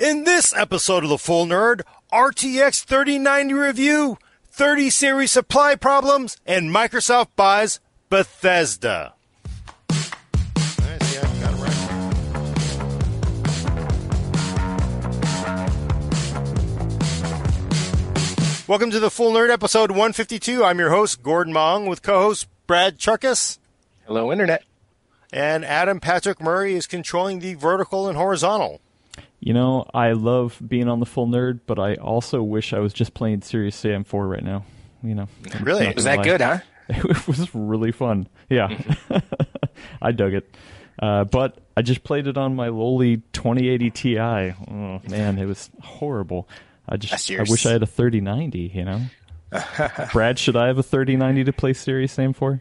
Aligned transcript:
In 0.00 0.24
this 0.24 0.56
episode 0.56 1.04
of 1.04 1.10
The 1.10 1.18
Full 1.18 1.44
Nerd, 1.44 1.82
RTX 2.10 2.84
3090 2.84 3.52
review, 3.52 4.16
30 4.50 4.88
series 4.88 5.30
supply 5.30 5.74
problems, 5.74 6.38
and 6.46 6.74
Microsoft 6.74 7.36
buys 7.36 7.80
Bethesda. 8.08 9.12
Nice, 9.90 10.08
yeah, 11.14 11.20
got 11.42 11.52
it 11.52 11.58
right. 18.56 18.66
Welcome 18.66 18.90
to 18.92 19.00
The 19.00 19.10
Full 19.10 19.34
Nerd, 19.34 19.50
episode 19.50 19.90
152. 19.90 20.64
I'm 20.64 20.78
your 20.78 20.88
host, 20.88 21.22
Gordon 21.22 21.54
Ung, 21.58 21.84
with 21.84 22.00
co-host 22.00 22.48
Brad 22.66 22.96
Chacos. 22.96 23.58
Hello, 24.06 24.32
Internet. 24.32 24.64
And 25.30 25.62
Adam 25.62 26.00
Patrick 26.00 26.40
Murray 26.40 26.74
is 26.74 26.86
controlling 26.86 27.40
the 27.40 27.52
vertical 27.52 28.08
and 28.08 28.16
horizontal. 28.16 28.80
You 29.40 29.54
know, 29.54 29.86
I 29.94 30.12
love 30.12 30.60
being 30.66 30.88
on 30.88 31.00
the 31.00 31.06
full 31.06 31.26
nerd, 31.26 31.60
but 31.66 31.78
I 31.78 31.94
also 31.94 32.42
wish 32.42 32.72
I 32.74 32.78
was 32.78 32.92
just 32.92 33.14
playing 33.14 33.40
Serious 33.42 33.74
Sam 33.74 34.04
4 34.04 34.28
right 34.28 34.44
now. 34.44 34.64
You 35.02 35.14
know, 35.14 35.28
Really? 35.62 35.90
Was 35.94 36.04
that 36.04 36.18
lie. 36.18 36.24
good, 36.24 36.40
huh? 36.42 36.58
It 36.90 37.26
was 37.28 37.54
really 37.54 37.92
fun. 37.92 38.26
Yeah, 38.50 38.76
I 40.02 40.12
dug 40.12 40.34
it. 40.34 40.54
Uh, 40.98 41.24
but 41.24 41.56
I 41.76 41.82
just 41.82 42.02
played 42.04 42.26
it 42.26 42.36
on 42.36 42.54
my 42.56 42.68
lowly 42.68 43.18
2080 43.32 43.90
Ti. 43.92 44.18
Oh 44.18 45.00
man, 45.08 45.38
it 45.38 45.46
was 45.46 45.70
horrible. 45.80 46.48
I 46.88 46.96
just 46.98 47.30
I 47.30 47.44
wish 47.48 47.64
I 47.64 47.70
had 47.72 47.82
a 47.82 47.86
3090. 47.86 48.72
You 48.74 48.84
know, 48.84 49.00
Brad, 50.12 50.38
should 50.38 50.56
I 50.56 50.66
have 50.66 50.78
a 50.78 50.82
3090 50.82 51.44
to 51.44 51.52
play 51.52 51.72
Serious 51.72 52.12
Sam 52.12 52.32
4? 52.34 52.60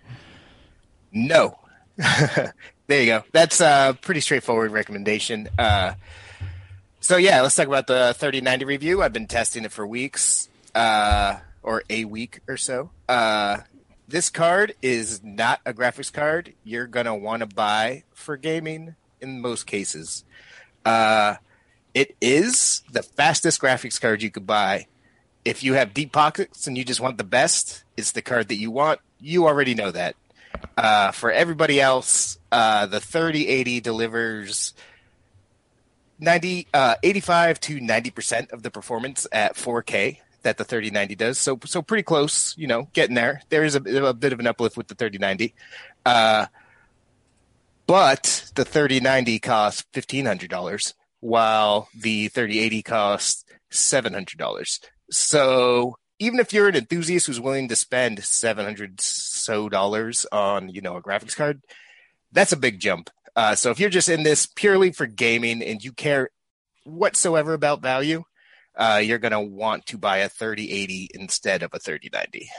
No. 1.12 1.58
there 1.98 2.54
you 3.02 3.06
go. 3.08 3.24
That's 3.32 3.60
a 3.62 3.98
pretty 4.00 4.22
straightforward 4.22 4.72
recommendation. 4.72 5.50
Uh, 5.58 5.94
so 7.00 7.18
yeah, 7.18 7.42
let's 7.42 7.56
talk 7.56 7.68
about 7.68 7.88
the 7.88 8.14
3090 8.18 8.66
review. 8.66 9.02
I've 9.02 9.14
been 9.14 9.28
testing 9.28 9.66
it 9.66 9.72
for 9.72 9.86
weeks, 9.86 10.50
uh, 10.76 11.38
or 11.64 11.84
a 11.90 12.06
week 12.06 12.42
or 12.48 12.58
so. 12.58 12.92
Uh, 13.08 13.60
this 14.08 14.30
card 14.30 14.74
is 14.82 15.24
not 15.24 15.62
a 15.66 15.74
graphics 15.74 16.12
card 16.12 16.54
you're 16.64 16.88
gonna 16.88 17.16
want 17.16 17.42
to 17.42 17.46
buy 17.46 18.04
for 18.14 18.38
gaming 18.38 18.96
in 19.22 19.42
most 19.42 19.66
cases. 19.68 20.24
Uh, 20.86 21.36
it 21.94 22.16
is 22.22 22.84
the 22.92 23.04
fastest 23.04 23.62
graphics 23.62 24.00
card 24.00 24.22
you 24.22 24.32
could 24.32 24.48
buy. 24.48 24.88
If 25.46 25.64
you 25.64 25.74
have 25.74 25.94
deep 25.94 26.12
pockets 26.12 26.68
and 26.68 26.78
you 26.78 26.84
just 26.84 27.00
want 27.00 27.18
the 27.18 27.24
best, 27.24 27.84
it's 27.98 28.12
the 28.12 28.22
card 28.22 28.50
that 28.50 28.56
you 28.56 28.72
want. 28.72 29.00
You 29.20 29.48
already 29.48 29.74
know 29.74 29.92
that. 29.92 30.16
Uh, 30.78 31.12
for 31.12 31.32
everybody 31.32 31.80
else, 31.80 32.38
uh, 32.52 32.86
the 32.86 33.00
3080 33.00 33.82
delivers 33.82 34.74
90, 36.20 36.68
uh, 36.74 36.96
85 37.02 37.60
to 37.62 37.80
90% 37.80 38.52
of 38.52 38.64
the 38.64 38.72
performance 38.72 39.26
at 39.32 39.56
4K 39.56 40.20
that 40.44 40.58
the 40.58 40.64
3090 40.64 41.16
does. 41.16 41.38
So, 41.38 41.60
so 41.66 41.82
pretty 41.82 42.04
close, 42.04 42.56
you 42.58 42.68
know, 42.68 42.88
getting 42.94 43.16
there. 43.16 43.42
There 43.50 43.64
is 43.64 43.76
a, 43.76 43.82
a 43.82 44.14
bit 44.14 44.34
of 44.34 44.40
an 44.40 44.48
uplift 44.48 44.78
with 44.78 44.88
the 44.88 44.96
3090. 44.96 45.54
Uh, 46.06 46.46
but 47.88 48.52
the 48.56 48.66
3090 48.66 49.40
costs 49.40 49.86
$1,500 49.94 50.94
while 51.22 51.90
the 51.98 52.28
3080 52.30 52.82
costs 52.84 53.46
$700. 53.72 54.80
So 55.10 55.98
even 56.20 56.40
if 56.40 56.54
you're 56.54 56.68
an 56.68 56.76
enthusiast 56.76 57.28
who's 57.28 57.40
willing 57.40 57.68
to 57.70 57.76
spend 57.76 58.24
700 58.24 59.02
so 59.02 59.70
dollars 59.70 60.26
on, 60.32 60.70
you 60.70 60.82
know, 60.82 60.98
a 60.98 61.02
graphics 61.02 61.36
card, 61.36 61.62
that's 62.32 62.52
a 62.52 62.58
big 62.58 62.80
jump. 62.80 63.10
Uh, 63.40 63.56
so 63.56 63.72
if 63.72 63.80
you're 63.80 63.90
just 63.90 64.10
in 64.10 64.24
this 64.24 64.46
purely 64.46 64.92
for 64.92 65.06
gaming 65.06 65.64
and 65.64 65.82
you 65.82 65.94
care 65.94 66.30
whatsoever 66.84 67.54
about 67.54 67.82
value, 67.82 68.26
uh, 68.76 69.00
you're 69.02 69.18
going 69.18 69.32
to 69.32 69.40
want 69.40 69.86
to 69.86 69.98
buy 69.98 70.18
a 70.18 70.28
3080 70.28 71.12
instead 71.14 71.64
of 71.64 71.74
a 71.74 71.80
3090. 71.80 72.50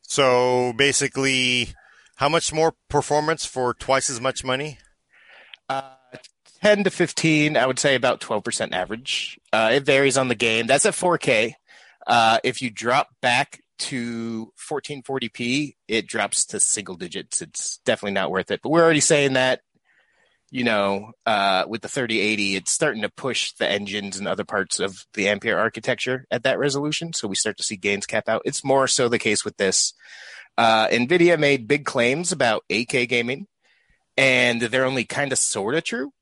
So 0.00 0.72
basically, 0.72 1.74
how 2.16 2.30
much 2.30 2.50
more 2.50 2.74
performance 2.88 3.44
for 3.44 3.74
twice 3.74 4.08
as 4.08 4.22
much 4.22 4.42
money? 4.42 4.78
Uh, 5.68 5.92
10 6.62 6.84
to 6.84 6.90
15, 6.90 7.58
I 7.58 7.66
would 7.66 7.78
say 7.78 7.94
about 7.94 8.22
12% 8.22 8.72
average. 8.72 9.38
Uh, 9.52 9.68
it 9.74 9.82
varies 9.82 10.16
on 10.16 10.28
the 10.28 10.34
game. 10.34 10.66
That's 10.66 10.86
at 10.86 10.94
4K. 10.94 11.52
Uh, 12.06 12.38
if 12.42 12.62
you 12.62 12.70
drop 12.70 13.08
back 13.20 13.60
to 13.82 14.52
1440p, 14.58 15.74
it 15.88 16.06
drops 16.06 16.46
to 16.46 16.60
single 16.60 16.94
digits. 16.94 17.42
It's 17.42 17.78
definitely 17.78 18.14
not 18.14 18.30
worth 18.30 18.50
it. 18.50 18.60
But 18.62 18.70
we're 18.70 18.82
already 18.82 19.00
saying 19.00 19.32
that, 19.32 19.60
you 20.50 20.64
know, 20.64 21.12
uh, 21.26 21.64
with 21.66 21.82
the 21.82 21.88
3080, 21.88 22.56
it's 22.56 22.72
starting 22.72 23.02
to 23.02 23.08
push 23.08 23.52
the 23.52 23.68
engines 23.68 24.18
and 24.18 24.28
other 24.28 24.44
parts 24.44 24.78
of 24.80 25.04
the 25.14 25.28
Ampere 25.28 25.58
architecture 25.58 26.26
at 26.30 26.44
that 26.44 26.58
resolution. 26.58 27.12
So 27.12 27.26
we 27.26 27.34
start 27.34 27.56
to 27.56 27.62
see 27.62 27.76
gains 27.76 28.06
cap 28.06 28.28
out. 28.28 28.42
It's 28.44 28.64
more 28.64 28.86
so 28.86 29.08
the 29.08 29.18
case 29.18 29.44
with 29.44 29.56
this. 29.56 29.94
Uh, 30.56 30.88
NVIDIA 30.88 31.38
made 31.38 31.66
big 31.66 31.84
claims 31.84 32.30
about 32.30 32.64
8K 32.70 33.08
gaming, 33.08 33.46
and 34.16 34.60
they're 34.60 34.84
only 34.84 35.04
kind 35.04 35.32
of 35.32 35.38
sort 35.38 35.74
of 35.74 35.84
true. 35.84 36.12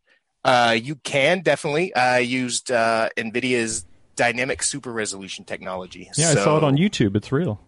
Uh, 0.44 0.77
you 0.81 0.94
can 0.94 1.42
definitely. 1.42 1.94
I 1.94 2.21
used 2.21 2.71
uh, 2.71 3.10
NVIDIA's 3.16 3.84
dynamic 4.16 4.62
super 4.62 4.93
resolution 4.93 5.44
technology. 5.44 6.10
Yeah, 6.16 6.31
I 6.31 6.34
saw 6.34 6.56
it 6.56 6.65
on 6.65 6.76
YouTube. 6.76 7.16
It's 7.16 7.32
real. 7.32 7.60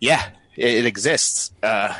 Yeah, 0.00 0.28
it, 0.56 0.74
it 0.74 0.86
exists. 0.86 1.52
Uh, 1.62 1.94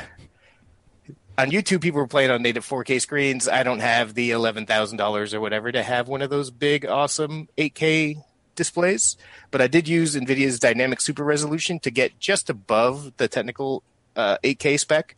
on 1.37 1.49
YouTube, 1.49 1.81
people 1.81 1.99
were 1.99 2.07
playing 2.07 2.31
on 2.31 2.41
native 2.41 2.67
4K 2.67 3.01
screens. 3.01 3.47
I 3.47 3.63
don't 3.63 3.79
have 3.79 4.13
the 4.13 4.31
eleven 4.31 4.65
thousand 4.65 4.97
dollars 4.97 5.33
or 5.33 5.41
whatever 5.41 5.71
to 5.71 5.81
have 5.81 6.07
one 6.07 6.21
of 6.21 6.29
those 6.29 6.51
big, 6.51 6.85
awesome 6.85 7.49
8K 7.57 8.17
displays, 8.55 9.17
but 9.49 9.61
I 9.61 9.67
did 9.67 9.87
use 9.87 10.15
NVIDIA's 10.15 10.59
dynamic 10.59 11.01
super 11.01 11.23
resolution 11.23 11.79
to 11.79 11.91
get 11.91 12.19
just 12.19 12.49
above 12.49 13.13
the 13.17 13.27
technical 13.27 13.83
uh, 14.15 14.37
8K 14.43 14.79
spec 14.79 15.15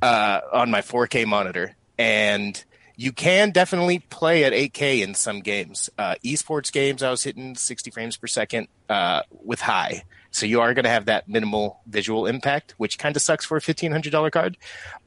uh, 0.00 0.40
on 0.52 0.70
my 0.70 0.80
4K 0.80 1.26
monitor, 1.26 1.74
and 1.98 2.62
you 2.96 3.12
can 3.12 3.50
definitely 3.50 3.98
play 3.98 4.44
at 4.44 4.52
8K 4.52 5.02
in 5.02 5.14
some 5.14 5.40
games. 5.40 5.90
Uh, 5.96 6.14
esports 6.24 6.72
games, 6.72 7.02
I 7.02 7.10
was 7.10 7.22
hitting 7.22 7.54
60 7.54 7.90
frames 7.90 8.16
per 8.16 8.26
second 8.26 8.68
uh, 8.88 9.22
with 9.44 9.60
high. 9.60 10.04
So 10.30 10.46
you 10.46 10.60
are 10.60 10.72
going 10.74 10.84
to 10.84 10.90
have 10.90 11.06
that 11.06 11.28
minimal 11.28 11.80
visual 11.86 12.26
impact, 12.26 12.74
which 12.78 12.98
kind 12.98 13.14
of 13.16 13.22
sucks 13.22 13.44
for 13.44 13.56
a 13.56 13.60
$1,500 13.60 14.32
card. 14.32 14.56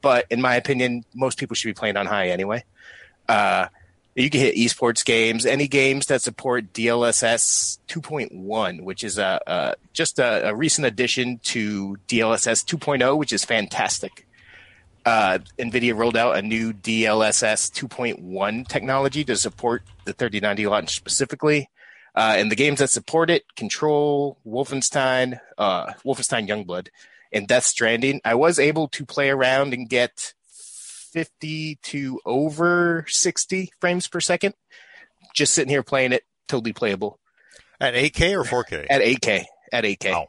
But 0.00 0.26
in 0.30 0.40
my 0.40 0.54
opinion, 0.54 1.04
most 1.14 1.38
people 1.38 1.54
should 1.54 1.68
be 1.68 1.74
playing 1.74 1.96
on 1.96 2.06
high 2.06 2.28
anyway. 2.28 2.64
Uh, 3.28 3.66
you 4.14 4.30
can 4.30 4.40
hit 4.40 4.54
esports 4.54 5.04
games, 5.04 5.44
any 5.44 5.68
games 5.68 6.06
that 6.06 6.22
support 6.22 6.72
DLSS 6.72 7.78
2.1, 7.88 8.82
which 8.82 9.04
is 9.04 9.18
a, 9.18 9.40
a 9.46 9.74
just 9.92 10.18
a, 10.18 10.48
a 10.48 10.54
recent 10.54 10.86
addition 10.86 11.38
to 11.44 11.98
DLSS 12.08 12.64
2.0, 12.64 13.18
which 13.18 13.32
is 13.32 13.44
fantastic 13.44 14.25
uh, 15.06 15.38
NVIDIA 15.58 15.96
rolled 15.96 16.16
out 16.16 16.36
a 16.36 16.42
new 16.42 16.72
DLSS 16.72 17.70
2.1 17.72 18.66
technology 18.66 19.24
to 19.24 19.36
support 19.36 19.82
the 20.04 20.12
3090 20.12 20.66
launch 20.66 20.96
specifically. 20.96 21.70
Uh, 22.14 22.34
and 22.36 22.50
the 22.50 22.56
games 22.56 22.80
that 22.80 22.88
support 22.90 23.30
it, 23.30 23.44
Control, 23.56 24.38
Wolfenstein, 24.46 25.38
uh, 25.58 25.92
Wolfenstein 26.04 26.48
Youngblood, 26.48 26.88
and 27.32 27.46
Death 27.46 27.64
Stranding, 27.64 28.20
I 28.24 28.34
was 28.34 28.58
able 28.58 28.88
to 28.88 29.04
play 29.04 29.30
around 29.30 29.74
and 29.74 29.88
get 29.88 30.34
50 31.12 31.76
to 31.82 32.20
over 32.24 33.04
60 33.08 33.70
frames 33.80 34.08
per 34.08 34.20
second. 34.20 34.54
Just 35.34 35.52
sitting 35.52 35.70
here 35.70 35.82
playing 35.82 36.12
it, 36.12 36.24
totally 36.48 36.72
playable 36.72 37.18
At 37.80 37.94
8K 37.94 38.32
or 38.34 38.44
4K? 38.44 38.86
at 38.88 39.02
8K. 39.02 39.44
At 39.72 39.84
8K. 39.84 40.12
Wow. 40.12 40.28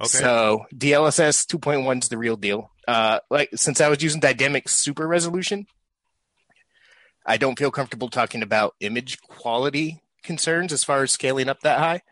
Okay. 0.00 0.08
So 0.08 0.66
DLSS 0.74 1.46
2.1 1.46 2.02
is 2.02 2.08
the 2.08 2.18
real 2.18 2.36
deal. 2.36 2.71
Uh, 2.86 3.20
like 3.30 3.50
since 3.54 3.80
I 3.80 3.88
was 3.88 4.02
using 4.02 4.20
dynamic 4.20 4.68
super 4.68 5.06
resolution, 5.06 5.66
I 7.24 7.36
don't 7.36 7.58
feel 7.58 7.70
comfortable 7.70 8.08
talking 8.08 8.42
about 8.42 8.74
image 8.80 9.20
quality 9.22 10.02
concerns 10.22 10.72
as 10.72 10.84
far 10.84 11.02
as 11.02 11.12
scaling 11.12 11.48
up 11.48 11.60
that 11.60 11.78
high. 11.78 12.02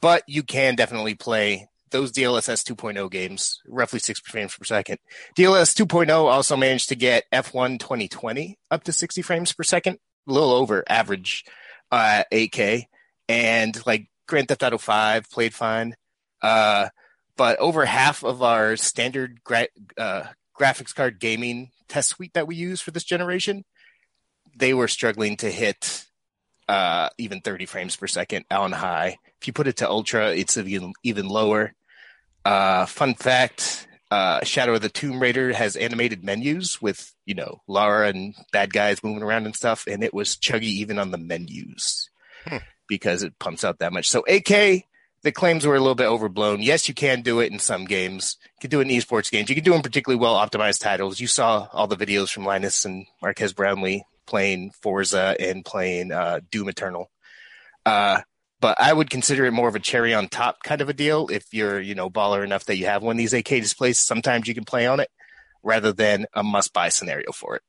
But 0.00 0.24
you 0.26 0.42
can 0.42 0.74
definitely 0.74 1.14
play 1.14 1.68
those 1.90 2.12
DLSS 2.12 2.64
2.0 2.64 3.10
games, 3.10 3.60
roughly 3.66 4.00
six 4.00 4.20
frames 4.20 4.54
per 4.54 4.64
second. 4.64 4.98
DLSS 5.36 5.86
2.0 5.86 6.10
also 6.10 6.56
managed 6.56 6.88
to 6.88 6.96
get 6.96 7.24
F1 7.32 7.78
2020 7.78 8.58
up 8.70 8.84
to 8.84 8.92
60 8.92 9.22
frames 9.22 9.52
per 9.52 9.62
second, 9.62 9.98
a 10.28 10.32
little 10.32 10.52
over 10.52 10.84
average 10.88 11.44
uh, 11.92 12.24
8K. 12.32 12.86
And 13.28 13.86
like 13.86 14.08
Grand 14.26 14.48
Theft 14.48 14.62
Auto 14.64 14.78
5 14.78 15.30
played 15.30 15.54
fine. 15.54 15.94
Uh, 16.42 16.88
but 17.36 17.58
over 17.58 17.84
half 17.84 18.24
of 18.24 18.42
our 18.42 18.76
standard 18.76 19.42
gra- 19.44 19.68
uh, 19.96 20.24
graphics 20.58 20.94
card 20.94 21.18
gaming 21.20 21.70
test 21.88 22.10
suite 22.10 22.34
that 22.34 22.46
we 22.46 22.56
use 22.56 22.80
for 22.80 22.90
this 22.90 23.04
generation, 23.04 23.64
they 24.56 24.74
were 24.74 24.88
struggling 24.88 25.36
to 25.38 25.50
hit 25.50 26.06
uh, 26.68 27.08
even 27.18 27.40
30 27.40 27.66
frames 27.66 27.94
per 27.96 28.06
second 28.06 28.44
on 28.50 28.72
high. 28.72 29.18
If 29.40 29.46
you 29.46 29.52
put 29.52 29.68
it 29.68 29.76
to 29.78 29.88
ultra, 29.88 30.32
it's 30.34 30.56
even 30.56 30.92
even 31.02 31.28
lower. 31.28 31.74
Uh, 32.44 32.86
fun 32.86 33.14
fact: 33.14 33.86
Uh, 34.10 34.42
Shadow 34.44 34.74
of 34.74 34.80
the 34.82 34.88
Tomb 34.88 35.20
Raider 35.20 35.52
has 35.52 35.76
animated 35.76 36.24
menus 36.24 36.80
with, 36.80 37.12
you 37.26 37.34
know, 37.34 37.60
Lara 37.68 38.08
and 38.08 38.34
bad 38.52 38.72
guys 38.72 39.02
moving 39.04 39.22
around 39.22 39.46
and 39.46 39.54
stuff, 39.54 39.86
and 39.86 40.02
it 40.02 40.14
was 40.14 40.36
chuggy 40.36 40.62
even 40.62 40.98
on 40.98 41.10
the 41.10 41.18
menus 41.18 42.08
Hmm. 42.46 42.58
because 42.88 43.22
it 43.24 43.38
pumps 43.38 43.64
out 43.64 43.80
that 43.80 43.92
much. 43.92 44.08
So 44.08 44.24
8K, 44.28 44.84
the 45.22 45.32
claims 45.32 45.66
were 45.66 45.74
a 45.74 45.80
little 45.80 45.94
bit 45.94 46.06
overblown. 46.06 46.62
Yes, 46.62 46.88
you 46.88 46.94
can 46.94 47.22
do 47.22 47.40
it 47.40 47.52
in 47.52 47.58
some 47.58 47.84
games. 47.84 48.36
You 48.44 48.60
can 48.62 48.70
do 48.70 48.80
it 48.80 48.88
in 48.88 48.96
esports 48.96 49.30
games. 49.30 49.48
You 49.48 49.54
can 49.54 49.64
do 49.64 49.72
it 49.72 49.76
in 49.76 49.82
particularly 49.82 50.20
well 50.20 50.34
optimized 50.34 50.80
titles. 50.80 51.20
You 51.20 51.26
saw 51.26 51.68
all 51.72 51.86
the 51.86 51.96
videos 51.96 52.32
from 52.32 52.44
Linus 52.44 52.84
and 52.84 53.06
Marquez 53.20 53.52
Brownlee 53.52 54.04
playing 54.26 54.72
Forza 54.82 55.36
and 55.38 55.64
playing 55.64 56.12
uh, 56.12 56.40
Doom 56.50 56.68
Eternal. 56.68 57.10
Uh, 57.84 58.20
but 58.60 58.80
I 58.80 58.92
would 58.92 59.10
consider 59.10 59.44
it 59.44 59.52
more 59.52 59.68
of 59.68 59.74
a 59.74 59.80
cherry 59.80 60.14
on 60.14 60.28
top 60.28 60.62
kind 60.62 60.80
of 60.80 60.88
a 60.88 60.94
deal. 60.94 61.28
If 61.30 61.52
you're, 61.52 61.80
you 61.80 61.94
know, 61.94 62.08
baller 62.10 62.42
enough 62.42 62.64
that 62.64 62.76
you 62.76 62.86
have 62.86 63.02
one 63.02 63.16
of 63.16 63.18
these 63.18 63.32
8K 63.32 63.60
displays, 63.60 63.98
sometimes 63.98 64.48
you 64.48 64.54
can 64.54 64.64
play 64.64 64.86
on 64.86 65.00
it 65.00 65.10
rather 65.62 65.92
than 65.92 66.26
a 66.34 66.42
must 66.42 66.72
buy 66.72 66.88
scenario 66.88 67.32
for 67.32 67.56
it. 67.56 67.62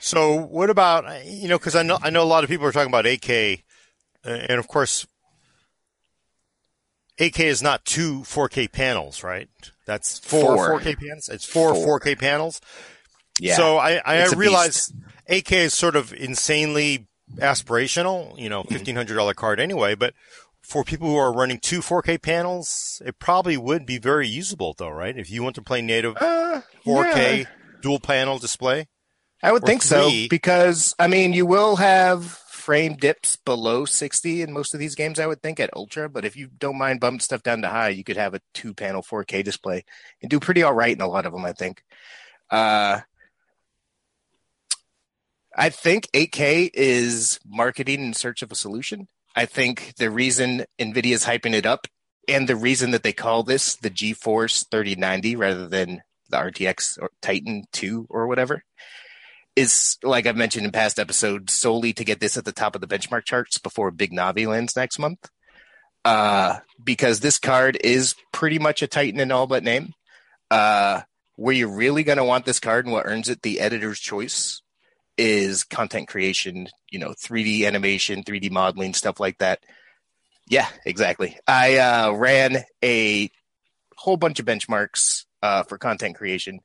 So 0.00 0.36
what 0.36 0.70
about 0.70 1.26
you 1.26 1.48
know 1.48 1.58
because 1.58 1.74
I 1.74 1.82
know 1.82 1.98
I 2.00 2.10
know 2.10 2.22
a 2.22 2.24
lot 2.24 2.44
of 2.44 2.50
people 2.50 2.66
are 2.66 2.72
talking 2.72 2.90
about 2.90 3.04
8K, 3.04 3.62
and 4.24 4.58
of 4.58 4.68
course, 4.68 5.06
8K 7.18 7.40
is 7.44 7.62
not 7.62 7.84
two 7.84 8.20
4K 8.20 8.70
panels, 8.70 9.22
right? 9.24 9.48
That's 9.86 10.18
four, 10.18 10.56
Four. 10.56 10.80
4K 10.80 10.98
panels. 10.98 11.28
It's 11.28 11.44
four, 11.44 11.74
Four. 11.74 11.98
4K 12.00 12.18
panels. 12.18 12.60
Yeah. 13.40 13.56
So 13.56 13.78
I, 13.78 14.00
I 14.04 14.14
a 14.16 14.30
realize 14.30 14.92
8K 15.30 15.52
is 15.52 15.74
sort 15.74 15.96
of 15.96 16.12
insanely 16.12 17.06
aspirational, 17.36 18.38
you 18.38 18.48
know, 18.48 18.62
Mm-hmm. 18.62 18.74
fifteen 18.74 18.96
hundred 18.96 19.14
dollar 19.16 19.34
card 19.34 19.60
anyway. 19.60 19.94
But 19.94 20.14
for 20.62 20.84
people 20.84 21.08
who 21.08 21.16
are 21.16 21.32
running 21.32 21.58
two 21.58 21.80
4K 21.80 22.20
panels, 22.20 23.00
it 23.04 23.18
probably 23.18 23.56
would 23.56 23.86
be 23.86 23.98
very 23.98 24.28
usable, 24.28 24.74
though, 24.76 24.90
right? 24.90 25.16
If 25.16 25.30
you 25.30 25.42
want 25.42 25.54
to 25.56 25.62
play 25.62 25.80
native 25.82 26.16
Uh, 26.20 26.60
4K 26.86 27.38
yeah. 27.38 27.44
dual 27.80 28.00
panel 28.00 28.38
display. 28.38 28.86
I 29.42 29.52
would 29.52 29.62
think 29.62 29.82
so 29.82 30.10
because 30.28 30.94
I 30.98 31.06
mean 31.06 31.32
you 31.32 31.46
will 31.46 31.76
have 31.76 32.40
frame 32.68 32.96
dips 32.96 33.34
below 33.46 33.86
60 33.86 34.42
in 34.42 34.52
most 34.52 34.74
of 34.74 34.80
these 34.80 34.94
games 34.94 35.18
I 35.18 35.26
would 35.26 35.40
think 35.40 35.58
at 35.58 35.70
ultra 35.74 36.06
but 36.06 36.26
if 36.26 36.36
you 36.36 36.48
don't 36.58 36.76
mind 36.76 37.00
bumping 37.00 37.20
stuff 37.20 37.42
down 37.42 37.62
to 37.62 37.68
high 37.68 37.88
you 37.88 38.04
could 38.04 38.18
have 38.18 38.34
a 38.34 38.42
two 38.52 38.74
panel 38.74 39.00
4K 39.00 39.42
display 39.42 39.86
and 40.20 40.28
do 40.30 40.38
pretty 40.38 40.62
all 40.62 40.74
right 40.74 40.94
in 40.94 41.00
a 41.00 41.08
lot 41.08 41.24
of 41.24 41.32
them 41.32 41.46
I 41.46 41.54
think. 41.54 41.82
Uh 42.50 43.00
I 45.56 45.70
think 45.70 46.10
8K 46.12 46.68
is 46.74 47.40
marketing 47.46 48.04
in 48.04 48.12
search 48.12 48.42
of 48.42 48.52
a 48.52 48.54
solution. 48.54 49.08
I 49.34 49.46
think 49.46 49.94
the 49.96 50.10
reason 50.10 50.66
NVIDIA 50.78 51.14
is 51.14 51.24
hyping 51.24 51.54
it 51.54 51.64
up 51.64 51.86
and 52.28 52.46
the 52.46 52.54
reason 52.54 52.90
that 52.90 53.02
they 53.02 53.14
call 53.14 53.44
this 53.44 53.76
the 53.76 53.88
GeForce 53.88 54.66
3090 54.70 55.36
rather 55.36 55.68
than 55.68 56.02
the 56.28 56.36
RTX 56.36 56.98
or 57.00 57.12
Titan 57.22 57.64
2 57.72 58.08
or 58.10 58.26
whatever 58.26 58.62
is 59.58 59.98
like 60.02 60.26
I've 60.26 60.36
mentioned 60.36 60.64
in 60.64 60.72
past 60.72 60.98
episodes 60.98 61.52
solely 61.52 61.92
to 61.94 62.04
get 62.04 62.20
this 62.20 62.36
at 62.36 62.44
the 62.44 62.52
top 62.52 62.74
of 62.74 62.80
the 62.80 62.86
benchmark 62.86 63.24
charts 63.24 63.58
before 63.58 63.90
Big 63.90 64.12
Navi 64.12 64.46
lands 64.46 64.76
next 64.76 64.98
month. 64.98 65.28
Uh, 66.04 66.58
because 66.82 67.20
this 67.20 67.38
card 67.38 67.76
is 67.82 68.14
pretty 68.32 68.58
much 68.58 68.82
a 68.82 68.86
Titan 68.86 69.20
in 69.20 69.32
all 69.32 69.46
but 69.46 69.64
name. 69.64 69.92
Uh, 70.50 71.02
where 71.36 71.54
you're 71.54 71.68
really 71.68 72.02
going 72.02 72.18
to 72.18 72.24
want 72.24 72.44
this 72.44 72.58
card 72.58 72.84
and 72.84 72.92
what 72.92 73.06
earns 73.06 73.28
it 73.28 73.42
the 73.42 73.60
editor's 73.60 74.00
choice 74.00 74.62
is 75.16 75.64
content 75.64 76.08
creation, 76.08 76.68
you 76.90 76.98
know, 76.98 77.10
3D 77.10 77.66
animation, 77.66 78.24
3D 78.24 78.50
modeling, 78.50 78.94
stuff 78.94 79.20
like 79.20 79.38
that. 79.38 79.60
Yeah, 80.48 80.66
exactly. 80.86 81.36
I 81.46 81.78
uh, 81.78 82.12
ran 82.12 82.58
a 82.82 83.30
whole 83.96 84.16
bunch 84.16 84.40
of 84.40 84.46
benchmarks 84.46 85.26
uh, 85.42 85.64
for 85.64 85.78
content 85.78 86.16
creation. 86.16 86.60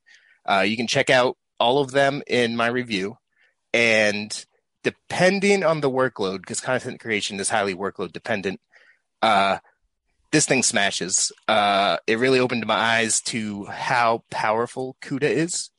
Uh, 0.48 0.62
you 0.62 0.78
can 0.78 0.88
check 0.88 1.10
out 1.10 1.38
all 1.64 1.80
of 1.80 1.92
them 1.92 2.22
in 2.28 2.58
my 2.58 2.68
review. 2.68 3.18
And 3.74 4.46
depending 4.84 5.64
on 5.64 5.80
the 5.80 5.90
workload, 5.90 6.40
because 6.40 6.60
content 6.60 7.00
creation 7.00 7.40
is 7.40 7.50
highly 7.50 7.74
workload 7.74 8.12
dependent, 8.12 8.60
uh, 9.22 9.60
this 10.32 10.46
thing 10.46 10.62
smashes. 10.62 11.32
Uh, 11.48 11.98
it 12.06 12.20
really 12.20 12.40
opened 12.40 12.68
my 12.68 12.76
eyes 12.76 13.22
to 13.22 13.64
how 13.66 14.26
powerful 14.30 14.98
CUDA 15.02 15.30
is. 15.30 15.70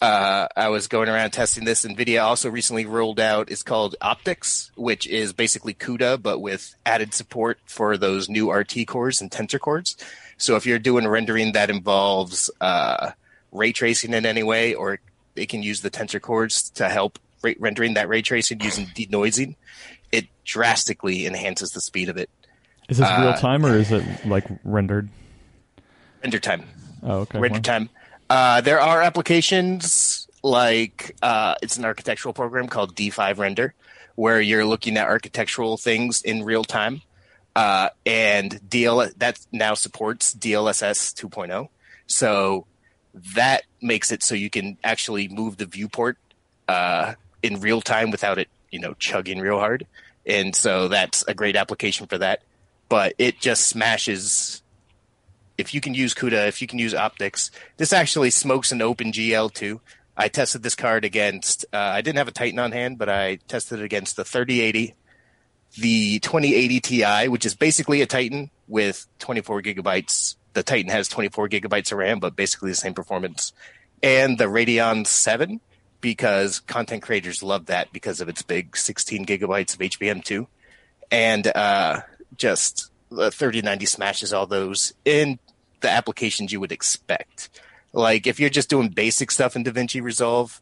Uh, 0.00 0.48
I 0.56 0.68
was 0.70 0.88
going 0.88 1.08
around 1.08 1.30
testing 1.30 1.64
this. 1.64 1.84
NVIDIA 1.84 2.24
also 2.24 2.50
recently 2.50 2.86
rolled 2.86 3.20
out, 3.20 3.52
it's 3.52 3.62
called 3.62 3.94
OptiX, 4.02 4.70
which 4.74 5.06
is 5.06 5.32
basically 5.32 5.74
CUDA, 5.74 6.20
but 6.20 6.40
with 6.40 6.74
added 6.84 7.14
support 7.14 7.58
for 7.66 7.96
those 7.96 8.28
new 8.28 8.50
RT 8.50 8.84
cores 8.88 9.20
and 9.20 9.30
tensor 9.30 9.60
cores. 9.60 9.96
So 10.38 10.56
if 10.56 10.66
you're 10.66 10.80
doing 10.80 11.06
rendering 11.06 11.52
that 11.52 11.70
involves 11.70 12.50
uh, 12.60 13.12
ray 13.52 13.72
tracing 13.72 14.12
in 14.12 14.26
any 14.26 14.42
way, 14.42 14.74
or 14.74 14.98
they 15.40 15.46
can 15.46 15.62
use 15.62 15.80
the 15.80 15.88
tensor 15.90 16.20
cores 16.20 16.68
to 16.72 16.86
help 16.90 17.18
ra- 17.42 17.54
rendering 17.58 17.94
that 17.94 18.10
ray 18.10 18.20
tracing 18.20 18.60
using 18.60 18.84
denoising, 18.94 19.56
it 20.12 20.26
drastically 20.44 21.24
enhances 21.26 21.70
the 21.70 21.80
speed 21.80 22.10
of 22.10 22.18
it. 22.18 22.28
Is 22.90 22.98
this 22.98 23.08
Uh, 23.08 23.22
real 23.22 23.32
time 23.34 23.64
or 23.64 23.74
is 23.74 23.90
it 23.90 24.04
like 24.26 24.44
rendered? 24.64 25.08
Render 26.22 26.38
time. 26.38 26.64
Oh, 27.02 27.20
okay. 27.20 27.38
render 27.38 27.60
time. 27.60 27.88
Uh, 28.28 28.60
there 28.60 28.80
are 28.80 29.00
applications 29.00 30.28
like 30.42 31.16
uh, 31.22 31.54
it's 31.62 31.78
an 31.78 31.86
architectural 31.86 32.34
program 32.34 32.68
called 32.68 32.94
D5 32.94 33.38
Render, 33.38 33.72
where 34.16 34.42
you're 34.42 34.66
looking 34.66 34.98
at 34.98 35.06
architectural 35.06 35.78
things 35.78 36.20
in 36.20 36.44
real 36.44 36.64
time, 36.64 37.00
uh, 37.56 37.88
and 38.04 38.60
DL 38.68 39.10
that 39.16 39.38
now 39.52 39.72
supports 39.72 40.34
DLSS 40.34 41.14
2.0. 41.14 41.68
So 42.06 42.66
that 43.14 43.64
makes 43.80 44.12
it 44.12 44.22
so 44.22 44.34
you 44.34 44.50
can 44.50 44.76
actually 44.84 45.28
move 45.28 45.56
the 45.56 45.66
viewport 45.66 46.16
uh, 46.68 47.14
in 47.42 47.60
real 47.60 47.80
time 47.80 48.10
without 48.10 48.38
it, 48.38 48.48
you 48.70 48.78
know, 48.78 48.94
chugging 48.94 49.40
real 49.40 49.58
hard. 49.58 49.86
And 50.26 50.54
so 50.54 50.88
that's 50.88 51.24
a 51.26 51.34
great 51.34 51.56
application 51.56 52.06
for 52.06 52.18
that. 52.18 52.42
But 52.88 53.14
it 53.18 53.40
just 53.40 53.66
smashes 53.66 54.62
if 55.60 55.74
you 55.74 55.80
can 55.80 55.94
use 55.94 56.14
CUDA, 56.14 56.48
if 56.48 56.62
you 56.62 56.66
can 56.66 56.78
use 56.78 56.94
OptiX, 56.94 57.50
this 57.76 57.92
actually 57.92 58.30
smokes 58.30 58.72
an 58.72 58.78
OpenGL 58.78 59.52
too. 59.52 59.80
I 60.16 60.28
tested 60.28 60.62
this 60.62 60.74
card 60.74 61.04
against, 61.04 61.66
uh, 61.72 61.78
I 61.78 62.00
didn't 62.00 62.18
have 62.18 62.28
a 62.28 62.32
Titan 62.32 62.58
on 62.58 62.72
hand, 62.72 62.98
but 62.98 63.08
I 63.08 63.36
tested 63.46 63.80
it 63.80 63.84
against 63.84 64.16
the 64.16 64.24
3080, 64.24 64.94
the 65.78 66.18
2080 66.18 66.80
Ti, 66.80 67.28
which 67.28 67.46
is 67.46 67.54
basically 67.54 68.00
a 68.00 68.06
Titan 68.06 68.50
with 68.68 69.06
24 69.18 69.62
gigabytes. 69.62 70.36
The 70.52 70.62
Titan 70.62 70.90
has 70.90 71.08
24 71.08 71.48
gigabytes 71.48 71.92
of 71.92 71.98
RAM, 71.98 72.18
but 72.18 72.36
basically 72.36 72.70
the 72.70 72.76
same 72.76 72.94
performance. 72.94 73.52
And 74.02 74.38
the 74.38 74.46
Radeon 74.46 75.06
7, 75.06 75.60
because 76.00 76.60
content 76.60 77.02
creators 77.02 77.42
love 77.42 77.66
that 77.66 77.92
because 77.92 78.20
of 78.20 78.28
its 78.28 78.42
big 78.42 78.76
16 78.76 79.26
gigabytes 79.26 79.74
of 79.74 79.80
HBM2. 79.80 80.46
And 81.10 81.46
uh, 81.46 82.00
just 82.36 82.90
the 83.10 83.30
3090 83.30 83.86
smashes 83.86 84.32
all 84.32 84.46
those 84.46 84.94
in 85.04 85.38
the 85.80 85.90
applications 85.90 86.52
you 86.52 86.60
would 86.60 86.72
expect. 86.72 87.50
Like 87.92 88.26
if 88.26 88.38
you're 88.38 88.50
just 88.50 88.70
doing 88.70 88.90
basic 88.90 89.30
stuff 89.30 89.56
in 89.56 89.64
DaVinci 89.64 90.02
Resolve, 90.02 90.60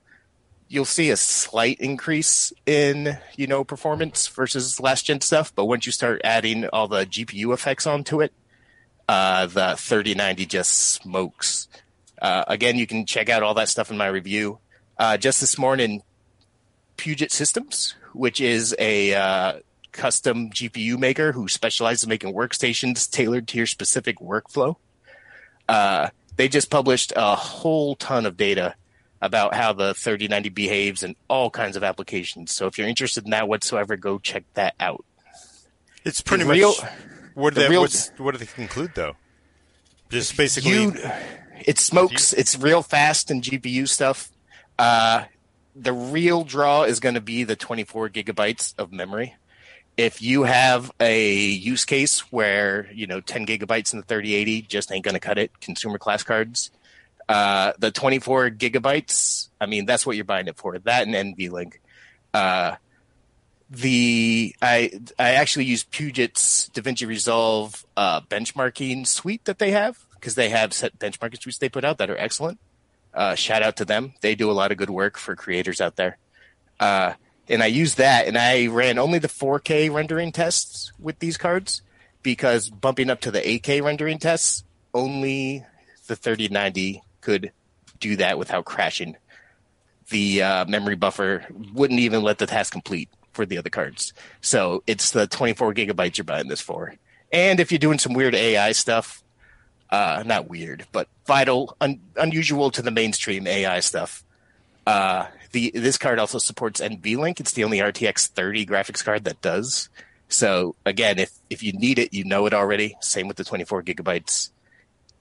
you'll 0.69 0.85
see 0.85 1.11
a 1.11 1.17
slight 1.17 1.79
increase 1.81 2.53
in, 2.67 3.19
you 3.37 3.47
know, 3.47 3.65
performance 3.65 4.29
versus 4.29 4.81
last 4.81 5.07
gen 5.07 5.21
stuff. 5.21 5.55
But 5.55 5.65
once 5.65 5.87
you 5.87 5.93
start 5.93 6.21
adding 6.25 6.67
all 6.69 6.89
the 6.89 7.07
GPU 7.07 7.53
effects 7.53 7.87
onto 7.87 8.21
it, 8.21 8.33
uh, 9.09 9.47
the 9.47 9.75
3090 9.79 10.47
just 10.47 10.71
smokes. 10.71 11.69
Uh, 12.21 12.45
again, 12.49 12.77
you 12.77 12.87
can 12.87 13.07
check 13.07 13.29
out 13.29 13.43
all 13.43 13.55
that 13.55 13.69
stuff 13.69 13.91
in 13.91 13.97
my 13.97 14.07
review. 14.07 14.59
Uh, 14.99 15.17
just 15.17 15.41
this 15.41 15.57
morning, 15.59 16.03
Puget 16.97 17.31
Systems, 17.33 17.95
which 18.13 18.41
is 18.41 18.75
a 18.79 19.15
uh, 19.15 19.53
custom 19.93 20.51
GPU 20.51 20.99
maker 20.99 21.33
who 21.33 21.49
specializes 21.49 22.05
in 22.05 22.09
making 22.09 22.35
workstations 22.35 23.09
tailored 23.11 23.47
to 23.49 23.57
your 23.59 23.67
specific 23.67 24.19
workflow. 24.19 24.77
Uh, 25.69 26.09
they 26.37 26.49
just 26.49 26.71
published 26.71 27.13
a 27.17 27.35
whole 27.37 27.95
ton 27.97 28.27
of 28.27 28.37
data 28.37 28.75
about 29.21 29.55
how 29.55 29.73
the 29.73 29.95
3090 29.95 30.49
behaves 30.51 31.03
in 31.03 31.17
all 31.29 31.51
kinds 31.51 31.77
of 31.77 31.83
applications. 31.83 32.53
So 32.53 32.67
if 32.67 32.79
you're 32.79 32.87
interested 32.89 33.25
in 33.25 33.31
that 33.31 33.49
whatsoever, 33.49 33.97
go 33.97 34.19
check 34.19 34.45
that 34.55 34.75
out. 34.79 35.05
It's 36.05 36.21
pretty 36.21 36.45
The 36.45 36.51
real- 36.51 36.75
much. 36.81 36.91
What 37.39 37.55
do 37.55 37.61
the 37.61 37.69
they 37.69 37.71
real- 37.71 37.87
what 38.17 38.33
do 38.33 38.39
they 38.39 38.47
conclude 38.47 38.93
though? 38.97 39.15
Just 40.11 40.37
basically. 40.37 40.73
You, 40.73 40.93
it 41.65 41.79
smokes. 41.79 42.33
It's 42.33 42.59
real 42.59 42.83
fast 42.83 43.31
and 43.31 43.43
GPU 43.43 43.89
stuff. 43.89 44.31
Uh, 44.77 45.25
the 45.77 45.93
real 45.93 46.43
draw 46.43 46.83
is 46.83 46.99
going 46.99 47.15
to 47.15 47.21
be 47.21 47.45
the 47.45 47.55
24 47.55 48.09
gigabytes 48.09 48.75
of 48.77 48.91
memory. 48.91 49.37
If 49.97 50.21
you 50.21 50.43
have 50.45 50.91
a 50.99 51.31
use 51.37 51.85
case 51.85 52.21
where 52.33 52.91
you 52.93 53.07
know 53.07 53.21
10 53.21 53.47
gigabytes 53.47 53.93
in 53.93 54.01
the 54.01 54.05
3080 54.05 54.63
just 54.63 54.91
ain't 54.91 55.05
going 55.05 55.15
to 55.15 55.21
cut 55.21 55.39
it, 55.39 55.61
consumer 55.61 55.99
class 55.99 56.25
cards. 56.25 56.73
Uh, 57.29 57.73
the 57.79 57.91
24 57.93 58.51
gigabytes, 58.51 59.49
I 59.61 59.67
mean, 59.67 59.85
that's 59.87 60.05
what 60.05 60.17
you're 60.17 60.25
buying 60.25 60.49
it 60.49 60.57
for. 60.57 60.77
That 60.79 61.07
and 61.07 61.15
NVLink. 61.37 61.75
Uh, 62.35 62.77
the 63.71 64.55
I 64.63 65.01
I 65.19 65.33
actually 65.33 65.67
use 65.67 65.85
Puget's 65.85 66.71
DaVinci 66.71 67.07
Resolve 67.07 67.85
uh, 67.97 68.21
benchmarking 68.23 69.07
suite 69.07 69.45
that 69.45 69.59
they 69.59 69.73
have 69.73 69.99
because 70.15 70.35
they 70.35 70.49
have 70.49 70.73
set 70.73 70.99
benchmarks 70.99 71.45
which 71.45 71.59
they 71.59 71.69
put 71.69 71.85
out 71.85 71.99
that 71.99 72.11
are 72.11 72.17
excellent. 72.17 72.59
Uh, 73.13 73.35
shout 73.35 73.63
out 73.63 73.77
to 73.77 73.85
them. 73.85 74.15
They 74.21 74.35
do 74.35 74.51
a 74.51 74.53
lot 74.53 74.73
of 74.73 74.79
good 74.79 74.91
work 74.91 75.19
for 75.19 75.35
creators 75.35 75.81
out 75.81 75.97
there. 75.97 76.19
Uh, 76.79 77.15
and 77.49 77.63
I 77.63 77.67
used 77.67 77.97
that, 77.97 78.27
and 78.27 78.37
I 78.37 78.67
ran 78.67 78.99
only 78.99 79.19
the 79.19 79.29
4K 79.29 79.93
rendering 79.93 80.33
tests 80.33 80.93
with 80.99 81.19
these 81.19 81.39
cards 81.39 81.83
because 82.23 82.69
bumping 82.69 83.09
up 83.09 83.23
to 83.23 83.31
the 83.31 83.41
8K 83.41 83.83
rendering 83.83 84.19
tests, 84.19 84.65
only 84.93 85.65
the 86.07 86.15
3090 86.15 87.03
could 87.23 87.53
do 87.99 88.17
that 88.17 88.39
without 88.39 88.67
crashing. 88.67 89.17
The 90.11 90.43
uh, 90.43 90.65
memory 90.67 90.95
buffer 90.95 91.47
wouldn't 91.73 92.01
even 92.01 92.23
let 92.23 92.39
the 92.39 92.47
task 92.47 92.73
complete 92.73 93.09
for 93.39 93.47
the 93.47 93.57
other 93.57 93.71
cards. 93.71 94.13
So 94.41 94.83
it's 94.89 95.13
the 95.13 95.29
24 95.29 95.73
gigabytes 95.73 96.19
you're 96.19 96.25
buying 96.25 96.49
this 96.49 96.61
for. 96.61 96.97
And 97.33 97.61
if 97.61 97.71
you're 97.71 97.79
doing 97.79 98.01
some 98.01 98.13
weird 98.13 98.35
AI 98.35 98.73
stuff, 98.73 99.23
uh, 99.91 100.25
not 100.27 100.51
weird, 100.51 100.87
but 100.91 101.07
vital, 101.25 101.77
un- 101.81 102.01
unusual 102.17 102.73
to 102.73 102.83
the 102.83 102.91
mainstream 102.91 103.47
AI 103.47 103.79
stuff, 103.79 104.25
uh, 104.89 105.29
the 105.53 105.71
this 105.73 105.99
card 105.99 106.19
also 106.19 106.39
supports 106.39 106.81
NVLink. 106.81 107.39
It's 107.39 107.53
the 107.53 107.63
only 107.63 107.79
RTX 107.79 108.27
30 108.27 108.67
graphics 108.67 109.05
card 109.05 109.23
that 109.23 109.41
does. 109.41 109.89
So 110.29 110.75
again, 110.85 111.21
if 111.21 111.31
if 111.49 111.63
you 111.63 111.73
need 111.73 112.01
it, 112.01 112.13
you 112.13 112.25
know 112.25 112.45
it 112.47 112.53
already. 112.53 112.97
Same 113.01 113.29
with 113.29 113.37
the 113.37 113.45
24 113.45 113.85
gigabytes. 113.85 114.51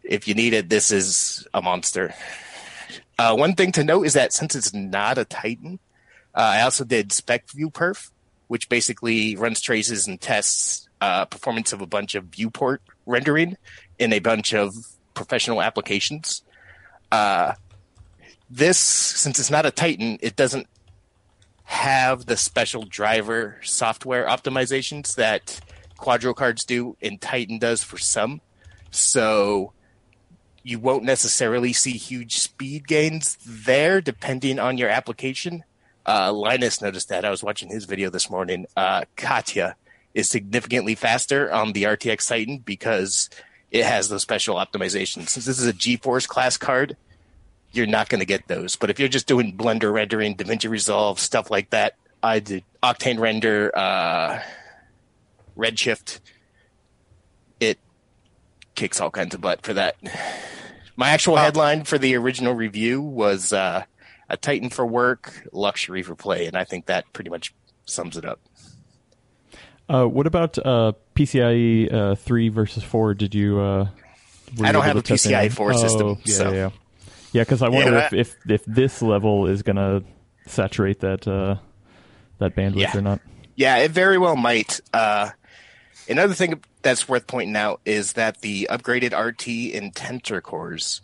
If 0.03 0.27
you 0.27 0.33
need 0.33 0.53
it, 0.53 0.69
this 0.69 0.91
is 0.91 1.47
a 1.53 1.61
monster. 1.61 2.15
Uh, 3.19 3.35
one 3.35 3.53
thing 3.53 3.71
to 3.73 3.83
note 3.83 4.07
is 4.07 4.13
that 4.13 4.33
since 4.33 4.55
it's 4.55 4.73
not 4.73 5.19
a 5.19 5.25
Titan, 5.25 5.79
I 6.41 6.61
also 6.61 6.83
did 6.83 7.09
SPECviewperf, 7.09 8.11
which 8.47 8.69
basically 8.69 9.35
runs 9.35 9.59
traces 9.59 10.07
and 10.07 10.21
tests 10.21 10.87
uh, 11.01 11.25
performance 11.25 11.73
of 11.73 11.81
a 11.81 11.87
bunch 11.87 12.15
of 12.15 12.25
viewport 12.25 12.81
rendering 13.05 13.57
in 13.99 14.13
a 14.13 14.19
bunch 14.19 14.53
of 14.53 14.73
professional 15.13 15.61
applications. 15.61 16.43
Uh, 17.11 17.53
this, 18.49 18.77
since 18.77 19.39
it's 19.39 19.51
not 19.51 19.65
a 19.65 19.71
Titan, 19.71 20.17
it 20.21 20.35
doesn't 20.35 20.67
have 21.63 22.25
the 22.25 22.37
special 22.37 22.83
driver 22.83 23.59
software 23.63 24.25
optimizations 24.25 25.15
that 25.15 25.59
Quadro 25.97 26.35
cards 26.35 26.63
do 26.63 26.95
and 27.01 27.19
Titan 27.19 27.59
does 27.59 27.83
for 27.83 27.97
some. 27.97 28.41
So 28.91 29.73
you 30.63 30.79
won't 30.79 31.03
necessarily 31.03 31.73
see 31.73 31.91
huge 31.91 32.37
speed 32.37 32.87
gains 32.87 33.37
there 33.45 34.01
depending 34.01 34.59
on 34.59 34.77
your 34.77 34.89
application. 34.89 35.63
Uh, 36.07 36.31
Linus 36.31 36.81
noticed 36.81 37.09
that. 37.09 37.25
I 37.25 37.29
was 37.29 37.43
watching 37.43 37.69
his 37.69 37.85
video 37.85 38.09
this 38.09 38.29
morning. 38.29 38.65
Uh, 38.77 39.03
CATIA 39.17 39.75
is 40.13 40.29
significantly 40.29 40.95
faster 40.95 41.51
on 41.51 41.73
the 41.73 41.83
RTX 41.83 42.27
Titan 42.27 42.59
because 42.59 43.29
it 43.71 43.83
has 43.83 44.07
those 44.09 44.21
special 44.21 44.55
optimizations. 44.55 45.29
Since 45.29 45.45
this 45.45 45.59
is 45.59 45.67
a 45.67 45.73
GeForce 45.73 46.27
class 46.27 46.57
card, 46.57 46.95
you're 47.71 47.85
not 47.85 48.09
going 48.09 48.19
to 48.19 48.25
get 48.25 48.47
those. 48.47 48.75
But 48.75 48.89
if 48.89 48.99
you're 48.99 49.09
just 49.09 49.27
doing 49.27 49.55
Blender 49.55 49.91
rendering, 49.91 50.35
DaVinci 50.35 50.69
Resolve, 50.69 51.19
stuff 51.19 51.51
like 51.51 51.69
that, 51.71 51.95
I 52.23 52.39
did 52.39 52.63
Octane 52.81 53.19
Render, 53.19 53.71
uh, 53.77 54.41
Redshift. 55.57 56.19
It 57.59 57.77
kicks 58.75 59.01
all 59.01 59.11
kinds 59.11 59.35
of 59.35 59.41
butt 59.41 59.63
for 59.63 59.73
that. 59.73 59.97
My 60.95 61.09
actual 61.09 61.35
headline 61.35 61.83
for 61.83 61.97
the 61.97 62.15
original 62.15 62.53
review 62.53 63.01
was 63.01 63.53
uh, 63.53 63.83
a 64.29 64.37
Titan 64.37 64.69
for 64.69 64.85
work, 64.85 65.47
luxury 65.53 66.03
for 66.03 66.15
play, 66.15 66.45
and 66.47 66.57
I 66.57 66.63
think 66.63 66.87
that 66.87 67.11
pretty 67.13 67.29
much 67.29 67.53
sums 67.85 68.17
it 68.17 68.25
up. 68.25 68.39
Uh, 69.89 70.05
what 70.05 70.27
about 70.27 70.57
uh, 70.57 70.91
PCIe 71.15 71.91
uh, 71.93 72.15
three 72.15 72.49
versus 72.49 72.83
four? 72.83 73.13
Did 73.13 73.33
you? 73.33 73.59
Uh, 73.59 73.87
I 74.61 74.71
don't 74.71 74.83
have 74.83 74.97
a 74.97 75.01
PCIe 75.01 75.33
any? 75.33 75.49
4 75.49 75.73
Oh, 75.73 75.77
system, 75.77 76.17
Yeah, 76.25 76.35
so- 76.35 76.51
yeah, 76.53 76.69
yeah. 77.31 77.41
Because 77.43 77.61
I 77.61 77.69
wonder 77.69 77.91
Yeah, 77.93 78.07
if, 78.11 78.13
if 78.13 78.35
if 78.49 78.65
this 78.65 79.01
level 79.01 79.47
is 79.47 79.63
gonna 79.63 80.03
saturate 80.45 80.99
that 81.01 81.27
uh, 81.27 81.55
that 82.39 82.55
bandwidth 82.55 82.77
Yeah. 82.79 82.97
or 82.97 83.01
not. 83.01 83.21
Yeah, 83.55 83.77
it 83.77 83.91
very 83.91 84.17
well 84.17 84.35
might. 84.35 84.79
Uh, 84.93 85.29
another 86.09 86.33
thing 86.33 86.61
that's 86.81 87.07
worth 87.09 87.25
pointing 87.27 87.55
out 87.55 87.81
is 87.85 88.13
that 88.13 88.41
the 88.41 88.67
upgraded 88.69 89.17
RT 89.17 89.73
and 89.75 89.93
Tensor 89.95 90.41
cores, 90.43 91.01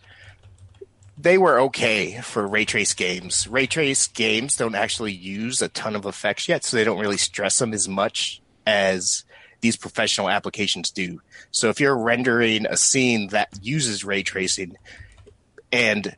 they 1.24 1.38
were 1.38 1.58
okay 1.62 2.20
for 2.22 2.46
ray 2.46 2.65
trace 2.65 2.94
games. 2.94 3.48
Ray 3.48 3.65
trace 3.65 4.08
games 4.08 4.58
don't 4.58 4.75
actually 4.75 5.13
use 5.13 5.62
a 5.62 5.70
ton 5.70 5.96
of 5.96 6.06
effects 6.06 6.50
yet, 6.50 6.65
so 6.65 6.75
they 6.75 6.84
don't 6.84 7.00
really 7.00 7.18
stress 7.18 7.60
them 7.60 7.74
as 7.74 7.88
much 7.88 8.42
as 8.68 9.24
these 9.62 9.77
professional 9.77 10.30
applications 10.30 10.92
do. 10.92 11.22
So 11.50 11.70
if 11.70 11.80
you're 11.80 11.98
rendering 11.98 12.65
a 12.65 12.75
scene 12.75 13.30
that 13.30 13.48
uses 13.62 14.03
ray 14.03 14.22
tracing 14.22 14.75
and 15.72 16.18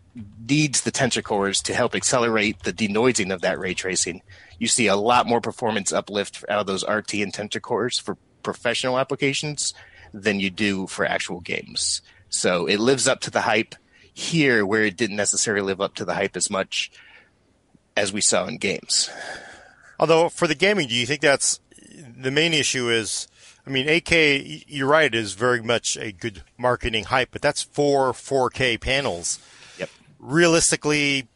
needs 0.50 0.82
the 0.82 0.92
tensor 0.92 1.24
cores 1.24 1.62
to 1.62 1.76
help 1.76 1.94
accelerate 1.94 2.64
the 2.64 2.74
denoising 2.74 3.32
of 3.32 3.42
that 3.42 3.60
ray 3.60 3.76
tracing, 3.76 4.24
you 4.58 4.68
see 4.68 4.88
a 4.88 4.96
lot 4.96 5.28
more 5.28 5.40
performance 5.40 5.94
uplift 5.94 6.44
out 6.50 6.62
of 6.62 6.66
those 6.66 6.84
RT 6.84 7.14
and 7.16 7.32
tensor 7.32 7.62
cores 7.62 8.00
for 8.00 8.18
professional 8.42 8.98
applications 8.98 9.76
than 10.16 10.40
you 10.40 10.50
do 10.50 10.88
for 10.88 11.06
actual 11.06 11.42
games. 11.42 12.02
So 12.30 12.66
it 12.66 12.80
lives 12.80 13.08
up 13.08 13.20
to 13.22 13.30
the 13.30 13.42
hype 13.42 13.76
here 14.16 14.66
where 14.66 14.86
it 14.86 14.96
didn't 14.96 15.18
necessarily 15.18 15.62
live 15.62 15.82
up 15.82 15.94
to 15.94 16.06
the 16.06 16.14
hype 16.14 16.38
as 16.38 16.50
much 16.50 16.90
as 17.98 18.14
we 18.14 18.22
saw 18.22 18.46
in 18.48 18.58
games. 18.58 19.10
Although 20.00 20.30
for 20.30 20.48
the 20.48 20.56
gaming, 20.56 20.88
do 20.88 20.96
you 20.96 21.06
think 21.06 21.22
that's 21.22 21.60
the 22.18 22.32
main 22.32 22.54
issue? 22.54 22.90
Is 22.90 23.28
I 23.68 23.70
mean, 23.70 23.88
8K. 23.88 24.64
You're 24.68 24.88
right. 24.88 25.14
Is 25.14 25.34
very 25.34 25.62
much 25.62 25.98
a 25.98 26.14
good 26.14 26.44
marketing 26.58 27.06
hype, 27.06 27.30
but 27.32 27.42
that's 27.42 27.62
four 27.62 28.14
4K 28.14 28.80
panels. 28.80 29.38
Yep. 29.78 29.90
Realistically, 30.20 31.28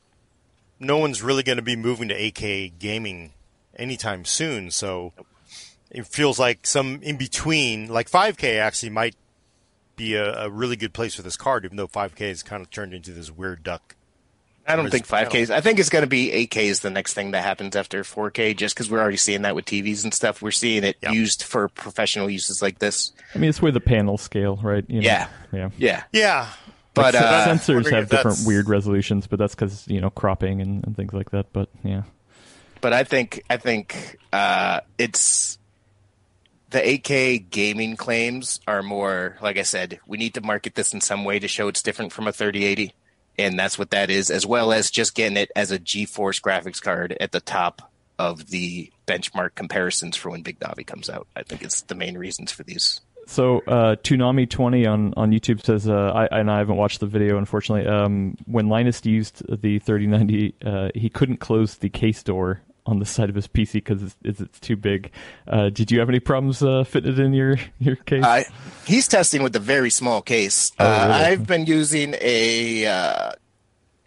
no 0.79 0.97
one's 0.97 1.21
really 1.21 1.43
going 1.43 1.57
to 1.57 1.61
be 1.61 1.75
moving 1.75 2.07
to 2.07 2.17
8K 2.17 2.79
gaming 2.79 3.33
anytime 3.75 4.23
soon. 4.23 4.71
So 4.71 5.11
it 5.91 6.07
feels 6.07 6.39
like 6.39 6.65
some 6.65 7.01
in 7.01 7.17
between, 7.17 7.87
like 7.87 8.09
5K, 8.09 8.57
actually 8.57 8.91
might 8.91 9.15
be 9.99 10.15
a, 10.15 10.45
a 10.45 10.49
really 10.49 10.75
good 10.75 10.93
place 10.93 11.13
for 11.13 11.21
this 11.21 11.35
card, 11.37 11.65
even 11.65 11.77
though 11.77 11.87
5K 11.87 12.29
has 12.29 12.41
kind 12.41 12.61
of 12.61 12.71
turned 12.71 12.93
into 12.93 13.11
this 13.11 13.29
weird 13.29 13.63
duck. 13.63 13.95
I 14.67 14.75
don't 14.75 14.89
think 14.91 15.07
5K. 15.07 15.49
I 15.49 15.61
think 15.61 15.79
it's 15.79 15.89
going 15.89 16.03
to 16.03 16.07
be 16.09 16.29
8K 16.47 16.63
is 16.63 16.79
the 16.81 16.89
next 16.91 17.13
thing 17.15 17.31
that 17.31 17.43
happens 17.43 17.75
after 17.75 18.03
4K, 18.03 18.55
just 18.55 18.75
because 18.75 18.89
we're 18.89 18.99
already 18.99 19.17
seeing 19.17 19.41
that 19.41 19.55
with 19.55 19.65
TVs 19.65 20.03
and 20.03 20.13
stuff. 20.13 20.41
We're 20.41 20.51
seeing 20.51 20.83
it 20.83 20.97
Yeah. 21.01 21.11
used 21.11 21.43
for 21.43 21.69
professional 21.69 22.29
uses 22.29 22.61
like 22.61 22.79
this. 22.79 23.11
I 23.35 23.39
mean, 23.39 23.49
it's 23.49 23.61
where 23.61 23.71
the 23.71 23.79
panel 23.81 24.17
scale, 24.17 24.57
right? 24.61 24.85
You 24.87 25.01
know? 25.01 25.07
Yeah. 25.07 25.27
yeah. 25.51 25.69
Yeah, 25.77 26.03
Yeah, 26.13 26.49
but 26.93 27.13
Like, 27.13 27.23
uh, 27.23 27.47
sensors 27.47 27.89
have 27.91 28.09
different 28.09 28.39
weird 28.45 28.69
resolutions, 28.69 29.27
but 29.27 29.39
that's 29.39 29.55
because 29.55 29.87
you 29.87 30.01
know 30.01 30.09
cropping 30.09 30.61
and, 30.61 30.83
and 30.85 30.95
things 30.95 31.13
like 31.13 31.31
that. 31.31 31.51
But 31.53 31.69
yeah, 31.83 32.03
but 32.81 32.93
I 32.93 33.03
think 33.03 33.43
I 33.49 33.57
think 33.57 34.17
uh, 34.33 34.81
it's 34.97 35.58
the 36.69 36.79
8K 36.79 37.49
gaming 37.49 37.95
claims 37.95 38.59
are 38.67 38.83
more 38.83 39.37
like 39.41 39.57
I 39.57 39.63
said. 39.63 39.99
We 40.05 40.17
need 40.17 40.35
to 40.35 40.41
market 40.41 40.75
this 40.75 40.93
in 40.93 41.01
some 41.01 41.23
way 41.25 41.39
to 41.39 41.47
show 41.47 41.67
it's 41.67 41.81
different 41.81 42.13
from 42.13 42.27
a 42.27 42.31
3080, 42.31 42.93
and 43.37 43.57
that's 43.57 43.79
what 43.79 43.91
that 43.91 44.09
is, 44.09 44.29
as 44.29 44.45
well 44.45 44.71
as 44.71 44.91
just 44.91 45.15
getting 45.15 45.37
it 45.37 45.51
as 45.55 45.71
a 45.71 45.79
GeForce 45.79 46.41
graphics 46.41 46.81
card 46.81 47.15
at 47.19 47.31
the 47.31 47.41
top 47.41 47.91
of 48.17 48.49
the 48.49 48.91
benchmark 49.07 49.55
comparisons 49.55 50.17
for 50.17 50.29
when 50.29 50.41
Big 50.41 50.59
Navi 50.59 50.85
comes 50.85 51.09
out. 51.09 51.27
I 51.35 51.43
think 51.43 51.63
it's 51.63 51.81
the 51.81 51.95
main 51.95 52.17
reasons 52.17 52.51
for 52.51 52.63
these. 52.63 52.99
So 53.25 53.59
uh, 53.67 53.95
Toonami 53.95 54.49
twenty 54.49 54.85
on, 54.85 55.13
on 55.15 55.31
YouTube 55.31 55.63
says, 55.63 55.87
uh, 55.87 55.93
I, 55.93 56.39
and 56.39 56.49
I 56.49 56.57
haven't 56.57 56.77
watched 56.77 56.99
the 56.99 57.05
video 57.05 57.37
unfortunately. 57.37 57.87
Um, 57.87 58.35
when 58.45 58.69
Linus 58.69 59.05
used 59.05 59.43
the 59.61 59.79
thirty 59.79 60.07
ninety, 60.07 60.55
uh, 60.65 60.89
he 60.93 61.09
couldn't 61.09 61.37
close 61.37 61.75
the 61.75 61.89
case 61.89 62.21
door 62.23 62.61
on 62.89 62.99
the 62.99 63.05
side 63.05 63.29
of 63.29 63.35
his 63.35 63.47
PC 63.47 63.73
because 63.73 64.01
it's, 64.01 64.17
it's, 64.23 64.41
it's 64.41 64.59
too 64.59 64.75
big. 64.75 65.11
Uh, 65.47 65.69
did 65.69 65.91
you 65.91 65.99
have 65.99 66.09
any 66.09 66.19
problems 66.19 66.63
uh, 66.63 66.83
fitting 66.83 67.13
it 67.13 67.19
in 67.19 67.33
your 67.33 67.57
your 67.79 67.95
case? 67.95 68.23
Uh, 68.23 68.43
he's 68.85 69.07
testing 69.07 69.43
with 69.43 69.55
a 69.55 69.59
very 69.59 69.89
small 69.89 70.21
case. 70.21 70.71
Oh, 70.79 70.85
uh, 70.85 71.07
really? 71.07 71.25
I've 71.25 71.47
been 71.47 71.65
using 71.65 72.15
a 72.19 72.85
uh, 72.85 73.31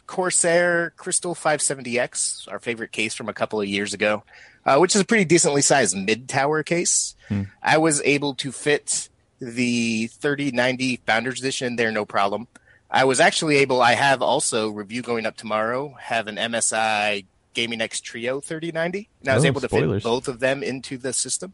Corsair 0.07 0.93
Crystal 0.97 1.35
570X, 1.35 2.51
our 2.51 2.59
favorite 2.59 2.93
case 2.93 3.15
from 3.15 3.29
a 3.29 3.33
couple 3.33 3.61
of 3.61 3.69
years 3.69 3.95
ago, 3.95 4.25
uh, 4.67 4.79
which 4.79 4.95
is 4.95 5.01
a 5.01 5.05
pretty 5.05 5.25
decently 5.25 5.63
sized 5.63 5.97
mid 5.97 6.29
tower 6.29 6.63
case. 6.63 7.15
Hmm. 7.29 7.43
I 7.63 7.79
was 7.79 8.03
able 8.03 8.35
to 8.37 8.53
fit 8.53 9.09
the 9.41 10.09
3090 10.09 11.01
Founders 11.07 11.41
Edition 11.41 11.77
there, 11.77 11.91
no 11.91 12.05
problem. 12.05 12.49
I 12.91 13.05
was 13.05 13.21
actually 13.21 13.57
able, 13.57 13.81
I 13.81 13.95
have 13.95 14.21
also, 14.21 14.69
review 14.69 15.01
going 15.01 15.25
up 15.25 15.37
tomorrow, 15.37 15.97
have 15.99 16.27
an 16.27 16.37
MSI 16.37 17.25
Gaming 17.55 17.81
X 17.81 18.01
Trio 18.01 18.41
3090. 18.41 19.09
And 19.21 19.29
I 19.29 19.35
was 19.35 19.45
Oh, 19.45 19.49
able 19.49 19.61
to 19.61 19.69
spoilers. 19.69 20.03
fit 20.03 20.09
both 20.09 20.29
of 20.29 20.41
them 20.41 20.63
into 20.63 20.97
the 20.99 21.13
system. 21.13 21.53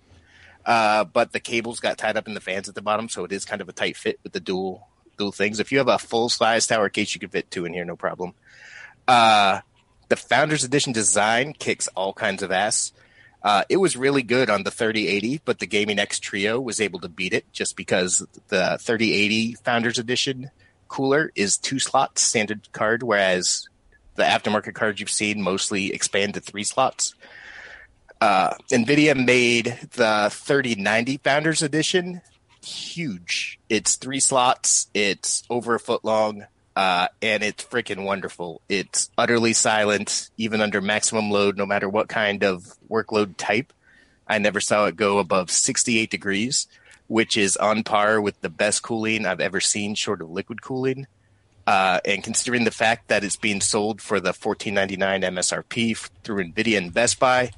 Uh, 0.66 1.04
but 1.04 1.32
the 1.32 1.40
cables 1.40 1.80
got 1.80 1.96
tied 1.98 2.16
up 2.16 2.28
in 2.28 2.34
the 2.34 2.40
fans 2.40 2.68
at 2.68 2.74
the 2.74 2.82
bottom, 2.82 3.08
so 3.08 3.24
it 3.24 3.32
is 3.32 3.44
kind 3.44 3.60
of 3.62 3.68
a 3.68 3.72
tight 3.72 3.96
fit 3.96 4.18
with 4.22 4.32
the 4.32 4.40
dual 4.40 4.86
dual 5.16 5.32
things. 5.32 5.58
If 5.60 5.72
you 5.72 5.78
have 5.78 5.88
a 5.88 5.98
full 5.98 6.28
size 6.28 6.66
tower 6.66 6.88
case, 6.88 7.14
you 7.14 7.20
can 7.20 7.30
fit 7.30 7.50
two 7.50 7.64
in 7.64 7.72
here, 7.72 7.84
no 7.84 7.96
problem. 7.96 8.34
Uh, 9.06 9.60
the 10.08 10.16
Founders 10.16 10.64
Edition 10.64 10.92
design 10.92 11.52
kicks 11.54 11.88
all 11.88 12.12
kinds 12.12 12.42
of 12.42 12.50
ass. 12.52 12.92
Uh, 13.42 13.64
it 13.68 13.76
was 13.76 13.96
really 13.96 14.22
good 14.22 14.50
on 14.50 14.64
the 14.64 14.70
3080, 14.70 15.40
but 15.44 15.58
the 15.60 15.66
Gaming 15.66 15.98
X 15.98 16.18
Trio 16.18 16.60
was 16.60 16.80
able 16.80 16.98
to 17.00 17.08
beat 17.08 17.32
it 17.32 17.50
just 17.52 17.76
because 17.76 18.26
the 18.48 18.78
3080 18.80 19.54
Founders 19.64 19.98
Edition 19.98 20.50
cooler 20.88 21.30
is 21.34 21.56
two 21.56 21.78
slots 21.78 22.22
standard 22.22 22.68
card, 22.72 23.02
whereas 23.02 23.67
the 24.18 24.24
aftermarket 24.24 24.74
cards 24.74 25.00
you've 25.00 25.08
seen 25.08 25.40
mostly 25.40 25.92
expand 25.94 26.34
to 26.34 26.40
three 26.40 26.64
slots. 26.64 27.14
Uh, 28.20 28.54
NVIDIA 28.70 29.14
made 29.16 29.78
the 29.92 30.28
3090 30.30 31.18
Founders 31.18 31.62
Edition 31.62 32.20
huge. 32.64 33.60
It's 33.68 33.94
three 33.94 34.18
slots, 34.18 34.88
it's 34.92 35.44
over 35.48 35.76
a 35.76 35.80
foot 35.80 36.04
long, 36.04 36.46
uh, 36.74 37.06
and 37.22 37.44
it's 37.44 37.64
freaking 37.64 38.04
wonderful. 38.04 38.60
It's 38.68 39.08
utterly 39.16 39.52
silent, 39.52 40.30
even 40.36 40.60
under 40.60 40.80
maximum 40.80 41.30
load, 41.30 41.56
no 41.56 41.64
matter 41.64 41.88
what 41.88 42.08
kind 42.08 42.42
of 42.42 42.74
workload 42.90 43.36
type. 43.36 43.72
I 44.26 44.38
never 44.38 44.60
saw 44.60 44.86
it 44.86 44.96
go 44.96 45.18
above 45.18 45.50
68 45.50 46.10
degrees, 46.10 46.66
which 47.06 47.36
is 47.36 47.56
on 47.56 47.84
par 47.84 48.20
with 48.20 48.40
the 48.40 48.50
best 48.50 48.82
cooling 48.82 49.26
I've 49.26 49.40
ever 49.40 49.60
seen, 49.60 49.94
short 49.94 50.20
of 50.20 50.28
liquid 50.28 50.60
cooling. 50.60 51.06
Uh, 51.68 52.00
and 52.06 52.24
considering 52.24 52.64
the 52.64 52.70
fact 52.70 53.08
that 53.08 53.22
it's 53.22 53.36
being 53.36 53.60
sold 53.60 54.00
for 54.00 54.20
the 54.20 54.30
14.99 54.30 54.96
MSRP 55.22 55.98
through 56.24 56.42
Nvidia 56.42 56.78
and 56.78 56.94
Best 56.94 57.20
Buy, 57.20 57.50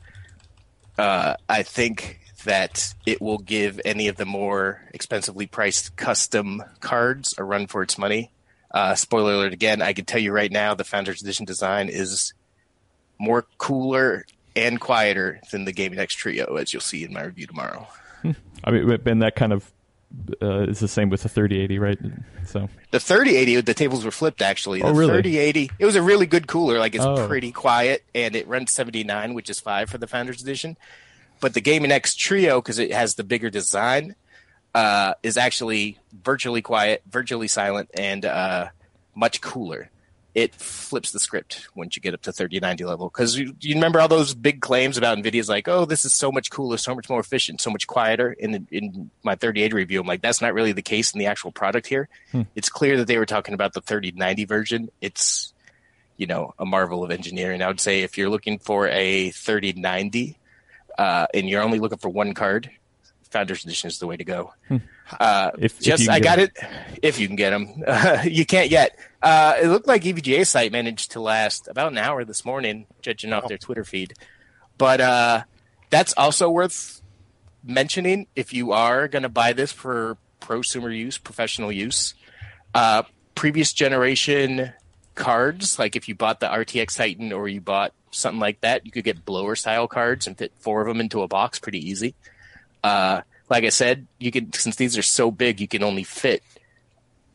uh, 0.98 1.36
I 1.48 1.62
think 1.62 2.18
that 2.42 2.92
it 3.06 3.22
will 3.22 3.38
give 3.38 3.80
any 3.84 4.08
of 4.08 4.16
the 4.16 4.24
more 4.24 4.82
expensively 4.92 5.46
priced 5.46 5.94
custom 5.94 6.60
cards 6.80 7.36
a 7.38 7.44
run 7.44 7.68
for 7.68 7.82
its 7.82 7.98
money. 7.98 8.32
Uh, 8.72 8.96
spoiler 8.96 9.34
alert 9.34 9.52
again, 9.52 9.80
I 9.80 9.92
can 9.92 10.06
tell 10.06 10.20
you 10.20 10.32
right 10.32 10.50
now 10.50 10.74
the 10.74 10.82
Founders 10.82 11.22
Edition 11.22 11.46
design 11.46 11.88
is 11.88 12.34
more 13.16 13.46
cooler 13.58 14.26
and 14.56 14.80
quieter 14.80 15.40
than 15.52 15.66
the 15.66 15.72
Gaming 15.72 16.00
X 16.00 16.16
Trio, 16.16 16.56
as 16.56 16.72
you'll 16.72 16.80
see 16.80 17.04
in 17.04 17.12
my 17.12 17.22
review 17.22 17.46
tomorrow. 17.46 17.86
I 18.64 18.72
mean, 18.72 18.90
and 19.06 19.22
that 19.22 19.36
kind 19.36 19.52
of 19.52 19.70
uh, 20.42 20.62
is 20.62 20.80
the 20.80 20.88
same 20.88 21.08
with 21.10 21.22
the 21.22 21.28
3080, 21.28 21.78
right? 21.78 21.98
So 22.46 22.68
the 22.90 23.00
3080, 23.00 23.60
the 23.62 23.74
tables 23.74 24.04
were 24.04 24.10
flipped 24.10 24.42
actually. 24.42 24.80
The 24.80 24.88
oh, 24.88 24.92
really? 24.92 25.22
3080, 25.22 25.70
it 25.78 25.86
was 25.86 25.94
a 25.96 26.02
really 26.02 26.26
good 26.26 26.46
cooler. 26.46 26.78
Like 26.78 26.94
it's 26.94 27.04
Oh. 27.04 27.26
pretty 27.28 27.52
quiet, 27.52 28.04
and 28.14 28.34
it 28.34 28.46
runs 28.48 28.72
79, 28.72 29.34
which 29.34 29.48
is 29.50 29.60
five 29.60 29.88
for 29.90 29.98
the 29.98 30.06
Founders 30.06 30.42
Edition. 30.42 30.76
But 31.40 31.54
the 31.54 31.60
Gaming 31.60 31.90
X 31.92 32.14
Trio, 32.14 32.60
because 32.60 32.78
it 32.78 32.92
has 32.92 33.14
the 33.14 33.24
bigger 33.24 33.48
design, 33.50 34.14
uh, 34.74 35.14
is 35.22 35.36
actually 35.36 35.98
virtually 36.12 36.62
quiet, 36.62 37.02
virtually 37.08 37.48
silent, 37.48 37.90
and 37.94 38.24
uh, 38.24 38.68
much 39.14 39.40
cooler. 39.40 39.90
It 40.34 40.54
flips 40.54 41.10
the 41.10 41.18
script 41.18 41.68
once 41.74 41.96
you 41.96 42.02
get 42.02 42.14
up 42.14 42.22
to 42.22 42.32
3090 42.32 42.84
level. 42.84 43.08
Because 43.08 43.36
you, 43.36 43.54
you 43.60 43.74
remember 43.74 44.00
all 44.00 44.08
those 44.08 44.32
big 44.34 44.60
claims 44.60 44.96
about 44.96 45.18
NVIDIA's 45.18 45.48
like, 45.48 45.66
oh, 45.66 45.84
this 45.84 46.04
is 46.04 46.14
so 46.14 46.30
much 46.30 46.50
cooler, 46.50 46.76
so 46.76 46.94
much 46.94 47.08
more 47.08 47.18
efficient, 47.18 47.60
so 47.60 47.70
much 47.70 47.86
quieter. 47.86 48.32
In, 48.32 48.68
in 48.70 49.10
my 49.24 49.34
3080 49.34 49.74
review, 49.74 50.00
I'm 50.00 50.06
like, 50.06 50.22
that's 50.22 50.40
not 50.40 50.54
really 50.54 50.72
the 50.72 50.82
case 50.82 51.12
in 51.12 51.18
the 51.18 51.26
actual 51.26 51.50
product 51.50 51.86
here. 51.88 52.08
It's 52.54 52.68
clear 52.68 52.96
that 52.98 53.06
they 53.06 53.18
were 53.18 53.26
talking 53.26 53.54
about 53.54 53.72
the 53.72 53.80
3090 53.80 54.44
version. 54.44 54.90
It's, 55.00 55.52
you 56.16 56.26
know, 56.26 56.54
a 56.58 56.64
marvel 56.64 57.02
of 57.02 57.10
engineering. 57.10 57.62
I 57.62 57.66
would 57.68 57.80
say 57.80 58.02
if 58.02 58.16
you're 58.16 58.30
looking 58.30 58.58
for 58.58 58.86
a 58.88 59.30
3090 59.30 60.38
uh, 60.96 61.26
and 61.34 61.48
you're 61.48 61.62
only 61.62 61.80
looking 61.80 61.98
for 61.98 62.08
one 62.08 62.34
card, 62.34 62.70
Founders 63.30 63.64
Edition 63.64 63.88
is 63.88 63.98
the 63.98 64.06
way 64.06 64.16
to 64.16 64.24
go. 64.24 64.52
Uh, 65.18 65.50
If- 65.58 65.78
if 65.78 65.80
just 65.80 66.04
can 66.04 66.12
I 66.14 66.20
got 66.20 66.38
it. 66.38 66.56
If 67.02 67.18
you 67.18 67.26
can 67.26 67.36
get 67.36 67.50
them, 67.50 67.82
uh, 67.86 68.22
you 68.24 68.44
can't 68.46 68.70
yet. 68.70 68.96
Uh, 69.22 69.54
it 69.60 69.66
looked 69.68 69.86
like 69.88 70.02
EVGA 70.02 70.46
site 70.46 70.72
managed 70.72 71.12
to 71.12 71.20
last 71.20 71.68
about 71.68 71.92
an 71.92 71.98
hour 71.98 72.24
this 72.24 72.44
morning, 72.44 72.86
judging 73.02 73.32
off 73.32 73.48
their 73.48 73.58
Twitter 73.58 73.84
feed. 73.84 74.14
But 74.78 75.00
uh, 75.00 75.42
that's 75.90 76.12
also 76.16 76.48
worth 76.50 77.02
mentioning 77.64 78.26
if 78.36 78.52
you 78.54 78.72
are 78.72 79.08
going 79.08 79.22
to 79.24 79.28
buy 79.28 79.52
this 79.52 79.72
for 79.72 80.16
prosumer 80.40 80.96
use, 80.96 81.18
professional 81.18 81.70
use. 81.72 82.14
Uh, 82.74 83.02
previous 83.34 83.72
generation 83.72 84.72
cards, 85.14 85.78
like 85.78 85.96
if 85.96 86.08
you 86.08 86.14
bought 86.14 86.40
the 86.40 86.46
RTX 86.46 86.96
Titan 86.96 87.32
or 87.32 87.48
you 87.48 87.60
bought 87.60 87.92
something 88.10 88.40
like 88.40 88.60
that, 88.62 88.86
you 88.86 88.92
could 88.92 89.04
get 89.04 89.24
blower 89.24 89.54
style 89.56 89.86
cards 89.86 90.26
and 90.26 90.38
fit 90.38 90.52
four 90.60 90.80
of 90.80 90.86
them 90.86 91.00
into 91.00 91.22
a 91.22 91.28
box 91.28 91.58
pretty 91.58 91.86
easy. 91.90 92.14
Uh, 92.82 93.20
like 93.50 93.64
I 93.64 93.68
said, 93.70 94.06
you 94.18 94.30
can 94.30 94.52
since 94.52 94.76
these 94.76 94.96
are 94.96 95.02
so 95.02 95.30
big, 95.30 95.60
you 95.60 95.68
can 95.68 95.82
only 95.82 96.04
fit 96.04 96.42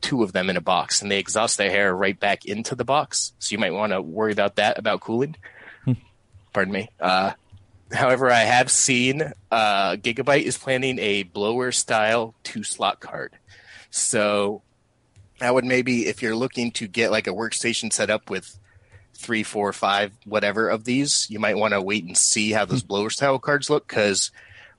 two 0.01 0.23
of 0.23 0.31
them 0.31 0.49
in 0.49 0.57
a 0.57 0.61
box, 0.61 1.01
and 1.01 1.11
they 1.11 1.19
exhaust 1.19 1.57
their 1.57 1.69
hair 1.69 1.95
right 1.95 2.19
back 2.19 2.45
into 2.45 2.73
the 2.73 2.85
box. 2.85 3.33
So 3.39 3.53
you 3.53 3.59
might 3.59 3.73
want 3.73 3.91
to 3.91 4.01
worry 4.01 4.31
about 4.31 4.55
that 4.55 4.79
about 4.79 5.01
cooling. 5.01 5.35
Pardon 6.53 6.73
me. 6.73 6.89
Uh, 7.01 7.33
however, 7.91 8.31
I 8.31 8.39
have 8.39 8.71
seen 8.71 9.33
uh, 9.51 9.97
Gigabyte 9.97 10.43
is 10.43 10.57
planning 10.57 10.99
a 10.99 11.23
blower 11.23 11.73
style 11.73 12.33
two 12.43 12.63
slot 12.63 13.01
card. 13.01 13.33
So 13.89 14.61
I 15.41 15.51
would 15.51 15.65
maybe, 15.65 16.07
if 16.07 16.21
you're 16.21 16.35
looking 16.35 16.71
to 16.73 16.87
get 16.87 17.11
like 17.11 17.27
a 17.27 17.31
workstation 17.31 17.91
set 17.91 18.09
up 18.09 18.29
with 18.29 18.57
three, 19.13 19.43
four, 19.43 19.73
five, 19.73 20.13
whatever 20.23 20.69
of 20.69 20.85
these, 20.85 21.27
you 21.29 21.39
might 21.39 21.57
want 21.57 21.73
to 21.73 21.81
wait 21.81 22.05
and 22.05 22.17
see 22.17 22.51
how 22.51 22.63
those 22.63 22.83
blower 22.83 23.09
style 23.09 23.39
cards 23.39 23.69
look 23.69 23.85
because 23.85 24.31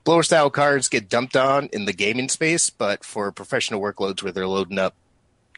blower 0.06 0.22
style 0.22 0.48
cards 0.48 0.88
get 0.88 1.10
dumped 1.10 1.36
on 1.36 1.68
in 1.74 1.84
the 1.84 1.92
gaming 1.92 2.30
space, 2.30 2.70
but 2.70 3.04
for 3.04 3.30
professional 3.32 3.82
workloads 3.82 4.22
where 4.22 4.32
they're 4.32 4.46
loading 4.46 4.78
up 4.78 4.94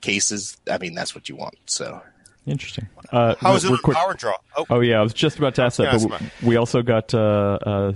cases, 0.00 0.56
I 0.68 0.78
mean, 0.78 0.94
that's 0.94 1.14
what 1.14 1.28
you 1.28 1.36
want. 1.36 1.54
So 1.66 2.02
interesting. 2.46 2.88
Uh, 3.12 3.34
How 3.40 3.54
is 3.54 3.64
it 3.64 3.70
on 3.70 3.78
quick- 3.78 3.96
power 3.96 4.14
draw? 4.14 4.34
Oh, 4.56 4.66
Oh 4.70 4.80
yeah, 4.80 4.98
I 4.98 5.02
was 5.02 5.14
just 5.14 5.38
about 5.38 5.54
to 5.56 5.62
ask 5.62 5.76
that, 5.76 5.92
but 6.08 6.20
we, 6.42 6.48
we 6.48 6.56
also 6.56 6.82
got 6.82 7.12
uh, 7.14 7.58
uh, 7.64 7.92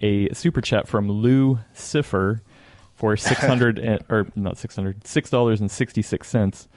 a 0.00 0.32
super 0.32 0.60
chat 0.62 0.88
from 0.88 1.10
Lou 1.10 1.58
Cipher 1.74 2.42
for 2.94 3.16
six 3.16 3.40
hundred 3.40 3.78
or 4.08 4.28
not 4.36 4.56
six 4.58 4.76
hundred 4.76 5.06
six 5.06 5.28
dollars 5.30 5.60
and 5.60 5.70
sixty 5.70 6.00
six 6.02 6.28
cents. 6.28 6.68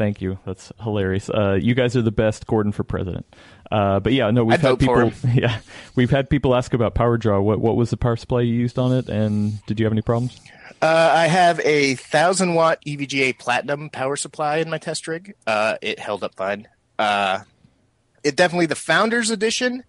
Thank 0.00 0.22
you. 0.22 0.38
That's 0.46 0.72
hilarious. 0.82 1.28
Uh, 1.28 1.58
you 1.60 1.74
guys 1.74 1.94
are 1.94 2.00
the 2.00 2.10
best, 2.10 2.46
Gordon 2.46 2.72
for 2.72 2.84
president. 2.84 3.26
Uh, 3.70 4.00
but 4.00 4.14
yeah, 4.14 4.30
no, 4.30 4.46
we've 4.46 4.54
I'd 4.54 4.60
had 4.60 4.78
people. 4.78 5.12
Yeah, 5.34 5.58
we've 5.94 6.08
had 6.08 6.30
people 6.30 6.54
ask 6.54 6.72
about 6.72 6.94
power 6.94 7.18
draw. 7.18 7.38
What 7.38 7.60
what 7.60 7.76
was 7.76 7.90
the 7.90 7.98
power 7.98 8.16
supply 8.16 8.40
you 8.40 8.54
used 8.54 8.78
on 8.78 8.94
it, 8.94 9.10
and 9.10 9.62
did 9.66 9.78
you 9.78 9.84
have 9.84 9.92
any 9.92 10.00
problems? 10.00 10.40
Uh, 10.80 11.10
I 11.12 11.26
have 11.26 11.60
a 11.60 11.96
thousand 11.96 12.54
watt 12.54 12.82
EVGA 12.86 13.38
Platinum 13.38 13.90
power 13.90 14.16
supply 14.16 14.56
in 14.56 14.70
my 14.70 14.78
test 14.78 15.06
rig. 15.06 15.34
Uh, 15.46 15.76
it 15.82 15.98
held 15.98 16.24
up 16.24 16.34
fine. 16.34 16.66
Uh, 16.98 17.40
it 18.24 18.36
definitely 18.36 18.64
the 18.64 18.76
Founders 18.76 19.30
Edition 19.30 19.84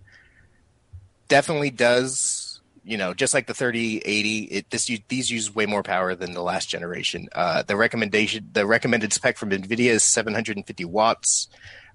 definitely 1.30 1.70
does. 1.70 2.41
You 2.84 2.98
know, 2.98 3.14
just 3.14 3.34
like 3.34 3.46
the 3.46 3.54
3080, 3.54 4.44
it 4.46 4.70
this 4.72 4.90
these 5.08 5.30
use 5.30 5.54
way 5.54 5.68
more 5.68 5.84
power 5.84 6.16
than 6.16 6.34
the 6.34 6.42
last 6.42 6.68
generation. 6.68 7.30
Uh, 7.32 7.62
the 7.64 7.76
recommendation, 7.76 8.50
the 8.54 8.66
recommended 8.66 9.14
spec 9.14 9.38
from 9.38 9.52
NVIDIA 9.52 9.92
is 9.92 10.04
750 10.04 10.86
watts. 10.86 11.48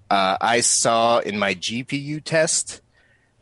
Uh, 0.09 0.37
I 0.39 0.61
saw 0.61 1.19
in 1.19 1.37
my 1.37 1.55
GPU 1.55 2.23
test, 2.23 2.81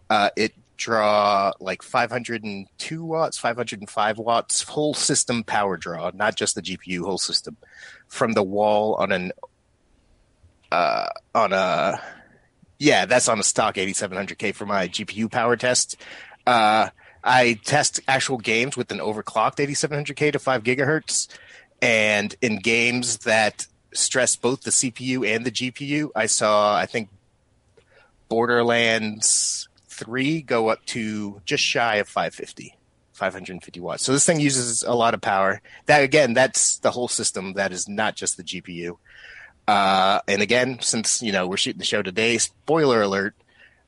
uh, 0.10 0.32
it 0.36 0.54
draw 0.78 1.54
like 1.60 1.82
502 1.82 3.04
watts, 3.04 3.38
505 3.38 4.18
watts, 4.18 4.64
whole 4.64 4.94
system 4.94 5.44
power 5.44 5.78
draw, 5.78 6.12
not 6.14 6.36
just 6.36 6.56
the 6.56 6.62
GPU, 6.62 7.02
whole 7.04 7.18
system, 7.18 7.58
from 8.08 8.34
the 8.34 8.44
wall 8.44 8.96
on 8.96 9.12
an 9.12 9.32
uh, 10.72 11.08
on 11.34 11.54
a 11.54 12.02
yeah, 12.80 13.06
that's 13.06 13.30
on 13.30 13.40
a 13.40 13.44
stock 13.44 13.76
8700K 13.76 14.54
for 14.54 14.66
my 14.66 14.88
GPU 14.88 15.32
power 15.32 15.56
test. 15.56 15.96
Uh, 16.46 16.90
I 17.26 17.60
test 17.64 18.00
actual 18.08 18.38
games 18.38 18.78
with 18.78 18.92
an 18.92 19.00
overclocked 19.00 19.58
8700K 19.58 20.32
to 20.34 20.40
5 20.40 20.64
gigahertz, 20.64 21.28
and 21.82 22.36
in 22.42 22.60
games 22.60 23.18
that 23.20 23.68
stress 23.94 24.36
both 24.36 24.62
the 24.62 24.72
CPU 24.72 25.28
and 25.28 25.46
the 25.46 25.52
GPU, 25.52 26.10
I 26.16 26.28
saw 26.28 26.76
I 26.76 26.86
think 26.86 27.10
Borderlands 28.30 29.68
3 29.88 30.42
go 30.42 30.70
up 30.70 30.86
to 30.88 31.42
just 31.46 31.64
shy 31.64 31.96
of 31.96 32.08
550. 32.08 32.76
550 33.14 33.80
watts. 33.80 34.04
So 34.04 34.12
this 34.12 34.26
thing 34.26 34.42
uses 34.42 34.84
a 34.84 34.94
lot 34.94 35.14
of 35.14 35.22
power. 35.22 35.62
That 35.86 36.04
again, 36.04 36.34
that's 36.34 36.80
the 36.80 36.92
whole 36.92 37.08
system. 37.08 37.54
That 37.54 37.72
is 37.72 37.88
not 37.88 38.16
just 38.16 38.36
the 38.36 38.44
GPU. 38.44 38.98
Uh, 39.68 40.20
and 40.28 40.42
again, 40.42 40.80
since 40.82 41.22
you 41.22 41.32
know 41.32 41.48
we're 41.48 41.58
shooting 41.58 41.80
the 41.80 41.86
show 41.86 42.02
today, 42.02 42.38
spoiler 42.38 43.02
alert: 43.02 43.34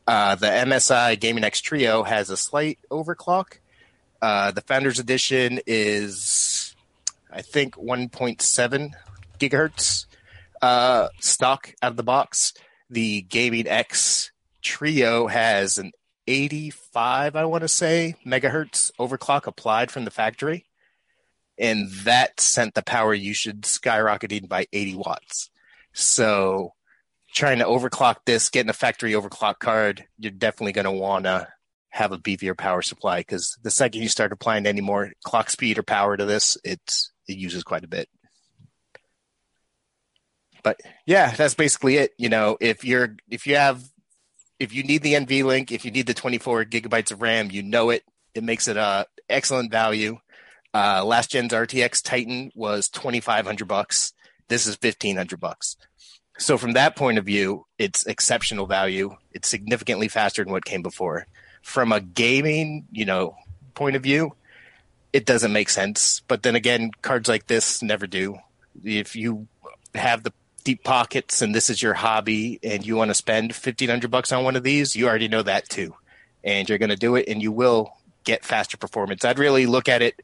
uh, 0.08 0.36
the 0.36 0.48
MSI 0.48 1.20
Gaming 1.20 1.44
X 1.44 1.60
Trio 1.60 2.04
has 2.04 2.30
a 2.30 2.38
slight 2.38 2.80
overclock. 2.90 3.58
Uh, 4.22 4.52
the 4.52 4.62
Founders 4.62 5.00
Edition 5.00 5.60
is, 5.68 6.76
I 7.32 7.42
think, 7.42 7.76
1.7 7.76 8.92
gigahertz 9.38 10.06
uh, 10.62 11.10
stock 11.20 11.74
out 11.82 11.92
of 11.92 11.98
the 11.98 12.04
box. 12.04 12.54
The 12.90 13.22
Gaming 13.22 13.68
X 13.68 14.32
Trio 14.62 15.28
has 15.28 15.78
an 15.78 15.92
85, 16.26 17.36
I 17.36 17.46
want 17.46 17.62
to 17.62 17.68
say, 17.68 18.16
megahertz 18.26 18.92
overclock 19.00 19.46
applied 19.46 19.92
from 19.92 20.06
the 20.06 20.12
factory, 20.12 20.66
and 21.58 21.90
that 22.04 22.40
sent 22.40 22.76
the 22.76 22.82
power 22.82 23.14
usage 23.14 23.62
skyrocketing 23.62 24.48
by 24.48 24.68
80 24.74 24.96
watts. 24.96 25.50
So, 25.94 26.74
trying 27.34 27.60
to 27.60 27.66
overclock 27.66 28.18
this, 28.26 28.50
getting 28.50 28.70
a 28.70 28.74
factory 28.74 29.12
overclock 29.14 29.60
card, 29.60 30.06
you're 30.18 30.32
definitely 30.32 30.74
going 30.74 30.86
to 30.86 30.92
want 30.92 31.26
to 31.26 31.48
have 31.90 32.12
a 32.12 32.18
beefier 32.18 32.58
power 32.58 32.82
supply 32.82 33.20
because 33.20 33.58
the 33.64 33.72
second 33.72 34.02
you 34.02 34.10
start 34.10 34.32
applying 34.32 34.66
any 34.66 34.82
more 34.82 35.12
clock 35.24 35.50
speed 35.50 35.78
or 35.78 35.84
power 35.84 36.16
to 36.16 36.26
this, 36.26 36.58
it's 36.64 37.12
it 37.28 37.38
uses 37.38 37.64
quite 37.64 37.84
a 37.84 37.88
bit. 37.88 38.10
but 40.68 40.82
yeah, 41.06 41.32
that's 41.32 41.54
basically 41.54 41.96
it. 41.96 42.12
You 42.18 42.28
know, 42.28 42.58
if 42.60 42.84
you're 42.84 43.16
if 43.30 43.48
you 43.48 43.56
have 43.56 43.84
if 44.60 44.74
you 44.74 44.84
need 44.84 45.02
the 45.02 45.14
NVLink, 45.14 45.72
if 45.72 45.86
you 45.86 45.92
need 45.92 46.08
the 46.08 46.14
24 46.14 46.66
gigabytes 46.66 47.12
of 47.12 47.22
RAM, 47.22 47.50
you 47.52 47.64
know 47.64 47.90
it. 47.90 48.04
It 48.34 48.44
makes 48.44 48.68
it 48.68 48.76
a 48.76 49.08
excellent 49.30 49.72
value. 49.72 50.18
Uh, 50.74 51.06
last 51.06 51.32
gen's 51.32 51.54
RTX 51.54 52.04
Titan 52.04 52.52
was 52.54 52.90
2,500 52.90 53.66
bucks. 53.66 54.14
This 54.50 54.68
is 54.68 54.78
1,500 54.82 55.40
bucks. 55.40 55.78
So 56.38 56.58
from 56.58 56.74
that 56.74 56.96
point 56.96 57.18
of 57.18 57.26
view, 57.26 57.66
it's 57.78 58.06
exceptional 58.06 58.68
value. 58.68 59.16
It's 59.32 59.48
significantly 59.48 60.08
faster 60.08 60.44
than 60.44 60.54
what 60.54 60.66
came 60.66 60.82
before. 60.82 61.26
From 61.62 61.92
a 61.92 62.00
gaming, 62.00 62.88
you 62.92 63.06
know, 63.06 63.36
point 63.74 63.96
of 63.96 64.04
view, 64.04 64.36
it 65.14 65.26
doesn't 65.26 65.52
make 65.52 65.70
sense. 65.70 66.22
But 66.28 66.44
then 66.44 66.56
again, 66.56 66.92
cards 67.02 67.28
like 67.28 67.48
this 67.48 67.82
never 67.82 68.08
do. 68.08 68.38
If 68.84 69.16
you 69.16 69.48
have 69.96 70.24
the 70.24 70.34
deep 70.64 70.84
pockets 70.84 71.42
and 71.42 71.56
this 71.56 71.70
is 71.70 71.82
your 71.82 71.94
hobby 71.94 72.60
and 72.62 72.86
you 72.86 72.96
want 72.96 73.10
to 73.10 73.16
spend 73.16 73.52
1500 73.52 74.12
bucks 74.12 74.32
on 74.32 74.44
one 74.44 74.56
of 74.56 74.64
these, 74.64 74.96
you 74.96 75.08
already 75.08 75.28
know 75.28 75.42
that 75.42 75.68
too. 75.70 75.96
And 76.44 76.70
you're 76.70 76.78
going 76.78 76.90
to 76.90 76.96
do 76.96 77.16
it 77.16 77.28
and 77.28 77.42
you 77.42 77.52
will 77.52 77.94
get 78.24 78.46
faster 78.46 78.78
performance. 78.78 79.26
I'd 79.26 79.40
really 79.40 79.66
look 79.66 79.90
at 79.90 80.02
it 80.02 80.22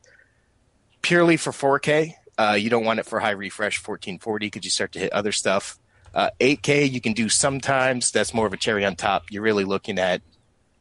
purely 1.02 1.38
for 1.38 1.52
4K. 1.52 2.13
Uh, 2.38 2.58
you 2.60 2.69
don't 2.69 2.86
want 2.86 2.99
it 2.99 3.06
for 3.06 3.19
high 3.19 3.32
refresh 3.32 3.78
1440 3.78 4.47
because 4.47 4.65
you 4.65 4.71
start 4.71 4.91
to 4.93 4.99
hit 4.99 5.13
other 5.13 5.32
stuff. 5.32 5.80
Uh, 6.13 6.30
8K 6.39 6.91
you 6.91 7.02
can 7.02 7.13
do 7.13 7.30
sometimes. 7.30 8.12
That's 8.12 8.34
more 8.34 8.45
of 8.45 8.54
a 8.54 8.58
cherry 8.58 8.86
on 8.86 8.95
top. 8.95 9.32
You're 9.32 9.41
really 9.41 9.65
looking 9.65 9.97
at 9.97 10.21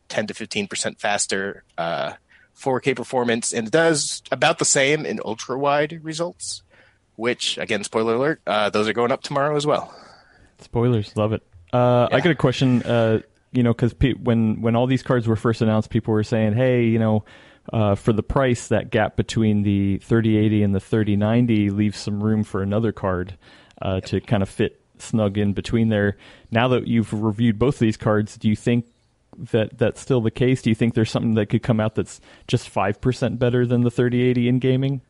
10 0.09 0.27
to 0.29 0.35
15 0.35 0.69
percent 0.69 1.01
faster 1.01 1.65
uh, 1.79 2.13
4K 2.59 2.95
performance, 2.95 3.53
and 3.53 3.67
it 3.67 3.73
does 3.73 4.23
about 4.31 4.59
the 4.59 4.65
same 4.65 5.07
in 5.07 5.21
ultra 5.25 5.59
wide 5.59 6.01
results. 6.03 6.63
Which, 7.17 7.59
again, 7.59 7.85
spoiler 7.85 8.15
alert, 8.15 8.41
uh, 8.47 8.71
those 8.71 8.89
are 8.89 8.95
going 8.95 9.13
up 9.13 9.23
tomorrow 9.23 9.55
as 9.55 9.67
well. 9.67 9.95
Spoilers, 10.61 11.15
love 11.15 11.33
it. 11.35 11.43
Uh, 11.73 12.09
yeah. 12.11 12.17
I 12.17 12.21
got 12.21 12.31
a 12.31 12.35
question. 12.35 12.83
Uh, 12.83 13.21
you 13.53 13.63
know, 13.63 13.73
because 13.73 13.93
pe- 13.93 14.15
when 14.15 14.63
when 14.63 14.77
all 14.77 14.87
these 14.87 15.03
cards 15.03 15.29
were 15.29 15.37
first 15.37 15.61
announced, 15.61 15.91
people 15.91 16.13
were 16.13 16.25
saying, 16.25 16.55
"Hey, 16.55 16.85
you 16.85 16.99
know." 16.99 17.25
Uh, 17.73 17.95
for 17.95 18.13
the 18.13 18.25
price, 18.25 18.67
that 18.67 18.91
gap 18.91 19.15
between 19.15 19.63
the 19.63 19.99
3080 19.99 20.65
and 20.65 20.75
the 20.75 20.81
3090 20.81 21.71
leaves 21.71 21.97
some 21.97 22.21
room 22.21 22.43
for 22.43 22.61
another 22.61 22.91
card 22.91 23.39
uh, 23.81 24.01
to 24.01 24.21
kind 24.21 24.43
of 24.43 24.49
fit 24.49 24.82
snug 24.99 25.39
in 25.39 25.53
between 25.53 25.89
there. 25.89 26.17
Now 26.51 26.69
that 26.69 26.87
you've 26.87 27.13
reviewed 27.13 27.59
both 27.59 27.77
of 27.77 27.81
these 27.81 27.97
cards, 27.97 28.37
do 28.37 28.49
you 28.49 28.57
think 28.57 28.87
that 29.37 29.79
that's 29.79 30.01
still 30.01 30.21
the 30.21 30.31
case? 30.31 30.63
Do 30.63 30.71
you 30.71 30.75
think 30.75 30.95
there's 30.95 31.11
something 31.11 31.35
that 31.35 31.47
could 31.47 31.63
come 31.63 31.81
out 31.81 31.95
that's 31.95 32.21
just 32.47 32.69
five 32.69 33.01
percent 33.01 33.39
better 33.39 33.67
than 33.67 33.83
the 33.83 33.91
3080 33.91 34.49
in 34.49 34.59
gaming? 34.59 35.01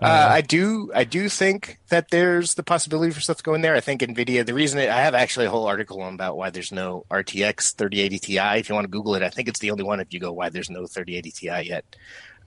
Uh, 0.00 0.06
uh, 0.06 0.28
I 0.30 0.40
do. 0.40 0.90
I 0.94 1.04
do 1.04 1.28
think 1.28 1.78
that 1.88 2.10
there's 2.10 2.54
the 2.54 2.62
possibility 2.62 3.12
for 3.12 3.20
stuff 3.20 3.38
to 3.38 3.42
go 3.42 3.54
in 3.54 3.60
there. 3.60 3.74
I 3.74 3.80
think 3.80 4.00
Nvidia. 4.00 4.46
The 4.46 4.54
reason 4.54 4.78
it, 4.78 4.88
I 4.88 5.02
have 5.02 5.14
actually 5.14 5.46
a 5.46 5.50
whole 5.50 5.66
article 5.66 6.00
on 6.00 6.14
about 6.14 6.36
why 6.36 6.50
there's 6.50 6.72
no 6.72 7.04
RTX 7.10 7.76
3080 7.76 8.18
Ti. 8.18 8.38
If 8.58 8.68
you 8.68 8.74
want 8.74 8.86
to 8.86 8.90
Google 8.90 9.14
it, 9.14 9.22
I 9.22 9.28
think 9.28 9.48
it's 9.48 9.60
the 9.60 9.70
only 9.70 9.84
one. 9.84 10.00
If 10.00 10.12
you 10.12 10.20
go, 10.20 10.32
why 10.32 10.48
there's 10.48 10.70
no 10.70 10.86
3080 10.86 11.30
Ti 11.30 11.68
yet. 11.68 11.84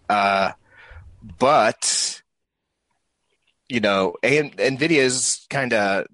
Uh, 0.09 0.51
but 1.37 2.21
you 3.69 3.79
know, 3.79 4.15
and 4.23 4.55
Nvidia 4.57 4.97
is 4.97 5.45
kind 5.49 5.73
of 5.73 6.07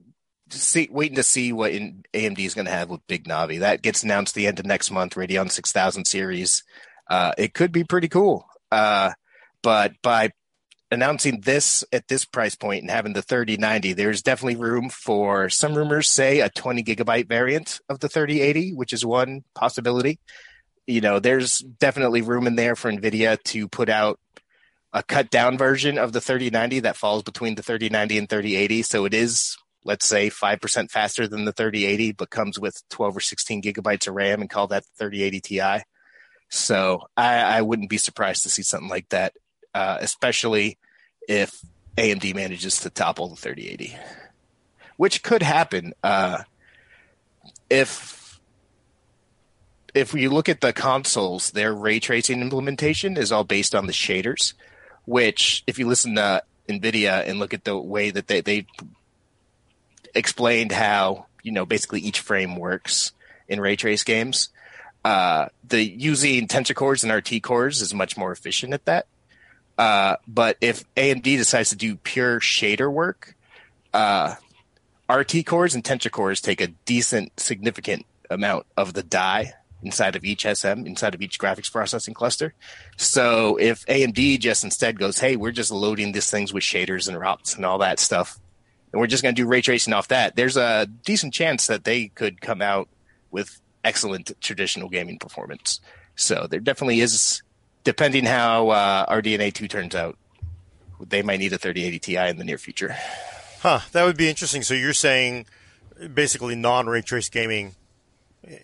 see, 0.58 0.88
waiting 0.92 1.16
to 1.16 1.24
see 1.24 1.54
what 1.54 1.72
in, 1.72 2.04
AMD 2.14 2.40
is 2.40 2.54
going 2.54 2.66
to 2.66 2.72
have 2.72 2.90
with 2.90 3.06
Big 3.08 3.28
Navi. 3.28 3.60
That 3.60 3.82
gets 3.82 4.04
announced 4.04 4.36
the 4.36 4.48
end 4.48 4.60
of 4.60 4.66
next 4.66 4.92
month. 4.92 5.16
Radeon 5.16 5.52
6000 5.52 6.06
series. 6.06 6.64
Uh, 7.10 7.34
it 7.38 7.54
could 7.54 7.72
be 7.72 7.84
pretty 7.84 8.08
cool. 8.08 8.46
Uh, 8.72 9.12
but 9.62 9.94
by 10.02 10.32
announcing 10.92 11.42
this 11.42 11.84
at 11.94 12.08
this 12.08 12.26
price 12.26 12.56
point 12.56 12.82
and 12.82 12.92
having 12.92 13.14
the 13.14 13.22
3090, 13.22 13.94
there's 13.94 14.22
definitely 14.22 14.56
room 14.56 14.90
for 14.90 15.50
some 15.50 15.76
rumors 15.76 16.10
say 16.10 16.40
a 16.40 16.50
20 16.50 16.84
gigabyte 16.84 17.28
variant 17.28 17.80
of 17.90 18.00
the 18.00 18.10
3080, 18.10 18.74
which 18.74 18.94
is 18.94 19.06
one 19.06 19.44
possibility. 19.56 20.20
You 20.88 21.02
know, 21.02 21.20
there's 21.20 21.60
definitely 21.60 22.22
room 22.22 22.48
in 22.48 22.56
there 22.56 22.76
for 22.76 22.92
NVIDIA 22.92 23.42
to 23.44 23.68
put 23.68 23.90
out 23.90 24.20
a 24.92 25.04
cut 25.04 25.30
down 25.30 25.58
version 25.58 26.00
of 26.00 26.14
the 26.14 26.22
3090 26.22 26.82
that 26.82 26.98
falls 26.98 27.22
between 27.22 27.56
the 27.56 27.62
3090 27.62 28.18
and 28.18 28.30
3080. 28.30 28.82
So 28.82 29.06
it 29.06 29.14
is 29.14 29.56
let's 29.90 30.08
say 30.08 30.30
5% 30.30 30.92
faster 30.92 31.28
than 31.28 31.46
the 31.46 31.52
3080, 31.52 32.12
but 32.12 32.30
comes 32.30 32.60
with 32.60 32.88
12 32.90 33.18
or 33.18 33.20
16 33.20 33.64
gigabytes 33.64 34.08
of 34.08 34.14
RAM 34.14 34.40
and 34.40 34.48
call 34.48 34.68
that 34.68 34.84
the 34.84 34.90
3080 35.00 35.42
Ti. 35.42 35.84
So 36.48 37.08
I, 37.18 37.38
I 37.38 37.62
wouldn't 37.64 37.90
be 37.90 37.98
surprised 37.98 38.44
to 38.44 38.50
see 38.50 38.62
something 38.62 38.88
like 38.88 39.10
that, 39.10 39.34
uh, 39.74 39.98
especially 40.00 40.78
if 41.28 41.60
AMD 41.98 42.36
manages 42.36 42.82
to 42.82 42.92
topple 42.92 43.30
the 43.30 43.36
3080, 43.36 43.98
which 44.98 45.24
could 45.24 45.42
happen 45.42 45.94
uh, 46.04 46.44
if 47.68 48.40
if 49.96 50.14
you 50.14 50.30
look 50.30 50.50
at 50.50 50.62
the 50.62 50.72
consoles, 50.72 51.50
their 51.50 51.74
ray 51.74 52.00
tracing 52.00 52.42
implementation 52.42 53.18
is 53.18 53.32
all 53.32 53.44
based 53.44 53.74
on 53.74 53.88
the 53.88 53.92
shaders. 53.92 54.54
Which, 55.06 55.64
if 55.66 55.80
you 55.80 55.88
listen 55.88 56.14
to 56.14 56.44
NVIDIA 56.68 57.28
and 57.28 57.40
look 57.40 57.56
at 57.56 57.64
the 57.64 57.76
way 57.76 58.12
that 58.12 58.28
they, 58.28 58.42
they 58.42 58.68
explained 60.16 60.72
how 60.72 61.26
you 61.44 61.52
know 61.52 61.66
basically 61.66 62.02
each 62.02 62.20
frame 62.20 62.56
works 62.56 63.12
in 63.48 63.60
ray 63.60 63.76
trace 63.76 64.04
games. 64.04 64.50
Uh, 65.04 65.48
the 65.64 65.84
using 65.84 66.48
tensor 66.48 66.76
cores 66.76 67.04
and 67.04 67.14
RT 67.14 67.42
cores 67.42 67.82
is 67.82 67.94
much 67.94 68.18
more 68.18 68.32
efficient 68.32 68.74
at 68.74 68.86
that. 68.86 69.08
Uh, 69.78 70.18
but 70.28 70.58
if 70.60 70.84
AMD 70.96 71.24
decides 71.24 71.70
to 71.70 71.76
do 71.78 71.96
pure 71.96 72.42
shader 72.42 72.92
work, 72.92 73.36
uh, 73.94 74.36
RT 75.10 75.46
cores 75.46 75.74
and 75.74 75.84
tensor 75.84 76.12
cores 76.12 76.42
take 76.42 76.60
a 76.60 76.68
decent, 76.68 77.40
significant 77.40 78.06
amount 78.30 78.66
of 78.76 78.94
the 78.94 79.04
die 79.04 79.54
inside 79.82 80.18
of 80.18 80.26
each 80.26 80.44
SM, 80.44 80.86
inside 80.86 81.16
of 81.16 81.22
each 81.22 81.40
graphics 81.40 81.72
processing 81.72 82.14
cluster. 82.14 82.54
So 82.98 83.56
if 83.56 83.86
AMD 83.86 84.40
just 84.40 84.66
instead 84.66 85.00
goes, 85.00 85.20
hey, 85.20 85.38
we're 85.38 85.52
just 85.52 85.72
loading 85.72 86.12
these 86.12 86.30
things 86.30 86.54
with 86.54 86.64
shaders 86.64 87.08
and 87.08 87.18
ROPs 87.18 87.56
and 87.56 87.66
all 87.66 87.78
that 87.78 88.00
stuff, 88.00 88.38
and 88.92 89.00
we're 89.00 89.08
just 89.08 89.24
going 89.24 89.36
to 89.36 89.42
do 89.42 89.48
ray 89.48 89.62
tracing 89.62 89.94
off 89.94 90.08
that, 90.10 90.36
there's 90.36 90.58
a 90.58 90.88
decent 91.06 91.34
chance 91.34 91.68
that 91.68 91.84
they 91.84 92.08
could 92.08 92.42
come 92.42 92.62
out 92.62 92.90
with 93.32 93.62
excellent 93.84 94.32
traditional 94.42 94.90
gaming 94.90 95.20
performance. 95.20 95.80
So 96.16 96.48
there 96.50 96.60
definitely 96.60 97.00
is, 97.00 97.44
depending 97.84 98.26
how 98.26 98.70
uh, 98.70 99.06
RDNA 99.14 99.54
2 99.54 99.68
turns 99.68 99.96
out, 99.96 100.18
they 101.00 101.22
might 101.22 101.40
need 101.40 101.54
a 101.54 101.58
3080 101.58 102.00
Ti 102.00 102.18
in 102.30 102.38
the 102.38 102.44
near 102.44 102.58
future. 102.58 102.96
Huh, 103.62 103.80
that 103.92 104.04
would 104.04 104.18
be 104.18 104.30
interesting. 104.30 104.64
So 104.64 104.74
you're 104.74 104.94
saying 104.94 105.46
basically 106.14 106.56
non 106.56 106.88
ray 106.88 107.02
trace 107.02 107.30
gaming, 107.30 107.76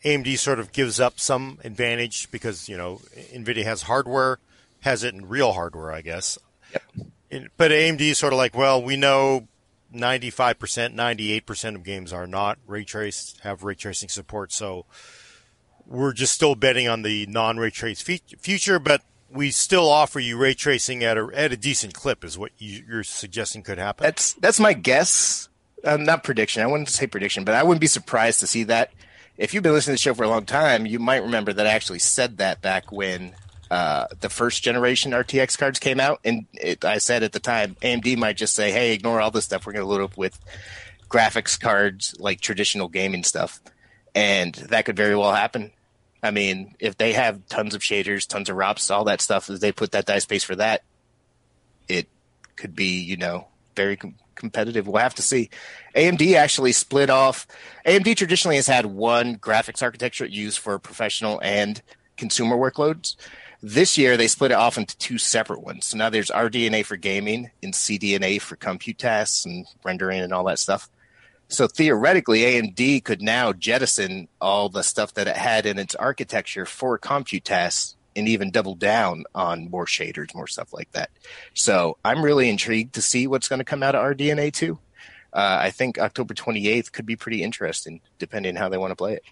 AMD 0.03 0.37
sort 0.37 0.59
of 0.59 0.71
gives 0.71 0.99
up 0.99 1.19
some 1.19 1.59
advantage 1.63 2.29
because, 2.31 2.67
you 2.67 2.77
know, 2.77 3.01
NVIDIA 3.33 3.63
has 3.63 3.83
hardware, 3.83 4.39
has 4.81 5.03
it 5.03 5.13
in 5.13 5.27
real 5.27 5.53
hardware, 5.53 5.91
I 5.91 6.01
guess. 6.01 6.37
Yep. 6.71 7.51
But 7.57 7.71
AMD 7.71 8.01
is 8.01 8.17
sort 8.17 8.33
of 8.33 8.37
like, 8.37 8.55
well, 8.55 8.81
we 8.81 8.95
know 8.95 9.47
95%, 9.95 10.95
98% 10.95 11.75
of 11.75 11.83
games 11.83 12.13
are 12.13 12.27
not 12.27 12.57
ray 12.67 12.83
traced, 12.83 13.39
have 13.41 13.63
ray 13.63 13.75
tracing 13.75 14.09
support. 14.09 14.51
So 14.51 14.85
we're 15.85 16.13
just 16.13 16.33
still 16.33 16.55
betting 16.55 16.87
on 16.87 17.01
the 17.01 17.25
non 17.27 17.57
ray 17.57 17.69
trace 17.69 18.01
fe- 18.01 18.21
future, 18.39 18.79
but 18.79 19.01
we 19.29 19.51
still 19.51 19.89
offer 19.89 20.19
you 20.19 20.37
ray 20.37 20.53
tracing 20.53 21.03
at 21.03 21.17
a, 21.17 21.29
at 21.33 21.51
a 21.51 21.57
decent 21.57 21.93
clip 21.93 22.23
is 22.23 22.37
what 22.37 22.51
you, 22.57 22.83
are 22.91 23.03
suggesting 23.03 23.63
could 23.63 23.77
happen. 23.77 24.03
That's, 24.03 24.33
that's 24.33 24.59
my 24.59 24.73
guess. 24.73 25.49
Um, 25.83 26.03
not 26.03 26.23
prediction. 26.23 26.63
I 26.63 26.67
wouldn't 26.67 26.89
say 26.89 27.07
prediction, 27.07 27.43
but 27.43 27.55
I 27.55 27.63
wouldn't 27.63 27.81
be 27.81 27.87
surprised 27.87 28.39
to 28.39 28.47
see 28.47 28.63
that. 28.65 28.91
If 29.37 29.53
you've 29.53 29.63
been 29.63 29.73
listening 29.73 29.97
to 29.97 30.01
the 30.01 30.03
show 30.03 30.13
for 30.13 30.23
a 30.23 30.29
long 30.29 30.45
time, 30.45 30.85
you 30.85 30.97
might 30.97 31.21
remember 31.21 31.51
that 31.53 31.67
I 31.67 31.71
actually 31.71 31.99
said 31.99 32.37
that 32.37 32.61
back 32.61 32.91
when 32.91 33.35
uh, 33.71 34.07
the 34.19 34.29
first 34.29 34.63
generation 34.63 35.11
RTX 35.11 35.57
cards 35.57 35.79
came 35.79 35.99
out, 35.99 36.19
and 36.23 36.45
it, 36.53 36.85
I 36.85 36.99
said 36.99 37.23
at 37.23 37.31
the 37.31 37.39
time, 37.39 37.75
AMD 37.81 38.17
might 38.17 38.37
just 38.37 38.53
say, 38.53 38.71
"Hey, 38.71 38.93
ignore 38.93 39.21
all 39.21 39.31
this 39.31 39.45
stuff. 39.45 39.65
We're 39.65 39.73
going 39.73 39.85
to 39.85 39.89
load 39.89 40.01
up 40.01 40.17
with 40.17 40.39
graphics 41.09 41.59
cards 41.59 42.15
like 42.19 42.41
traditional 42.41 42.87
gaming 42.87 43.23
stuff," 43.23 43.59
and 44.13 44.53
that 44.55 44.85
could 44.85 44.95
very 44.95 45.15
well 45.15 45.33
happen. 45.33 45.71
I 46.21 46.31
mean, 46.31 46.75
if 46.79 46.97
they 46.97 47.13
have 47.13 47.45
tons 47.47 47.75
of 47.75 47.81
shaders, 47.81 48.27
tons 48.27 48.49
of 48.49 48.55
ROPs, 48.55 48.89
all 48.89 49.03
that 49.05 49.21
stuff, 49.21 49.49
if 49.49 49.59
they 49.59 49.71
put 49.71 49.91
that 49.91 50.05
die 50.05 50.19
space 50.19 50.43
for 50.43 50.55
that, 50.55 50.83
it 51.87 52.07
could 52.55 52.75
be, 52.75 52.99
you 52.99 53.17
know, 53.17 53.47
very 53.75 53.95
com- 53.95 54.15
competitive. 54.33 54.87
We'll 54.87 55.01
have 55.01 55.15
to 55.15 55.21
see. 55.21 55.49
AMD 55.95 56.35
actually 56.35 56.71
split 56.71 57.09
off. 57.09 57.45
AMD 57.85 58.15
traditionally 58.15 58.55
has 58.55 58.67
had 58.67 58.87
one 58.87 59.37
graphics 59.37 59.83
architecture 59.83 60.25
used 60.25 60.59
for 60.59 60.79
professional 60.79 61.39
and 61.43 61.81
consumer 62.17 62.55
workloads. 62.55 63.15
This 63.67 63.97
year, 63.97 64.15
they 64.15 64.27
split 64.27 64.51
it 64.51 64.57
off 64.57 64.77
into 64.77 64.95
two 64.95 65.17
separate 65.17 65.63
ones. 65.63 65.87
So 65.87 65.97
now 65.97 66.11
there's 66.11 66.29
RDNA 66.29 66.85
for 66.85 66.97
gaming 66.97 67.49
and 67.63 67.73
CDNA 67.73 68.39
for 68.39 68.55
compute 68.55 68.99
tasks 68.99 69.43
and 69.43 69.65
rendering 69.83 70.21
and 70.21 70.31
all 70.31 70.43
that 70.43 70.59
stuff. 70.59 70.87
So 71.47 71.65
theoretically, 71.65 72.41
AMD 72.41 73.03
could 73.03 73.23
now 73.23 73.53
jettison 73.53 74.27
all 74.39 74.69
the 74.69 74.83
stuff 74.83 75.15
that 75.15 75.27
it 75.27 75.35
had 75.35 75.65
in 75.65 75.79
its 75.79 75.95
architecture 75.95 76.67
for 76.67 76.99
compute 76.99 77.43
tasks 77.43 77.95
and 78.15 78.27
even 78.27 78.51
double 78.51 78.75
down 78.75 79.23
on 79.33 79.71
more 79.71 79.87
shaders, 79.87 80.35
more 80.35 80.45
stuff 80.45 80.71
like 80.71 80.91
that. 80.91 81.09
So 81.55 81.97
I'm 82.05 82.23
really 82.23 82.49
intrigued 82.49 82.93
to 82.93 83.01
see 83.01 83.25
what's 83.25 83.47
going 83.47 83.57
to 83.57 83.65
come 83.65 83.81
out 83.81 83.95
of 83.95 84.15
RDNA 84.15 84.53
2. 84.53 84.77
uh, 85.33 85.57
I 85.61 85.71
think 85.71 85.97
October 85.97 86.35
28th 86.35 86.91
could 86.91 87.07
be 87.07 87.15
pretty 87.15 87.41
interesting, 87.41 88.01
depending 88.19 88.57
on 88.57 88.61
how 88.61 88.69
they 88.69 88.77
want 88.77 88.91
to 88.91 88.95
play 88.95 89.13
it. 89.13 89.23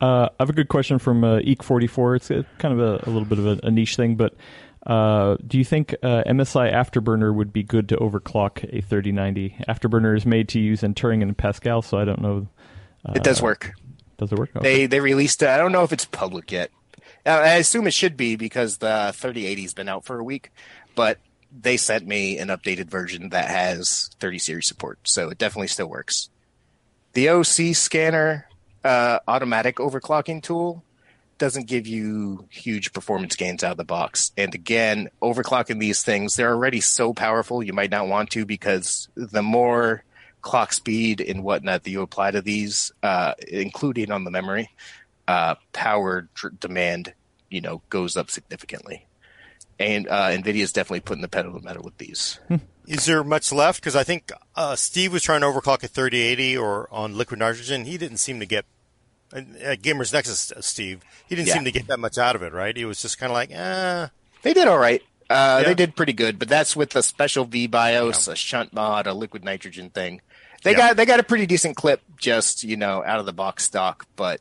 Uh, 0.00 0.28
I 0.28 0.30
have 0.38 0.50
a 0.50 0.52
good 0.52 0.68
question 0.68 0.98
from 1.00 1.24
uh, 1.24 1.40
Eek44. 1.40 2.16
It's 2.16 2.30
a, 2.30 2.46
kind 2.58 2.78
of 2.78 2.80
a, 2.80 3.08
a, 3.08 3.10
little 3.10 3.24
bit 3.24 3.38
of 3.38 3.46
a, 3.46 3.60
a 3.64 3.70
niche 3.70 3.96
thing, 3.96 4.14
but 4.14 4.34
uh, 4.86 5.36
do 5.46 5.58
you 5.58 5.64
think 5.64 5.94
uh, 6.02 6.22
MSI 6.24 6.72
Afterburner 6.72 7.34
would 7.34 7.52
be 7.52 7.62
good 7.62 7.88
to 7.88 7.96
overclock 7.96 8.62
a 8.64 8.80
3090? 8.80 9.56
Afterburner 9.68 10.16
is 10.16 10.24
made 10.24 10.48
to 10.50 10.60
use 10.60 10.82
in 10.82 10.94
Turing 10.94 11.22
and 11.22 11.36
Pascal, 11.36 11.82
so 11.82 11.98
I 11.98 12.04
don't 12.04 12.20
know. 12.20 12.46
it 13.14 13.24
does 13.24 13.42
work. 13.42 13.72
Does 14.18 14.32
it 14.32 14.38
work? 14.38 14.50
Okay. 14.56 14.62
They 14.62 14.86
they 14.86 15.00
released 15.00 15.42
it. 15.42 15.48
I 15.48 15.58
don't 15.58 15.72
know 15.72 15.84
if 15.84 15.92
it's 15.92 16.04
public 16.04 16.50
yet. 16.50 16.70
I 17.26 17.56
assume 17.56 17.86
it 17.86 17.92
should 17.92 18.16
be 18.16 18.36
because 18.36 18.78
the 18.78 19.12
3080's 19.14 19.74
been 19.74 19.88
out 19.88 20.04
for 20.04 20.18
a 20.18 20.24
week, 20.24 20.50
but 20.94 21.18
they 21.52 21.76
sent 21.76 22.06
me 22.06 22.38
an 22.38 22.48
updated 22.48 22.86
version 22.86 23.28
that 23.30 23.48
has 23.48 24.10
30 24.18 24.38
series 24.38 24.66
support, 24.66 24.98
so 25.04 25.28
it 25.28 25.38
definitely 25.38 25.68
still 25.68 25.88
works. 25.88 26.30
The 27.12 27.28
OC 27.28 27.74
scanner 27.74 28.47
uh, 28.84 29.18
automatic 29.26 29.76
overclocking 29.76 30.42
tool 30.42 30.84
doesn't 31.38 31.68
give 31.68 31.86
you 31.86 32.46
huge 32.50 32.92
performance 32.92 33.36
gains 33.36 33.62
out 33.62 33.72
of 33.72 33.76
the 33.76 33.84
box. 33.84 34.32
And 34.36 34.54
again, 34.54 35.08
overclocking 35.22 35.78
these 35.78 36.02
things, 36.02 36.34
they're 36.36 36.52
already 36.52 36.80
so 36.80 37.14
powerful 37.14 37.62
you 37.62 37.72
might 37.72 37.90
not 37.90 38.08
want 38.08 38.30
to 38.30 38.44
because 38.44 39.08
the 39.14 39.42
more 39.42 40.02
clock 40.42 40.72
speed 40.72 41.20
and 41.20 41.44
whatnot 41.44 41.84
that 41.84 41.90
you 41.90 42.02
apply 42.02 42.32
to 42.32 42.42
these, 42.42 42.92
uh, 43.02 43.34
including 43.46 44.10
on 44.10 44.24
the 44.24 44.30
memory, 44.30 44.70
uh, 45.28 45.54
power 45.72 46.28
demand, 46.58 47.14
you 47.50 47.60
know, 47.60 47.82
goes 47.88 48.16
up 48.16 48.30
significantly. 48.30 49.06
And 49.78 50.08
uh, 50.08 50.28
NVIDIA 50.30 50.62
is 50.62 50.72
definitely 50.72 51.00
putting 51.00 51.22
the 51.22 51.28
pedal 51.28 51.52
to 51.52 51.60
the 51.60 51.64
metal 51.64 51.82
with 51.84 51.98
these. 51.98 52.40
Is 52.88 53.04
there 53.04 53.22
much 53.22 53.52
left? 53.52 53.80
Because 53.80 53.94
I 53.94 54.02
think 54.02 54.32
uh, 54.56 54.74
Steve 54.74 55.12
was 55.12 55.22
trying 55.22 55.42
to 55.42 55.46
overclock 55.46 55.82
a 55.82 55.88
3080 55.88 56.56
or 56.56 56.88
on 56.90 57.16
liquid 57.16 57.38
nitrogen. 57.38 57.84
He 57.84 57.98
didn't 57.98 58.16
seem 58.16 58.40
to 58.40 58.46
get 58.46 58.64
at 59.32 59.44
uh, 59.44 59.76
Gamers 59.76 60.12
Nexus, 60.12 60.52
uh, 60.52 60.60
Steve. 60.60 61.02
He 61.28 61.36
didn't 61.36 61.48
yeah. 61.48 61.54
seem 61.54 61.64
to 61.64 61.72
get 61.72 61.86
that 61.88 62.00
much 62.00 62.16
out 62.16 62.34
of 62.34 62.42
it, 62.42 62.52
right? 62.52 62.74
He 62.74 62.84
was 62.84 63.02
just 63.02 63.18
kind 63.18 63.30
of 63.30 63.34
like, 63.34 63.50
ah. 63.54 64.10
They 64.42 64.54
did 64.54 64.68
all 64.68 64.78
right. 64.78 65.02
Uh, 65.28 65.60
yeah. 65.60 65.68
They 65.68 65.74
did 65.74 65.96
pretty 65.96 66.14
good, 66.14 66.38
but 66.38 66.48
that's 66.48 66.74
with 66.74 66.96
a 66.96 67.02
special 67.02 67.44
V 67.44 67.66
BIOS, 67.66 68.26
yeah. 68.26 68.32
a 68.32 68.36
shunt 68.36 68.72
mod, 68.72 69.06
a 69.06 69.12
liquid 69.12 69.44
nitrogen 69.44 69.90
thing. 69.90 70.22
They 70.64 70.74
got 70.74 70.96
they 70.96 71.06
got 71.06 71.20
a 71.20 71.22
pretty 71.22 71.46
decent 71.46 71.76
clip, 71.76 72.00
just 72.16 72.64
you 72.64 72.76
know, 72.76 73.04
out 73.04 73.20
of 73.20 73.26
the 73.26 73.32
box 73.32 73.64
stock. 73.64 74.06
But 74.16 74.40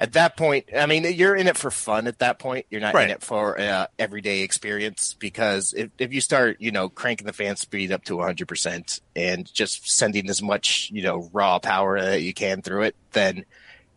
at 0.00 0.12
that 0.12 0.36
point, 0.36 0.66
I 0.76 0.86
mean, 0.86 1.04
you're 1.04 1.34
in 1.34 1.48
it 1.48 1.56
for 1.56 1.70
fun. 1.70 2.06
At 2.06 2.20
that 2.20 2.38
point, 2.38 2.66
you're 2.70 2.80
not 2.80 2.94
right. 2.94 3.04
in 3.04 3.10
it 3.10 3.22
for 3.22 3.58
uh, 3.58 3.86
everyday 3.98 4.42
experience 4.42 5.14
because 5.18 5.74
if 5.76 5.90
if 5.98 6.12
you 6.12 6.20
start, 6.20 6.58
you 6.60 6.70
know, 6.70 6.88
cranking 6.88 7.26
the 7.26 7.32
fan 7.32 7.56
speed 7.56 7.90
up 7.90 8.04
to 8.04 8.16
100 8.16 8.46
percent 8.46 9.00
and 9.16 9.52
just 9.52 9.90
sending 9.90 10.30
as 10.30 10.40
much, 10.40 10.90
you 10.92 11.02
know, 11.02 11.28
raw 11.32 11.58
power 11.58 12.00
that 12.00 12.22
you 12.22 12.32
can 12.32 12.62
through 12.62 12.82
it, 12.82 12.94
then 13.12 13.44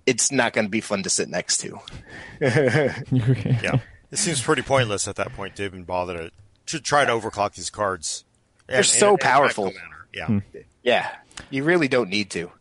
it's 0.08 0.32
not 0.32 0.54
going 0.54 0.66
to 0.66 0.72
be 0.72 0.82
fun 0.82 1.04
to 1.04 1.10
sit 1.10 1.30
next 1.30 1.58
to. 1.58 1.80
yeah, 2.42 3.80
it 4.10 4.18
seems 4.18 4.42
pretty 4.42 4.64
pointless 4.64 5.08
at 5.08 5.18
that 5.18 5.34
point 5.34 5.56
to 5.58 5.66
even 5.66 5.84
bother 5.84 6.18
to, 6.18 6.32
to 6.66 6.80
try 6.80 7.06
to 7.06 7.12
overclock 7.12 7.54
these 7.54 7.70
cards. 7.70 8.26
They're 8.66 8.78
and, 8.78 8.86
so 8.86 9.18
powerful. 9.18 9.72
Yeah, 10.14 10.26
hmm. 10.26 10.40
yeah, 10.82 11.16
you 11.52 11.64
really 11.64 11.88
don't 11.88 12.10
need 12.10 12.32
to. 12.32 12.52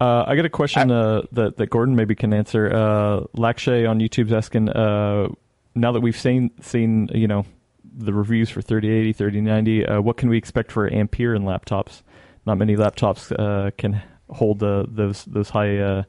Uh, 0.00 0.24
I 0.26 0.34
got 0.34 0.46
a 0.46 0.50
question 0.50 0.90
uh, 0.90 1.22
that 1.32 1.58
that 1.58 1.68
Gordon 1.68 1.94
maybe 1.94 2.14
can 2.14 2.32
answer. 2.32 2.72
Uh, 2.72 3.26
Lakshay 3.36 3.88
on 3.88 4.00
YouTube's 4.00 4.32
asking, 4.32 4.70
uh, 4.70 5.28
now 5.74 5.92
that 5.92 6.00
we've 6.00 6.18
seen 6.18 6.50
seen 6.62 7.10
you 7.12 7.28
know 7.28 7.44
the 7.84 8.14
reviews 8.14 8.48
for 8.48 8.62
3080, 8.62 9.12
3090, 9.12 9.86
uh, 9.86 10.00
what 10.00 10.16
can 10.16 10.30
we 10.30 10.38
expect 10.38 10.72
for 10.72 10.88
Ampere 10.88 11.34
in 11.34 11.42
laptops? 11.42 12.02
Not 12.46 12.56
many 12.56 12.76
laptops 12.76 13.30
uh, 13.38 13.72
can 13.76 14.00
hold 14.30 14.60
those 14.60 15.24
those 15.26 15.50
high 15.50 16.06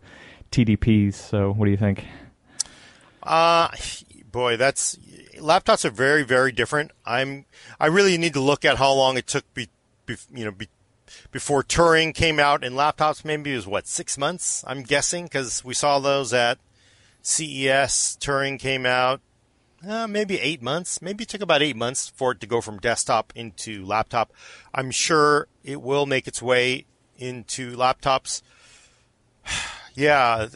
TDPs. 0.51 1.15
So, 1.15 1.51
what 1.51 1.65
do 1.65 1.71
you 1.71 1.77
think? 1.77 2.05
Uh 3.23 3.69
boy, 4.31 4.55
that's 4.55 4.95
laptops 5.37 5.83
are 5.83 5.89
very 5.89 6.23
very 6.23 6.51
different. 6.51 6.91
I'm 7.05 7.45
I 7.79 7.87
really 7.87 8.17
need 8.17 8.33
to 8.33 8.41
look 8.41 8.63
at 8.63 8.77
how 8.77 8.93
long 8.93 9.17
it 9.17 9.27
took 9.27 9.53
be, 9.53 9.67
be 10.05 10.15
you 10.33 10.45
know 10.45 10.51
be, 10.51 10.69
before 11.31 11.63
Turing 11.63 12.13
came 12.13 12.39
out 12.39 12.63
in 12.63 12.73
laptops. 12.73 13.25
Maybe 13.25 13.53
it 13.53 13.55
was 13.55 13.67
what 13.67 13.87
six 13.87 14.17
months. 14.17 14.63
I'm 14.67 14.83
guessing 14.83 15.25
because 15.25 15.63
we 15.63 15.73
saw 15.73 15.99
those 15.99 16.33
at 16.33 16.59
CES. 17.21 18.17
Turing 18.19 18.59
came 18.59 18.85
out. 18.85 19.21
Uh, 19.87 20.07
maybe 20.07 20.39
eight 20.39 20.61
months. 20.61 21.01
Maybe 21.01 21.23
it 21.23 21.29
took 21.29 21.41
about 21.41 21.63
eight 21.63 21.75
months 21.75 22.07
for 22.15 22.33
it 22.33 22.39
to 22.41 22.47
go 22.47 22.61
from 22.61 22.79
desktop 22.79 23.33
into 23.35 23.83
laptop. 23.83 24.31
I'm 24.73 24.91
sure 24.91 25.47
it 25.63 25.81
will 25.81 26.05
make 26.05 26.27
its 26.27 26.41
way 26.41 26.85
into 27.17 27.75
laptops. 27.75 28.41
yeah, 29.95 30.47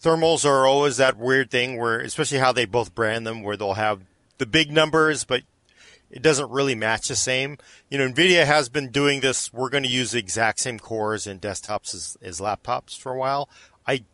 thermals 0.00 0.44
are 0.44 0.66
always 0.66 0.98
that 0.98 1.16
weird 1.16 1.50
thing 1.50 1.78
where, 1.78 1.98
especially 2.00 2.38
how 2.38 2.52
they 2.52 2.64
both 2.64 2.94
brand 2.94 3.26
them, 3.26 3.42
where 3.42 3.56
they'll 3.56 3.74
have 3.74 4.02
the 4.38 4.46
big 4.46 4.70
numbers, 4.70 5.24
but 5.24 5.42
it 6.10 6.22
doesn't 6.22 6.50
really 6.50 6.74
match 6.74 7.08
the 7.08 7.16
same. 7.16 7.58
You 7.88 7.98
know, 7.98 8.08
NVIDIA 8.08 8.44
has 8.44 8.68
been 8.68 8.90
doing 8.90 9.20
this. 9.20 9.52
We're 9.52 9.70
going 9.70 9.84
to 9.84 9.88
use 9.88 10.10
the 10.10 10.18
exact 10.18 10.60
same 10.60 10.78
cores 10.78 11.26
in 11.26 11.38
desktops 11.38 11.94
as, 11.94 12.18
as 12.20 12.40
laptops 12.40 12.98
for 12.98 13.12
a 13.12 13.18
while. 13.18 13.48
I, 13.86 14.04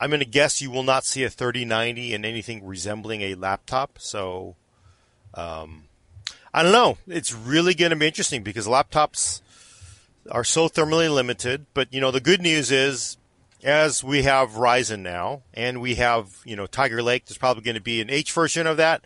I'm 0.00 0.10
going 0.10 0.20
to 0.20 0.26
guess 0.26 0.60
you 0.60 0.70
will 0.70 0.82
not 0.82 1.04
see 1.04 1.22
a 1.22 1.30
3090 1.30 2.12
in 2.12 2.24
anything 2.24 2.66
resembling 2.66 3.22
a 3.22 3.36
laptop. 3.36 3.98
So, 4.00 4.56
um, 5.34 5.84
I 6.52 6.62
don't 6.62 6.72
know. 6.72 6.98
It's 7.06 7.32
really 7.32 7.74
going 7.74 7.90
to 7.90 7.96
be 7.96 8.06
interesting 8.06 8.42
because 8.42 8.66
laptops 8.66 9.42
are 10.30 10.44
so 10.44 10.68
thermally 10.68 11.12
limited. 11.12 11.66
But 11.72 11.92
you 11.94 12.00
know, 12.00 12.10
the 12.10 12.20
good 12.20 12.42
news 12.42 12.70
is, 12.72 13.16
as 13.62 14.02
we 14.02 14.24
have 14.24 14.50
Ryzen 14.50 15.00
now, 15.00 15.42
and 15.54 15.80
we 15.80 15.94
have 15.94 16.38
you 16.44 16.56
know 16.56 16.66
Tiger 16.66 17.02
Lake, 17.02 17.26
there's 17.26 17.38
probably 17.38 17.62
going 17.62 17.76
to 17.76 17.80
be 17.80 18.00
an 18.00 18.10
H 18.10 18.32
version 18.32 18.66
of 18.66 18.76
that 18.76 19.04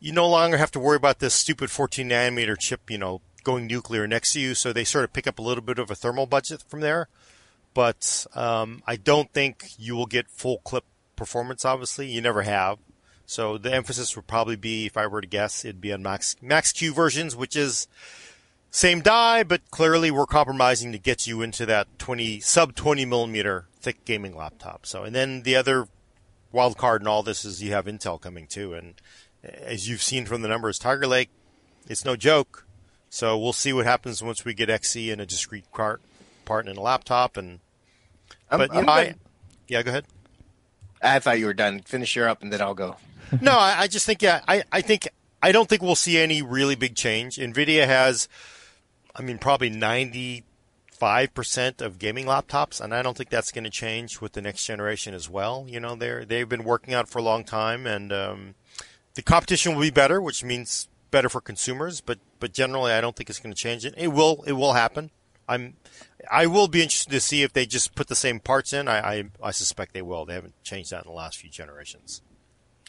you 0.00 0.12
no 0.12 0.28
longer 0.28 0.56
have 0.56 0.70
to 0.72 0.80
worry 0.80 0.96
about 0.96 1.18
this 1.18 1.34
stupid 1.34 1.70
14 1.70 2.08
nanometer 2.08 2.56
chip, 2.58 2.90
you 2.90 2.98
know, 2.98 3.20
going 3.42 3.66
nuclear 3.66 4.06
next 4.06 4.32
to 4.32 4.40
you. 4.40 4.54
So 4.54 4.72
they 4.72 4.84
sort 4.84 5.04
of 5.04 5.12
pick 5.12 5.26
up 5.26 5.38
a 5.38 5.42
little 5.42 5.64
bit 5.64 5.78
of 5.78 5.90
a 5.90 5.94
thermal 5.94 6.26
budget 6.26 6.62
from 6.68 6.80
there. 6.80 7.08
But 7.74 8.26
um, 8.34 8.82
I 8.86 8.96
don't 8.96 9.32
think 9.32 9.70
you 9.78 9.94
will 9.94 10.06
get 10.06 10.28
full 10.28 10.58
clip 10.58 10.84
performance. 11.16 11.64
Obviously, 11.64 12.08
you 12.08 12.20
never 12.20 12.42
have. 12.42 12.78
So 13.26 13.58
the 13.58 13.72
emphasis 13.72 14.16
would 14.16 14.26
probably 14.26 14.56
be, 14.56 14.86
if 14.86 14.96
I 14.96 15.06
were 15.06 15.20
to 15.20 15.26
guess, 15.26 15.64
it'd 15.64 15.80
be 15.80 15.92
on 15.92 16.02
Max 16.02 16.36
Max 16.40 16.72
Q 16.72 16.94
versions, 16.94 17.36
which 17.36 17.56
is 17.56 17.86
same 18.70 19.00
die, 19.00 19.42
but 19.42 19.70
clearly 19.70 20.10
we're 20.10 20.26
compromising 20.26 20.92
to 20.92 20.98
get 20.98 21.26
you 21.26 21.42
into 21.42 21.66
that 21.66 21.88
20 21.98 22.40
sub 22.40 22.74
20 22.74 23.04
millimeter 23.04 23.66
thick 23.80 24.04
gaming 24.04 24.34
laptop. 24.34 24.86
So, 24.86 25.04
and 25.04 25.14
then 25.14 25.42
the 25.42 25.56
other 25.56 25.88
wild 26.52 26.78
card 26.78 27.02
in 27.02 27.06
all 27.06 27.22
this 27.22 27.44
is 27.44 27.62
you 27.62 27.72
have 27.72 27.84
Intel 27.84 28.20
coming 28.20 28.46
too, 28.46 28.72
and 28.72 28.94
as 29.42 29.88
you've 29.88 30.02
seen 30.02 30.26
from 30.26 30.42
the 30.42 30.48
numbers, 30.48 30.78
Tiger 30.78 31.06
Lake, 31.06 31.30
it's 31.88 32.04
no 32.04 32.16
joke. 32.16 32.66
So 33.10 33.38
we'll 33.38 33.52
see 33.52 33.72
what 33.72 33.86
happens 33.86 34.22
once 34.22 34.44
we 34.44 34.54
get 34.54 34.68
XE 34.68 35.10
in 35.10 35.20
a 35.20 35.26
discrete 35.26 35.70
part, 35.72 36.00
part 36.44 36.68
in 36.68 36.76
a 36.76 36.80
laptop. 36.80 37.36
And 37.36 37.60
but 38.50 38.70
I'm, 38.72 38.78
I'm 38.78 38.88
I, 38.88 39.14
yeah, 39.66 39.82
go 39.82 39.90
ahead. 39.90 40.04
I 41.02 41.18
thought 41.20 41.38
you 41.38 41.46
were 41.46 41.54
done. 41.54 41.80
Finish 41.80 42.16
your 42.16 42.28
up, 42.28 42.42
and 42.42 42.52
then 42.52 42.60
I'll 42.60 42.74
go. 42.74 42.96
no, 43.40 43.52
I, 43.52 43.80
I 43.80 43.86
just 43.86 44.06
think 44.06 44.22
yeah, 44.22 44.42
I, 44.48 44.64
I 44.72 44.80
think 44.80 45.08
I 45.42 45.52
don't 45.52 45.68
think 45.68 45.82
we'll 45.82 45.94
see 45.94 46.18
any 46.18 46.42
really 46.42 46.74
big 46.74 46.96
change. 46.96 47.36
Nvidia 47.36 47.86
has, 47.86 48.28
I 49.14 49.22
mean, 49.22 49.38
probably 49.38 49.70
ninety 49.70 50.44
five 50.90 51.32
percent 51.32 51.80
of 51.80 51.98
gaming 51.98 52.26
laptops, 52.26 52.80
and 52.80 52.94
I 52.94 53.02
don't 53.02 53.16
think 53.16 53.30
that's 53.30 53.52
going 53.52 53.64
to 53.64 53.70
change 53.70 54.20
with 54.20 54.32
the 54.32 54.42
next 54.42 54.66
generation 54.66 55.14
as 55.14 55.30
well. 55.30 55.64
You 55.68 55.80
know, 55.80 55.94
they're 55.94 56.24
they've 56.24 56.48
been 56.48 56.64
working 56.64 56.94
out 56.94 57.08
for 57.08 57.18
a 57.18 57.22
long 57.22 57.44
time, 57.44 57.86
and 57.86 58.12
um, 58.12 58.54
the 59.18 59.22
competition 59.24 59.74
will 59.74 59.82
be 59.82 59.90
better, 59.90 60.22
which 60.22 60.44
means 60.44 60.86
better 61.10 61.28
for 61.28 61.40
consumers. 61.40 62.00
But 62.00 62.20
but 62.38 62.52
generally, 62.52 62.92
I 62.92 63.00
don't 63.00 63.16
think 63.16 63.28
it's 63.28 63.40
going 63.40 63.52
to 63.52 63.60
change 63.60 63.84
it. 63.84 63.92
It 63.96 64.08
will 64.08 64.44
it 64.46 64.52
will 64.52 64.74
happen. 64.74 65.10
I'm 65.48 65.74
I 66.30 66.46
will 66.46 66.68
be 66.68 66.84
interested 66.84 67.10
to 67.10 67.18
see 67.18 67.42
if 67.42 67.52
they 67.52 67.66
just 67.66 67.96
put 67.96 68.06
the 68.06 68.14
same 68.14 68.38
parts 68.38 68.72
in. 68.72 68.86
I 68.86 68.98
I, 69.00 69.24
I 69.42 69.50
suspect 69.50 69.92
they 69.92 70.02
will. 70.02 70.24
They 70.24 70.34
haven't 70.34 70.54
changed 70.62 70.92
that 70.92 71.04
in 71.04 71.10
the 71.10 71.16
last 71.16 71.38
few 71.38 71.50
generations. 71.50 72.22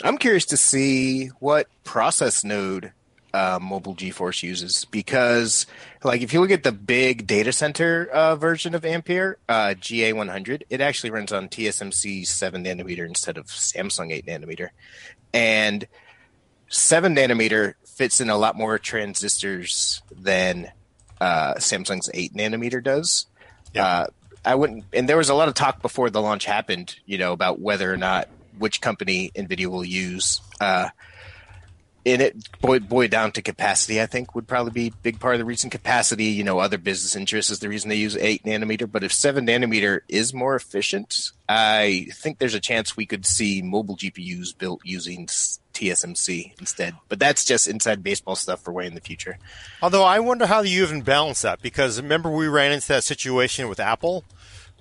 I'm 0.03 0.19
curious 0.19 0.45
to 0.45 0.57
see 0.57 1.29
what 1.39 1.65
process 1.83 2.43
node 2.43 2.91
uh, 3.33 3.57
mobile 3.59 3.95
GeForce 3.95 4.43
uses 4.43 4.85
because, 4.85 5.65
like, 6.03 6.21
if 6.21 6.31
you 6.31 6.41
look 6.41 6.51
at 6.51 6.63
the 6.63 6.71
big 6.71 7.25
data 7.25 7.51
center 7.51 8.07
uh, 8.07 8.35
version 8.35 8.75
of 8.75 8.85
Ampere, 8.85 9.39
uh, 9.49 9.73
GA100, 9.77 10.63
it 10.69 10.79
actually 10.79 11.09
runs 11.09 11.31
on 11.31 11.49
TSMC 11.49 12.25
7 12.25 12.63
nanometer 12.63 13.05
instead 13.05 13.37
of 13.37 13.47
Samsung 13.47 14.11
8 14.13 14.25
nanometer. 14.25 14.69
And 15.33 15.87
seven 16.69 17.15
nanometer 17.15 17.73
fits 17.85 18.21
in 18.21 18.29
a 18.29 18.37
lot 18.37 18.55
more 18.55 18.79
transistors 18.79 20.01
than 20.11 20.71
uh, 21.19 21.55
Samsung's 21.55 22.09
eight 22.13 22.33
nanometer 22.33 22.83
does. 22.83 23.25
Yeah. 23.73 23.85
Uh, 23.85 24.07
I 24.45 24.55
wouldn't, 24.55 24.85
and 24.93 25.07
there 25.09 25.17
was 25.17 25.29
a 25.29 25.35
lot 25.35 25.49
of 25.49 25.53
talk 25.53 25.81
before 25.81 26.09
the 26.09 26.21
launch 26.21 26.45
happened, 26.45 26.95
you 27.05 27.17
know, 27.17 27.33
about 27.33 27.59
whether 27.59 27.91
or 27.91 27.97
not 27.97 28.29
which 28.57 28.79
company 28.79 29.31
NVIDIA 29.35 29.67
will 29.67 29.83
use. 29.83 30.41
Uh, 30.61 30.89
in 32.05 32.21
it 32.21 32.61
boiled, 32.61 32.87
boiled 32.87 33.11
down 33.11 33.31
to 33.33 33.41
capacity, 33.41 34.01
I 34.01 34.05
think 34.05 34.33
would 34.33 34.47
probably 34.47 34.71
be 34.71 34.87
a 34.87 35.01
big 35.03 35.19
part 35.19 35.35
of 35.35 35.39
the 35.39 35.45
reason. 35.45 35.69
Capacity, 35.69 36.25
you 36.25 36.43
know, 36.43 36.59
other 36.59 36.77
business 36.77 37.15
interests 37.15 37.51
is 37.51 37.59
the 37.59 37.69
reason 37.69 37.89
they 37.89 37.95
use 37.95 38.15
eight 38.15 38.43
nanometer. 38.43 38.89
But 38.89 39.03
if 39.03 39.11
seven 39.11 39.45
nanometer 39.45 40.01
is 40.07 40.33
more 40.33 40.55
efficient, 40.55 41.31
I 41.47 42.07
think 42.13 42.39
there's 42.39 42.53
a 42.53 42.59
chance 42.59 42.95
we 42.95 43.05
could 43.05 43.25
see 43.25 43.61
mobile 43.61 43.97
GPUs 43.97 44.57
built 44.57 44.81
using 44.85 45.27
TSMC 45.79 46.59
instead. 46.59 46.95
But 47.07 47.19
that's 47.19 47.45
just 47.45 47.67
inside 47.67 48.03
baseball 48.03 48.35
stuff 48.35 48.61
for 48.61 48.71
way 48.71 48.85
in 48.85 48.95
the 48.95 49.01
future. 49.01 49.37
Although 49.81 50.03
I 50.03 50.19
wonder 50.19 50.45
how 50.45 50.61
you 50.61 50.83
even 50.83 51.01
balance 51.01 51.41
that 51.41 51.61
because 51.61 52.01
remember 52.01 52.29
we 52.29 52.47
ran 52.47 52.71
into 52.71 52.87
that 52.89 53.03
situation 53.03 53.69
with 53.69 53.79
Apple 53.79 54.23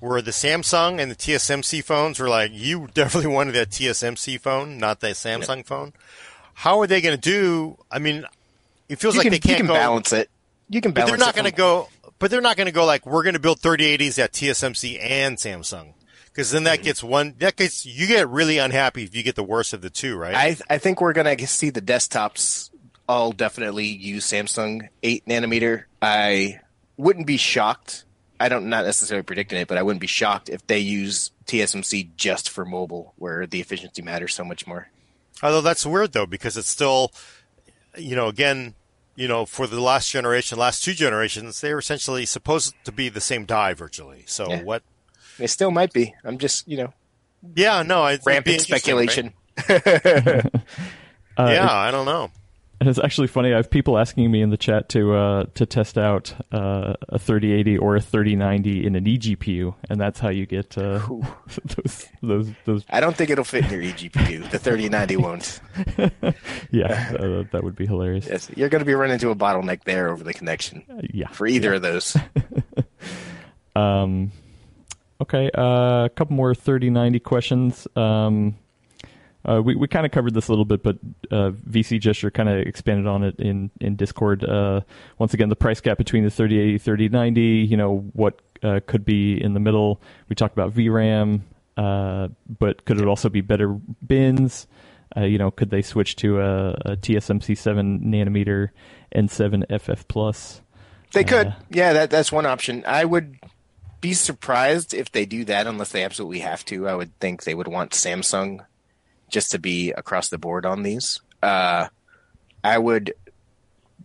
where 0.01 0.23
the 0.23 0.31
Samsung 0.31 1.01
and 1.01 1.11
the 1.11 1.17
TSMC 1.17 1.83
phones 1.83 2.21
were 2.21 2.29
like, 2.29 2.53
you 2.53 2.89
definitely 2.95 3.33
wanted 3.33 3.53
that 3.53 3.71
TSMC 3.71 4.41
phone, 4.41 4.79
not 4.79 5.01
that 5.01 5.15
Samsung 5.15 5.65
phone 5.65 5.93
how 6.59 6.81
are 6.81 6.89
they 6.89 7.01
going 7.01 7.17
to 7.17 7.21
do? 7.21 7.79
I 7.89 8.01
mean, 8.01 8.25
it 8.89 8.99
feels 8.99 9.15
you 9.15 9.19
like 9.19 9.27
can, 9.27 9.31
they 9.31 9.39
can't 9.39 9.59
can 9.59 9.67
go, 9.69 9.75
balance 9.75 10.13
it. 10.13 10.29
You 10.69 10.81
can 10.81 10.91
balance. 10.91 11.13
But 11.13 11.17
they're 11.17 11.27
not 11.27 11.35
going 11.37 11.45
to 11.45 11.57
go. 11.57 11.89
But 12.19 12.33
they're 12.33 12.41
not 12.41 12.57
going 12.57 12.67
to 12.67 12.73
go 12.73 12.85
like 12.85 13.07
we're 13.07 13.23
going 13.23 13.35
to 13.35 13.41
build 13.41 13.61
3080s 13.61 14.19
at 14.19 14.33
TSMC 14.33 14.99
and 15.01 15.37
Samsung 15.37 15.93
because 16.39 16.53
then 16.53 16.63
that 16.65 16.85
gets 16.85 17.03
one. 17.03 17.35
That 17.41 17.57
gets 17.57 17.85
you 17.85 18.07
get 18.07 18.29
really 18.29 18.59
unhappy 18.59 19.03
if 19.03 19.17
you 19.17 19.25
get 19.25 19.35
the 19.35 19.43
worst 19.43 19.73
of 19.73 19.81
the 19.81 19.91
two, 19.91 20.17
right? 20.17 20.37
I 20.37 20.57
I 20.71 20.79
think 20.79 21.01
we're 21.01 21.13
going 21.13 21.37
to 21.37 21.47
see 21.49 21.71
the 21.71 21.83
desktops 21.83 22.71
all 23.09 23.33
definitely 23.33 23.87
use 23.87 24.25
Samsung 24.25 24.89
eight 25.03 25.27
nanometer. 25.27 25.87
I 26.01 26.61
wouldn't 26.97 27.27
be 27.27 27.39
shocked. 27.39 28.05
I 28.39 28.49
don't 28.49 28.69
not 28.69 28.85
necessarily 28.85 29.25
predicting 29.25 29.59
it, 29.59 29.67
but 29.67 29.79
I 29.79 29.83
wouldn't 29.83 30.01
be 30.01 30.07
shocked 30.07 30.49
if 30.49 30.65
they 30.69 30.79
use 30.79 31.33
TSMC 31.47 32.15
just 32.15 32.51
for 32.51 32.65
mobile, 32.65 33.15
where 33.17 33.45
the 33.45 33.61
efficiency 33.61 34.03
matters 34.03 34.33
so 34.33 34.45
much 34.45 34.65
more. 34.65 34.91
Although 35.43 35.63
that's 35.63 35.85
weird 35.85 36.13
though, 36.13 36.27
because 36.27 36.57
it's 36.57 36.71
still, 36.71 37.11
you 37.97 38.15
know, 38.15 38.29
again, 38.29 38.77
you 39.17 39.27
know, 39.27 39.45
for 39.45 39.67
the 39.67 39.81
last 39.81 40.09
generation, 40.09 40.57
last 40.57 40.85
two 40.85 40.95
generations, 40.95 41.61
they 41.61 41.73
were 41.73 41.81
essentially 41.81 42.25
supposed 42.27 42.77
to 42.85 42.93
be 42.93 43.09
the 43.09 43.21
same 43.21 43.45
die 43.45 43.75
virtually. 43.75 44.23
So 44.29 44.49
yeah. 44.49 44.63
what? 44.63 44.85
They 45.39 45.47
still 45.47 45.71
might 45.71 45.93
be. 45.93 46.15
I'm 46.25 46.39
just, 46.39 46.69
you 46.69 46.77
know. 46.77 46.93
Yeah, 47.55 47.83
no, 47.83 48.03
I 48.03 48.19
rampant 48.25 48.61
speculation. 48.61 49.33
Right? 49.69 49.87
uh, 49.87 50.51
yeah, 51.39 51.73
I 51.73 51.91
don't 51.91 52.07
know. 52.07 52.31
And 52.81 52.89
it's 52.89 52.99
actually 52.99 53.27
funny. 53.27 53.53
I 53.53 53.57
have 53.57 53.71
people 53.71 53.99
asking 53.99 54.31
me 54.31 54.41
in 54.41 54.51
the 54.51 54.57
chat 54.57 54.89
to 54.91 55.13
uh, 55.13 55.45
to 55.55 55.67
test 55.67 55.99
out 55.99 56.33
uh, 56.53 56.95
a 57.09 57.19
3080 57.19 57.77
or 57.79 57.97
a 57.97 58.01
3090 58.01 58.87
in 58.87 58.95
an 58.95 59.05
eGPU, 59.05 59.75
and 59.91 60.01
that's 60.01 60.21
how 60.21 60.29
you 60.29 60.47
get 60.47 60.79
uh, 60.79 61.01
those 61.65 62.07
those 62.23 62.51
those. 62.67 62.85
I 62.89 63.01
don't 63.01 63.17
think 63.17 63.31
it'll 63.31 63.43
fit 63.43 63.65
in 63.65 63.71
your 63.73 63.83
eGPU. 63.83 64.49
The 64.51 64.61
3090 64.61 65.17
won't. 65.17 65.61
yeah, 66.71 67.15
uh, 67.19 67.45
that 67.51 67.63
would 67.65 67.75
be 67.75 67.87
hilarious. 67.87 68.29
Yes, 68.29 68.49
you're 68.55 68.69
going 68.69 68.81
to 68.81 68.87
be 68.87 68.95
running 68.95 69.15
into 69.15 69.31
a 69.31 69.37
bottleneck 69.37 69.83
there 69.83 70.11
over 70.11 70.23
the 70.23 70.35
connection. 70.35 70.85
Uh, 70.89 71.01
yeah, 71.13 71.29
for 71.29 71.49
either 71.49 71.71
yeah. 71.71 71.77
of 71.77 71.83
those. 71.83 72.17
um, 73.75 74.31
okay, 75.21 75.51
uh, 75.55 76.05
a 76.05 76.11
couple 76.15 76.37
more 76.37 76.55
3090 76.55 77.21
questions. 77.21 77.87
Um, 77.97 78.57
uh, 79.45 79.63
we 79.63 79.75
we 79.77 79.87
kind 79.89 80.05
of 80.05 80.13
covered 80.13 80.35
this 80.35 80.49
a 80.49 80.53
little 80.53 80.65
bit, 80.65 80.83
but 80.83 80.99
uh, 81.31 81.51
VC 81.51 82.01
Gesture 82.01 82.31
kind 82.31 82.49
of 82.49 82.59
expanded 82.59 83.07
on 83.07 83.23
it 83.23 83.39
in 83.39 83.71
in 83.81 83.97
Discord. 83.97 84.45
Uh, 84.45 84.81
once 85.19 85.33
again, 85.33 85.49
the 85.49 85.57
price 85.57 85.81
gap 85.81 85.97
between 85.97 86.25
the 86.25 86.31
3080, 86.31 86.79
3090. 86.79 87.41
You 87.41 87.77
know 87.77 87.99
what 88.13 88.41
uh, 88.63 88.81
could 88.87 89.05
be 89.05 89.43
in 89.43 89.55
the 89.55 89.61
middle. 89.61 90.01
We 90.29 90.37
talked 90.37 90.55
about 90.55 90.75
VRAM, 90.75 91.43
uh, 91.77 92.29
but 92.59 92.85
could 92.85 93.01
it 93.01 93.07
also 93.07 93.29
be 93.29 93.41
better 93.41 93.69
bins? 94.07 94.67
Uh, 95.17 95.23
you 95.23 95.39
know, 95.39 95.51
could 95.51 95.71
they 95.71 95.81
switch 95.81 96.17
to 96.17 96.41
a, 96.41 96.71
a 96.85 96.97
TSMC 96.97 97.57
7 97.57 98.01
nanometer 98.01 98.69
N7 99.15 99.81
FF 99.81 100.07
plus? 100.09 100.61
They 101.15 101.25
could. 101.25 101.55
yeah, 101.71 101.95
that 101.95 102.11
that's 102.11 102.31
one 102.31 102.45
option. 102.45 102.85
I 102.87 103.07
would 103.07 103.39
be 104.01 104.15
surprised 104.15 104.95
if 104.95 105.11
they 105.13 105.27
do 105.27 105.45
that 105.47 105.67
unless 105.67 105.91
they 105.91 106.05
absolutely 106.05 106.41
have 106.41 106.65
to. 106.67 106.89
I 106.89 106.95
would 106.95 107.19
think 107.19 107.45
they 107.45 107.55
would 107.55 107.69
want 107.69 107.93
Samsung 107.93 108.65
just 109.29 109.51
to 109.53 109.59
be 109.59 109.93
across 109.93 110.29
the 110.29 110.39
board 110.39 110.65
on 110.65 110.83
these. 110.83 111.21
Uh, 111.43 111.89
I 112.63 112.79
would 112.79 113.15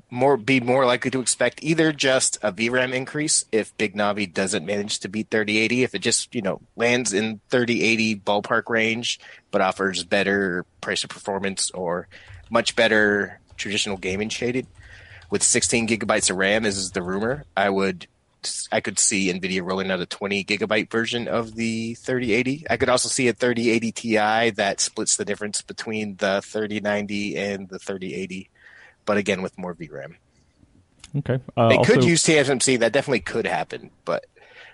more 0.10 0.38
be 0.38 0.60
more 0.60 0.86
likely 0.86 1.10
to 1.10 1.20
expect 1.20 1.64
either 1.64 1.92
just 1.92 2.38
a 2.44 2.52
VRAM 2.52 2.94
increase 2.94 3.46
if 3.52 3.76
Big 3.78 3.96
Navi 3.96 4.32
doesn't 4.32 4.66
manage 4.66 5.00
to 5.00 5.10
beat 5.10 5.32
3080, 5.32 5.84
if 5.84 5.96
it 5.96 6.00
just 6.00 6.36
you 6.36 6.42
know 6.42 6.62
lands 6.76 7.14
in 7.14 7.40
3080 7.50 8.18
ballpark 8.18 8.70
range, 8.70 9.20
but 9.50 9.62
offers 9.62 10.04
better 10.04 10.66
price 10.82 11.02
to 11.02 11.08
performance 11.08 11.72
or 11.72 12.08
much 12.50 12.76
better 12.76 13.40
traditional 13.58 13.98
gaming 13.98 14.30
shaded 14.30 14.68
with 15.32 15.42
16 15.42 15.88
gigabytes 15.88 16.30
of 16.30 16.38
RAM 16.38 16.64
is 16.64 16.92
the 16.92 17.02
rumor. 17.02 17.46
I 17.58 17.70
would 17.70 18.06
I 18.72 18.82
could 18.82 19.00
see 19.00 19.32
NVIDIA 19.32 19.62
rolling 19.64 19.92
out 19.92 20.00
a 20.00 20.06
20 20.06 20.44
gigabyte 20.46 20.90
version 20.90 21.28
of 21.28 21.56
the 21.56 21.96
3080. 21.96 22.66
I 22.70 22.78
could 22.78 22.90
also 22.90 23.10
see 23.10 23.28
a 23.28 23.34
3080 23.34 23.92
Ti 23.92 24.50
that 24.52 24.80
splits 24.80 25.16
the 25.16 25.26
difference 25.26 25.62
between 25.62 26.16
the 26.18 26.42
3090 26.44 27.38
and 27.38 27.70
the 27.70 27.80
3080, 27.80 28.50
but 29.06 29.18
again 29.18 29.42
with 29.42 29.58
more 29.58 29.76
VRAM. 29.76 30.16
Okay. 31.18 31.40
Uh, 31.56 31.70
they 31.70 31.78
also, 31.78 31.94
could 31.94 32.04
use 32.04 32.24
TSMC. 32.24 32.80
That 32.80 32.94
definitely 32.94 33.20
could 33.20 33.46
happen, 33.46 33.92
but 34.04 34.26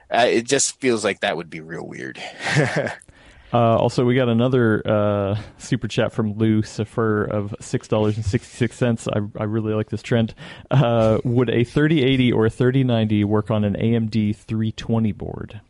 uh, 0.09 0.25
it 0.27 0.45
just 0.45 0.79
feels 0.79 1.03
like 1.03 1.19
that 1.19 1.37
would 1.37 1.49
be 1.49 1.61
real 1.61 1.85
weird. 1.85 2.21
Uh, 3.51 3.77
also, 3.77 4.05
we 4.05 4.13
got 4.13 4.29
another 4.29 4.87
uh, 4.87 5.39
super 5.57 5.87
chat 5.87 6.13
from 6.13 6.33
Lou 6.37 6.61
Sefer 6.61 7.23
of 7.23 7.55
six 7.59 7.87
dollars 7.87 8.15
and 8.15 8.25
sixty 8.25 8.55
six 8.55 8.77
cents. 8.77 9.07
I, 9.07 9.21
I 9.39 9.45
really 9.45 9.73
like 9.73 9.89
this 9.89 10.03
trend. 10.03 10.35
Uh, 10.69 11.17
would 11.23 11.49
a 11.49 11.63
thirty 11.63 12.03
eighty 12.03 12.31
or 12.31 12.45
a 12.45 12.49
thirty 12.49 12.83
ninety 12.83 13.23
work 13.23 13.49
on 13.49 13.63
an 13.63 13.75
AMD 13.75 14.35
three 14.35 14.71
twenty 14.71 15.11
board? 15.11 15.61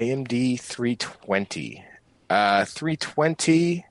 AMD 0.00 0.60
three 0.60 0.96
twenty. 0.96 1.84
Uh, 2.28 2.64
three 2.64 2.96
twenty. 2.96 3.86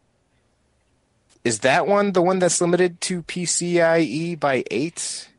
Is 1.46 1.60
that 1.60 1.88
one 1.88 2.12
the 2.12 2.22
one 2.22 2.40
that's 2.40 2.60
limited 2.60 3.00
to 3.02 3.24
PCIe 3.24 4.38
by 4.38 4.66
eight? 4.70 5.30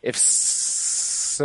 If 0.00 0.16
so, 0.16 1.42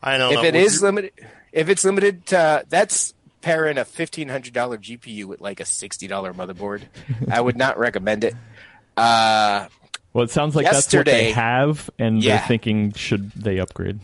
I 0.00 0.16
don't 0.16 0.30
if 0.30 0.36
know. 0.36 0.42
If 0.42 0.46
it 0.46 0.54
is 0.54 0.76
you... 0.76 0.82
limited, 0.82 1.12
if 1.52 1.68
it's 1.68 1.84
limited 1.84 2.26
to 2.26 2.64
that's 2.68 3.14
pairing 3.46 3.78
a 3.78 3.84
fifteen 3.84 4.28
hundred 4.28 4.52
dollar 4.52 4.76
GPU 4.76 5.26
with 5.26 5.40
like 5.40 5.60
a 5.60 5.64
sixty 5.64 6.08
dollar 6.08 6.34
motherboard. 6.34 6.82
I 7.30 7.40
would 7.40 7.56
not 7.56 7.78
recommend 7.78 8.24
it. 8.24 8.34
Uh, 8.96 9.68
well, 10.12 10.24
it 10.24 10.30
sounds 10.30 10.56
like 10.56 10.66
that's 10.66 10.92
what 10.92 11.06
they 11.06 11.30
have, 11.30 11.88
and 11.96 12.22
yeah. 12.22 12.38
they're 12.38 12.48
thinking 12.48 12.92
should 12.94 13.30
they 13.30 13.60
upgrade? 13.60 14.00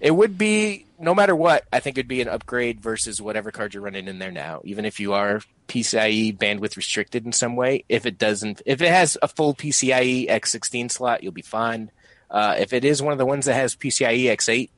It 0.00 0.12
would 0.12 0.38
be 0.38 0.86
no 0.98 1.14
matter 1.14 1.36
what. 1.36 1.64
I 1.70 1.80
think 1.80 1.98
it'd 1.98 2.08
be 2.08 2.22
an 2.22 2.28
upgrade 2.28 2.80
versus 2.80 3.20
whatever 3.20 3.50
card 3.50 3.74
you're 3.74 3.82
running 3.82 4.08
in 4.08 4.18
there 4.18 4.32
now. 4.32 4.62
Even 4.64 4.86
if 4.86 5.00
you 5.00 5.12
are 5.12 5.42
PCIe 5.68 6.34
bandwidth 6.38 6.76
restricted 6.76 7.26
in 7.26 7.32
some 7.32 7.56
way, 7.56 7.84
if 7.90 8.06
it 8.06 8.16
doesn't, 8.16 8.62
if 8.64 8.80
it 8.80 8.88
has 8.88 9.18
a 9.20 9.28
full 9.28 9.54
PCIe 9.54 10.30
X16 10.30 10.90
slot, 10.90 11.22
you'll 11.22 11.32
be 11.32 11.42
fine. 11.42 11.90
Uh, 12.30 12.56
if 12.58 12.72
it 12.72 12.86
is 12.86 13.02
one 13.02 13.12
of 13.12 13.18
the 13.18 13.26
ones 13.26 13.44
that 13.44 13.54
has 13.54 13.76
PCIe 13.76 14.24
X8, 14.24 14.70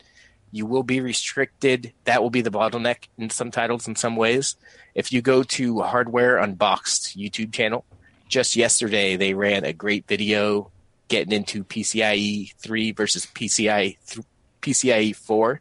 you 0.52 0.66
will 0.66 0.82
be 0.82 1.00
restricted. 1.00 1.92
That 2.04 2.22
will 2.22 2.30
be 2.30 2.42
the 2.42 2.50
bottleneck 2.50 3.08
in 3.18 3.30
some 3.30 3.50
titles 3.50 3.86
in 3.86 3.96
some 3.96 4.16
ways. 4.16 4.56
If 4.94 5.12
you 5.12 5.22
go 5.22 5.42
to 5.42 5.80
Hardware 5.80 6.38
Unboxed 6.38 7.16
YouTube 7.16 7.52
channel, 7.52 7.84
just 8.28 8.56
yesterday 8.56 9.16
they 9.16 9.34
ran 9.34 9.64
a 9.64 9.72
great 9.72 10.06
video 10.06 10.70
getting 11.08 11.32
into 11.32 11.64
PCIe 11.64 12.54
3 12.54 12.92
versus 12.92 13.26
PCIe 13.26 13.96
th- 14.06 14.26
PCIe 14.62 15.16
4 15.16 15.60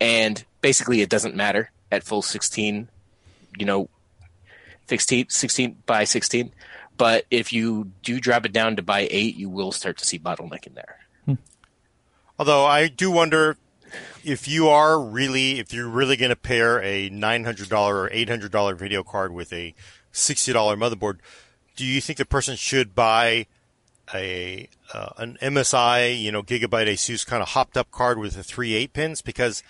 and 0.00 0.44
basically 0.60 1.02
it 1.02 1.10
doesn't 1.10 1.34
matter 1.34 1.70
at 1.92 2.04
full 2.04 2.22
16, 2.22 2.88
you 3.58 3.66
know, 3.66 3.88
16, 4.88 5.28
16 5.28 5.76
by 5.86 6.04
16. 6.04 6.52
But 6.96 7.24
if 7.30 7.52
you 7.52 7.92
do 8.02 8.20
drop 8.20 8.44
it 8.44 8.52
down 8.52 8.76
to 8.76 8.82
by 8.82 9.08
8, 9.10 9.36
you 9.36 9.48
will 9.48 9.72
start 9.72 9.98
to 9.98 10.06
see 10.06 10.18
bottleneck 10.18 10.66
in 10.66 10.74
there. 10.74 10.96
Hmm. 11.24 11.34
Although 12.38 12.64
I 12.64 12.88
do 12.88 13.10
wonder 13.10 13.56
if 14.24 14.48
you 14.48 14.68
are 14.68 15.00
really, 15.00 15.58
if 15.58 15.72
you're 15.72 15.88
really 15.88 16.16
going 16.16 16.30
to 16.30 16.36
pair 16.36 16.82
a 16.82 17.10
$900 17.10 17.72
or 17.72 18.08
$800 18.10 18.76
video 18.76 19.02
card 19.02 19.32
with 19.32 19.52
a 19.52 19.74
$60 20.12 20.54
motherboard, 20.76 21.18
do 21.76 21.84
you 21.84 22.00
think 22.00 22.18
the 22.18 22.24
person 22.24 22.56
should 22.56 22.94
buy 22.94 23.46
a 24.12 24.68
uh, 24.92 25.10
an 25.18 25.38
MSI, 25.40 26.20
you 26.20 26.32
know, 26.32 26.42
Gigabyte 26.42 26.88
Asus 26.88 27.24
kind 27.24 27.42
of 27.42 27.50
hopped 27.50 27.76
up 27.76 27.90
card 27.90 28.18
with 28.18 28.34
the 28.34 28.42
three 28.42 28.74
eight 28.74 28.92
pins? 28.92 29.22
Because 29.22 29.62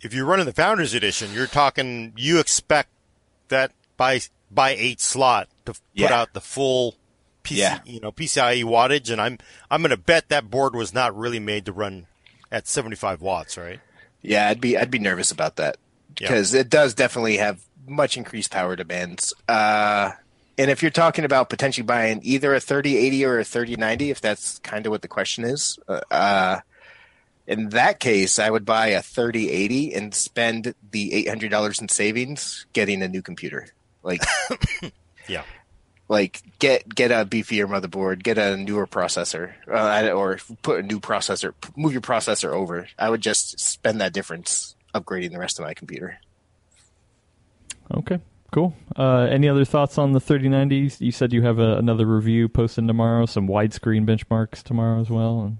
if 0.00 0.12
you're 0.12 0.26
running 0.26 0.46
the 0.46 0.52
Founders 0.52 0.94
Edition, 0.94 1.32
you're 1.32 1.46
talking, 1.46 2.12
you 2.16 2.38
expect 2.38 2.90
that 3.48 3.72
by 3.96 4.20
by 4.50 4.70
eight 4.70 5.00
slot 5.00 5.48
to 5.64 5.74
yeah. 5.94 6.08
put 6.08 6.14
out 6.14 6.34
the 6.34 6.40
full 6.40 6.96
PC, 7.44 7.56
yeah. 7.56 7.78
you 7.84 8.00
know, 8.00 8.12
PCIe 8.12 8.64
wattage, 8.64 9.10
and 9.10 9.20
I'm 9.20 9.38
I'm 9.70 9.82
going 9.82 9.90
to 9.90 9.96
bet 9.96 10.28
that 10.28 10.50
board 10.50 10.74
was 10.74 10.92
not 10.92 11.16
really 11.16 11.40
made 11.40 11.64
to 11.66 11.72
run 11.72 12.06
at 12.52 12.68
75 12.68 13.20
watts, 13.20 13.56
right? 13.56 13.80
Yeah, 14.20 14.48
I'd 14.48 14.60
be 14.60 14.78
I'd 14.78 14.90
be 14.90 15.00
nervous 15.00 15.32
about 15.32 15.56
that 15.56 15.78
because 16.14 16.54
it 16.54 16.70
does 16.70 16.94
definitely 16.94 17.38
have 17.38 17.60
much 17.88 18.16
increased 18.16 18.52
power 18.52 18.76
demands. 18.76 19.34
Uh, 19.48 20.12
And 20.58 20.70
if 20.70 20.82
you're 20.82 20.90
talking 20.92 21.24
about 21.24 21.48
potentially 21.48 21.84
buying 21.84 22.20
either 22.22 22.54
a 22.54 22.60
3080 22.60 23.24
or 23.24 23.38
a 23.40 23.44
3090, 23.44 24.10
if 24.10 24.20
that's 24.20 24.58
kind 24.60 24.86
of 24.86 24.90
what 24.92 25.02
the 25.02 25.08
question 25.08 25.42
is, 25.44 25.78
uh, 25.88 26.00
uh, 26.10 26.60
in 27.46 27.70
that 27.70 27.98
case, 27.98 28.38
I 28.38 28.50
would 28.50 28.64
buy 28.64 28.88
a 28.88 29.02
3080 29.02 29.94
and 29.94 30.14
spend 30.14 30.74
the 30.92 31.24
$800 31.26 31.80
in 31.80 31.88
savings 31.88 32.66
getting 32.74 33.02
a 33.02 33.08
new 33.08 33.22
computer. 33.22 33.66
Like, 34.04 34.22
Yeah. 35.28 35.42
Like 36.12 36.42
get 36.58 36.94
get 36.94 37.10
a 37.10 37.24
beefier 37.24 37.66
motherboard, 37.66 38.22
get 38.22 38.36
a 38.36 38.54
newer 38.58 38.86
processor, 38.86 39.54
uh, 39.66 40.10
or 40.12 40.38
put 40.60 40.80
a 40.80 40.82
new 40.82 41.00
processor, 41.00 41.54
move 41.74 41.92
your 41.92 42.02
processor 42.02 42.52
over. 42.52 42.86
I 42.98 43.08
would 43.08 43.22
just 43.22 43.58
spend 43.58 44.02
that 44.02 44.12
difference 44.12 44.76
upgrading 44.94 45.32
the 45.32 45.38
rest 45.38 45.58
of 45.58 45.64
my 45.64 45.72
computer. 45.72 46.18
Okay, 47.94 48.20
cool. 48.52 48.76
Uh, 48.94 49.26
any 49.30 49.48
other 49.48 49.64
thoughts 49.64 49.96
on 49.96 50.12
the 50.12 50.20
3090s? 50.20 51.00
You 51.00 51.12
said 51.12 51.32
you 51.32 51.42
have 51.42 51.58
a, 51.58 51.78
another 51.78 52.04
review 52.04 52.46
posted 52.46 52.86
tomorrow, 52.86 53.24
some 53.24 53.48
widescreen 53.48 54.04
benchmarks 54.04 54.62
tomorrow 54.62 55.00
as 55.00 55.08
well. 55.08 55.40
And... 55.40 55.58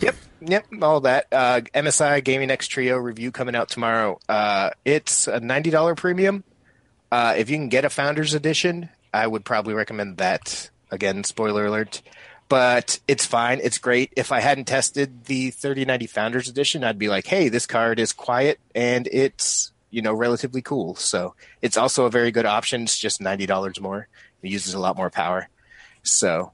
Yep, 0.00 0.14
yep, 0.42 0.66
all 0.82 1.00
that. 1.00 1.26
Uh, 1.32 1.62
MSI 1.74 2.22
Gaming 2.22 2.50
X 2.50 2.68
Trio 2.68 2.98
review 2.98 3.32
coming 3.32 3.56
out 3.56 3.70
tomorrow. 3.70 4.18
Uh, 4.28 4.70
it's 4.84 5.26
a 5.26 5.40
ninety 5.40 5.70
dollar 5.70 5.94
premium. 5.94 6.44
Uh, 7.10 7.34
if 7.38 7.48
you 7.48 7.56
can 7.56 7.70
get 7.70 7.86
a 7.86 7.88
Founders 7.88 8.34
Edition, 8.34 8.90
I 9.16 9.26
would 9.26 9.44
probably 9.44 9.74
recommend 9.74 10.18
that. 10.18 10.70
Again, 10.90 11.24
spoiler 11.24 11.66
alert. 11.66 12.02
But 12.48 13.00
it's 13.08 13.26
fine. 13.26 13.60
It's 13.62 13.78
great. 13.78 14.12
If 14.16 14.30
I 14.30 14.40
hadn't 14.40 14.66
tested 14.66 15.24
the 15.24 15.50
3090 15.50 16.06
Founders 16.06 16.48
Edition, 16.48 16.84
I'd 16.84 16.98
be 16.98 17.08
like, 17.08 17.26
hey, 17.26 17.48
this 17.48 17.66
card 17.66 17.98
is 17.98 18.12
quiet 18.12 18.60
and 18.74 19.08
it's, 19.10 19.72
you 19.90 20.00
know, 20.02 20.12
relatively 20.12 20.62
cool. 20.62 20.94
So 20.94 21.34
it's 21.60 21.76
also 21.76 22.04
a 22.04 22.10
very 22.10 22.30
good 22.30 22.46
option. 22.46 22.82
It's 22.82 22.98
just 22.98 23.20
$90 23.20 23.80
more. 23.80 24.06
It 24.42 24.50
uses 24.50 24.74
a 24.74 24.78
lot 24.78 24.96
more 24.96 25.10
power. 25.10 25.48
So, 26.04 26.52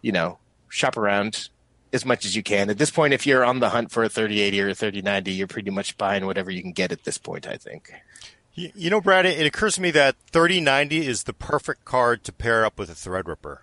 you 0.00 0.12
know, 0.12 0.38
shop 0.68 0.96
around 0.96 1.50
as 1.92 2.06
much 2.06 2.24
as 2.24 2.34
you 2.34 2.42
can. 2.42 2.70
At 2.70 2.78
this 2.78 2.90
point, 2.90 3.12
if 3.12 3.26
you're 3.26 3.44
on 3.44 3.60
the 3.60 3.70
hunt 3.70 3.90
for 3.90 4.04
a 4.04 4.08
3080 4.08 4.60
or 4.62 4.68
a 4.70 4.74
3090, 4.74 5.32
you're 5.32 5.46
pretty 5.46 5.70
much 5.70 5.98
buying 5.98 6.24
whatever 6.24 6.50
you 6.50 6.62
can 6.62 6.72
get 6.72 6.92
at 6.92 7.04
this 7.04 7.18
point, 7.18 7.46
I 7.46 7.56
think. 7.56 7.92
You, 8.58 8.90
know, 8.90 9.00
Brad, 9.00 9.24
it 9.24 9.46
occurs 9.46 9.76
to 9.76 9.80
me 9.80 9.92
that 9.92 10.16
3090 10.32 11.06
is 11.06 11.24
the 11.24 11.32
perfect 11.32 11.84
card 11.84 12.24
to 12.24 12.32
pair 12.32 12.64
up 12.64 12.78
with 12.78 12.90
a 12.90 12.94
Threadripper. 12.94 13.58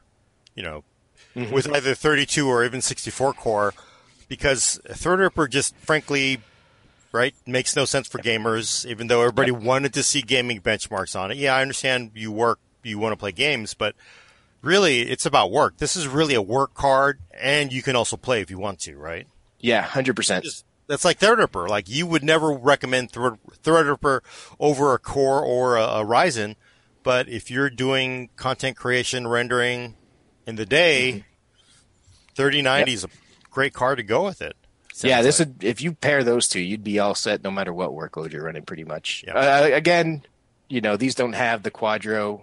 You 0.55 0.63
know, 0.63 0.83
mm-hmm. 1.35 1.53
with 1.53 1.69
either 1.69 1.93
32 1.93 2.47
or 2.47 2.63
even 2.63 2.81
64 2.81 3.33
core, 3.33 3.73
because 4.29 4.79
a 4.85 4.93
Threadripper 4.93 5.49
just 5.49 5.75
frankly, 5.75 6.39
right, 7.11 7.35
makes 7.45 7.75
no 7.75 7.83
sense 7.83 8.07
for 8.07 8.19
gamers. 8.19 8.85
Even 8.85 9.07
though 9.07 9.19
everybody 9.19 9.51
yep. 9.51 9.61
wanted 9.61 9.93
to 9.95 10.03
see 10.03 10.21
gaming 10.21 10.61
benchmarks 10.61 11.19
on 11.19 11.31
it. 11.31 11.37
Yeah, 11.37 11.55
I 11.55 11.61
understand 11.61 12.11
you 12.15 12.31
work, 12.31 12.59
you 12.83 12.97
want 12.97 13.11
to 13.11 13.17
play 13.17 13.33
games, 13.33 13.73
but 13.73 13.95
really, 14.61 15.01
it's 15.01 15.25
about 15.25 15.51
work. 15.51 15.77
This 15.77 15.97
is 15.97 16.07
really 16.07 16.35
a 16.35 16.41
work 16.41 16.73
card, 16.73 17.19
and 17.37 17.73
you 17.73 17.81
can 17.81 17.97
also 17.97 18.15
play 18.15 18.39
if 18.39 18.49
you 18.49 18.57
want 18.57 18.79
to, 18.81 18.95
right? 18.95 19.27
Yeah, 19.59 19.81
hundred 19.81 20.15
percent. 20.15 20.45
That's 20.87 21.05
like 21.05 21.19
Threadripper. 21.19 21.67
Like 21.67 21.89
you 21.89 22.05
would 22.05 22.23
never 22.23 22.51
recommend 22.51 23.11
Threadripper 23.11 24.21
over 24.59 24.93
a 24.93 24.99
Core 24.99 25.43
or 25.43 25.77
a, 25.77 25.83
a 25.83 26.05
Ryzen, 26.05 26.55
but 27.03 27.27
if 27.27 27.49
you're 27.49 27.69
doing 27.69 28.29
content 28.35 28.77
creation, 28.77 29.27
rendering 29.27 29.95
in 30.45 30.55
the 30.55 30.65
day, 30.65 31.11
mm-hmm. 31.11 32.33
3090 32.35 32.91
yep. 32.91 32.95
is 32.95 33.03
a 33.03 33.09
great 33.49 33.73
card 33.73 33.97
to 33.97 34.03
go 34.03 34.23
with 34.23 34.41
it. 34.41 34.55
Yeah, 35.01 35.21
this 35.21 35.39
like. 35.39 35.49
would 35.49 35.63
if 35.63 35.81
you 35.81 35.93
pair 35.93 36.23
those 36.23 36.47
two, 36.47 36.61
you'd 36.61 36.83
be 36.83 36.99
all 36.99 37.15
set 37.15 37.43
no 37.43 37.51
matter 37.51 37.73
what 37.73 37.91
workload 37.91 38.31
you're 38.31 38.43
running, 38.45 38.63
pretty 38.63 38.85
much. 38.85 39.25
Yep. 39.27 39.35
Uh, 39.35 39.69
again, 39.73 40.23
you 40.69 40.81
know 40.81 40.95
these 40.95 41.15
don't 41.15 41.33
have 41.33 41.63
the 41.63 41.71
Quadro 41.71 42.41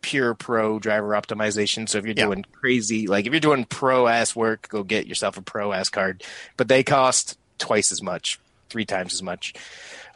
pure 0.00 0.34
pro 0.34 0.78
driver 0.78 1.10
optimization. 1.10 1.88
So 1.88 1.98
if 1.98 2.04
you're 2.04 2.14
doing 2.14 2.44
crazy, 2.52 3.06
like 3.06 3.26
if 3.26 3.32
you're 3.32 3.40
doing 3.40 3.64
pro 3.64 4.08
ass 4.08 4.34
work, 4.36 4.68
go 4.68 4.82
get 4.82 5.06
yourself 5.06 5.36
a 5.36 5.42
pro 5.42 5.72
ass 5.72 5.88
card. 5.88 6.24
But 6.56 6.68
they 6.68 6.82
cost 6.82 7.38
twice 7.58 7.92
as 7.92 8.02
much, 8.02 8.38
three 8.68 8.84
times 8.84 9.14
as 9.14 9.22
much. 9.22 9.54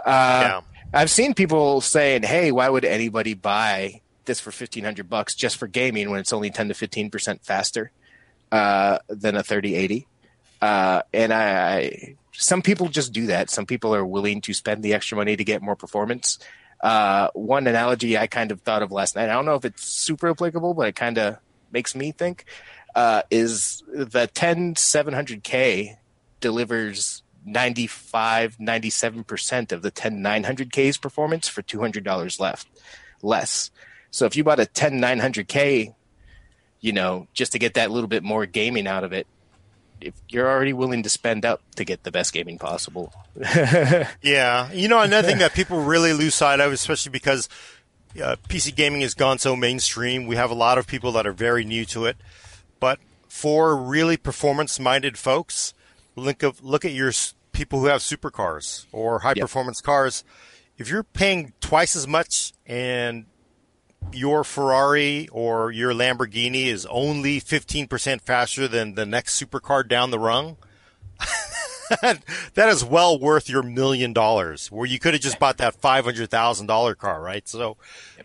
Uh, 0.04 0.42
yeah. 0.42 0.60
I've 0.92 1.10
seen 1.10 1.34
people 1.34 1.80
saying, 1.80 2.22
"Hey, 2.22 2.52
why 2.52 2.68
would 2.68 2.84
anybody 2.84 3.34
buy 3.34 4.00
this 4.24 4.40
for 4.40 4.50
fifteen 4.50 4.84
hundred 4.84 5.08
bucks 5.08 5.34
just 5.34 5.56
for 5.56 5.66
gaming 5.66 6.10
when 6.10 6.20
it's 6.20 6.32
only 6.32 6.50
ten 6.50 6.68
to 6.68 6.74
fifteen 6.74 7.10
percent 7.10 7.44
faster 7.44 7.90
uh, 8.52 8.98
than 9.08 9.36
a 9.36 9.42
thirty 9.42 9.74
eighty? 9.74 10.06
Uh, 10.60 11.02
and 11.12 11.32
I, 11.32 11.76
I, 11.76 12.16
some 12.32 12.62
people 12.62 12.88
just 12.88 13.12
do 13.12 13.26
that. 13.26 13.50
Some 13.50 13.66
people 13.66 13.94
are 13.94 14.04
willing 14.04 14.40
to 14.42 14.54
spend 14.54 14.82
the 14.82 14.94
extra 14.94 15.16
money 15.16 15.36
to 15.36 15.44
get 15.44 15.62
more 15.62 15.76
performance. 15.76 16.38
Uh, 16.80 17.28
one 17.34 17.66
analogy 17.66 18.18
I 18.18 18.26
kind 18.26 18.52
of 18.52 18.60
thought 18.60 18.82
of 18.82 18.92
last 18.92 19.16
night. 19.16 19.28
I 19.28 19.32
don't 19.32 19.46
know 19.46 19.54
if 19.54 19.64
it's 19.64 19.84
super 19.84 20.30
applicable, 20.30 20.74
but 20.74 20.88
it 20.88 20.96
kind 20.96 21.18
of 21.18 21.38
makes 21.72 21.94
me 21.94 22.12
think. 22.12 22.44
Uh, 22.94 23.22
is 23.30 23.82
the 23.88 24.26
10 24.26 24.74
700K 24.74 25.96
delivers 26.40 27.22
95, 27.46 28.58
97% 28.58 29.72
of 29.72 29.82
the 29.82 29.90
10 29.90 30.18
900K's 30.22 30.98
performance 30.98 31.48
for 31.48 31.62
$200 31.62 32.40
left 32.40 32.68
less. 33.22 33.70
So 34.10 34.26
if 34.26 34.36
you 34.36 34.44
bought 34.44 34.60
a 34.60 34.66
10 34.66 35.00
900K, 35.00 35.94
you 36.80 36.92
know, 36.92 37.28
just 37.32 37.52
to 37.52 37.58
get 37.58 37.74
that 37.74 37.90
little 37.90 38.08
bit 38.08 38.22
more 38.22 38.46
gaming 38.46 38.86
out 38.86 39.04
of 39.04 39.12
it, 39.12 39.26
if 40.00 40.14
you're 40.28 40.48
already 40.48 40.72
willing 40.72 41.02
to 41.04 41.08
spend 41.08 41.44
up 41.44 41.62
to 41.76 41.84
get 41.84 42.02
the 42.02 42.10
best 42.10 42.32
gaming 42.32 42.58
possible. 42.58 43.12
yeah. 44.22 44.70
You 44.72 44.88
know, 44.88 45.00
another 45.00 45.26
thing 45.26 45.38
that 45.38 45.54
people 45.54 45.80
really 45.80 46.12
lose 46.12 46.34
sight 46.34 46.60
of, 46.60 46.72
especially 46.72 47.12
because 47.12 47.48
uh, 48.22 48.36
PC 48.48 48.74
gaming 48.74 49.00
has 49.00 49.14
gone 49.14 49.38
so 49.38 49.56
mainstream, 49.56 50.26
we 50.26 50.36
have 50.36 50.50
a 50.50 50.54
lot 50.54 50.78
of 50.78 50.86
people 50.86 51.12
that 51.12 51.26
are 51.26 51.32
very 51.32 51.64
new 51.64 51.84
to 51.86 52.04
it. 52.04 52.16
But 52.78 52.98
for 53.28 53.76
really 53.76 54.16
performance 54.16 54.78
minded 54.78 55.18
folks, 55.18 55.72
look, 56.14 56.42
of, 56.42 56.62
look 56.62 56.84
at 56.84 56.92
your 56.92 57.12
people 57.56 57.80
who 57.80 57.86
have 57.86 58.02
supercars 58.02 58.84
or 58.92 59.20
high 59.20 59.32
performance 59.32 59.80
cars, 59.80 60.24
if 60.76 60.90
you're 60.90 61.02
paying 61.02 61.54
twice 61.60 61.96
as 61.96 62.06
much 62.06 62.52
and 62.66 63.24
your 64.12 64.44
Ferrari 64.44 65.26
or 65.32 65.72
your 65.72 65.92
Lamborghini 65.92 66.66
is 66.66 66.84
only 66.86 67.40
15% 67.40 68.20
faster 68.20 68.68
than 68.68 68.94
the 68.94 69.06
next 69.06 69.42
supercar 69.42 69.88
down 69.88 70.10
the 70.10 70.18
rung, 70.18 70.58
that 72.02 72.68
is 72.68 72.84
well 72.84 73.18
worth 73.18 73.48
your 73.48 73.62
million 73.62 74.12
dollars 74.12 74.70
where 74.70 74.86
you 74.86 74.98
could 74.98 75.14
have 75.14 75.22
just 75.22 75.38
bought 75.38 75.56
that 75.56 75.80
$500,000 75.80 76.98
car, 76.98 77.22
right? 77.22 77.48
So 77.48 77.78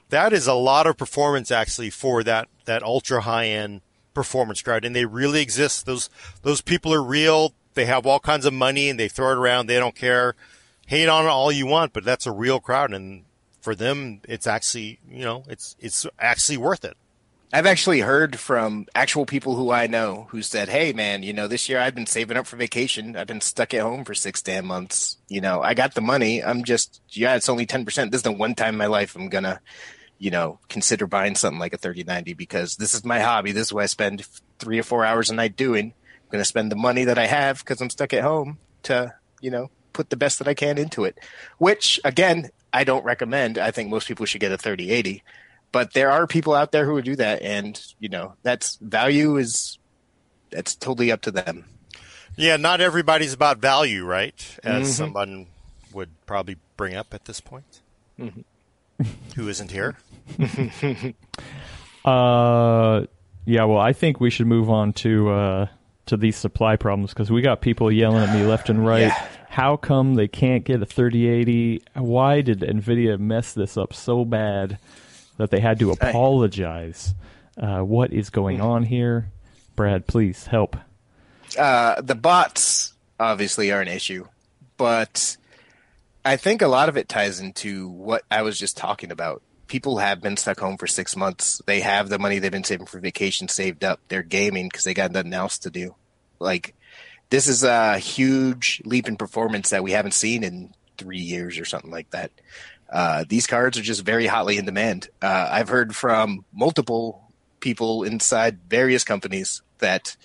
that 0.09 0.33
is 0.33 0.45
a 0.45 0.53
lot 0.53 0.87
of 0.87 0.97
performance 0.97 1.51
actually 1.51 1.89
for 1.89 2.21
that, 2.23 2.49
that 2.65 2.83
ultra 2.83 3.21
high 3.21 3.47
end 3.47 3.79
performance 4.13 4.61
card. 4.61 4.83
And 4.83 4.93
they 4.93 5.05
really 5.05 5.41
exist. 5.41 5.85
Those, 5.85 6.09
those 6.41 6.59
people 6.59 6.93
are 6.93 7.01
real 7.01 7.53
they 7.73 7.85
have 7.85 8.05
all 8.05 8.19
kinds 8.19 8.45
of 8.45 8.53
money 8.53 8.89
and 8.89 8.99
they 8.99 9.07
throw 9.07 9.31
it 9.31 9.37
around. 9.37 9.67
They 9.67 9.79
don't 9.79 9.95
care. 9.95 10.35
Hate 10.87 11.07
on 11.07 11.25
it 11.25 11.29
all 11.29 11.51
you 11.51 11.65
want, 11.65 11.93
but 11.93 12.03
that's 12.03 12.25
a 12.25 12.31
real 12.31 12.59
crowd, 12.59 12.93
and 12.93 13.23
for 13.61 13.75
them, 13.75 14.21
it's 14.27 14.47
actually 14.47 14.99
you 15.09 15.23
know 15.23 15.43
it's 15.47 15.75
it's 15.79 16.05
actually 16.19 16.57
worth 16.57 16.83
it. 16.83 16.97
I've 17.53 17.65
actually 17.65 17.99
heard 17.99 18.39
from 18.39 18.87
actual 18.95 19.25
people 19.25 19.55
who 19.55 19.71
I 19.71 19.87
know 19.87 20.27
who 20.29 20.41
said, 20.41 20.69
"Hey, 20.69 20.93
man, 20.93 21.23
you 21.23 21.33
know, 21.33 21.47
this 21.47 21.69
year 21.69 21.79
I've 21.79 21.95
been 21.95 22.05
saving 22.05 22.37
up 22.37 22.47
for 22.47 22.57
vacation. 22.57 23.15
I've 23.15 23.27
been 23.27 23.41
stuck 23.41 23.73
at 23.73 23.81
home 23.81 24.03
for 24.03 24.13
six 24.13 24.41
damn 24.41 24.65
months. 24.65 25.17
You 25.29 25.41
know, 25.41 25.61
I 25.61 25.73
got 25.73 25.93
the 25.93 26.01
money. 26.01 26.43
I'm 26.43 26.63
just, 26.63 27.01
yeah, 27.09 27.35
it's 27.35 27.49
only 27.49 27.65
ten 27.65 27.85
percent. 27.85 28.11
This 28.11 28.19
is 28.19 28.23
the 28.23 28.31
one 28.31 28.55
time 28.55 28.75
in 28.75 28.77
my 28.77 28.87
life 28.87 29.15
I'm 29.15 29.29
gonna, 29.29 29.61
you 30.17 30.31
know, 30.31 30.59
consider 30.69 31.07
buying 31.07 31.35
something 31.35 31.59
like 31.59 31.73
a 31.73 31.77
3090 31.77 32.33
because 32.33 32.75
this 32.75 32.93
is 32.93 33.05
my 33.05 33.19
hobby. 33.19 33.51
This 33.51 33.67
is 33.67 33.73
what 33.73 33.83
I 33.83 33.87
spend 33.87 34.25
three 34.59 34.79
or 34.79 34.83
four 34.83 35.05
hours 35.05 35.29
a 35.29 35.35
night 35.35 35.55
doing 35.55 35.93
going 36.31 36.41
to 36.41 36.45
spend 36.45 36.71
the 36.71 36.75
money 36.75 37.05
that 37.05 37.17
I 37.17 37.27
have 37.27 37.59
because 37.59 37.81
I'm 37.81 37.89
stuck 37.89 38.13
at 38.13 38.23
home 38.23 38.57
to, 38.83 39.13
you 39.41 39.51
know, 39.51 39.69
put 39.93 40.09
the 40.09 40.17
best 40.17 40.39
that 40.39 40.47
I 40.47 40.53
can 40.53 40.77
into 40.77 41.03
it. 41.03 41.17
Which, 41.57 41.99
again, 42.03 42.49
I 42.73 42.83
don't 42.83 43.03
recommend. 43.03 43.57
I 43.57 43.71
think 43.71 43.89
most 43.89 44.07
people 44.07 44.25
should 44.25 44.41
get 44.41 44.51
a 44.51 44.57
3080. 44.57 45.23
But 45.71 45.93
there 45.93 46.11
are 46.11 46.27
people 46.27 46.53
out 46.53 46.71
there 46.71 46.85
who 46.85 46.93
would 46.93 47.05
do 47.05 47.15
that, 47.15 47.41
and 47.41 47.81
you 47.99 48.09
know, 48.09 48.33
that's 48.43 48.77
value 48.81 49.37
is 49.37 49.77
that's 50.49 50.75
totally 50.75 51.11
up 51.11 51.21
to 51.21 51.31
them. 51.31 51.65
Yeah, 52.35 52.57
not 52.57 52.81
everybody's 52.81 53.33
about 53.33 53.59
value, 53.59 54.03
right? 54.05 54.59
As 54.63 54.83
mm-hmm. 54.83 54.91
someone 54.91 55.47
would 55.93 56.09
probably 56.25 56.57
bring 56.75 56.95
up 56.95 57.13
at 57.13 57.25
this 57.25 57.39
point, 57.39 57.81
mm-hmm. 58.19 59.03
who 59.35 59.47
isn't 59.47 59.71
here. 59.71 59.95
uh, 62.05 63.05
yeah. 63.45 63.63
Well, 63.63 63.79
I 63.79 63.93
think 63.93 64.19
we 64.19 64.29
should 64.29 64.47
move 64.47 64.69
on 64.69 64.91
to 64.93 65.29
uh, 65.29 65.67
to 66.11 66.17
these 66.17 66.35
supply 66.35 66.75
problems 66.75 67.11
because 67.11 67.31
we 67.31 67.41
got 67.41 67.61
people 67.61 67.91
yelling 67.91 68.23
at 68.23 68.35
me 68.35 68.45
left 68.45 68.69
and 68.69 68.85
right. 68.85 69.01
Yeah. 69.01 69.27
How 69.49 69.77
come 69.77 70.15
they 70.15 70.27
can't 70.27 70.63
get 70.63 70.81
a 70.81 70.85
3080? 70.85 71.83
Why 71.95 72.41
did 72.41 72.59
Nvidia 72.59 73.17
mess 73.17 73.53
this 73.53 73.77
up 73.77 73.93
so 73.93 74.23
bad 74.23 74.77
that 75.37 75.51
they 75.51 75.59
had 75.59 75.79
to 75.79 75.91
apologize? 75.91 77.15
Uh, 77.57 77.79
what 77.79 78.11
is 78.11 78.29
going 78.29 78.57
hmm. 78.57 78.65
on 78.65 78.83
here? 78.83 79.31
Brad, 79.75 80.05
please 80.05 80.47
help. 80.47 80.75
Uh, 81.57 82.01
the 82.01 82.15
bots 82.15 82.93
obviously 83.19 83.71
are 83.71 83.81
an 83.81 83.87
issue, 83.87 84.27
but 84.77 85.37
I 86.25 86.35
think 86.35 86.61
a 86.61 86.67
lot 86.67 86.89
of 86.89 86.97
it 86.97 87.07
ties 87.07 87.39
into 87.39 87.87
what 87.87 88.23
I 88.29 88.41
was 88.41 88.59
just 88.59 88.77
talking 88.77 89.11
about. 89.11 89.41
people 89.67 89.99
have 89.99 90.19
been 90.21 90.35
stuck 90.35 90.59
home 90.59 90.77
for 90.77 90.87
six 90.87 91.15
months. 91.15 91.61
They 91.65 91.79
have 91.79 92.09
the 92.09 92.19
money 92.19 92.39
they've 92.39 92.51
been 92.51 92.65
saving 92.65 92.87
for 92.87 92.99
vacation 92.99 93.47
saved 93.47 93.85
up. 93.85 94.01
They're 94.09 94.23
gaming 94.23 94.67
because 94.67 94.83
they 94.83 94.93
got 94.93 95.11
nothing 95.11 95.33
else 95.33 95.57
to 95.59 95.69
do. 95.69 95.95
Like 96.41 96.75
this 97.29 97.47
is 97.47 97.63
a 97.63 97.97
huge 97.97 98.81
leap 98.83 99.07
in 99.07 99.15
performance 99.15 99.69
that 99.69 99.83
we 99.83 99.91
haven't 99.91 100.13
seen 100.13 100.43
in 100.43 100.73
three 100.97 101.19
years 101.19 101.57
or 101.57 101.65
something 101.65 101.91
like 101.91 102.09
that. 102.11 102.31
Uh, 102.89 103.23
these 103.27 103.47
cards 103.47 103.77
are 103.77 103.81
just 103.81 104.03
very 104.03 104.27
hotly 104.27 104.57
in 104.57 104.65
demand. 104.65 105.09
Uh, 105.21 105.47
I've 105.49 105.69
heard 105.69 105.95
from 105.95 106.43
multiple 106.51 107.31
people 107.61 108.03
inside 108.03 108.59
various 108.67 109.03
companies 109.03 109.61
that 109.79 110.17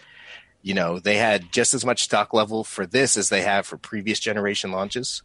you 0.62 0.74
know 0.74 0.98
they 0.98 1.16
had 1.16 1.52
just 1.52 1.74
as 1.74 1.84
much 1.84 2.02
stock 2.02 2.34
level 2.34 2.64
for 2.64 2.86
this 2.86 3.16
as 3.16 3.28
they 3.28 3.42
have 3.42 3.66
for 3.66 3.76
previous 3.76 4.18
generation 4.18 4.72
launches, 4.72 5.22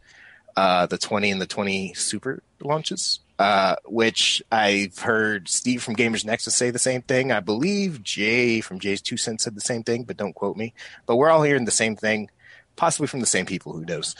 uh, 0.56 0.86
the 0.86 0.98
20 0.98 1.32
and 1.32 1.40
the 1.40 1.46
20 1.46 1.94
Super 1.94 2.42
launches. 2.60 3.18
Uh, 3.42 3.74
which 3.86 4.40
I've 4.52 5.00
heard 5.00 5.48
Steve 5.48 5.82
from 5.82 5.96
Gamers 5.96 6.24
Nexus 6.24 6.54
say 6.54 6.70
the 6.70 6.78
same 6.78 7.02
thing. 7.02 7.32
I 7.32 7.40
believe 7.40 8.00
Jay 8.04 8.60
from 8.60 8.78
JayzTwoCents 8.78 9.40
said 9.40 9.56
the 9.56 9.60
same 9.60 9.82
thing, 9.82 10.04
but 10.04 10.16
don't 10.16 10.32
quote 10.32 10.56
me. 10.56 10.74
But 11.06 11.16
we're 11.16 11.28
all 11.28 11.42
hearing 11.42 11.64
the 11.64 11.72
same 11.72 11.96
thing, 11.96 12.30
possibly 12.76 13.08
from 13.08 13.18
the 13.18 13.26
same 13.26 13.44
people. 13.44 13.72
Who 13.72 13.84
knows? 13.84 14.14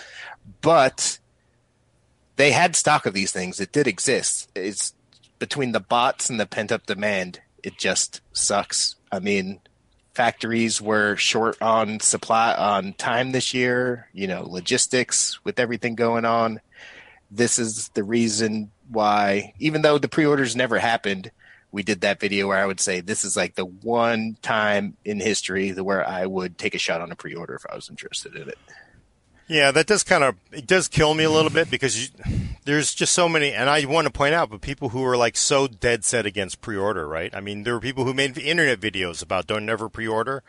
But 0.60 1.20
they 2.34 2.50
had 2.50 2.74
stock 2.74 3.06
of 3.06 3.14
these 3.14 3.30
things. 3.30 3.60
It 3.60 3.70
did 3.70 3.86
exist. 3.86 4.50
It's 4.56 4.92
between 5.38 5.70
the 5.70 5.78
bots 5.78 6.28
and 6.28 6.40
the 6.40 6.46
pent 6.46 6.72
up 6.72 6.86
demand. 6.86 7.42
It 7.62 7.78
just 7.78 8.22
sucks. 8.32 8.96
I 9.12 9.20
mean, 9.20 9.60
factories 10.14 10.82
were 10.82 11.14
short 11.14 11.62
on 11.62 12.00
supply 12.00 12.54
on 12.54 12.94
time 12.94 13.30
this 13.30 13.54
year. 13.54 14.08
You 14.12 14.26
know, 14.26 14.42
logistics 14.42 15.38
with 15.44 15.60
everything 15.60 15.94
going 15.94 16.24
on. 16.24 16.60
This 17.30 17.60
is 17.60 17.88
the 17.90 18.02
reason 18.02 18.72
why, 18.93 19.55
even 19.59 19.82
though 19.82 19.99
the 19.99 20.09
pre-orders 20.09 20.55
never 20.55 20.78
happened, 20.78 21.30
we 21.70 21.82
did 21.82 22.03
that 22.03 22.20
video 22.20 22.49
where 22.49 22.59
I 22.59 22.66
would 22.66 22.80
say 22.80 23.01
this 23.01 23.24
is 23.24 23.36
like 23.36 23.55
the 23.55 23.64
one 23.64 24.36
time 24.43 24.97
in 25.05 25.20
history 25.20 25.72
where 25.72 26.07
I 26.07 26.26
would 26.26 26.59
take 26.59 26.74
a 26.74 26.78
shot 26.78 27.01
on 27.01 27.11
a 27.11 27.16
pre-order 27.16 27.55
if 27.55 27.64
I 27.70 27.74
was 27.74 27.88
interested 27.88 28.36
in 28.36 28.49
it. 28.49 28.59
Yeah, 29.49 29.70
that 29.72 29.86
does 29.86 30.03
kind 30.03 30.22
of 30.22 30.36
it 30.53 30.66
does 30.66 30.88
kill 30.88 31.14
me 31.14 31.24
a 31.24 31.30
little 31.30 31.51
bit 31.51 31.70
because 31.70 32.01
you, 32.01 32.09
there's 32.64 32.95
just 32.95 33.12
so 33.12 33.28
many, 33.28 33.53
and 33.53 33.68
I 33.68 33.84
want 33.86 34.07
to 34.07 34.12
point 34.12 34.34
out, 34.34 34.51
but 34.51 34.61
people 34.61 34.90
who 34.90 35.05
are 35.05 35.16
like 35.16 35.36
so 35.36 35.66
dead 35.66 36.05
set 36.05 36.26
against 36.26 36.61
pre-order, 36.61 37.07
right? 37.09 37.34
I 37.34 37.40
mean, 37.40 37.64
there 37.64 37.74
were 37.74 37.80
people 37.80 38.05
who 38.05 38.14
made 38.14 38.38
internet 38.38 38.80
videos 38.80 39.22
about 39.22 39.47
don't 39.47 39.66
never 39.66 39.88
pre-order. 39.88 40.43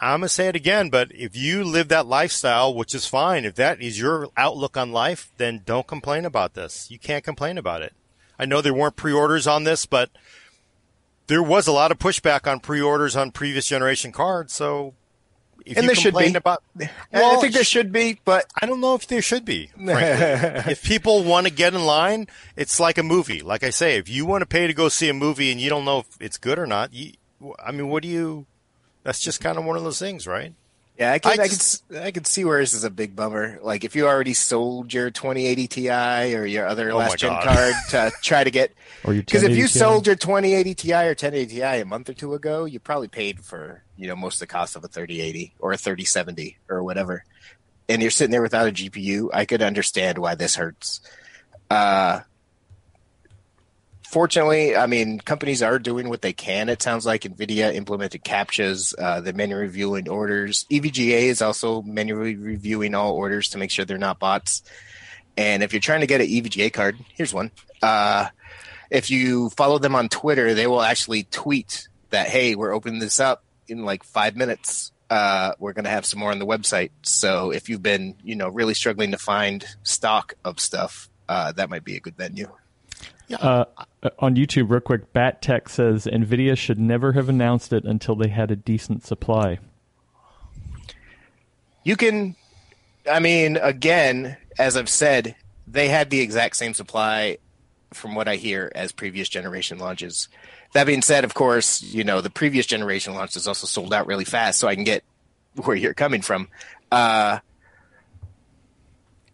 I'm 0.00 0.20
gonna 0.20 0.28
say 0.28 0.48
it 0.48 0.56
again, 0.56 0.90
but 0.90 1.12
if 1.12 1.36
you 1.36 1.64
live 1.64 1.88
that 1.88 2.06
lifestyle, 2.06 2.74
which 2.74 2.94
is 2.94 3.06
fine, 3.06 3.44
if 3.44 3.54
that 3.56 3.80
is 3.80 3.98
your 3.98 4.28
outlook 4.36 4.76
on 4.76 4.92
life, 4.92 5.30
then 5.36 5.62
don't 5.64 5.86
complain 5.86 6.24
about 6.24 6.54
this. 6.54 6.90
You 6.90 6.98
can't 6.98 7.24
complain 7.24 7.58
about 7.58 7.82
it. 7.82 7.94
I 8.38 8.46
know 8.46 8.60
there 8.60 8.74
weren't 8.74 8.96
pre-orders 8.96 9.46
on 9.46 9.64
this, 9.64 9.86
but 9.86 10.10
there 11.26 11.42
was 11.42 11.66
a 11.66 11.72
lot 11.72 11.92
of 11.92 11.98
pushback 11.98 12.50
on 12.50 12.60
pre-orders 12.60 13.16
on 13.16 13.30
previous 13.30 13.66
generation 13.66 14.12
cards. 14.12 14.52
So, 14.52 14.94
if 15.66 15.76
and 15.76 15.86
there 15.86 15.94
should 15.94 16.16
be 16.16 16.34
about, 16.34 16.62
well, 17.12 17.36
I 17.36 17.40
think 17.40 17.52
there 17.52 17.64
should 17.64 17.92
be, 17.92 18.20
but 18.24 18.46
I 18.60 18.66
don't 18.66 18.80
know 18.80 18.94
if 18.94 19.06
there 19.06 19.20
should 19.20 19.44
be. 19.44 19.70
if 19.76 20.82
people 20.82 21.24
want 21.24 21.46
to 21.46 21.52
get 21.52 21.74
in 21.74 21.84
line, 21.84 22.26
it's 22.56 22.80
like 22.80 22.96
a 22.96 23.02
movie. 23.02 23.42
Like 23.42 23.62
I 23.62 23.70
say, 23.70 23.96
if 23.98 24.08
you 24.08 24.24
want 24.24 24.42
to 24.42 24.46
pay 24.46 24.66
to 24.66 24.72
go 24.72 24.88
see 24.88 25.08
a 25.08 25.14
movie 25.14 25.50
and 25.52 25.60
you 25.60 25.68
don't 25.68 25.84
know 25.84 26.00
if 26.00 26.06
it's 26.20 26.38
good 26.38 26.58
or 26.58 26.66
not, 26.66 26.94
you, 26.94 27.12
I 27.62 27.72
mean, 27.72 27.88
what 27.88 28.02
do 28.02 28.08
you? 28.08 28.46
That's 29.08 29.20
just 29.20 29.40
kind 29.40 29.56
of 29.56 29.64
one 29.64 29.78
of 29.78 29.84
those 29.84 29.98
things, 29.98 30.26
right? 30.26 30.52
Yeah, 30.98 31.12
I 31.12 31.18
can, 31.18 31.40
I, 31.40 31.44
I 31.44 31.48
can, 31.48 31.96
I 31.96 32.10
can 32.10 32.24
see 32.26 32.44
where 32.44 32.60
this 32.60 32.74
is 32.74 32.84
a 32.84 32.90
big 32.90 33.16
bummer. 33.16 33.58
Like 33.62 33.84
if 33.84 33.96
you 33.96 34.06
already 34.06 34.34
sold 34.34 34.92
your 34.92 35.10
2080 35.10 35.66
Ti 35.66 35.90
or 36.34 36.44
your 36.44 36.66
other 36.66 36.90
oh 36.90 36.98
last 36.98 37.16
gen 37.16 37.30
card 37.30 37.74
to 37.90 38.12
try 38.22 38.44
to 38.44 38.50
get, 38.50 38.74
because 39.06 39.44
if 39.44 39.56
you 39.56 39.62
Ti? 39.62 39.78
sold 39.78 40.06
your 40.06 40.14
2080 40.14 40.74
Ti 40.74 40.92
or 40.92 41.06
1080 41.06 41.54
Ti 41.54 41.62
a 41.62 41.84
month 41.86 42.10
or 42.10 42.12
two 42.12 42.34
ago, 42.34 42.66
you 42.66 42.80
probably 42.80 43.08
paid 43.08 43.40
for 43.40 43.82
you 43.96 44.08
know 44.08 44.16
most 44.16 44.34
of 44.34 44.40
the 44.40 44.46
cost 44.48 44.76
of 44.76 44.84
a 44.84 44.88
3080 44.88 45.54
or 45.58 45.72
a 45.72 45.78
3070 45.78 46.58
or 46.68 46.82
whatever, 46.82 47.24
and 47.88 48.02
you're 48.02 48.10
sitting 48.10 48.32
there 48.32 48.42
without 48.42 48.68
a 48.68 48.72
GPU. 48.72 49.30
I 49.32 49.46
could 49.46 49.62
understand 49.62 50.18
why 50.18 50.34
this 50.34 50.56
hurts. 50.56 51.00
Uh, 51.70 52.20
fortunately, 54.08 54.74
I 54.74 54.86
mean, 54.86 55.20
companies 55.20 55.62
are 55.62 55.78
doing 55.78 56.08
what 56.08 56.22
they 56.22 56.32
can. 56.32 56.68
It 56.68 56.82
sounds 56.82 57.04
like 57.04 57.22
NVIDIA 57.22 57.74
implemented 57.74 58.24
CAPTCHAs, 58.24 58.94
uh, 58.98 59.20
the 59.20 59.34
manually 59.34 59.64
reviewing 59.64 60.08
orders. 60.08 60.64
EVGA 60.70 61.24
is 61.24 61.42
also 61.42 61.82
manually 61.82 62.34
reviewing 62.36 62.94
all 62.94 63.12
orders 63.12 63.50
to 63.50 63.58
make 63.58 63.70
sure 63.70 63.84
they're 63.84 63.98
not 63.98 64.18
bots. 64.18 64.62
And 65.36 65.62
if 65.62 65.72
you're 65.72 65.80
trying 65.80 66.00
to 66.00 66.06
get 66.06 66.20
an 66.20 66.26
EVGA 66.26 66.72
card, 66.72 66.98
here's 67.14 67.34
one. 67.34 67.50
Uh, 67.82 68.28
if 68.90 69.10
you 69.10 69.50
follow 69.50 69.78
them 69.78 69.94
on 69.94 70.08
Twitter, 70.08 70.54
they 70.54 70.66
will 70.66 70.82
actually 70.82 71.24
tweet 71.24 71.88
that, 72.10 72.28
hey, 72.28 72.54
we're 72.54 72.72
opening 72.72 73.00
this 73.00 73.20
up 73.20 73.44
in 73.68 73.84
like 73.84 74.02
five 74.04 74.36
minutes. 74.36 74.90
Uh, 75.10 75.52
we're 75.58 75.74
going 75.74 75.84
to 75.84 75.90
have 75.90 76.06
some 76.06 76.20
more 76.20 76.30
on 76.30 76.38
the 76.38 76.46
website. 76.46 76.90
So 77.02 77.50
if 77.50 77.68
you've 77.68 77.82
been, 77.82 78.16
you 78.24 78.36
know, 78.36 78.48
really 78.48 78.74
struggling 78.74 79.10
to 79.10 79.18
find 79.18 79.64
stock 79.82 80.34
of 80.44 80.60
stuff, 80.60 81.10
uh, 81.28 81.52
that 81.52 81.68
might 81.68 81.84
be 81.84 81.96
a 81.96 82.00
good 82.00 82.16
venue. 82.16 82.50
Yeah. 83.28 83.36
Uh, 83.38 83.64
on 84.18 84.36
YouTube, 84.36 84.70
real 84.70 84.80
quick, 84.80 85.12
Bat 85.12 85.42
Tech 85.42 85.68
says 85.68 86.06
Nvidia 86.06 86.56
should 86.56 86.78
never 86.78 87.12
have 87.12 87.28
announced 87.28 87.72
it 87.72 87.84
until 87.84 88.16
they 88.16 88.28
had 88.28 88.50
a 88.50 88.56
decent 88.56 89.04
supply. 89.04 89.58
You 91.84 91.96
can, 91.96 92.36
I 93.10 93.20
mean, 93.20 93.56
again, 93.58 94.36
as 94.58 94.76
I've 94.76 94.88
said, 94.88 95.36
they 95.66 95.88
had 95.88 96.10
the 96.10 96.20
exact 96.20 96.56
same 96.56 96.74
supply, 96.74 97.38
from 97.92 98.14
what 98.14 98.28
I 98.28 98.36
hear, 98.36 98.70
as 98.74 98.92
previous 98.92 99.28
generation 99.28 99.78
launches. 99.78 100.28
That 100.72 100.86
being 100.86 101.02
said, 101.02 101.24
of 101.24 101.34
course, 101.34 101.82
you 101.82 102.04
know 102.04 102.20
the 102.20 102.30
previous 102.30 102.66
generation 102.66 103.14
launches 103.14 103.46
also 103.46 103.66
sold 103.66 103.94
out 103.94 104.06
really 104.06 104.24
fast, 104.24 104.58
so 104.58 104.68
I 104.68 104.74
can 104.74 104.84
get 104.84 105.04
where 105.54 105.76
you're 105.76 105.94
coming 105.94 106.22
from. 106.22 106.48
Uh, 106.92 107.38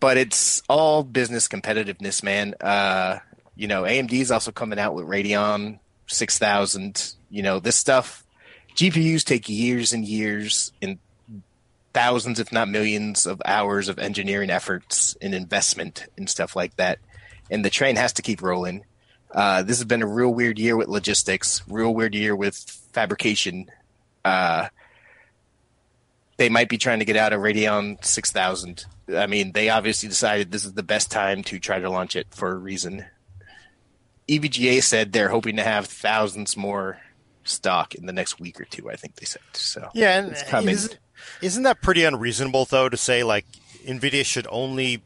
but 0.01 0.17
it's 0.17 0.63
all 0.69 1.03
business 1.03 1.49
competitiveness, 1.49 2.23
man. 2.23 2.55
Uh, 2.61 3.19
you 3.57 3.69
know, 3.69 3.83
AMD 3.83 4.13
is 4.13 4.31
also 4.31 4.53
coming 4.53 4.79
out 4.79 4.95
with 4.95 5.07
Radeon 5.07 5.79
6000. 6.07 7.15
You 7.31 7.43
know, 7.43 7.61
this 7.61 7.77
stuff, 7.77 8.25
GPUs 8.75 9.25
take 9.25 9.49
years 9.49 9.93
and 9.93 10.05
years 10.05 10.73
and 10.83 10.99
thousands, 11.93 12.41
if 12.41 12.53
not 12.53 12.69
millions, 12.69 13.27
of 13.27 13.41
hours 13.45 13.89
of 13.89 13.99
engineering 13.99 14.51
efforts 14.51 15.17
and 15.21 15.35
investment 15.35 16.07
and 16.17 16.29
stuff 16.29 16.57
like 16.57 16.77
that. 16.77 16.99
And 17.51 17.65
the 17.65 17.71
train 17.71 17.97
has 17.97 18.13
to 18.15 18.23
keep 18.23 18.43
rolling. 18.43 18.85
Uh, 19.31 19.63
this 19.63 19.79
has 19.79 19.85
been 19.85 20.03
a 20.03 20.07
real 20.07 20.33
weird 20.33 20.59
year 20.59 20.77
with 20.77 20.89
logistics, 20.89 21.63
real 21.69 21.95
weird 21.95 22.15
year 22.15 22.35
with 22.37 22.57
fabrication. 22.93 23.67
Uh, 24.25 24.69
they 26.37 26.49
might 26.49 26.69
be 26.69 26.79
trying 26.79 26.99
to 26.99 27.05
get 27.05 27.17
out 27.17 27.33
of 27.33 27.41
Radeon 27.41 28.05
6000. 28.05 28.85
I 29.15 29.27
mean, 29.27 29.53
they 29.53 29.69
obviously 29.69 30.09
decided 30.09 30.51
this 30.51 30.65
is 30.65 30.73
the 30.73 30.83
best 30.83 31.11
time 31.11 31.43
to 31.45 31.59
try 31.59 31.79
to 31.79 31.91
launch 31.91 32.17
it 32.17 32.29
for 32.31 32.51
a 32.51 32.57
reason. 32.57 33.05
EVGA 34.29 34.83
said 34.83 35.13
they're 35.13 35.29
hoping 35.29 35.57
to 35.57 35.63
have 35.63 35.87
thousands 35.87 36.57
more 36.57 36.99
stock 37.45 37.95
in 37.95 38.07
the 38.07 38.13
next 38.13 38.41
week 38.41 38.61
or 38.61 38.65
two. 38.65 38.91
I 38.91 38.97
think 38.97 39.17
they 39.17 39.27
said 39.27 39.43
so. 39.53 39.91
Yeah, 39.95 40.19
and 40.19 40.33
it's 40.33 40.43
coming. 40.43 40.75
Isn't, 40.75 40.99
isn't 41.43 41.63
that 41.63 41.83
pretty 41.83 42.05
unreasonable 42.05 42.65
though 42.65 42.89
to 42.89 42.97
say 42.97 43.23
like 43.23 43.47
Nvidia 43.85 44.25
should 44.25 44.47
only 44.51 45.03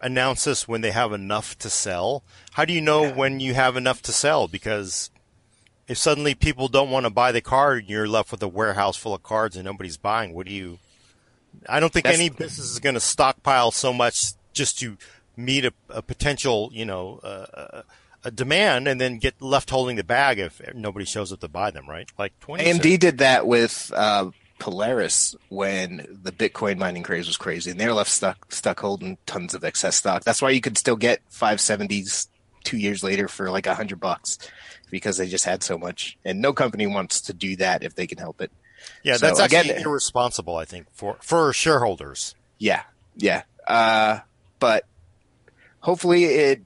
announce 0.00 0.44
this 0.44 0.66
when 0.66 0.80
they 0.80 0.90
have 0.90 1.12
enough 1.12 1.58
to 1.58 1.70
sell? 1.70 2.22
How 2.52 2.64
do 2.64 2.72
you 2.72 2.80
know 2.80 3.04
yeah. 3.04 3.14
when 3.14 3.40
you 3.40 3.54
have 3.54 3.76
enough 3.76 4.02
to 4.02 4.12
sell? 4.12 4.48
Because 4.48 5.10
if 5.88 5.98
suddenly 5.98 6.34
people 6.34 6.68
don't 6.68 6.90
want 6.90 7.04
to 7.04 7.10
buy 7.10 7.32
the 7.32 7.40
card, 7.40 7.80
and 7.80 7.90
you're 7.90 8.08
left 8.08 8.30
with 8.30 8.42
a 8.42 8.48
warehouse 8.48 8.96
full 8.96 9.14
of 9.14 9.22
cards 9.22 9.56
and 9.56 9.64
nobody's 9.64 9.96
buying. 9.96 10.32
What 10.32 10.46
do 10.46 10.52
you? 10.52 10.78
I 11.68 11.80
don't 11.80 11.92
think 11.92 12.04
That's, 12.04 12.18
any 12.18 12.30
business 12.30 12.70
is 12.70 12.78
going 12.78 12.94
to 12.94 13.00
stockpile 13.00 13.70
so 13.70 13.92
much 13.92 14.32
just 14.54 14.78
to 14.80 14.96
meet 15.36 15.66
a, 15.66 15.72
a 15.90 16.00
potential, 16.00 16.70
you 16.72 16.86
know, 16.86 17.20
uh, 17.22 17.46
uh 17.52 17.82
a 18.24 18.30
demand 18.30 18.88
and 18.88 19.00
then 19.00 19.18
get 19.18 19.40
left 19.40 19.70
holding 19.70 19.96
the 19.96 20.04
bag 20.04 20.38
if 20.38 20.60
nobody 20.74 21.04
shows 21.04 21.32
up 21.32 21.40
to 21.40 21.48
buy 21.48 21.70
them, 21.70 21.88
right? 21.88 22.08
Like 22.18 22.38
20 22.40 22.64
AMD 22.64 22.98
did 22.98 23.18
that 23.18 23.46
with 23.46 23.92
uh, 23.94 24.30
Polaris 24.58 25.34
when 25.48 26.06
the 26.22 26.32
Bitcoin 26.32 26.78
mining 26.78 27.02
craze 27.02 27.26
was 27.26 27.36
crazy, 27.36 27.70
and 27.70 27.80
they're 27.80 27.92
left 27.92 28.10
stuck 28.10 28.52
stuck 28.52 28.80
holding 28.80 29.18
tons 29.26 29.54
of 29.54 29.64
excess 29.64 29.96
stock. 29.96 30.22
That's 30.24 30.40
why 30.40 30.50
you 30.50 30.60
could 30.60 30.78
still 30.78 30.96
get 30.96 31.20
570s 31.30 32.28
two 32.62 32.76
years 32.76 33.02
later 33.02 33.26
for 33.26 33.50
like 33.50 33.66
a 33.66 33.74
hundred 33.74 33.98
bucks 33.98 34.38
because 34.90 35.16
they 35.16 35.26
just 35.26 35.44
had 35.44 35.62
so 35.62 35.76
much, 35.78 36.16
and 36.24 36.40
no 36.40 36.52
company 36.52 36.86
wants 36.86 37.22
to 37.22 37.32
do 37.32 37.56
that 37.56 37.82
if 37.82 37.94
they 37.94 38.06
can 38.06 38.18
help 38.18 38.40
it. 38.40 38.52
Yeah, 39.02 39.16
so, 39.16 39.26
that's 39.26 39.40
actually 39.40 39.70
again, 39.70 39.82
irresponsible, 39.82 40.56
I 40.56 40.64
think, 40.64 40.86
for 40.92 41.16
for 41.20 41.52
shareholders. 41.52 42.36
Yeah, 42.58 42.82
yeah, 43.16 43.42
uh, 43.66 44.20
but 44.60 44.84
hopefully 45.80 46.24
it 46.24 46.62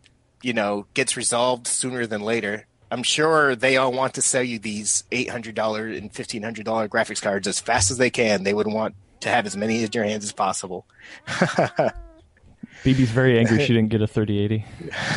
you 0.47 0.53
know, 0.53 0.87
gets 0.95 1.17
resolved 1.17 1.67
sooner 1.67 2.07
than 2.07 2.21
later. 2.21 2.67
I'm 2.89 3.03
sure 3.03 3.57
they 3.57 3.79
all 3.79 3.91
want 3.91 4.15
to 4.15 4.23
sell 4.23 4.45
you 4.45 4.61
these 4.61 5.03
$800 5.11 5.99
and 5.99 6.13
$1,500 6.13 6.89
graphics 6.89 7.21
cards 7.21 7.49
as 7.49 7.59
fast 7.59 7.91
as 7.91 7.99
they 7.99 8.11
can. 8.11 8.45
They 8.45 8.55
would 8.55 8.69
want 8.69 8.95
to 9.21 9.29
have 9.29 9.45
as 9.45 9.57
many 9.57 9.83
in 9.83 9.91
your 9.93 10.05
hands 10.05 10.23
as 10.23 10.33
possible. 10.33 10.87
BB's 11.27 13.11
very 13.11 13.41
angry 13.41 13.59
she 13.59 13.75
didn't 13.75 13.89
get 13.89 14.03
a 14.03 14.07
3080. 14.07 14.65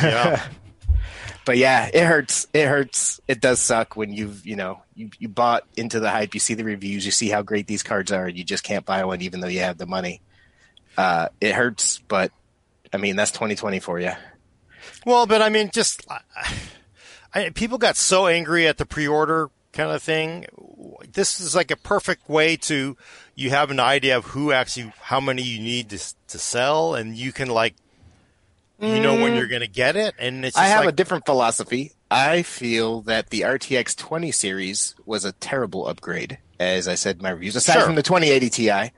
Yeah. 0.02 0.44
but 1.44 1.58
yeah, 1.58 1.88
it 1.94 2.04
hurts. 2.04 2.48
It 2.52 2.66
hurts. 2.66 3.20
It 3.28 3.40
does 3.40 3.60
suck 3.60 3.94
when 3.94 4.12
you've 4.12 4.44
you 4.44 4.56
know 4.56 4.82
you 4.96 5.10
you 5.20 5.28
bought 5.28 5.62
into 5.76 6.00
the 6.00 6.10
hype. 6.10 6.34
You 6.34 6.40
see 6.40 6.54
the 6.54 6.64
reviews. 6.64 7.06
You 7.06 7.12
see 7.12 7.28
how 7.28 7.42
great 7.42 7.68
these 7.68 7.84
cards 7.84 8.10
are, 8.10 8.26
and 8.26 8.36
you 8.36 8.42
just 8.42 8.64
can't 8.64 8.84
buy 8.84 9.04
one 9.04 9.22
even 9.22 9.38
though 9.38 9.46
you 9.46 9.60
have 9.60 9.78
the 9.78 9.86
money. 9.86 10.22
Uh, 10.96 11.28
it 11.40 11.54
hurts, 11.54 11.98
but 12.08 12.32
I 12.92 12.96
mean 12.96 13.14
that's 13.14 13.30
2020 13.30 13.78
for 13.78 14.00
you. 14.00 14.10
Well, 15.06 15.26
but 15.26 15.42
I 15.42 15.48
mean, 15.48 15.70
just 15.72 16.06
I, 17.34 17.50
people 17.50 17.78
got 17.78 17.96
so 17.96 18.26
angry 18.26 18.66
at 18.66 18.78
the 18.78 18.86
pre-order 18.86 19.50
kind 19.72 19.90
of 19.90 20.02
thing. 20.02 20.46
This 21.12 21.40
is 21.40 21.54
like 21.54 21.70
a 21.70 21.76
perfect 21.76 22.28
way 22.28 22.56
to 22.56 22.96
you 23.34 23.50
have 23.50 23.70
an 23.70 23.80
idea 23.80 24.16
of 24.16 24.26
who 24.26 24.52
actually 24.52 24.92
how 25.00 25.20
many 25.20 25.42
you 25.42 25.60
need 25.60 25.90
to 25.90 25.98
to 26.28 26.38
sell, 26.38 26.94
and 26.94 27.16
you 27.16 27.32
can 27.32 27.48
like 27.48 27.74
you 28.80 29.00
know 29.00 29.14
when 29.20 29.34
you're 29.34 29.46
going 29.46 29.60
to 29.60 29.68
get 29.68 29.96
it. 29.96 30.14
And 30.18 30.44
it's 30.44 30.56
I 30.56 30.66
have 30.66 30.84
like, 30.84 30.94
a 30.94 30.96
different 30.96 31.26
philosophy. 31.26 31.92
I 32.10 32.42
feel 32.42 33.02
that 33.02 33.30
the 33.30 33.42
RTX 33.42 33.96
20 33.96 34.32
series 34.32 34.94
was 35.06 35.24
a 35.24 35.32
terrible 35.32 35.86
upgrade, 35.86 36.38
as 36.58 36.88
I 36.88 36.94
said 36.96 37.16
in 37.16 37.22
my 37.22 37.30
reviews. 37.30 37.56
Aside 37.56 37.74
Sure. 37.74 37.82
from 37.82 37.94
the 37.94 38.02
2080 38.02 38.50
Ti, 38.50 38.92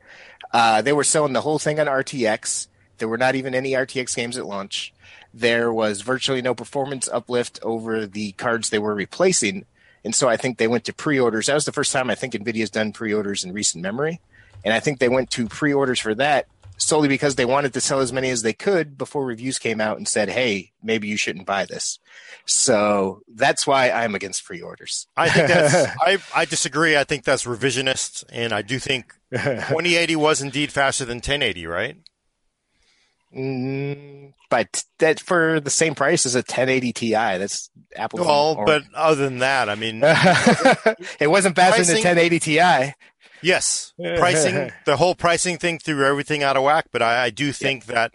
uh, 0.52 0.82
they 0.82 0.92
were 0.92 1.04
selling 1.04 1.32
the 1.34 1.42
whole 1.42 1.58
thing 1.58 1.78
on 1.78 1.86
RTX. 1.88 2.68
There 2.98 3.08
were 3.08 3.18
not 3.18 3.34
even 3.34 3.54
any 3.54 3.72
RTX 3.72 4.14
games 4.16 4.38
at 4.38 4.46
launch. 4.46 4.91
There 5.34 5.72
was 5.72 6.02
virtually 6.02 6.42
no 6.42 6.54
performance 6.54 7.08
uplift 7.08 7.58
over 7.62 8.06
the 8.06 8.32
cards 8.32 8.70
they 8.70 8.78
were 8.78 8.94
replacing. 8.94 9.64
And 10.04 10.14
so 10.14 10.28
I 10.28 10.36
think 10.36 10.58
they 10.58 10.68
went 10.68 10.84
to 10.84 10.92
pre-orders. 10.92 11.46
That 11.46 11.54
was 11.54 11.64
the 11.64 11.72
first 11.72 11.92
time 11.92 12.10
I 12.10 12.14
think 12.14 12.34
Nvidia's 12.34 12.70
done 12.70 12.92
pre-orders 12.92 13.44
in 13.44 13.52
recent 13.52 13.82
memory. 13.82 14.20
And 14.64 14.74
I 14.74 14.80
think 14.80 14.98
they 14.98 15.08
went 15.08 15.30
to 15.32 15.48
pre-orders 15.48 16.00
for 16.00 16.14
that 16.16 16.46
solely 16.82 17.08
because 17.08 17.36
they 17.36 17.44
wanted 17.44 17.72
to 17.74 17.80
sell 17.80 18.00
as 18.00 18.12
many 18.12 18.30
as 18.30 18.42
they 18.42 18.52
could 18.52 18.98
before 18.98 19.24
reviews 19.24 19.58
came 19.58 19.80
out 19.80 19.96
and 19.96 20.06
said, 20.06 20.28
"Hey, 20.28 20.72
maybe 20.82 21.08
you 21.08 21.16
shouldn't 21.16 21.46
buy 21.46 21.64
this." 21.64 21.98
So 22.44 23.22
that's 23.28 23.66
why 23.66 23.90
I'm 23.90 24.14
against 24.14 24.44
pre-orders. 24.44 25.06
I 25.16 25.28
think 25.28 25.48
that's 25.48 25.96
I 26.00 26.18
I 26.34 26.44
disagree. 26.44 26.96
I 26.96 27.04
think 27.04 27.24
that's 27.24 27.44
revisionist, 27.44 28.24
and 28.30 28.52
I 28.52 28.62
do 28.62 28.78
think 28.78 29.14
2080 29.30 30.16
was 30.16 30.42
indeed 30.42 30.72
faster 30.72 31.04
than 31.04 31.16
1080. 31.16 31.66
Right? 31.66 31.96
Mm, 33.36 34.34
but 34.50 34.84
that 34.98 35.18
for 35.20 35.58
the 35.60 35.70
same 35.70 35.94
price 35.94 36.26
as 36.26 36.34
a 36.34 36.38
1080 36.38 36.92
Ti. 36.92 37.12
That's 37.12 37.70
Apple. 37.96 38.20
Well, 38.20 38.62
but 38.66 38.82
other 38.94 39.24
than 39.24 39.38
that, 39.38 39.68
I 39.68 39.74
mean, 39.74 40.02
it 41.20 41.30
wasn't 41.30 41.56
faster 41.56 41.82
than 41.82 42.02
Pricing- 42.02 42.04
1080 42.04 42.38
Ti. 42.40 42.94
Yes, 43.44 43.92
pricing 43.98 44.70
the 44.86 44.96
whole 44.96 45.16
pricing 45.16 45.58
thing 45.58 45.78
threw 45.80 46.06
everything 46.06 46.42
out 46.44 46.56
of 46.56 46.62
whack. 46.62 46.86
But 46.92 47.02
I, 47.02 47.24
I 47.24 47.30
do 47.30 47.50
think 47.52 47.86
that, 47.86 48.12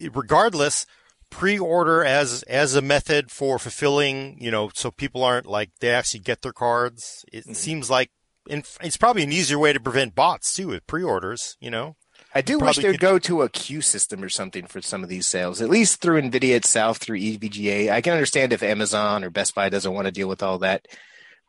regardless, 0.00 0.86
pre-order 1.30 2.04
as 2.04 2.42
as 2.44 2.74
a 2.74 2.80
method 2.80 3.30
for 3.30 3.58
fulfilling, 3.58 4.38
you 4.40 4.50
know, 4.50 4.70
so 4.74 4.90
people 4.90 5.22
aren't 5.22 5.46
like 5.46 5.70
they 5.80 5.90
actually 5.90 6.20
get 6.20 6.40
their 6.42 6.52
cards. 6.52 7.24
It 7.32 7.54
seems 7.56 7.90
like 7.90 8.10
in, 8.48 8.62
it's 8.80 8.96
probably 8.96 9.24
an 9.24 9.32
easier 9.32 9.58
way 9.58 9.72
to 9.72 9.80
prevent 9.80 10.14
bots 10.14 10.54
too 10.54 10.68
with 10.68 10.86
pre-orders. 10.86 11.56
You 11.60 11.70
know, 11.70 11.96
I 12.34 12.40
do 12.40 12.58
wish 12.58 12.76
they'd 12.76 12.92
could- 12.92 13.00
go 13.00 13.18
to 13.20 13.42
a 13.42 13.48
queue 13.48 13.80
system 13.80 14.22
or 14.22 14.28
something 14.28 14.66
for 14.66 14.82
some 14.82 15.02
of 15.02 15.08
these 15.08 15.26
sales, 15.26 15.60
at 15.60 15.70
least 15.70 16.00
through 16.00 16.20
NVIDIA 16.20 16.56
itself, 16.56 16.98
through 16.98 17.18
EVGA. 17.18 17.90
I 17.90 18.00
can 18.00 18.12
understand 18.12 18.52
if 18.52 18.62
Amazon 18.62 19.22
or 19.22 19.30
Best 19.30 19.54
Buy 19.54 19.68
doesn't 19.68 19.92
want 19.92 20.06
to 20.06 20.12
deal 20.12 20.28
with 20.28 20.42
all 20.42 20.58
that, 20.58 20.86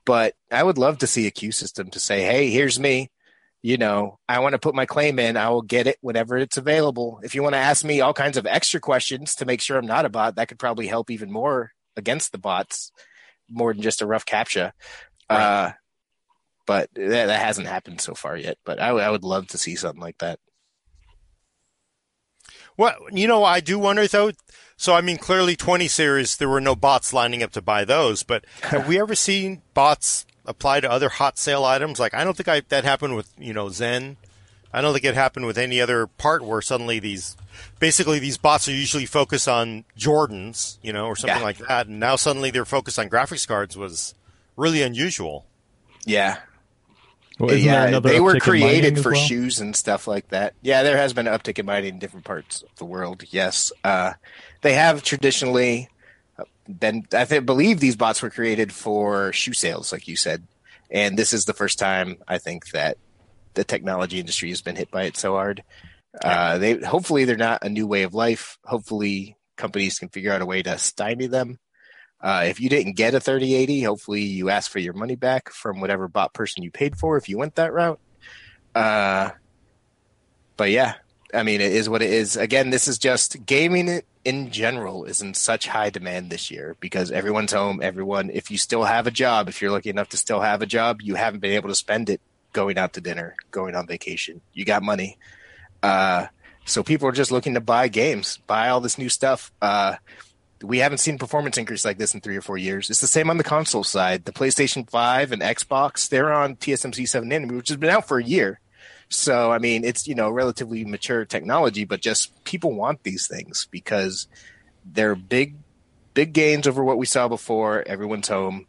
but 0.05 0.35
I 0.51 0.61
would 0.61 0.77
love 0.77 0.99
to 0.99 1.07
see 1.07 1.25
a 1.25 1.31
queue 1.31 1.51
system 1.51 1.89
to 1.91 1.99
say, 1.99 2.21
hey, 2.21 2.51
here's 2.51 2.79
me. 2.79 3.09
You 3.63 3.77
know, 3.77 4.19
I 4.29 4.39
want 4.39 4.53
to 4.53 4.59
put 4.59 4.75
my 4.75 4.85
claim 4.85 5.17
in. 5.17 5.37
I 5.37 5.49
will 5.49 5.63
get 5.63 5.87
it 5.87 5.97
whenever 6.01 6.37
it's 6.37 6.57
available. 6.57 7.19
If 7.23 7.33
you 7.33 7.41
want 7.41 7.55
to 7.55 7.59
ask 7.59 7.83
me 7.83 7.99
all 7.99 8.13
kinds 8.13 8.37
of 8.37 8.45
extra 8.45 8.79
questions 8.79 9.33
to 9.35 9.45
make 9.45 9.59
sure 9.59 9.79
I'm 9.79 9.87
not 9.87 10.05
a 10.05 10.09
bot, 10.09 10.35
that 10.35 10.49
could 10.49 10.59
probably 10.59 10.85
help 10.85 11.09
even 11.09 11.31
more 11.31 11.71
against 11.97 12.31
the 12.31 12.37
bots, 12.37 12.91
more 13.49 13.73
than 13.73 13.81
just 13.81 14.03
a 14.03 14.05
rough 14.05 14.25
captcha. 14.25 14.71
Uh, 15.27 15.71
but 16.67 16.89
that, 16.93 17.25
that 17.25 17.41
hasn't 17.41 17.65
happened 17.67 18.01
so 18.01 18.13
far 18.13 18.37
yet. 18.37 18.59
But 18.65 18.79
I, 18.79 18.89
I 18.89 19.09
would 19.09 19.23
love 19.23 19.47
to 19.47 19.57
see 19.57 19.75
something 19.75 20.01
like 20.01 20.19
that. 20.19 20.37
Well, 22.77 22.93
you 23.11 23.27
know, 23.27 23.43
I 23.43 23.59
do 23.59 23.79
wonder 23.79 24.07
though. 24.07 24.31
So, 24.77 24.93
I 24.93 24.99
mean, 25.01 25.17
clearly 25.17 25.55
20 25.55 25.87
series, 25.87 26.35
there 26.35 26.49
were 26.49 26.59
no 26.59 26.75
bots 26.75 27.13
lining 27.13 27.41
up 27.41 27.51
to 27.53 27.61
buy 27.61 27.85
those, 27.85 28.23
but 28.23 28.43
have 28.63 28.87
we 28.87 28.99
ever 28.99 29.15
seen 29.15 29.61
bots 29.73 30.25
apply 30.45 30.81
to 30.81 30.91
other 30.91 31.07
hot 31.09 31.37
sale 31.39 31.63
items? 31.63 31.97
Like, 31.99 32.13
I 32.13 32.23
don't 32.25 32.35
think 32.35 32.49
I, 32.49 32.61
that 32.67 32.83
happened 32.83 33.15
with, 33.15 33.31
you 33.39 33.53
know, 33.53 33.69
Zen. 33.69 34.17
I 34.73 34.81
don't 34.81 34.91
think 34.91 35.05
it 35.05 35.15
happened 35.15 35.45
with 35.45 35.57
any 35.57 35.79
other 35.79 36.05
part 36.07 36.43
where 36.43 36.61
suddenly 36.61 36.99
these, 36.99 37.37
basically 37.79 38.19
these 38.19 38.37
bots 38.37 38.67
are 38.67 38.73
usually 38.73 39.05
focused 39.05 39.47
on 39.47 39.85
Jordans, 39.97 40.77
you 40.81 40.91
know, 40.91 41.05
or 41.05 41.15
something 41.15 41.37
Yeah. 41.39 41.43
like 41.45 41.59
that. 41.59 41.87
And 41.87 41.97
now 42.01 42.17
suddenly 42.17 42.51
they're 42.51 42.65
focused 42.65 42.99
on 42.99 43.09
graphics 43.09 43.47
cards 43.47 43.77
was 43.77 44.13
really 44.57 44.81
unusual. 44.81 45.45
Yeah, 46.05 46.39
Well, 47.39 47.55
yeah, 47.55 47.99
they 47.99 48.19
were 48.19 48.35
uptick 48.35 48.53
in 48.53 48.59
mining 48.61 48.69
created 48.69 48.99
for 49.03 49.11
well? 49.11 49.21
shoes 49.21 49.59
and 49.59 49.75
stuff 49.75 50.07
like 50.07 50.29
that. 50.29 50.53
Yeah, 50.61 50.83
there 50.83 50.97
has 50.97 51.13
been 51.13 51.27
an 51.27 51.37
uptick 51.37 51.59
in 51.59 51.65
mining 51.65 51.95
in 51.95 51.99
different 51.99 52.25
parts 52.25 52.61
of 52.61 52.75
the 52.77 52.85
world. 52.85 53.23
Yes, 53.29 53.73
uh, 53.83 54.13
they 54.61 54.73
have 54.73 55.03
traditionally 55.03 55.89
been. 56.67 57.05
I 57.13 57.25
think, 57.25 57.45
believe 57.45 57.79
these 57.79 57.97
bots 57.97 58.21
were 58.21 58.29
created 58.29 58.71
for 58.71 59.33
shoe 59.33 59.53
sales, 59.53 59.91
like 59.91 60.07
you 60.07 60.15
said, 60.15 60.47
and 60.89 61.17
this 61.17 61.33
is 61.33 61.45
the 61.45 61.53
first 61.53 61.77
time 61.77 62.17
I 62.27 62.37
think 62.37 62.69
that 62.71 62.97
the 63.53 63.63
technology 63.63 64.19
industry 64.19 64.49
has 64.49 64.61
been 64.61 64.75
hit 64.75 64.91
by 64.91 65.03
it 65.03 65.17
so 65.17 65.33
hard. 65.33 65.63
Uh, 66.21 66.57
they 66.57 66.79
hopefully 66.79 67.25
they're 67.25 67.35
not 67.35 67.63
a 67.63 67.69
new 67.69 67.87
way 67.87 68.03
of 68.03 68.13
life. 68.13 68.57
Hopefully, 68.63 69.35
companies 69.57 69.99
can 69.99 70.09
figure 70.09 70.31
out 70.31 70.41
a 70.41 70.45
way 70.45 70.61
to 70.61 70.77
stymie 70.77 71.27
them. 71.27 71.59
Uh, 72.25 72.45
if 72.47 72.59
you 72.59 72.69
didn't 72.69 72.93
get 72.93 73.13
a 73.13 73.19
3080, 73.19 73.83
hopefully 73.83 74.23
you 74.23 74.49
ask 74.49 74.71
for 74.71 74.79
your 74.79 74.93
money 74.93 75.13
back 75.13 75.51
from 75.51 75.79
whatever 75.79 76.07
bot 76.07 76.33
person 76.33 76.63
you 76.63 76.71
paid 76.71 76.97
for 76.97 77.17
if 77.17 77.29
you 77.29 77.37
went 77.37 77.53
that 77.53 77.71
route. 77.71 77.99
Uh, 78.73 79.29
but 80.57 80.71
yeah, 80.71 80.95
I 81.35 81.43
mean, 81.43 81.61
it 81.61 81.71
is 81.71 81.87
what 81.87 82.01
it 82.01 82.09
is. 82.09 82.35
Again, 82.35 82.71
this 82.71 82.87
is 82.87 82.97
just 82.97 83.45
gaming 83.45 84.01
in 84.23 84.49
general 84.49 85.05
is 85.05 85.21
in 85.21 85.35
such 85.35 85.67
high 85.67 85.91
demand 85.91 86.31
this 86.31 86.49
year 86.49 86.75
because 86.79 87.11
everyone's 87.11 87.53
home. 87.53 87.79
Everyone, 87.83 88.31
if 88.31 88.49
you 88.49 88.57
still 88.57 88.85
have 88.85 89.05
a 89.05 89.11
job, 89.11 89.47
if 89.47 89.61
you're 89.61 89.69
lucky 89.69 89.91
enough 89.91 90.09
to 90.09 90.17
still 90.17 90.41
have 90.41 90.63
a 90.63 90.65
job, 90.65 91.03
you 91.03 91.13
haven't 91.13 91.41
been 91.41 91.51
able 91.53 91.69
to 91.69 91.75
spend 91.75 92.09
it 92.09 92.21
going 92.53 92.79
out 92.79 92.93
to 92.93 93.01
dinner, 93.01 93.35
going 93.51 93.75
on 93.75 93.85
vacation. 93.85 94.41
You 94.51 94.65
got 94.65 94.81
money. 94.81 95.19
Uh, 95.83 96.25
so 96.65 96.81
people 96.81 97.07
are 97.07 97.11
just 97.11 97.31
looking 97.31 97.53
to 97.53 97.61
buy 97.61 97.87
games, 97.87 98.39
buy 98.47 98.69
all 98.69 98.81
this 98.81 98.97
new 98.97 99.09
stuff. 99.09 99.51
Uh, 99.61 99.97
we 100.65 100.79
haven't 100.79 100.97
seen 100.97 101.17
performance 101.17 101.57
increase 101.57 101.85
like 101.85 101.97
this 101.97 102.13
in 102.13 102.21
three 102.21 102.37
or 102.37 102.41
four 102.41 102.57
years. 102.57 102.89
It's 102.89 103.01
the 103.01 103.07
same 103.07 103.29
on 103.29 103.37
the 103.37 103.43
console 103.43 103.83
side. 103.83 104.25
The 104.25 104.31
PlayStation 104.31 104.89
5 104.89 105.31
and 105.31 105.41
Xbox, 105.41 106.09
they're 106.09 106.33
on 106.33 106.55
TSMC 106.55 107.07
7 107.07 107.29
nanometer, 107.29 107.57
which 107.57 107.69
has 107.69 107.77
been 107.77 107.89
out 107.89 108.07
for 108.07 108.17
a 108.17 108.23
year. 108.23 108.59
So, 109.09 109.51
I 109.51 109.59
mean, 109.59 109.83
it's, 109.83 110.07
you 110.07 110.15
know, 110.15 110.29
relatively 110.29 110.83
mature 110.83 111.25
technology, 111.25 111.85
but 111.85 112.01
just 112.01 112.43
people 112.43 112.73
want 112.73 113.03
these 113.03 113.27
things 113.27 113.67
because 113.69 114.27
they're 114.83 115.15
big, 115.15 115.55
big 116.13 116.33
gains 116.33 116.67
over 116.67 116.83
what 116.83 116.97
we 116.97 117.05
saw 117.05 117.27
before. 117.27 117.83
Everyone's 117.85 118.27
home. 118.27 118.67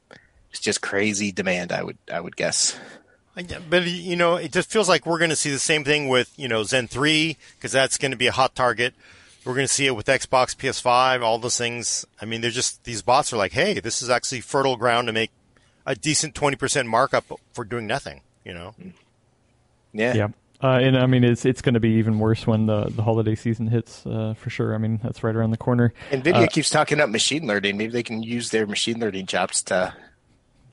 It's 0.50 0.60
just 0.60 0.82
crazy 0.82 1.32
demand, 1.32 1.72
I 1.72 1.82
would, 1.82 1.98
I 2.12 2.20
would 2.20 2.36
guess. 2.36 2.78
But 3.68 3.86
you 3.86 4.16
know, 4.16 4.36
it 4.36 4.52
just 4.52 4.70
feels 4.70 4.88
like 4.88 5.04
we're 5.04 5.18
going 5.18 5.30
to 5.30 5.36
see 5.36 5.50
the 5.50 5.58
same 5.58 5.84
thing 5.84 6.08
with 6.08 6.32
you 6.38 6.48
know 6.48 6.62
Zen 6.62 6.88
three 6.88 7.36
because 7.56 7.70
that's 7.70 7.98
going 7.98 8.12
to 8.12 8.16
be 8.16 8.28
a 8.28 8.32
hot 8.32 8.54
target. 8.54 8.94
We're 9.46 9.54
going 9.54 9.66
to 9.66 9.72
see 9.72 9.86
it 9.86 9.94
with 9.94 10.06
Xbox, 10.06 10.56
PS5, 10.56 11.22
all 11.22 11.38
those 11.38 11.56
things. 11.56 12.04
I 12.20 12.24
mean, 12.24 12.40
they're 12.40 12.50
just 12.50 12.82
these 12.84 13.00
bots 13.00 13.32
are 13.32 13.36
like, 13.36 13.52
hey, 13.52 13.78
this 13.78 14.02
is 14.02 14.10
actually 14.10 14.40
fertile 14.40 14.76
ground 14.76 15.06
to 15.06 15.12
make 15.12 15.30
a 15.86 15.94
decent 15.94 16.34
twenty 16.34 16.56
percent 16.56 16.88
markup 16.88 17.24
for 17.52 17.64
doing 17.64 17.86
nothing. 17.86 18.22
You 18.44 18.54
know, 18.54 18.74
Yeah. 19.92 20.14
Yeah. 20.14 20.28
Uh, 20.62 20.78
and 20.78 20.96
I 20.96 21.06
mean, 21.06 21.22
it's 21.22 21.44
it's 21.44 21.62
going 21.62 21.74
to 21.74 21.80
be 21.80 21.90
even 21.90 22.18
worse 22.18 22.46
when 22.46 22.66
the, 22.66 22.84
the 22.86 23.02
holiday 23.02 23.34
season 23.34 23.66
hits, 23.68 24.04
uh, 24.06 24.34
for 24.36 24.50
sure. 24.50 24.74
I 24.74 24.78
mean, 24.78 24.98
that's 25.02 25.22
right 25.22 25.34
around 25.36 25.50
the 25.50 25.58
corner. 25.58 25.92
NVIDIA 26.10 26.44
Uh, 26.44 26.46
keeps 26.46 26.70
talking 26.70 26.98
up 27.00 27.10
machine 27.10 27.46
learning. 27.46 27.76
Maybe 27.76 27.92
they 27.92 28.02
can 28.02 28.22
use 28.22 28.50
their 28.50 28.66
machine 28.66 28.98
learning 28.98 29.26
chops 29.26 29.62
to 29.64 29.94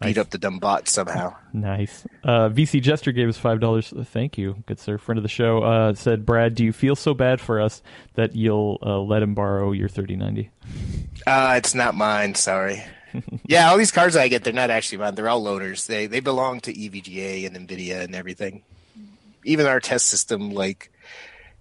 beat 0.04 0.18
up 0.18 0.30
the 0.30 0.38
dumb 0.38 0.60
bots 0.60 0.91
somehow. 0.91 1.36
Nice. 1.54 2.06
Uh, 2.24 2.49
VC 2.49 2.82
Jester 2.82 3.12
gave 3.12 3.30
us 3.30 3.38
five 3.38 3.60
dollars. 3.60 3.93
Thank 4.06 4.38
you, 4.38 4.64
good 4.66 4.80
sir, 4.80 4.97
friend 4.97 5.18
of 5.18 5.24
the 5.24 5.30
show. 5.30 5.64
Uh, 5.64 5.93
said, 5.93 6.26
Brad, 6.26 6.56
do 6.56 6.64
you 6.64 6.74
feel 6.74 6.95
so 6.95 7.14
bad 7.14 7.39
for 7.41 7.62
us 7.62 7.82
that 8.16 8.36
you'll 8.36 8.80
uh, 8.82 8.99
let 8.99 9.24
him 9.24 9.34
borrow 9.34 9.72
your 9.72 9.89
thirty 9.89 10.16
ninety? 10.16 10.49
Uh, 11.26 11.56
it's 11.58 11.74
not 11.74 11.95
mine. 11.95 12.36
Sorry. 12.36 12.84
yeah, 13.45 13.70
all 13.70 13.78
these 13.78 13.91
cards 13.91 14.16
I 14.16 14.28
get, 14.28 14.43
they're 14.43 14.54
not 14.54 14.70
actually 14.70 14.99
mine. 14.99 15.16
They're 15.16 15.30
all 15.30 15.43
loaners. 15.43 15.86
They 15.88 16.08
they 16.08 16.20
belong 16.20 16.60
to 16.62 16.74
EVGA 16.74 17.45
and 17.45 17.68
Nvidia 17.68 18.01
and 18.01 18.16
everything. 18.16 18.64
Even 19.45 19.66
our 19.66 19.80
test 19.80 20.08
system, 20.08 20.51
like 20.51 20.91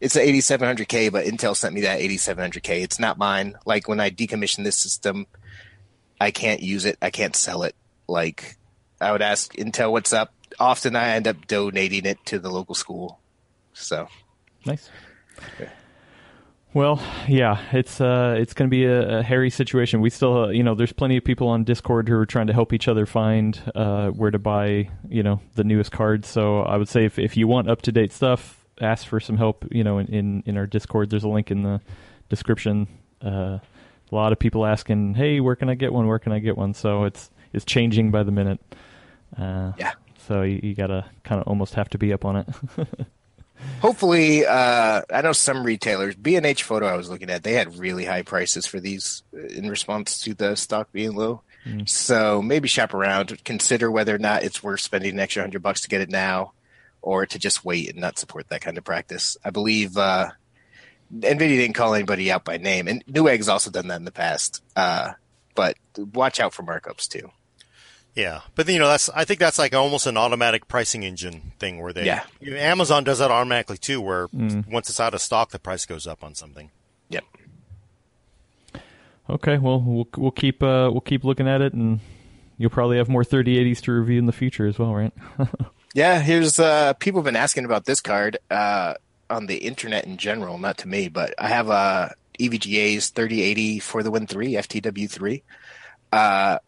it's 0.00 0.16
an 0.16 0.22
8700K, 0.22 1.12
but 1.12 1.26
Intel 1.26 1.56
sent 1.56 1.74
me 1.74 1.82
that 1.82 2.00
8700K. 2.00 2.82
It's 2.82 2.98
not 2.98 3.18
mine. 3.18 3.54
Like 3.64 3.88
when 3.88 4.00
I 4.00 4.10
decommission 4.10 4.64
this 4.64 4.76
system, 4.76 5.26
I 6.20 6.30
can't 6.30 6.60
use 6.60 6.84
it. 6.84 6.98
I 7.00 7.10
can't 7.10 7.36
sell 7.36 7.62
it. 7.62 7.74
Like 8.08 8.56
I 9.00 9.12
would 9.12 9.22
ask 9.22 9.54
Intel 9.54 9.92
what's 9.92 10.12
up. 10.12 10.32
Often 10.60 10.96
I 10.96 11.10
end 11.10 11.26
up 11.26 11.46
donating 11.46 12.04
it 12.04 12.24
to 12.26 12.38
the 12.38 12.50
local 12.50 12.74
school. 12.74 13.18
So 13.72 14.08
Nice. 14.64 14.90
Well, 16.74 17.02
yeah, 17.28 17.60
it's 17.72 18.00
uh, 18.00 18.36
it's 18.38 18.54
going 18.54 18.70
to 18.70 18.70
be 18.70 18.86
a, 18.86 19.18
a, 19.18 19.22
hairy 19.22 19.50
situation. 19.50 20.00
We 20.00 20.08
still, 20.08 20.44
uh, 20.44 20.48
you 20.48 20.62
know, 20.62 20.74
there's 20.74 20.92
plenty 20.92 21.18
of 21.18 21.24
people 21.24 21.48
on 21.48 21.64
Discord 21.64 22.08
who 22.08 22.16
are 22.16 22.24
trying 22.24 22.46
to 22.46 22.54
help 22.54 22.72
each 22.72 22.88
other 22.88 23.04
find 23.04 23.60
uh, 23.74 24.08
where 24.08 24.30
to 24.30 24.38
buy, 24.38 24.88
you 25.06 25.22
know, 25.22 25.40
the 25.54 25.64
newest 25.64 25.92
cards. 25.92 26.28
So 26.28 26.60
I 26.60 26.78
would 26.78 26.88
say 26.88 27.04
if 27.04 27.18
if 27.18 27.36
you 27.36 27.46
want 27.46 27.68
up 27.68 27.82
to 27.82 27.92
date 27.92 28.10
stuff, 28.10 28.64
ask 28.80 29.06
for 29.06 29.20
some 29.20 29.36
help. 29.36 29.66
You 29.70 29.84
know, 29.84 29.98
in, 29.98 30.06
in, 30.06 30.42
in 30.46 30.56
our 30.56 30.66
Discord, 30.66 31.10
there's 31.10 31.24
a 31.24 31.28
link 31.28 31.50
in 31.50 31.62
the 31.62 31.82
description. 32.30 32.88
Uh, 33.22 33.58
a 33.58 34.14
lot 34.14 34.32
of 34.32 34.38
people 34.38 34.64
asking, 34.64 35.14
"Hey, 35.14 35.40
where 35.40 35.56
can 35.56 35.68
I 35.68 35.74
get 35.74 35.92
one? 35.92 36.06
Where 36.06 36.18
can 36.18 36.32
I 36.32 36.38
get 36.38 36.56
one?" 36.56 36.72
So 36.72 37.04
it's 37.04 37.30
it's 37.52 37.64
changing 37.64 38.10
by 38.10 38.22
the 38.22 38.32
minute. 38.32 38.60
Uh, 39.36 39.72
yeah. 39.78 39.92
So 40.26 40.42
you, 40.42 40.60
you 40.62 40.74
gotta 40.74 41.04
kind 41.24 41.40
of 41.40 41.46
almost 41.46 41.74
have 41.74 41.88
to 41.90 41.98
be 41.98 42.12
up 42.12 42.24
on 42.24 42.36
it. 42.36 42.48
Hopefully, 43.80 44.44
uh, 44.44 45.02
I 45.12 45.20
know 45.22 45.32
some 45.32 45.64
retailers. 45.64 46.14
B 46.14 46.36
and 46.36 46.46
H 46.46 46.62
Photo 46.62 46.86
I 46.86 46.96
was 46.96 47.08
looking 47.08 47.30
at, 47.30 47.42
they 47.42 47.52
had 47.52 47.78
really 47.78 48.04
high 48.04 48.22
prices 48.22 48.66
for 48.66 48.80
these 48.80 49.22
in 49.32 49.68
response 49.68 50.20
to 50.22 50.34
the 50.34 50.56
stock 50.56 50.90
being 50.92 51.14
low. 51.14 51.42
Mm. 51.64 51.88
So 51.88 52.42
maybe 52.42 52.68
shop 52.68 52.92
around, 52.94 53.44
consider 53.44 53.90
whether 53.90 54.14
or 54.14 54.18
not 54.18 54.42
it's 54.42 54.62
worth 54.62 54.80
spending 54.80 55.12
an 55.12 55.20
extra 55.20 55.42
hundred 55.42 55.62
bucks 55.62 55.82
to 55.82 55.88
get 55.88 56.00
it 56.00 56.10
now, 56.10 56.52
or 57.00 57.26
to 57.26 57.38
just 57.38 57.64
wait 57.64 57.90
and 57.90 58.00
not 58.00 58.18
support 58.18 58.48
that 58.48 58.60
kind 58.60 58.78
of 58.78 58.84
practice. 58.84 59.36
I 59.44 59.50
believe 59.50 59.96
uh, 59.96 60.30
Nvidia 61.14 61.38
didn't 61.38 61.74
call 61.74 61.94
anybody 61.94 62.30
out 62.30 62.44
by 62.44 62.56
name, 62.56 62.88
and 62.88 63.04
Newegg's 63.06 63.48
also 63.48 63.70
done 63.70 63.88
that 63.88 63.96
in 63.96 64.04
the 64.04 64.12
past. 64.12 64.62
Uh, 64.74 65.12
but 65.54 65.76
watch 65.96 66.40
out 66.40 66.54
for 66.54 66.62
markups 66.62 67.08
too. 67.08 67.30
Yeah, 68.14 68.40
but 68.54 68.68
you 68.68 68.78
know 68.78 68.88
that's 68.88 69.08
I 69.10 69.24
think 69.24 69.40
that's 69.40 69.58
like 69.58 69.74
almost 69.74 70.06
an 70.06 70.18
automatic 70.18 70.68
pricing 70.68 71.02
engine 71.02 71.52
thing 71.58 71.80
where 71.80 71.94
they 71.94 72.04
yeah. 72.04 72.24
Amazon 72.42 73.04
does 73.04 73.20
that 73.20 73.30
automatically 73.30 73.78
too, 73.78 74.02
where 74.02 74.28
mm. 74.28 74.70
once 74.70 74.90
it's 74.90 75.00
out 75.00 75.14
of 75.14 75.20
stock, 75.22 75.50
the 75.50 75.58
price 75.58 75.86
goes 75.86 76.06
up 76.06 76.22
on 76.22 76.34
something. 76.34 76.70
Yep. 77.08 77.24
Okay, 79.30 79.56
well 79.56 79.80
we'll 79.80 80.08
we'll 80.16 80.30
keep 80.30 80.62
uh, 80.62 80.90
we'll 80.92 81.00
keep 81.00 81.24
looking 81.24 81.48
at 81.48 81.62
it, 81.62 81.72
and 81.72 82.00
you'll 82.58 82.70
probably 82.70 82.98
have 82.98 83.08
more 83.08 83.24
3080s 83.24 83.80
to 83.82 83.92
review 83.92 84.18
in 84.18 84.26
the 84.26 84.32
future 84.32 84.66
as 84.66 84.78
well, 84.78 84.94
right? 84.94 85.12
yeah, 85.94 86.20
here's 86.20 86.58
uh, 86.58 86.92
people 86.94 87.20
have 87.20 87.24
been 87.24 87.36
asking 87.36 87.64
about 87.64 87.86
this 87.86 88.02
card 88.02 88.36
uh, 88.50 88.92
on 89.30 89.46
the 89.46 89.56
internet 89.56 90.04
in 90.04 90.18
general, 90.18 90.58
not 90.58 90.76
to 90.78 90.88
me, 90.88 91.08
but 91.08 91.34
I 91.38 91.48
have 91.48 91.70
a 91.70 92.14
EVGA's 92.38 93.08
3080 93.08 93.78
for 93.78 94.02
the 94.02 94.10
Win 94.10 94.26
3 94.26 94.52
FTW3. 94.52 95.42
Uh, 96.12 96.58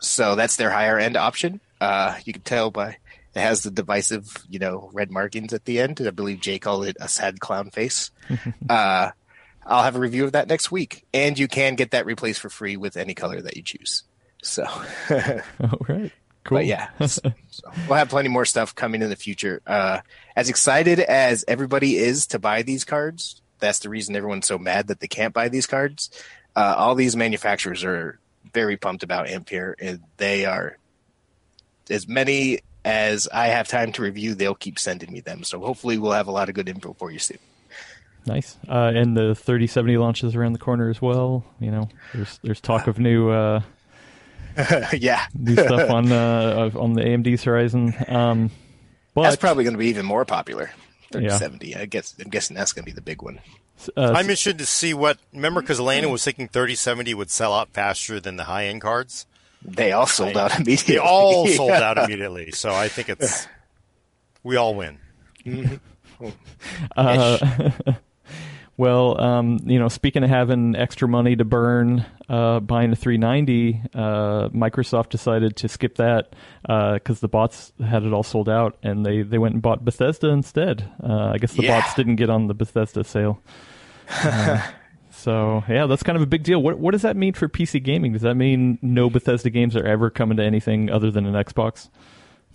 so 0.00 0.34
that's 0.34 0.56
their 0.56 0.70
higher 0.70 0.98
end 0.98 1.16
option. 1.16 1.60
Uh, 1.80 2.16
you 2.24 2.32
can 2.32 2.42
tell 2.42 2.70
by 2.70 2.96
it 3.34 3.40
has 3.40 3.62
the 3.62 3.70
divisive, 3.70 4.44
you 4.48 4.58
know, 4.58 4.90
red 4.92 5.10
markings 5.10 5.52
at 5.52 5.64
the 5.64 5.78
end. 5.78 6.00
I 6.04 6.10
believe 6.10 6.40
Jay 6.40 6.58
called 6.58 6.86
it 6.86 6.96
a 7.00 7.08
sad 7.08 7.38
clown 7.38 7.70
face. 7.70 8.10
uh, 8.68 9.10
I'll 9.64 9.82
have 9.84 9.96
a 9.96 10.00
review 10.00 10.24
of 10.24 10.32
that 10.32 10.48
next 10.48 10.72
week, 10.72 11.06
and 11.14 11.38
you 11.38 11.46
can 11.46 11.76
get 11.76 11.92
that 11.92 12.06
replaced 12.06 12.40
for 12.40 12.48
free 12.48 12.76
with 12.76 12.96
any 12.96 13.14
color 13.14 13.40
that 13.40 13.56
you 13.56 13.62
choose. 13.62 14.02
So, 14.42 14.64
all 15.10 15.78
right, 15.88 16.12
cool. 16.44 16.58
But 16.58 16.66
yeah, 16.66 16.88
so 17.06 17.30
we'll 17.86 17.98
have 17.98 18.08
plenty 18.08 18.30
more 18.30 18.44
stuff 18.44 18.74
coming 18.74 19.02
in 19.02 19.10
the 19.10 19.16
future. 19.16 19.60
Uh, 19.66 20.00
as 20.34 20.48
excited 20.48 20.98
as 20.98 21.44
everybody 21.46 21.98
is 21.98 22.26
to 22.28 22.38
buy 22.38 22.62
these 22.62 22.84
cards, 22.84 23.42
that's 23.60 23.80
the 23.80 23.90
reason 23.90 24.16
everyone's 24.16 24.46
so 24.46 24.58
mad 24.58 24.88
that 24.88 25.00
they 25.00 25.08
can't 25.08 25.34
buy 25.34 25.48
these 25.48 25.66
cards. 25.66 26.10
Uh, 26.56 26.74
all 26.76 26.96
these 26.96 27.14
manufacturers 27.14 27.84
are 27.84 28.18
very 28.52 28.76
pumped 28.76 29.02
about 29.02 29.28
Ampere, 29.28 29.76
and 29.80 30.00
they 30.16 30.44
are 30.44 30.76
as 31.88 32.08
many 32.08 32.60
as 32.84 33.28
I 33.32 33.48
have 33.48 33.68
time 33.68 33.92
to 33.92 34.02
review. 34.02 34.34
They'll 34.34 34.54
keep 34.54 34.78
sending 34.78 35.12
me 35.12 35.20
them, 35.20 35.44
so 35.44 35.60
hopefully 35.60 35.98
we'll 35.98 36.12
have 36.12 36.28
a 36.28 36.32
lot 36.32 36.48
of 36.48 36.54
good 36.54 36.68
info 36.68 36.94
for 36.94 37.10
you 37.10 37.18
soon. 37.18 37.38
Nice, 38.26 38.58
uh, 38.68 38.92
and 38.94 39.16
the 39.16 39.34
3070 39.34 39.96
launches 39.96 40.36
around 40.36 40.52
the 40.52 40.58
corner 40.58 40.90
as 40.90 41.00
well. 41.00 41.44
You 41.58 41.70
know, 41.70 41.88
there's 42.14 42.38
there's 42.42 42.60
talk 42.60 42.86
of 42.86 42.98
new. 42.98 43.30
Uh, 43.30 43.62
yeah, 44.92 45.26
new 45.34 45.54
stuff 45.54 45.90
on 45.90 46.12
uh, 46.12 46.70
on 46.74 46.94
the 46.94 47.02
AMD's 47.02 47.44
horizon. 47.44 47.94
Um, 48.08 48.50
but, 49.14 49.22
that's 49.22 49.36
probably 49.36 49.64
going 49.64 49.74
to 49.74 49.78
be 49.78 49.88
even 49.88 50.06
more 50.06 50.24
popular. 50.24 50.70
3070. 51.12 51.68
Yeah. 51.68 51.80
I 51.80 51.86
guess 51.86 52.14
I'm 52.20 52.30
guessing 52.30 52.56
that's 52.56 52.72
going 52.72 52.84
to 52.84 52.90
be 52.90 52.94
the 52.94 53.00
big 53.00 53.22
one. 53.22 53.40
Uh, 53.96 54.12
I'm 54.12 54.26
interested 54.26 54.58
to 54.58 54.66
see 54.66 54.94
what. 54.94 55.18
Remember, 55.32 55.60
because 55.60 55.80
Elena 55.80 56.08
was 56.08 56.24
thinking 56.24 56.48
3070 56.48 57.14
would 57.14 57.30
sell 57.30 57.54
out 57.54 57.70
faster 57.72 58.20
than 58.20 58.36
the 58.36 58.44
high 58.44 58.66
end 58.66 58.82
cards. 58.82 59.26
They 59.62 59.92
all 59.92 60.06
sold 60.06 60.36
out 60.36 60.54
immediately. 60.54 60.94
They 60.94 60.98
all 61.00 61.46
sold 61.48 61.72
out 61.72 61.98
immediately. 61.98 62.50
So 62.50 62.74
I 62.74 62.88
think 62.88 63.08
it's 63.08 63.46
we 64.42 64.56
all 64.56 64.74
win. 64.74 64.98
Mm-hmm. 65.44 66.28
Uh, 66.96 67.70
well, 68.80 69.20
um, 69.20 69.58
you 69.66 69.78
know, 69.78 69.88
speaking 69.88 70.24
of 70.24 70.30
having 70.30 70.74
extra 70.74 71.06
money 71.06 71.36
to 71.36 71.44
burn, 71.44 72.06
uh, 72.30 72.60
buying 72.60 72.90
a 72.90 72.96
390, 72.96 73.82
uh, 73.92 74.48
Microsoft 74.48 75.10
decided 75.10 75.54
to 75.56 75.68
skip 75.68 75.96
that 75.96 76.30
because 76.62 77.18
uh, 77.18 77.20
the 77.20 77.28
bots 77.28 77.74
had 77.78 78.04
it 78.04 78.14
all 78.14 78.22
sold 78.22 78.48
out, 78.48 78.78
and 78.82 79.04
they, 79.04 79.20
they 79.20 79.36
went 79.36 79.52
and 79.52 79.60
bought 79.60 79.84
Bethesda 79.84 80.28
instead. 80.28 80.90
Uh, 81.04 81.32
I 81.34 81.36
guess 81.36 81.52
the 81.52 81.64
yeah. 81.64 81.78
bots 81.78 81.92
didn't 81.92 82.16
get 82.16 82.30
on 82.30 82.46
the 82.46 82.54
Bethesda 82.54 83.04
sale. 83.04 83.42
Uh, 84.08 84.66
so 85.10 85.62
yeah, 85.68 85.84
that's 85.84 86.02
kind 86.02 86.16
of 86.16 86.22
a 86.22 86.26
big 86.26 86.42
deal. 86.42 86.62
What 86.62 86.78
what 86.78 86.92
does 86.92 87.02
that 87.02 87.18
mean 87.18 87.34
for 87.34 87.50
PC 87.50 87.84
gaming? 87.84 88.14
Does 88.14 88.22
that 88.22 88.34
mean 88.34 88.78
no 88.80 89.10
Bethesda 89.10 89.50
games 89.50 89.76
are 89.76 89.86
ever 89.86 90.08
coming 90.08 90.38
to 90.38 90.42
anything 90.42 90.88
other 90.88 91.10
than 91.10 91.26
an 91.26 91.34
Xbox? 91.34 91.90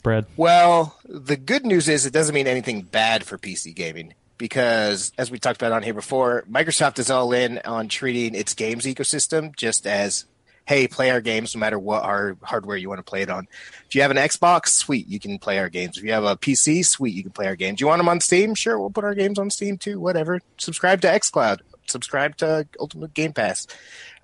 Brad. 0.02 0.26
Well, 0.38 0.98
the 1.08 1.38
good 1.38 1.68
news 1.68 1.88
is 1.88 2.08
it 2.08 2.14
doesn't 2.14 2.34
mean 2.34 2.48
anything 2.48 2.82
bad 2.82 3.24
for 3.24 3.38
PC 3.38 3.76
gaming 3.76 4.16
because 4.38 5.12
as 5.18 5.32
we 5.32 5.40
talked 5.40 5.62
about 5.62 5.72
on 5.72 5.84
here 5.84 5.94
before, 5.94 6.44
Microsoft 6.50 7.00
is 7.00 7.10
all 7.10 7.32
in 7.34 7.60
on 7.60 7.88
treating 7.88 8.36
its 8.36 8.54
games 8.54 8.86
ecosystem 8.86 9.56
just 9.56 9.88
as 9.88 10.26
hey, 10.66 10.88
play 10.88 11.12
our 11.12 11.22
games 11.22 11.54
no 11.54 11.60
matter 11.60 11.78
what 11.78 12.04
our 12.04 12.38
hardware 12.42 12.76
you 12.76 12.90
want 12.90 12.98
to 12.98 13.04
play 13.04 13.22
it 13.22 13.30
on. 13.30 13.48
If 13.88 13.94
you 13.94 14.02
have 14.02 14.12
an 14.12 14.18
Xbox, 14.18 14.70
sweet, 14.70 15.08
you 15.08 15.20
can 15.20 15.38
play 15.38 15.60
our 15.60 15.70
games. 15.70 15.98
If 15.98 16.04
you 16.04 16.12
have 16.12 16.24
a 16.24 16.36
PC, 16.36 16.84
sweet, 16.84 17.14
you 17.14 17.22
can 17.22 17.32
play 17.32 17.46
our 17.46 17.56
games. 17.56 17.78
Do 17.78 17.84
you 17.84 17.88
want 17.88 18.00
them 18.00 18.10
on 18.10 18.20
Steam? 18.20 18.56
Sure, 18.56 18.80
we'll 18.80 18.90
put 18.90 19.04
our 19.04 19.14
games 19.14 19.38
on 19.38 19.50
Steam 19.52 19.78
too. 19.78 20.00
Whatever. 20.00 20.42
Subscribe 20.58 21.02
to 21.02 21.08
XCloud. 21.08 21.60
Subscribe 21.86 22.36
to 22.38 22.68
Ultimate 22.80 23.14
Game 23.14 23.32
Pass. 23.32 23.68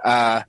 Uh, 0.03 0.41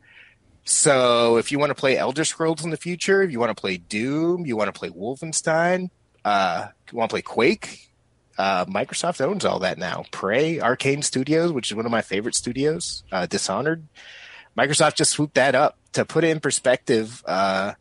so 0.64 1.36
if 1.36 1.52
you 1.52 1.58
want 1.58 1.70
to 1.70 1.74
play 1.74 1.98
Elder 1.98 2.24
Scrolls 2.24 2.64
in 2.64 2.70
the 2.70 2.76
future, 2.76 3.22
if 3.22 3.30
you 3.30 3.38
want 3.38 3.54
to 3.54 3.60
play 3.60 3.76
Doom, 3.76 4.46
you 4.46 4.56
want 4.56 4.72
to 4.72 4.78
play 4.78 4.88
Wolfenstein, 4.88 5.90
uh, 6.24 6.68
you 6.90 6.96
want 6.96 7.10
to 7.10 7.12
play 7.12 7.22
Quake, 7.22 7.91
uh, 8.38 8.64
Microsoft 8.66 9.20
owns 9.20 9.44
all 9.44 9.60
that 9.60 9.78
now. 9.78 10.04
Prey, 10.10 10.58
Arkane 10.58 11.04
Studios, 11.04 11.52
which 11.52 11.70
is 11.70 11.76
one 11.76 11.86
of 11.86 11.92
my 11.92 12.02
favorite 12.02 12.34
studios, 12.34 13.04
uh, 13.12 13.26
Dishonored. 13.26 13.86
Microsoft 14.56 14.96
just 14.96 15.12
swooped 15.12 15.34
that 15.34 15.54
up 15.54 15.78
to 15.92 16.04
put 16.04 16.24
it 16.24 16.28
in 16.28 16.40
perspective, 16.40 17.22
uh, 17.26 17.72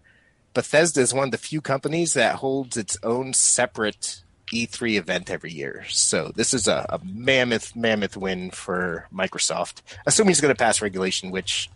Bethesda 0.54 1.00
is 1.02 1.14
one 1.14 1.26
of 1.26 1.32
the 1.32 1.38
few 1.38 1.62
companies 1.62 2.14
that 2.14 2.36
holds 2.36 2.76
its 2.76 2.98
own 3.04 3.34
separate 3.34 4.22
E3 4.54 4.98
event 4.98 5.30
every 5.30 5.52
year. 5.52 5.86
So 5.88 6.32
this 6.36 6.54
is 6.54 6.68
a, 6.68 6.86
a 6.90 7.00
mammoth, 7.04 7.76
mammoth 7.76 8.18
win 8.18 8.52
for 8.52 9.08
Microsoft, 9.14 9.82
assuming 10.06 10.32
it's 10.32 10.42
going 10.42 10.54
to 10.54 10.60
pass 10.60 10.82
regulation, 10.82 11.32
which 11.32 11.70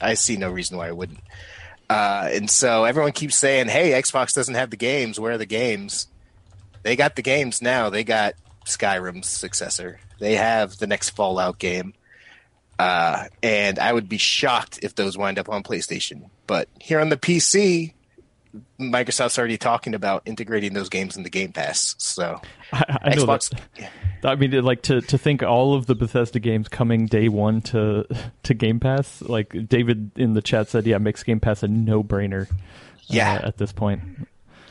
I 0.00 0.14
see 0.14 0.36
no 0.36 0.50
reason 0.50 0.78
why 0.78 0.88
it 0.88 0.96
wouldn't. 0.96 1.20
Uh, 1.90 2.30
and 2.32 2.50
so 2.50 2.84
everyone 2.84 3.12
keeps 3.12 3.36
saying, 3.36 3.68
"Hey, 3.68 3.90
Xbox 3.90 4.32
doesn't 4.32 4.54
have 4.54 4.70
the 4.70 4.76
games. 4.76 5.20
Where 5.20 5.32
are 5.32 5.38
the 5.38 5.44
games?" 5.44 6.08
They 6.84 6.96
got 6.96 7.16
the 7.16 7.22
games 7.22 7.60
now. 7.60 7.90
They 7.90 8.04
got 8.04 8.34
Skyrim's 8.66 9.28
successor. 9.28 9.98
They 10.20 10.36
have 10.36 10.78
the 10.78 10.86
next 10.86 11.10
Fallout 11.10 11.58
game. 11.58 11.94
Uh, 12.78 13.24
and 13.42 13.78
I 13.78 13.92
would 13.92 14.08
be 14.08 14.18
shocked 14.18 14.80
if 14.82 14.94
those 14.94 15.16
wind 15.16 15.38
up 15.38 15.48
on 15.48 15.62
PlayStation. 15.62 16.28
But 16.46 16.68
here 16.78 17.00
on 17.00 17.08
the 17.08 17.16
PC, 17.16 17.94
Microsoft's 18.78 19.38
already 19.38 19.56
talking 19.56 19.94
about 19.94 20.22
integrating 20.26 20.74
those 20.74 20.88
games 20.88 21.16
in 21.16 21.22
the 21.22 21.30
Game 21.30 21.52
Pass. 21.52 21.94
So 21.98 22.40
I, 22.72 22.98
I 23.02 23.14
Xbox. 23.14 23.52
I 24.22 24.34
mean, 24.36 24.52
like 24.62 24.82
to 24.82 25.00
to 25.02 25.18
think 25.18 25.42
all 25.42 25.74
of 25.74 25.86
the 25.86 25.94
Bethesda 25.94 26.38
games 26.38 26.68
coming 26.68 27.06
day 27.06 27.28
one 27.28 27.62
to 27.62 28.06
to 28.42 28.54
Game 28.54 28.80
Pass. 28.80 29.22
Like 29.22 29.68
David 29.68 30.12
in 30.16 30.34
the 30.34 30.42
chat 30.42 30.68
said, 30.68 30.86
yeah, 30.86 30.98
makes 30.98 31.22
Game 31.22 31.40
Pass 31.40 31.62
a 31.62 31.68
no 31.68 32.02
brainer. 32.02 32.50
Uh, 32.50 32.54
yeah, 33.06 33.34
uh, 33.42 33.48
at 33.48 33.58
this 33.58 33.72
point. 33.72 34.02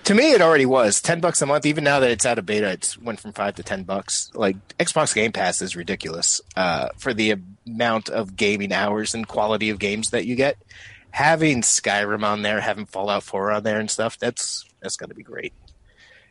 To 0.05 0.13
me, 0.13 0.33
it 0.33 0.41
already 0.41 0.65
was 0.65 1.01
ten 1.01 1.21
bucks 1.21 1.41
a 1.41 1.45
month. 1.45 1.65
Even 1.65 1.85
now 1.85 2.01
that 2.01 2.11
it's 2.11 2.25
out 2.25 2.37
of 2.37 2.45
beta, 2.45 2.69
it's 2.69 2.97
went 2.97 3.21
from 3.21 3.31
five 3.31 3.55
to 3.55 3.63
ten 3.63 3.83
bucks. 3.83 4.29
Like 4.33 4.57
Xbox 4.77 5.15
Game 5.15 5.31
Pass 5.31 5.61
is 5.61 5.77
ridiculous 5.77 6.41
uh, 6.57 6.89
for 6.97 7.13
the 7.13 7.35
amount 7.65 8.09
of 8.09 8.35
gaming 8.35 8.73
hours 8.73 9.13
and 9.13 9.25
quality 9.25 9.69
of 9.69 9.79
games 9.79 10.09
that 10.09 10.25
you 10.25 10.35
get. 10.35 10.57
Having 11.11 11.61
Skyrim 11.61 12.23
on 12.23 12.41
there, 12.41 12.59
having 12.59 12.85
Fallout 12.85 13.23
Four 13.23 13.51
on 13.51 13.63
there 13.63 13.79
and 13.79 13.89
stuff, 13.89 14.19
that's 14.19 14.65
that's 14.81 14.97
going 14.97 15.09
to 15.09 15.15
be 15.15 15.23
great. 15.23 15.53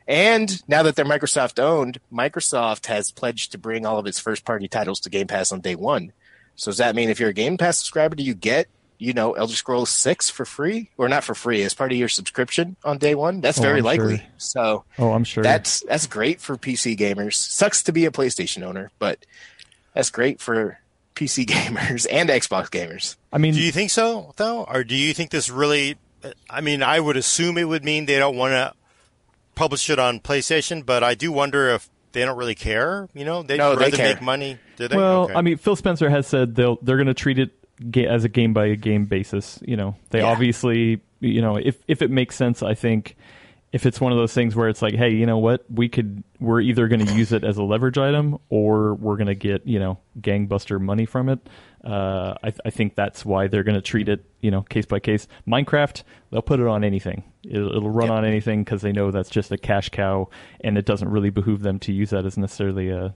And 0.07 0.63
now 0.69 0.83
that 0.83 0.95
they're 0.95 1.05
Microsoft 1.07 1.59
owned, 1.59 1.99
Microsoft 2.13 2.87
has 2.87 3.11
pledged 3.11 3.53
to 3.53 3.59
bring 3.59 3.87
all 3.87 3.99
of 3.99 4.07
its 4.07 4.19
first 4.19 4.45
party 4.45 4.69
titles 4.69 5.01
to 5.01 5.11
Game 5.11 5.29
Pass 5.29 5.51
on 5.51 5.61
day 5.61 5.77
one. 5.77 6.13
So 6.57 6.71
does 6.71 6.79
that 6.79 6.95
mean 6.95 7.09
if 7.09 7.19
you're 7.19 7.31
a 7.31 7.35
Game 7.35 7.57
Pass 7.57 7.79
subscriber, 7.79 8.17
do 8.17 8.23
you 8.23 8.35
get 8.35 8.69
you 9.03 9.13
know 9.13 9.33
Elder 9.33 9.55
Scrolls 9.55 9.91
Six 9.91 10.31
for 10.31 10.45
free, 10.45 10.91
or 10.97 11.09
not 11.09 11.25
for 11.25 11.35
free, 11.35 11.63
as 11.63 11.75
part 11.75 11.93
of 11.93 11.99
your 11.99 12.09
subscription 12.09 12.77
on 12.85 12.99
day 12.99 13.15
one. 13.15 13.41
That's 13.41 13.59
oh, 13.59 13.63
very 13.63 13.79
I'm 13.79 13.85
likely. 13.85 14.19
Sure. 14.19 14.27
So, 14.39 14.85
oh, 14.99 15.13
I'm 15.13 15.25
sure 15.25 15.43
that's 15.43 15.81
that's 15.81 16.07
great 16.07 16.41
for 16.41 16.57
PC 16.57 16.97
gamers. 16.97 17.35
Sucks 17.35 17.83
to 17.85 17.93
be 17.93 18.07
a 18.07 18.11
PlayStation 18.11 18.63
owner, 18.63 18.91
but 18.99 19.19
that's 19.95 20.11
great 20.11 20.41
for 20.41 20.79
PC 21.15 21.45
gamers 21.47 22.07
and 22.11 22.29
Xbox 22.31 22.71
gamers. 22.71 23.17
I 23.33 23.39
mean, 23.39 23.55
Do 23.55 23.61
you 23.61 23.73
think 23.73 23.91
so, 23.91 24.33
though? 24.37 24.65
Or 24.65 24.85
do 24.85 24.95
you 24.95 25.13
think 25.13 25.31
this 25.31 25.51
really. 25.51 25.97
I 26.49 26.61
mean, 26.61 26.85
I 26.85 27.01
would 27.01 27.17
assume 27.17 27.59
it 27.59 27.65
would 27.65 27.85
mean 27.85 28.07
they 28.07 28.19
don't 28.21 28.37
want 28.37 28.53
to 28.53 28.73
publish 29.57 29.91
it 29.91 29.99
on 29.99 30.21
PlayStation, 30.21 30.87
but 30.87 31.03
I 31.03 31.15
do 31.15 31.33
wonder 31.33 31.71
if 31.71 31.89
they 32.13 32.25
don't 32.25 32.39
really 32.39 32.55
care. 32.55 33.09
You 33.13 33.25
know, 33.25 33.43
they'd 33.43 33.57
No, 33.57 33.75
they 33.75 33.87
rather 33.87 33.97
care. 33.97 34.15
make 34.15 34.23
money. 34.23 34.59
Do 34.77 34.87
they? 34.87 34.97
well, 34.97 35.25
Okay. 35.25 35.35
I 35.35 35.43
mean, 35.43 35.57
Phil 35.57 35.75
Spencer 35.75 36.09
has 36.09 36.29
said 36.29 36.55
they'll 36.55 36.79
they're 36.83 36.97
going 36.97 37.09
to 37.09 37.15
treat 37.15 37.41
it 37.41 37.51
ga- 37.51 37.62
as 37.97 38.25
a 38.25 38.29
game 38.29 38.53
by 38.53 38.75
game 38.75 39.07
basis. 39.07 39.59
You 39.67 39.77
know, 39.77 39.97
they 40.11 40.21
Yeah. 40.21 40.27
obviously, 40.27 41.01
you 41.21 41.41
know, 41.41 41.57
if 41.57 41.79
if 41.89 42.03
it 42.03 42.11
makes 42.11 42.37
sense, 42.37 42.63
I 42.63 42.75
think 42.75 43.17
if 43.73 43.87
it's 43.87 44.01
one 44.03 44.13
of 44.13 44.19
those 44.19 44.35
things 44.35 44.55
where 44.55 44.69
it's 44.69 44.83
like, 44.83 44.95
hey, 44.95 45.09
you 45.11 45.25
know 45.25 45.39
what, 45.39 45.65
we 45.71 45.89
could, 45.89 46.23
we're 46.39 46.61
either 46.61 46.89
going 46.89 47.07
to 47.07 47.15
use 47.15 47.33
it 47.33 47.43
as 47.43 47.57
a 47.57 47.63
leverage 47.63 47.97
item 47.97 48.37
or 48.51 48.93
we're 48.97 49.17
going 49.17 49.29
to 49.29 49.35
get, 49.35 49.67
you 49.67 49.79
know, 49.79 49.97
gangbuster 50.21 50.79
money 50.79 51.07
from 51.07 51.31
it. 51.31 51.39
Uh, 51.83 52.35
I, 52.45 52.53
I 52.67 52.69
think 52.71 52.97
that's 52.97 53.25
why 53.25 53.47
they're 53.49 53.63
going 53.63 53.77
to 53.77 53.81
treat 53.81 54.11
it, 54.11 54.27
you 54.43 54.51
know, 54.51 54.61
case 54.61 54.85
by 54.85 55.01
case. 55.01 55.27
Minecraft, 55.49 56.03
they'll 56.31 56.43
put 56.43 56.61
it 56.61 56.67
on 56.67 56.85
anything. 56.85 57.23
It'll, 57.45 57.75
it'll 57.75 57.89
run 57.89 58.09
Yep. 58.09 58.17
on 58.19 58.25
anything 58.27 58.63
because 58.63 58.83
they 58.83 58.93
know 58.93 59.11
that's 59.11 59.31
just 59.31 59.51
a 59.51 59.57
cash 59.57 59.89
cow, 59.89 60.29
and 60.61 60.77
it 60.77 60.85
doesn't 60.85 61.09
really 61.09 61.31
behoove 61.31 61.63
them 61.63 61.79
to 61.79 61.93
use 61.95 62.11
that 62.11 62.27
as 62.27 62.37
necessarily 62.37 62.91
a, 62.91 63.15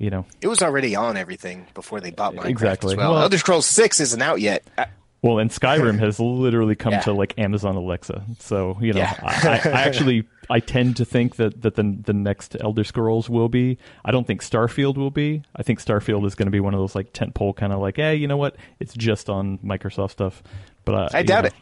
you 0.00 0.10
know, 0.10 0.26
It 0.40 0.48
was 0.48 0.62
already 0.62 0.96
on 0.96 1.16
everything 1.16 1.66
before 1.74 2.00
they 2.00 2.10
bought 2.10 2.34
Minecraft 2.34 2.46
Exactly. 2.46 2.96
well. 2.96 3.12
Well- 3.12 3.22
Elder 3.22 3.38
Scrolls 3.38 3.66
Six 3.66 4.00
isn't 4.00 4.20
out 4.22 4.40
yet. 4.40 4.64
I- 4.76 4.86
Well, 5.22 5.38
and 5.38 5.50
Skyrim 5.50 5.98
has 6.06 6.18
literally 6.18 6.74
come 6.74 6.94
Yeah. 6.94 7.00
to 7.02 7.12
like 7.12 7.38
Amazon 7.38 7.76
Alexa. 7.76 8.24
So 8.38 8.76
you 8.80 8.92
know, 8.94 9.00
Yeah. 9.00 9.14
I, 9.22 9.60
I 9.64 9.70
actually 9.86 10.24
I 10.48 10.58
tend 10.60 10.96
to 10.96 11.04
think 11.04 11.36
that 11.36 11.60
that 11.62 11.76
the 11.76 11.96
the 12.04 12.12
next 12.14 12.56
Elder 12.58 12.82
Scrolls 12.84 13.28
will 13.30 13.48
be. 13.50 13.76
I 14.04 14.10
don't 14.10 14.26
think 14.26 14.42
Starfield 14.42 14.96
will 14.96 15.10
be. 15.12 15.42
I 15.54 15.62
think 15.62 15.78
Starfield 15.78 16.24
is 16.26 16.34
going 16.34 16.46
to 16.46 16.50
be 16.50 16.58
one 16.60 16.72
of 16.74 16.80
those 16.80 16.94
like 16.96 17.12
tentpole 17.12 17.54
kind 17.54 17.72
of 17.72 17.78
like, 17.80 17.96
hey, 17.96 18.14
you 18.16 18.26
know 18.26 18.38
what? 18.38 18.56
It's 18.80 18.94
just 18.94 19.28
on 19.30 19.58
Microsoft 19.58 20.10
stuff. 20.12 20.42
But 20.86 20.94
uh, 20.94 21.08
I 21.12 21.22
doubt 21.22 21.44
know, 21.44 21.48
it. 21.48 21.54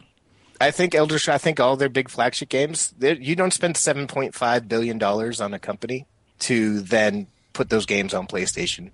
I 0.61 0.71
think 0.71 0.95
Elder. 0.95 1.17
I 1.27 1.37
think 1.37 1.59
all 1.59 1.75
their 1.75 1.89
big 1.89 2.09
flagship 2.09 2.47
games. 2.49 2.93
You 3.01 3.35
don't 3.35 3.51
spend 3.53 3.75
seven 3.77 4.07
point 4.07 4.33
five 4.33 4.67
billion 4.69 4.97
dollars 4.97 5.39
on 5.41 5.53
a 5.53 5.59
company 5.59 6.05
to 6.39 6.79
then 6.79 7.27
put 7.59 7.69
those 7.69 7.85
games 7.85 8.13
on 8.13 8.25
PlayStation. 8.25 8.91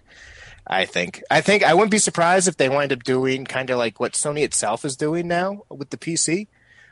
I 0.67 0.85
think. 0.85 1.21
I 1.29 1.41
think 1.41 1.63
I 1.63 1.75
wouldn't 1.75 1.91
be 1.91 1.99
surprised 1.99 2.47
if 2.47 2.57
they 2.57 2.69
wind 2.69 2.91
up 2.91 3.03
doing 3.03 3.45
kind 3.45 3.69
of 3.69 3.77
like 3.77 3.99
what 3.99 4.13
Sony 4.13 4.41
itself 4.43 4.83
is 4.83 4.95
doing 4.97 5.27
now 5.27 5.61
with 5.69 5.91
the 5.91 5.97
PC, 5.97 6.47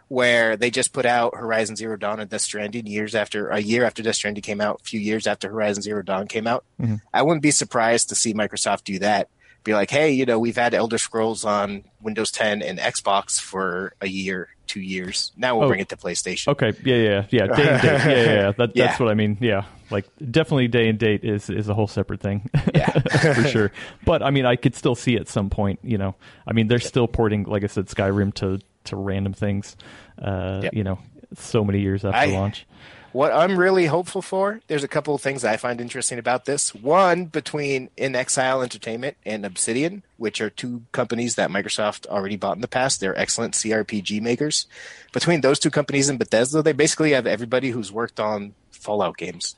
where 0.07 0.55
they 0.55 0.69
just 0.69 0.93
put 0.93 1.07
out 1.07 1.35
Horizon 1.35 1.75
Zero 1.75 1.97
Dawn 1.97 2.19
and 2.19 2.29
Death 2.29 2.41
Stranding 2.41 2.85
years 2.85 3.15
after 3.15 3.49
a 3.49 3.59
year 3.59 3.83
after 3.83 4.03
Death 4.03 4.15
Stranding 4.15 4.43
came 4.43 4.61
out, 4.61 4.81
a 4.81 4.83
few 4.83 4.99
years 4.99 5.25
after 5.25 5.49
Horizon 5.49 5.81
Zero 5.81 6.03
Dawn 6.03 6.27
came 6.27 6.45
out. 6.45 6.63
Mhm. 6.79 7.01
I 7.11 7.23
wouldn't 7.23 7.41
be 7.41 7.49
surprised 7.49 8.09
to 8.09 8.15
see 8.15 8.31
Microsoft 8.33 8.83
do 8.83 8.99
that. 8.99 9.27
Be 9.63 9.73
like, 9.73 9.89
hey, 9.89 10.11
you 10.11 10.25
know, 10.27 10.37
we've 10.37 10.57
had 10.57 10.73
Elder 10.75 10.99
Scrolls 10.99 11.43
on 11.43 11.83
Windows 12.01 12.31
10 12.31 12.61
and 12.61 12.77
Xbox 12.77 13.39
for 13.39 13.93
a 14.01 14.07
year, 14.07 14.49
two 14.67 14.81
years. 14.81 15.31
Now 15.37 15.55
we'll 15.55 15.65
Oh. 15.65 15.69
bring 15.69 15.79
it 15.79 15.89
to 15.89 15.97
PlayStation. 15.97 16.49
Okay, 16.49 16.73
yeah, 16.83 16.95
yeah, 16.97 17.25
yeah, 17.31 17.47
day 17.47 17.63
yeah, 17.63 18.07
yeah, 18.09 18.23
yeah. 18.33 18.51
That, 18.57 18.71
Yeah. 18.75 18.87
That's 18.87 18.99
what 18.99 19.09
I 19.09 19.13
mean. 19.15 19.37
Yeah, 19.39 19.63
like 19.93 20.05
definitely 20.31 20.67
day 20.67 20.89
and 20.89 20.99
date 20.99 21.23
is 21.23 21.49
is 21.49 21.69
a 21.69 21.73
whole 21.73 21.87
separate 21.87 22.19
thing. 22.19 22.49
Yeah. 22.75 22.89
for 23.33 23.43
sure. 23.47 23.71
But 24.05 24.21
I 24.21 24.31
mean, 24.31 24.45
I 24.45 24.55
could 24.57 24.75
still 24.75 24.95
see 24.95 25.15
at 25.15 25.27
some 25.29 25.49
point. 25.49 25.79
You 25.83 25.97
know, 25.97 26.15
I 26.45 26.53
mean, 26.53 26.67
they're 26.67 26.79
still 26.79 27.07
porting, 27.07 27.43
like 27.45 27.63
I 27.63 27.67
said, 27.67 27.85
Skyrim 27.87 28.33
to 28.35 28.59
to 28.85 28.95
random 28.97 29.33
things. 29.33 29.77
Uh, 30.21 30.61
Yep. 30.63 30.73
You 30.73 30.83
know, 30.83 30.99
so 31.35 31.63
many 31.63 31.79
years 31.79 32.03
after 32.03 32.17
I- 32.17 32.25
launch. 32.25 32.65
What 33.13 33.31
I'm 33.31 33.57
really 33.59 33.85
hopeful 33.85 34.23
for, 34.23 34.59
there's 34.65 34.83
a 34.83 34.87
couple 34.87 35.13
of 35.13 35.21
things 35.21 35.45
I 35.45 35.55
find 35.57 35.79
interesting 35.79 36.17
about 36.17 36.45
this. 36.45 36.73
One, 36.73 37.25
between 37.25 37.91
inXile 37.95 38.63
Entertainment 38.63 39.17
and 39.23 39.45
Obsidian, 39.45 40.01
which 40.17 40.41
are 40.41 40.49
two 40.49 40.81
companies 40.93 41.35
that 41.35 41.51
Microsoft 41.51 42.07
already 42.07 42.37
bought 42.37 42.55
in 42.55 42.61
the 42.61 42.67
past. 42.67 42.99
They're 43.01 43.15
excellent 43.15 43.53
CRPG 43.53 44.19
makers. 44.19 44.65
Between 45.11 45.41
those 45.41 45.59
two 45.59 45.69
companies 45.69 46.09
and 46.09 46.17
Bethesda, 46.17 46.63
they 46.63 46.71
basically 46.71 47.11
have 47.11 47.27
everybody 47.27 47.69
who's 47.69 47.91
worked 47.91 48.19
on 48.19 48.55
Fallout 48.71 49.15
games. 49.17 49.57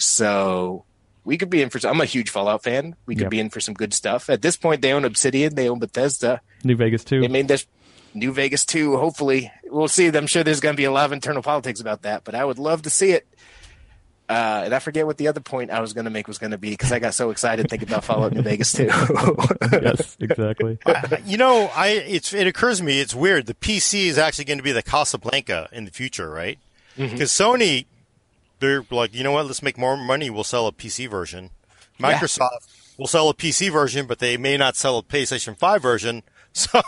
So 0.00 0.84
we 1.24 1.36
could 1.36 1.50
be 1.50 1.62
in 1.62 1.70
for. 1.70 1.86
I'm 1.86 2.00
a 2.00 2.04
huge 2.06 2.30
Fallout 2.30 2.62
fan. 2.62 2.96
We 3.06 3.14
could 3.14 3.24
Yeah. 3.24 3.28
be 3.28 3.40
in 3.40 3.50
for 3.50 3.60
some 3.60 3.74
good 3.74 3.92
stuff. 3.94 4.30
At 4.30 4.42
this 4.42 4.56
point, 4.56 4.82
they 4.82 4.92
own 4.92 5.04
Obsidian, 5.04 5.54
they 5.54 5.68
own 5.68 5.78
Bethesda. 5.78 6.40
New 6.64 6.76
Vegas 6.76 7.04
too. 7.04 7.22
I 7.24 7.28
mean, 7.28 7.46
there's 7.46 7.66
New 8.14 8.32
Vegas 8.32 8.64
too. 8.64 8.96
Hopefully, 8.96 9.52
we'll 9.66 9.88
see. 9.88 10.06
I'm 10.08 10.26
sure 10.26 10.42
there's 10.42 10.60
going 10.60 10.74
to 10.74 10.76
be 10.76 10.84
a 10.84 10.90
lot 10.92 11.04
of 11.04 11.12
internal 11.12 11.42
politics 11.42 11.80
about 11.80 12.02
that, 12.02 12.24
but 12.24 12.34
I 12.34 12.44
would 12.44 12.58
love 12.58 12.82
to 12.82 12.90
see 12.90 13.10
it. 13.12 13.26
Uh, 14.28 14.62
and 14.66 14.74
I 14.74 14.78
forget 14.78 15.06
what 15.06 15.18
the 15.18 15.26
other 15.26 15.40
point 15.40 15.72
I 15.72 15.80
was 15.80 15.92
going 15.92 16.04
to 16.04 16.10
make 16.10 16.28
was 16.28 16.38
going 16.38 16.52
to 16.52 16.58
be 16.58 16.70
because 16.70 16.92
I 16.92 17.00
got 17.00 17.14
so 17.14 17.30
excited 17.30 17.68
thinking 17.68 17.88
about 17.88 18.04
Fallout 18.04 18.32
New 18.32 18.42
Vegas 18.42 18.72
too. 18.72 18.84
yes, 19.72 20.16
exactly. 20.20 20.78
you 21.26 21.36
know, 21.36 21.68
I 21.74 21.88
it's 21.88 22.32
it 22.32 22.46
occurs 22.46 22.78
to 22.78 22.84
me 22.84 23.00
it's 23.00 23.12
weird. 23.14 23.46
The 23.46 23.54
PC 23.54 24.06
is 24.06 24.18
actually 24.18 24.44
going 24.44 24.58
to 24.58 24.62
be 24.64 24.70
the 24.72 24.84
Casablanca 24.84 25.68
in 25.72 25.84
the 25.84 25.90
future, 25.90 26.30
right? 26.30 26.58
Mm-hmm. 26.96 27.12
Because 27.12 27.30
Sony, 27.32 27.86
they're 28.60 28.84
like, 28.90 29.14
you 29.14 29.24
know 29.24 29.32
what? 29.32 29.46
Let's 29.46 29.62
make 29.62 29.76
more 29.78 29.96
money. 29.96 30.30
We'll 30.30 30.44
sell 30.44 30.66
a 30.66 30.72
PC 30.72 31.08
version. 31.10 31.50
Microsoft 31.98 32.96
will 32.98 33.06
sell 33.06 33.28
a 33.28 33.34
PC 33.34 33.70
version, 33.72 34.06
but 34.06 34.18
they 34.20 34.36
may 34.36 34.56
not 34.56 34.76
sell 34.76 34.98
a 34.98 35.02
PlayStation 35.02 35.56
Five 35.56 35.82
version. 35.82 36.22
So 36.52 36.82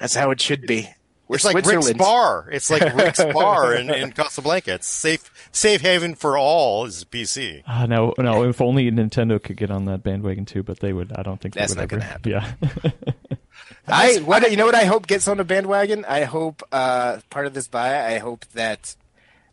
That's 0.00 0.14
how 0.14 0.30
it 0.32 0.40
should 0.40 0.66
be. 0.66 0.86
We're 1.26 1.36
it's 1.36 1.46
like 1.46 1.54
Rick's 1.54 1.68
Switzerland. 1.68 1.98
Bar. 1.98 2.48
It's 2.52 2.68
like 2.68 2.82
Rick's 2.94 3.24
Bar 3.24 3.74
in, 3.74 3.88
in 3.88 4.12
Casablanca. 4.12 4.74
It's 4.74 4.86
safe 4.86 5.30
safe 5.50 5.80
haven 5.80 6.14
for 6.14 6.36
all 6.36 6.84
is 6.84 7.04
PC. 7.04 7.62
Ah, 7.66 7.86
no, 7.86 8.12
no. 8.18 8.44
If 8.44 8.60
only 8.60 8.90
Nintendo 8.90 9.42
could 9.42 9.56
get 9.56 9.70
on 9.70 9.86
that 9.86 10.02
bandwagon 10.02 10.44
too, 10.44 10.62
but 10.62 10.80
they 10.80 10.92
would. 10.92 11.10
I 11.14 11.22
don't 11.22 11.40
think 11.40 11.54
That's 11.54 11.74
they 11.74 11.80
would 11.80 11.90
not 11.92 12.02
ever. 12.02 12.30
gonna 12.30 12.42
happen. 12.44 12.82
Yeah. 12.82 12.90
I 13.88 14.16
what 14.18 14.50
you 14.50 14.58
know 14.58 14.66
what 14.66 14.74
I 14.74 14.84
hope 14.84 15.06
gets 15.06 15.26
on 15.26 15.38
the 15.38 15.44
bandwagon. 15.44 16.04
I 16.04 16.24
hope 16.24 16.62
uh, 16.70 17.18
part 17.30 17.46
of 17.46 17.54
this 17.54 17.66
buy. 17.66 18.04
I 18.14 18.18
hope 18.18 18.44
that 18.52 18.94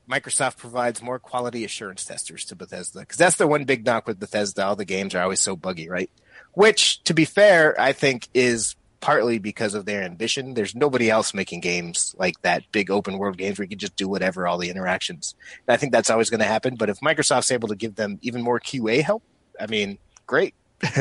Microsoft 0.10 0.57
provides 0.57 1.01
more 1.01 1.20
quality 1.20 1.64
assurance 1.64 2.03
testers 2.03 2.45
to 2.45 2.55
Bethesda 2.55 2.99
because 3.01 3.18
that's 3.18 3.36
the 3.36 3.47
one 3.47 3.66
big 3.66 3.86
knock 3.86 4.07
with 4.07 4.20
Bethesda. 4.20 4.66
All 4.66 4.76
the 4.76 4.86
games 4.86 5.14
are 5.14 5.22
always 5.22 5.41
so 5.41 5.55
buggy, 5.55 5.88
right? 5.89 6.10
Which, 6.53 7.03
to 7.03 7.14
be 7.14 7.26
fair, 7.26 7.80
I 7.80 7.93
think 7.93 8.28
is 8.34 8.76
partly 9.01 9.39
because 9.39 9.74
of 9.76 9.86
their 9.86 10.03
ambition. 10.03 10.53
There's 10.53 10.76
nobody 10.76 11.10
else 11.10 11.34
making 11.34 11.62
games 11.62 12.16
like 12.18 12.41
that, 12.41 12.64
big 12.72 12.91
open 12.91 13.18
world 13.18 13.38
games 13.38 13.57
where 13.57 13.66
you 13.66 13.70
can 13.70 13.80
just 13.80 13.95
do 13.95 14.10
whatever, 14.10 14.47
all 14.47 14.57
the 14.57 14.70
interactions. 14.70 15.36
And 15.68 15.74
I 15.74 15.78
think 15.78 15.91
that's 15.91 16.10
always 16.10 16.30
going 16.30 16.41
to 16.41 16.45
happen. 16.45 16.76
But 16.76 16.89
if 16.89 16.99
Microsoft's 16.99 17.51
able 17.51 17.70
to 17.70 17.76
give 17.76 17.95
them 17.95 18.20
even 18.22 18.41
more 18.41 18.60
QA 18.60 19.01
help, 19.01 19.24
I 19.60 19.68
mean, 19.68 19.99
great. 20.26 20.53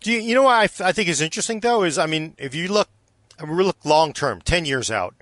Do 0.00 0.12
you, 0.12 0.20
you 0.20 0.34
know 0.34 0.42
what 0.42 0.80
I, 0.80 0.92
think 0.92 1.08
is 1.08 1.20
interesting 1.20 1.60
though 1.60 1.82
is 1.82 1.98
I 1.98 2.06
mean 2.06 2.34
if 2.38 2.54
you 2.54 2.68
look 2.68 2.88
I 3.40 3.44
mean, 3.44 3.56
we 3.56 3.64
look 3.64 3.84
long 3.84 4.12
term, 4.12 4.40
ten 4.40 4.64
years 4.64 4.90
out. 4.90 5.14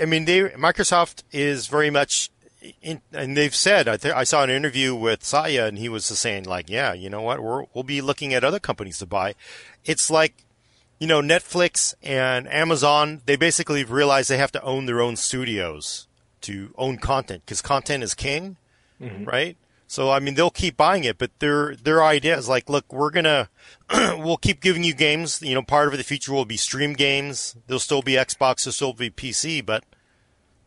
I 0.00 0.04
mean, 0.04 0.24
they 0.24 0.40
Microsoft 0.50 1.22
is 1.32 1.66
very 1.66 1.90
much, 1.90 2.30
in, 2.82 3.00
and 3.12 3.36
they've 3.36 3.54
said. 3.54 3.88
I, 3.88 3.96
th- 3.96 4.14
I 4.14 4.24
saw 4.24 4.42
an 4.42 4.50
interview 4.50 4.94
with 4.94 5.24
Satya, 5.24 5.66
and 5.66 5.78
he 5.78 5.88
was 5.88 6.04
saying 6.04 6.44
like, 6.44 6.68
yeah, 6.68 6.92
you 6.92 7.08
know 7.08 7.22
what, 7.22 7.42
we're, 7.42 7.64
we'll 7.74 7.84
be 7.84 8.00
looking 8.00 8.34
at 8.34 8.44
other 8.44 8.58
companies 8.58 8.98
to 8.98 9.06
buy. 9.06 9.34
It's 9.84 10.10
like, 10.10 10.44
you 10.98 11.06
know, 11.06 11.22
Netflix 11.22 11.94
and 12.02 12.48
Amazon. 12.52 13.22
They 13.26 13.36
basically 13.36 13.84
realize 13.84 14.28
they 14.28 14.38
have 14.38 14.52
to 14.52 14.62
own 14.62 14.86
their 14.86 15.00
own 15.00 15.16
studios 15.16 16.06
to 16.42 16.74
own 16.76 16.98
content 16.98 17.42
because 17.44 17.62
content 17.62 18.02
is 18.02 18.14
king, 18.14 18.56
mm-hmm. 19.00 19.24
right? 19.24 19.56
So 19.88 20.10
I 20.10 20.20
mean, 20.20 20.34
they'll 20.34 20.50
keep 20.50 20.76
buying 20.76 21.02
it, 21.04 21.16
but 21.18 21.30
their 21.40 21.74
their 21.74 22.04
idea 22.04 22.36
is 22.36 22.48
like, 22.48 22.68
look, 22.68 22.92
we're 22.92 23.10
gonna 23.10 23.48
we'll 23.90 24.36
keep 24.36 24.60
giving 24.60 24.84
you 24.84 24.94
games. 24.94 25.42
You 25.42 25.54
know, 25.54 25.62
part 25.62 25.88
of 25.88 25.96
the 25.96 26.04
future 26.04 26.32
will 26.32 26.44
be 26.44 26.58
stream 26.58 26.92
games. 26.92 27.56
There'll 27.66 27.80
still 27.80 28.02
be 28.02 28.12
Xbox, 28.12 28.64
there'll 28.64 28.72
still 28.74 28.92
be 28.92 29.10
PC, 29.10 29.64
but 29.64 29.84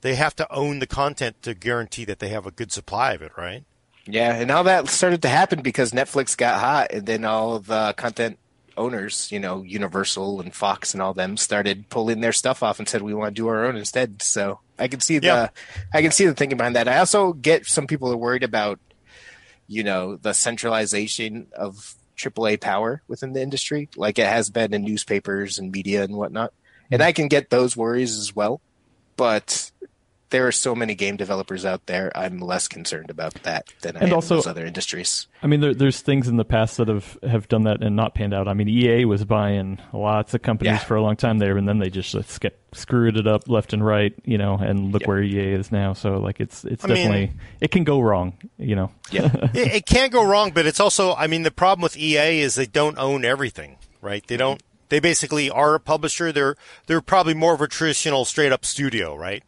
they 0.01 0.15
have 0.15 0.35
to 0.37 0.51
own 0.51 0.79
the 0.79 0.87
content 0.87 1.41
to 1.43 1.53
guarantee 1.53 2.03
that 2.05 2.17
they 2.17 2.29
have 2.29 2.47
a 2.47 2.51
good 2.51 2.71
supply 2.71 3.13
of 3.13 3.21
it, 3.21 3.31
right? 3.37 3.63
Yeah, 4.07 4.33
and 4.35 4.49
all 4.49 4.63
that 4.63 4.89
started 4.89 5.21
to 5.21 5.29
happen 5.29 5.61
because 5.61 5.91
Netflix 5.91 6.35
got 6.35 6.59
hot, 6.59 6.91
and 6.91 7.05
then 7.05 7.23
all 7.23 7.59
the 7.59 7.93
content 7.95 8.39
owners, 8.75 9.31
you 9.31 9.39
know, 9.39 9.61
Universal 9.61 10.41
and 10.41 10.55
Fox 10.55 10.93
and 10.95 11.03
all 11.03 11.13
them, 11.13 11.37
started 11.37 11.89
pulling 11.89 12.21
their 12.21 12.31
stuff 12.33 12.63
off 12.63 12.79
and 12.79 12.89
said 12.89 13.03
we 13.03 13.13
want 13.13 13.35
to 13.35 13.39
do 13.39 13.47
our 13.47 13.65
own 13.65 13.75
instead. 13.75 14.23
So 14.23 14.59
I 14.79 14.87
can 14.87 14.99
see 14.99 15.19
the, 15.19 15.27
Yeah. 15.27 15.49
I 15.93 16.01
can 16.01 16.09
see 16.11 16.25
the 16.25 16.33
thinking 16.33 16.57
behind 16.57 16.75
that. 16.75 16.87
I 16.87 16.97
also 16.97 17.33
get 17.33 17.67
some 17.67 17.85
people 17.85 18.11
are 18.11 18.17
worried 18.17 18.43
about, 18.43 18.79
you 19.71 19.85
know, 19.85 20.17
the 20.17 20.33
centralization 20.33 21.47
of 21.55 21.95
AAA 22.17 22.59
power 22.59 23.01
within 23.07 23.31
the 23.31 23.41
industry, 23.41 23.87
like 23.95 24.19
it 24.19 24.27
has 24.27 24.49
been 24.49 24.73
in 24.73 24.83
newspapers 24.83 25.57
and 25.57 25.71
media 25.71 26.03
and 26.03 26.17
whatnot. 26.17 26.51
And 26.91 27.01
hmm. 27.01 27.07
I 27.07 27.13
can 27.13 27.29
get 27.29 27.49
those 27.49 27.77
worries 27.77 28.17
as 28.17 28.35
well, 28.35 28.59
but 29.15 29.71
there 30.31 30.47
are 30.47 30.51
so 30.51 30.73
many 30.73 30.95
game 30.95 31.15
developers 31.17 31.65
out 31.65 31.85
there. 31.85 32.11
I'm 32.15 32.39
less 32.39 32.67
concerned 32.67 33.09
about 33.09 33.35
that 33.43 33.67
than 33.81 33.95
I 33.95 33.99
And 34.01 34.09
am 34.09 34.15
also- 34.15 34.35
those 34.35 34.47
other 34.47 34.65
industries. 34.65 35.27
I 35.43 35.47
mean, 35.47 35.59
there, 35.61 35.73
there's 35.73 36.01
things 36.01 36.27
in 36.27 36.37
the 36.37 36.45
past 36.45 36.77
that 36.77 36.87
have, 36.87 37.17
have 37.23 37.47
done 37.47 37.63
that 37.63 37.83
and 37.83 37.95
not 37.95 38.15
panned 38.15 38.33
out. 38.33 38.47
I 38.47 38.53
mean, 38.53 38.67
EA 38.67 39.05
was 39.05 39.23
buying 39.25 39.79
lots 39.93 40.33
of 40.33 40.41
companies 40.41 40.73
Yeah. 40.73 40.77
for 40.79 40.95
a 40.95 41.01
long 41.01 41.15
time 41.15 41.37
there, 41.39 41.57
and 41.57 41.67
then 41.67 41.79
they 41.79 41.89
just 41.89 42.13
like, 42.13 42.25
sk- 42.29 42.55
screwed 42.73 43.17
it 43.17 43.27
up 43.27 43.47
left 43.49 43.73
and 43.73 43.85
right, 43.85 44.13
you 44.23 44.37
know. 44.37 44.55
And 44.55 44.91
look 44.91 45.01
Yep. 45.01 45.07
where 45.07 45.21
EA 45.21 45.53
is 45.53 45.71
now. 45.71 45.93
So 45.93 46.17
like, 46.17 46.39
it's 46.39 46.63
it's 46.63 46.83
I 46.83 46.87
mean- 46.87 46.95
definitely 46.97 47.31
it 47.59 47.71
can 47.71 47.83
go 47.83 47.99
wrong, 48.01 48.37
you 48.57 48.75
know. 48.75 48.91
Yeah, 49.11 49.29
it, 49.53 49.73
it 49.75 49.85
can 49.85 50.09
go 50.09 50.25
wrong, 50.25 50.51
but 50.51 50.65
it's 50.65 50.79
also, 50.79 51.13
I 51.13 51.27
mean, 51.27 51.43
the 51.43 51.51
problem 51.51 51.83
with 51.83 51.97
EA 51.97 52.39
is 52.39 52.55
they 52.55 52.65
don't 52.65 52.97
own 52.97 53.25
everything, 53.25 53.77
right? 54.01 54.25
They 54.25 54.35
mm-hmm. 54.35 54.39
don't. 54.39 54.63
They 54.89 54.99
basically 54.99 55.49
are 55.49 55.73
a 55.75 55.79
publisher. 55.79 56.31
They're 56.33 56.55
they're 56.87 57.01
probably 57.01 57.33
more 57.33 57.53
of 57.53 57.61
a 57.61 57.67
traditional 57.67 58.25
straight 58.25 58.51
up 58.51 58.65
studio, 58.65 59.15
right? 59.15 59.41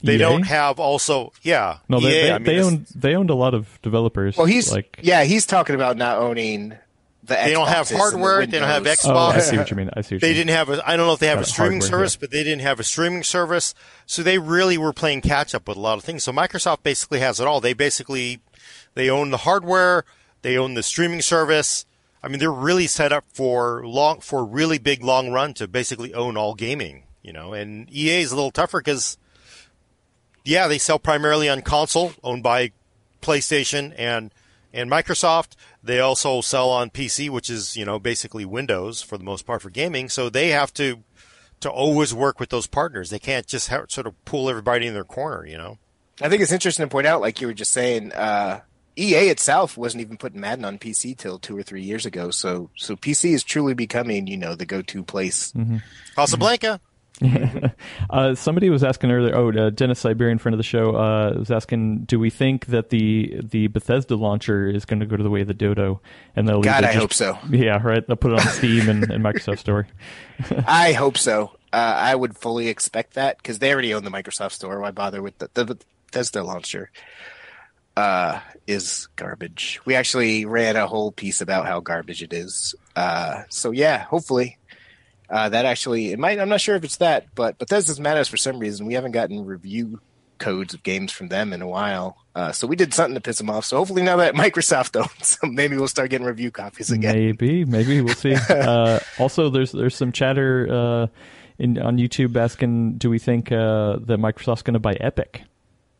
But 0.00 0.06
they 0.06 0.14
EA? 0.14 0.18
don't 0.18 0.42
have 0.42 0.78
also, 0.80 1.32
yeah. 1.42 1.78
No, 1.88 1.98
EA, 1.98 2.02
they 2.02 2.10
they, 2.22 2.32
I 2.32 2.38
mean, 2.38 2.44
they 2.44 2.62
owned 2.62 2.86
they 2.94 3.14
owned 3.14 3.30
a 3.30 3.34
lot 3.34 3.54
of 3.54 3.78
developers. 3.82 4.36
well, 4.36 4.46
he's 4.46 4.72
like 4.72 4.98
yeah, 5.02 5.24
he's 5.24 5.46
talking 5.46 5.74
about 5.74 5.96
not 5.96 6.18
owning 6.18 6.70
the. 7.22 7.34
They 7.34 7.52
don't 7.52 7.68
have 7.68 7.86
Xboxes 7.86 7.90
and 7.90 7.96
the 7.96 7.98
hardware, 8.02 8.46
they 8.46 8.58
don't 8.58 8.68
have 8.68 8.84
Xbox. 8.84 9.06
oh, 9.06 9.16
I 9.16 9.38
see 9.40 9.56
what 9.58 9.70
you 9.70 9.76
mean. 9.76 9.90
I 9.94 10.00
see. 10.00 10.14
What 10.16 10.22
They 10.22 10.28
you 10.28 10.34
mean. 10.34 10.46
didn't 10.46 10.56
have 10.56 10.68
a. 10.70 10.88
I 10.88 10.96
don't 10.96 11.06
know 11.06 11.12
if 11.12 11.20
they 11.20 11.26
have 11.28 11.38
Got 11.38 11.46
a 11.46 11.50
streaming 11.50 11.80
hardware, 11.80 11.98
service, 12.00 12.14
yeah. 12.14 12.18
but 12.22 12.30
they 12.30 12.42
didn't 12.42 12.62
have 12.62 12.80
a 12.80 12.84
streaming 12.84 13.22
service, 13.22 13.74
so 14.06 14.22
they 14.22 14.38
really 14.38 14.78
were 14.78 14.92
playing 14.92 15.20
catch 15.20 15.54
up 15.54 15.68
with 15.68 15.76
a 15.76 15.80
lot 15.80 15.98
of 15.98 16.04
things. 16.04 16.24
So 16.24 16.32
Microsoft 16.32 16.82
basically 16.82 17.20
has 17.20 17.38
it 17.40 17.46
all. 17.46 17.60
They 17.60 17.72
basically 17.74 18.40
they 18.94 19.08
own 19.10 19.30
the 19.30 19.38
hardware, 19.38 20.04
they 20.42 20.56
own 20.56 20.74
the 20.74 20.82
streaming 20.82 21.20
service. 21.22 21.84
I 22.22 22.28
mean, 22.28 22.38
they're 22.38 22.52
really 22.52 22.86
set 22.86 23.12
up 23.12 23.24
for 23.32 23.86
long 23.86 24.20
for 24.20 24.44
really 24.44 24.78
big 24.78 25.02
long 25.02 25.30
run 25.30 25.54
to 25.54 25.68
basically 25.68 26.12
own 26.14 26.36
all 26.36 26.54
gaming. 26.54 27.04
You 27.22 27.32
know, 27.34 27.52
and 27.52 27.88
EA 27.94 28.20
is 28.22 28.32
a 28.32 28.34
little 28.34 28.50
tougher 28.50 28.80
because 28.80 29.18
yeah, 30.44 30.68
they 30.68 30.78
sell 30.78 30.98
primarily 30.98 31.48
on 31.48 31.62
console, 31.62 32.12
owned 32.22 32.42
by 32.42 32.72
PlayStation 33.22 33.94
and 33.96 34.32
and 34.72 34.90
Microsoft. 34.90 35.56
They 35.82 36.00
also 36.00 36.40
sell 36.40 36.70
on 36.70 36.90
PC, 36.90 37.28
which 37.30 37.50
is 37.50 37.76
you 37.76 37.84
know 37.84 37.98
basically 37.98 38.44
Windows 38.44 39.02
for 39.02 39.18
the 39.18 39.24
most 39.24 39.46
part 39.46 39.62
for 39.62 39.70
gaming. 39.70 40.08
So 40.08 40.28
they 40.28 40.48
have 40.48 40.72
to 40.74 41.02
to 41.60 41.70
always 41.70 42.14
work 42.14 42.40
with 42.40 42.48
those 42.48 42.66
partners. 42.66 43.10
They 43.10 43.18
can't 43.18 43.46
just 43.46 43.68
ha- 43.68 43.84
sort 43.88 44.06
of 44.06 44.24
pull 44.24 44.48
everybody 44.48 44.86
in 44.86 44.94
their 44.94 45.04
corner. 45.04 45.46
You 45.46 45.58
know. 45.58 45.78
I 46.22 46.28
think 46.28 46.42
it's 46.42 46.52
interesting 46.52 46.84
to 46.84 46.90
point 46.90 47.06
out, 47.06 47.22
like 47.22 47.40
you 47.40 47.46
were 47.46 47.54
just 47.54 47.72
saying, 47.72 48.12
uh, 48.12 48.60
EA 48.96 49.30
itself 49.30 49.78
wasn't 49.78 50.02
even 50.02 50.18
putting 50.18 50.40
Madden 50.40 50.64
on 50.66 50.78
PC 50.78 51.16
till 51.16 51.38
two 51.38 51.56
or 51.56 51.62
three 51.62 51.82
years 51.82 52.04
ago. 52.04 52.30
So, 52.30 52.68
so 52.76 52.94
PC 52.94 53.32
is 53.32 53.42
truly 53.42 53.72
becoming, 53.72 54.26
you 54.26 54.36
know, 54.36 54.54
the 54.54 54.66
go-to 54.66 55.02
place. 55.02 55.54
Casablanca. 56.14 56.80
Uh, 58.08 58.34
somebody 58.34 58.70
was 58.70 58.82
asking 58.82 59.10
earlier. 59.12 59.36
Oh, 59.36 59.50
uh, 59.52 59.70
Dennis 59.70 60.00
Siberian, 60.00 60.38
friend 60.38 60.52
of 60.54 60.58
the 60.58 60.64
show, 60.64 60.96
uh, 60.96 61.34
was 61.38 61.50
asking, 61.50 62.00
do 62.04 62.18
we 62.18 62.28
think 62.30 62.66
that 62.66 62.90
the 62.90 63.40
the 63.42 63.68
Bethesda 63.68 64.16
launcher 64.16 64.68
is 64.68 64.84
going 64.84 65.00
to 65.00 65.06
go 65.06 65.16
to 65.16 65.22
the 65.22 65.30
way 65.30 65.42
of 65.42 65.46
the 65.46 65.54
Dodo? 65.54 66.00
And 66.34 66.48
they'll 66.48 66.60
God, 66.62 66.82
I 66.84 66.88
just- 66.88 66.98
hope 66.98 67.12
so. 67.12 67.38
Yeah, 67.50 67.80
right. 67.82 68.04
They'll 68.06 68.16
put 68.16 68.32
it 68.32 68.40
on 68.40 68.46
Steam 68.48 68.88
and, 68.88 69.10
and 69.10 69.22
Microsoft 69.22 69.58
Store. 69.58 69.86
I 70.66 70.92
hope 70.92 71.16
so. 71.18 71.52
Uh, 71.72 71.76
I 71.76 72.14
would 72.14 72.36
fully 72.36 72.68
expect 72.68 73.14
that 73.14 73.36
because 73.36 73.58
they 73.60 73.72
already 73.72 73.94
own 73.94 74.02
the 74.04 74.10
Microsoft 74.10 74.52
Store. 74.52 74.80
Why 74.80 74.90
bother 74.90 75.22
with 75.22 75.38
the, 75.38 75.50
the 75.54 75.78
Bethesda 76.06 76.42
launcher? 76.42 76.90
Uh, 77.96 78.40
is 78.66 79.08
garbage. 79.16 79.80
We 79.84 79.94
actually 79.94 80.46
ran 80.46 80.76
a 80.76 80.86
whole 80.86 81.12
piece 81.12 81.40
about 81.42 81.66
how 81.66 81.80
garbage 81.80 82.22
it 82.22 82.32
is. 82.32 82.74
Uh, 82.96 83.42
so 83.50 83.72
yeah, 83.72 83.98
hopefully. 84.04 84.56
Uh, 85.30 85.48
that 85.48 85.64
actually, 85.64 86.12
it 86.12 86.18
might. 86.18 86.38
I'm 86.40 86.48
not 86.48 86.60
sure 86.60 86.74
if 86.74 86.82
it's 86.84 86.96
that, 86.96 87.26
but 87.34 87.56
Bethesda's 87.58 88.00
mad 88.00 88.16
at 88.16 88.22
us 88.22 88.28
for 88.28 88.36
some 88.36 88.58
reason. 88.58 88.86
We 88.86 88.94
haven't 88.94 89.12
gotten 89.12 89.44
review 89.46 90.00
codes 90.38 90.74
of 90.74 90.82
games 90.82 91.12
from 91.12 91.28
them 91.28 91.52
in 91.52 91.62
a 91.62 91.68
while. 91.68 92.16
Uh, 92.34 92.50
so 92.50 92.66
we 92.66 92.74
did 92.74 92.92
something 92.94 93.14
to 93.14 93.20
piss 93.20 93.38
them 93.38 93.50
off. 93.50 93.64
So 93.64 93.76
hopefully 93.76 94.02
now 94.02 94.16
that 94.16 94.34
Microsoft 94.46 94.98
owns 94.98 95.36
them, 95.40 95.54
maybe 95.54 95.76
we'll 95.76 95.86
start 95.88 96.10
getting 96.10 96.26
review 96.26 96.50
copies 96.50 96.90
again. 96.90 97.14
Maybe, 97.14 97.64
maybe 97.64 98.00
we'll 98.00 98.14
see. 98.14 98.34
uh, 98.50 98.98
also, 99.18 99.50
there's 99.50 99.70
there's 99.72 99.94
some 99.94 100.10
chatter 100.12 100.66
uh, 100.68 101.06
in 101.58 101.78
on 101.78 101.98
YouTube 101.98 102.34
asking, 102.36 102.94
do 102.94 103.08
we 103.10 103.18
think 103.20 103.52
uh, 103.52 103.98
that 104.00 104.18
Microsoft's 104.18 104.62
going 104.62 104.74
to 104.74 104.80
buy 104.80 104.94
Epic? 104.94 105.42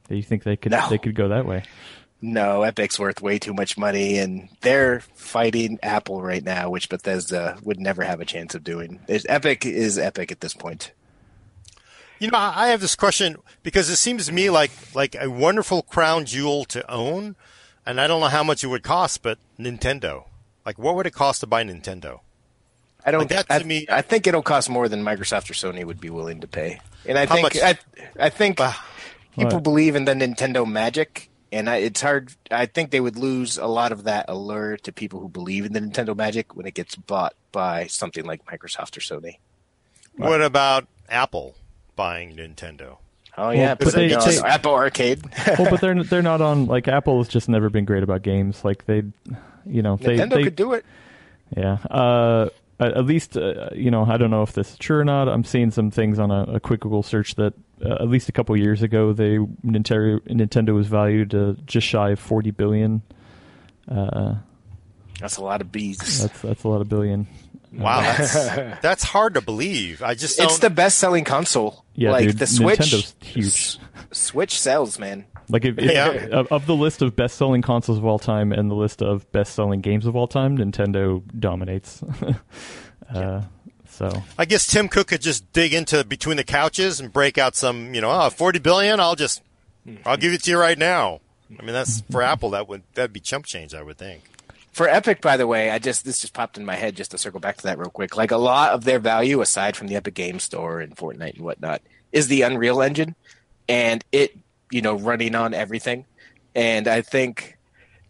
Do 0.09 0.17
you 0.17 0.23
think 0.23 0.43
they 0.43 0.57
could 0.57 0.73
No. 0.73 0.89
they 0.91 0.99
could 0.99 1.15
go 1.15 1.29
that 1.29 1.47
way? 1.47 1.63
No, 2.23 2.63
Epic's 2.63 2.99
worth 2.99 3.23
way 3.23 3.39
too 3.39 3.55
much 3.55 3.79
money, 3.79 4.19
and 4.19 4.51
they're 4.61 5.01
fighting 5.15 5.79
Apple 5.83 6.21
right 6.21 6.45
now, 6.45 6.69
which 6.69 6.91
Bethesda 6.91 7.59
would 7.63 7.81
never 7.81 8.03
have 8.03 8.21
a 8.21 8.27
chance 8.27 8.55
of 8.55 8.63
doing. 8.63 9.01
There's, 9.07 9.25
Epic 9.27 9.65
is 9.65 9.99
Epic 9.99 10.31
at 10.31 10.41
this 10.41 10.53
point. 10.53 10.93
You 12.19 12.31
know, 12.31 12.37
I 12.37 12.69
have 12.69 12.83
this 12.83 12.95
question 12.95 13.37
because 13.63 13.89
it 13.89 13.97
seems 13.97 14.27
to 14.27 14.33
me 14.33 14.51
like 14.51 14.71
like 14.95 15.17
a 15.19 15.31
wonderful 15.31 15.81
crown 15.81 16.27
jewel 16.27 16.67
to 16.67 16.89
own, 16.91 17.35
and 17.87 17.99
I 17.99 18.07
don't 18.07 18.21
know 18.21 18.27
how 18.27 18.45
much 18.45 18.63
it 18.63 18.67
would 18.67 18.83
cost, 18.83 19.23
but 19.23 19.39
Nintendo. 19.59 20.25
Like, 20.67 20.79
what 20.79 20.97
would 20.97 21.07
it 21.07 21.15
cost 21.15 21.41
to 21.41 21.47
buy 21.47 21.65
Nintendo? 21.65 22.21
I 23.07 23.11
don't. 23.11 23.21
Like 23.21 23.31
that 23.31 23.49
to 23.49 23.55
I, 23.55 23.63
me- 23.63 23.87
I 23.89 24.03
think 24.03 24.27
it'll 24.27 24.43
cost 24.43 24.69
more 24.69 24.87
than 24.87 25.03
Microsoft 25.03 25.49
or 25.49 25.55
Sony 25.55 25.83
would 25.83 25.99
be 25.99 26.11
willing 26.11 26.43
to 26.43 26.47
pay, 26.47 26.81
and 27.07 27.17
I 27.17 27.25
think 27.25 27.43
much? 27.43 27.57
I, 27.59 27.79
I 28.19 28.29
think 28.29 28.61
people 29.35 29.61
believe 29.61 29.97
in 29.97 30.05
the 30.05 30.13
Nintendo 30.13 30.71
magic, 30.71 31.30
and 31.53 31.69
I, 31.69 31.77
it's 31.77 32.01
hard. 32.01 32.33
I 32.51 32.67
think 32.67 32.91
they 32.91 33.01
would 33.01 33.17
lose 33.17 33.59
a 33.59 33.67
lot 33.67 33.93
of 33.93 34.05
that 34.05 34.27
allure 34.29 34.77
to 34.79 34.93
people 34.93 35.21
who 35.21 35.29
believe 35.29 35.65
in 35.65 35.73
the 35.73 35.81
Nintendo 35.81 36.17
magic 36.17 36.55
when 36.57 36.67
it 36.67 36.75
gets 36.75 36.95
bought 36.97 37.35
by 37.53 37.87
something 37.87 38.25
like 38.25 38.45
Microsoft 38.47 38.97
or 38.97 39.01
Sony. 39.01 39.39
What 40.17 40.43
about 40.43 40.87
Apple 41.09 41.55
buying 41.97 42.37
Nintendo? 42.37 42.99
Oh 43.39 43.51
yeah, 43.51 43.75
but 43.75 43.87
put 43.87 43.95
they- 43.95 44.09
they- 44.09 44.39
Apple 44.39 44.75
Arcade. 44.75 45.23
well, 45.59 45.71
but 45.71 45.81
they're 45.81 46.03
they're 46.05 46.23
not 46.23 46.41
on 46.41 46.67
like 46.67 46.89
Apple 46.89 47.19
has 47.19 47.29
just 47.29 47.49
never 47.49 47.71
been 47.71 47.85
great 47.85 48.03
about 48.03 48.23
games. 48.23 48.65
Like 48.65 48.87
they, 48.87 49.03
you 49.65 49.83
know, 49.83 49.97
they, 49.97 50.19
Nintendo 50.19 50.31
they 50.35 50.43
could 50.45 50.57
do 50.57 50.73
it. 50.75 50.85
Yeah. 51.57 51.79
Uh, 51.91 52.49
at 52.79 52.97
at 52.97 53.05
least, 53.07 53.37
uh, 53.37 53.71
you 53.75 53.91
know, 53.91 54.05
I 54.05 54.17
don't 54.17 54.31
know 54.31 54.43
if 54.43 54.53
this 54.53 54.73
is 54.73 54.79
true 54.79 54.99
or 54.99 55.05
not. 55.05 55.29
I'm 55.29 55.45
seeing 55.45 55.71
some 55.71 55.91
things 55.91 56.19
on 56.19 56.31
a, 56.31 56.45
a 56.55 56.61
quick 56.61 56.81
Google 56.81 57.03
search 57.03 57.35
that 57.37 57.55
uh, 57.85 57.95
at 58.01 58.09
least 58.09 58.29
a 58.29 58.33
couple 58.33 58.57
years 58.57 58.83
ago, 58.83 59.13
they 59.13 59.37
Nintendo 59.39 60.21
Nintendo 60.29 60.75
was 60.75 60.87
valued 60.89 61.35
uh, 61.35 61.55
just 61.67 61.87
shy 61.87 62.11
of 62.11 62.19
40 62.21 62.51
billion. 62.53 63.03
Uh, 63.89 64.37
That's 65.21 65.37
a 65.37 65.43
lot 65.43 65.61
of 65.61 65.71
bees. 65.73 65.99
that's 66.23 66.41
that's 66.43 66.65
a 66.65 66.69
lot 66.69 66.81
of 66.81 66.89
billion. 66.89 67.27
Wow, 67.73 68.01
that's 68.01 68.33
that's 68.83 69.03
hard 69.05 69.35
to 69.35 69.41
believe. 69.41 70.03
I 70.03 70.15
just 70.15 70.39
don't. 70.39 70.47
It's 70.49 70.59
the 70.59 70.71
best-selling 70.71 71.25
console. 71.25 71.85
Yeah, 71.95 72.11
like 72.13 72.27
dude, 72.27 72.39
the 72.39 72.47
Switch. 72.47 72.79
Nintendo's 72.81 73.15
huge. 73.21 73.47
S- 73.47 73.79
Switch 74.13 74.59
sells, 74.59 74.99
man. 74.99 75.25
Like 75.49 75.65
if, 75.65 75.79
if, 75.79 75.91
Yeah. 75.93 76.09
of, 76.33 76.49
of 76.53 76.67
the 76.67 76.75
list 76.75 77.01
of 77.03 77.15
best-selling 77.17 77.63
consoles 77.63 77.99
of 77.99 78.05
all 78.05 78.19
time 78.19 78.53
and 78.53 78.71
the 78.71 78.75
list 78.75 79.03
of 79.03 79.31
best-selling 79.33 79.81
games 79.83 80.07
of 80.07 80.17
all 80.17 80.27
time, 80.29 80.57
Nintendo 80.59 81.23
dominates. 81.39 82.03
uh, 83.15 83.43
so 84.01 84.23
I 84.39 84.47
guess 84.47 84.67
Tim 84.67 84.89
Cook 84.89 85.09
could 85.09 85.21
just 85.21 85.53
dig 85.53 85.75
into 85.75 86.03
between 86.05 86.39
the 86.39 86.45
couches 86.45 87.01
and 87.01 87.13
break 87.13 87.37
out 87.37 87.55
some, 87.55 87.95
you 87.95 88.01
know, 88.01 88.11
oh, 88.11 88.31
40 88.31 88.59
billion. 88.59 88.99
I'll 88.99 89.15
just, 89.15 89.43
I'll 90.07 90.17
give 90.17 90.33
it 90.33 90.43
to 90.45 90.51
you 90.51 90.57
right 90.57 90.79
now. 90.79 91.21
I 91.59 91.63
mean, 91.63 91.75
that's 91.75 92.01
for 92.11 92.23
Apple. 92.23 92.49
That 92.51 92.67
would 92.67 92.83
that'd 92.95 93.13
be 93.13 93.21
chump 93.21 93.45
change, 93.45 93.75
I 93.75 93.83
would 93.83 93.99
think. 93.99 94.23
For 94.73 94.89
Epic, 94.89 95.21
by 95.21 95.37
the 95.37 95.47
way, 95.47 95.69
I 95.69 95.79
just 95.79 96.07
this 96.07 96.19
just 96.19 96.33
popped 96.33 96.57
in 96.57 96.65
my 96.65 96.77
head 96.77 96.97
just 96.97 97.11
to 97.11 97.19
circle 97.19 97.41
back 97.41 97.59
to 97.59 97.65
that 97.65 97.77
real 97.77 97.91
quick. 97.91 98.17
Like 98.17 98.31
a 98.31 98.39
lot 98.39 98.73
of 98.73 98.85
their 98.85 99.01
value, 99.01 99.43
aside 99.43 99.77
from 99.77 99.89
the 99.89 99.97
Epic 99.97 100.15
Game 100.15 100.39
Store 100.39 100.81
and 100.81 100.97
Fortnite 100.97 101.35
and 101.35 101.45
whatnot, 101.45 101.83
is 102.11 102.29
the 102.29 102.41
Unreal 102.41 102.81
Engine, 102.81 103.17
and 103.69 104.03
it 104.13 104.35
you 104.71 104.81
know 104.81 104.95
running 104.95 105.35
on 105.35 105.53
everything. 105.53 106.07
And 106.55 106.89
I 106.89 107.03
think 107.03 107.59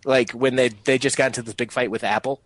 like 0.04 0.30
when 0.30 0.54
they 0.54 0.68
they 0.68 0.98
just 0.98 1.16
got 1.16 1.28
into 1.28 1.42
this 1.42 1.54
big 1.54 1.72
fight 1.72 1.90
with 1.90 2.04
Apple, 2.04 2.40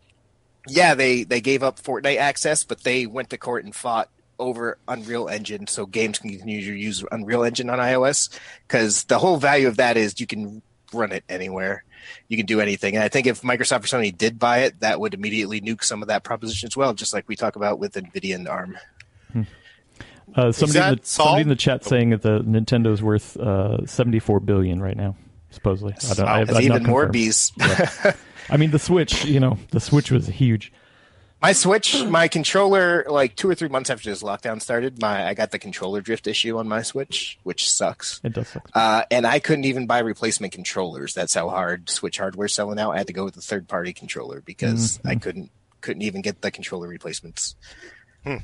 yeah, 0.67 0.95
they 0.95 1.25
they 1.25 1.41
gave 1.41 1.63
up 1.63 1.81
Fortnite 1.81 2.19
access, 2.19 2.65
but 2.65 2.83
they 2.83 3.07
went 3.07 3.31
to 3.31 3.39
court 3.39 3.65
and 3.65 3.75
fought 3.75 4.09
over 4.39 4.79
Unreal 4.89 5.29
Engine 5.29 5.67
so 5.67 5.87
games 5.87 6.19
can 6.19 6.31
continue 6.31 6.61
to 6.61 6.73
use 6.73 7.05
Unreal 7.11 7.45
Engine 7.45 7.71
on 7.71 7.79
iOS 7.79 8.37
because 8.67 9.05
the 9.05 9.19
whole 9.19 9.37
value 9.37 9.69
of 9.69 9.77
that 9.77 9.97
is 9.97 10.21
you 10.21 10.27
can 10.27 10.63
run 10.93 11.13
it 11.13 11.25
anywhere. 11.29 11.85
You 12.29 12.37
can 12.37 12.47
do 12.47 12.61
anything. 12.61 12.95
And 12.95 13.03
I 13.03 13.09
think 13.09 13.27
if 13.27 13.43
Microsoft 13.43 13.85
or 13.85 13.99
Sony 13.99 14.17
did 14.17 14.39
buy 14.39 14.61
it, 14.61 14.81
that 14.81 15.01
would 15.01 15.15
immediately 15.15 15.61
nuke 15.61 15.83
some 15.83 16.03
of 16.03 16.09
that 16.09 16.23
proposition 16.23 16.67
as 16.67 16.77
well, 16.77 16.93
just 16.95 17.15
like 17.15 17.29
we 17.29 17.37
talk 17.37 17.57
about 17.57 17.79
with 17.79 17.95
Nvidia 17.95 18.35
and 18.35 18.49
ARM. 18.49 18.79
Uh, 20.35 20.51
somebody, 20.53 20.79
in 20.79 20.97
the, 20.97 21.01
somebody 21.05 21.43
in 21.43 21.49
the 21.49 21.57
chat 21.57 21.85
saying 21.85 22.11
that 22.11 22.23
the 22.23 22.41
Nintendo's 22.41 23.03
worth 23.03 23.37
uh, 23.37 23.87
74 23.87 24.41
billion 24.41 24.83
right 24.83 24.97
now, 24.97 25.17
supposedly. 25.51 25.95
I 26.11 26.15
don't. 26.15 26.27
I 26.27 26.39
have, 26.39 26.49
I've 26.51 26.55
not 26.55 26.63
even 26.63 26.83
more 26.85 27.07
confirmed. 27.07 27.13
bees. 27.13 27.53
I 28.51 28.57
mean, 28.57 28.71
the 28.71 28.79
Switch. 28.79 29.25
You 29.25 29.41
know, 29.41 29.59
the 29.71 29.81
Switch 29.81 30.11
was 30.11 30.27
huge. 30.27 30.73
My 31.43 31.53
Switch, 31.53 32.03
my 32.05 32.29
controller, 32.29 33.05
like 33.07 33.37
two 33.37 33.51
or 33.51 33.55
three 33.55 33.69
months 33.69 33.91
after 33.91 34.09
this 34.09 34.23
lockdown 34.23 34.63
started, 34.63 35.03
my 35.03 35.27
I 35.27 35.35
got 35.35 35.51
the 35.51 35.59
controller 35.59 36.01
drift 36.01 36.27
issue 36.27 36.57
on 36.57 36.67
my 36.67 36.81
Switch, 36.81 37.39
which 37.43 37.71
sucks. 37.71 38.19
It 38.25 38.33
does 38.33 38.49
suck. 38.49 38.71
Uh, 38.73 39.03
and 39.11 39.27
I 39.27 39.41
couldn't 39.41 39.65
even 39.65 39.87
buy 39.87 39.99
replacement 39.99 40.55
controllers. 40.55 41.13
That's 41.13 41.35
how 41.35 41.51
hard 41.51 41.91
Switch 41.91 42.17
hardware 42.17 42.49
selling 42.49 42.79
out. 42.79 42.93
I 42.93 42.99
had 42.99 43.09
to 43.09 43.13
go 43.13 43.25
with 43.25 43.37
a 43.37 43.43
third 43.43 43.69
party 43.69 43.93
controller 43.93 44.41
because 44.41 44.99
Mm-hmm. 44.99 45.09
I 45.09 45.15
couldn't 45.17 45.51
couldn't 45.83 46.03
even 46.03 46.23
get 46.23 46.41
the 46.41 46.51
controller 46.51 46.89
replacements. 46.89 47.57
Hmm. 48.25 48.37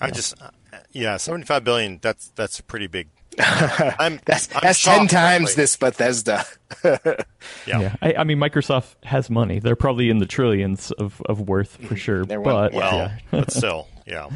I 0.00 0.10
just, 0.10 0.40
uh, 0.40 0.50
yeah, 0.92 1.16
seventy-five 1.16 1.64
billion. 1.64 1.98
That's 2.02 2.28
that's 2.36 2.60
a 2.60 2.62
pretty 2.62 2.86
big. 2.86 3.08
I'm 3.98 4.20
That's 4.24 4.48
I'm 4.54 4.60
that's 4.62 4.82
ten 4.82 5.06
times 5.08 5.54
frankly. 5.54 5.54
this 5.54 5.76
Bethesda. 5.76 6.44
Yeah. 7.66 7.80
Yeah, 7.80 7.96
I, 8.02 8.14
I 8.18 8.24
mean, 8.24 8.38
Microsoft 8.38 8.94
has 9.04 9.28
money. 9.30 9.58
They're 9.58 9.76
probably 9.76 10.08
in 10.10 10.18
the 10.18 10.26
trillions 10.26 10.90
of, 10.92 11.20
of 11.26 11.40
worth 11.40 11.76
for 11.86 11.94
sure. 11.94 12.24
They're 12.24 12.40
but 12.40 12.72
Well, 12.72 12.96
yeah. 12.96 13.18
but 13.30 13.50
still, 13.52 13.86
yeah. 14.06 14.28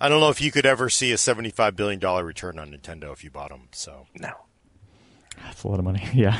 I 0.00 0.08
don't 0.08 0.20
know 0.20 0.28
if 0.28 0.40
you 0.40 0.50
could 0.52 0.66
ever 0.66 0.88
see 0.90 1.12
a 1.12 1.18
seventy-five 1.18 1.74
billion 1.76 2.00
dollar 2.00 2.24
return 2.24 2.58
on 2.58 2.70
Nintendo 2.70 3.12
if 3.12 3.24
you 3.24 3.30
bought 3.30 3.48
them. 3.50 3.68
So 3.72 4.06
No. 4.14 4.32
That's 5.42 5.62
a 5.64 5.68
lot 5.68 5.78
of 5.78 5.84
money. 5.84 6.06
Yeah. 6.14 6.38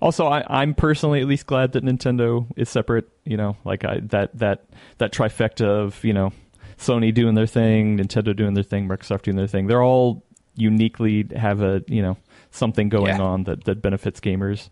also, 0.00 0.26
I, 0.26 0.44
I'm 0.48 0.74
personally 0.74 1.20
at 1.20 1.26
least 1.26 1.46
glad 1.46 1.72
that 1.72 1.84
Nintendo 1.84 2.46
is 2.56 2.68
separate. 2.68 3.08
You 3.24 3.36
know, 3.36 3.56
like 3.64 3.84
I, 3.84 4.00
that 4.04 4.36
that 4.38 4.64
that 4.98 5.12
trifecta 5.12 5.66
of 5.66 6.02
you 6.04 6.12
know 6.12 6.32
Sony 6.78 7.12
doing 7.14 7.34
their 7.34 7.46
thing, 7.46 7.98
Nintendo 7.98 8.34
doing 8.34 8.54
their 8.54 8.64
thing, 8.64 8.88
Microsoft 8.88 9.22
doing 9.22 9.36
their 9.36 9.46
thing. 9.46 9.66
They're 9.66 9.82
all 9.82 10.24
uniquely 10.56 11.26
have 11.36 11.60
a 11.62 11.82
you 11.86 12.02
know 12.02 12.16
something 12.50 12.88
going 12.88 13.16
Yeah. 13.16 13.22
on 13.22 13.44
that 13.44 13.64
that 13.64 13.82
benefits 13.82 14.20
gamers, 14.20 14.68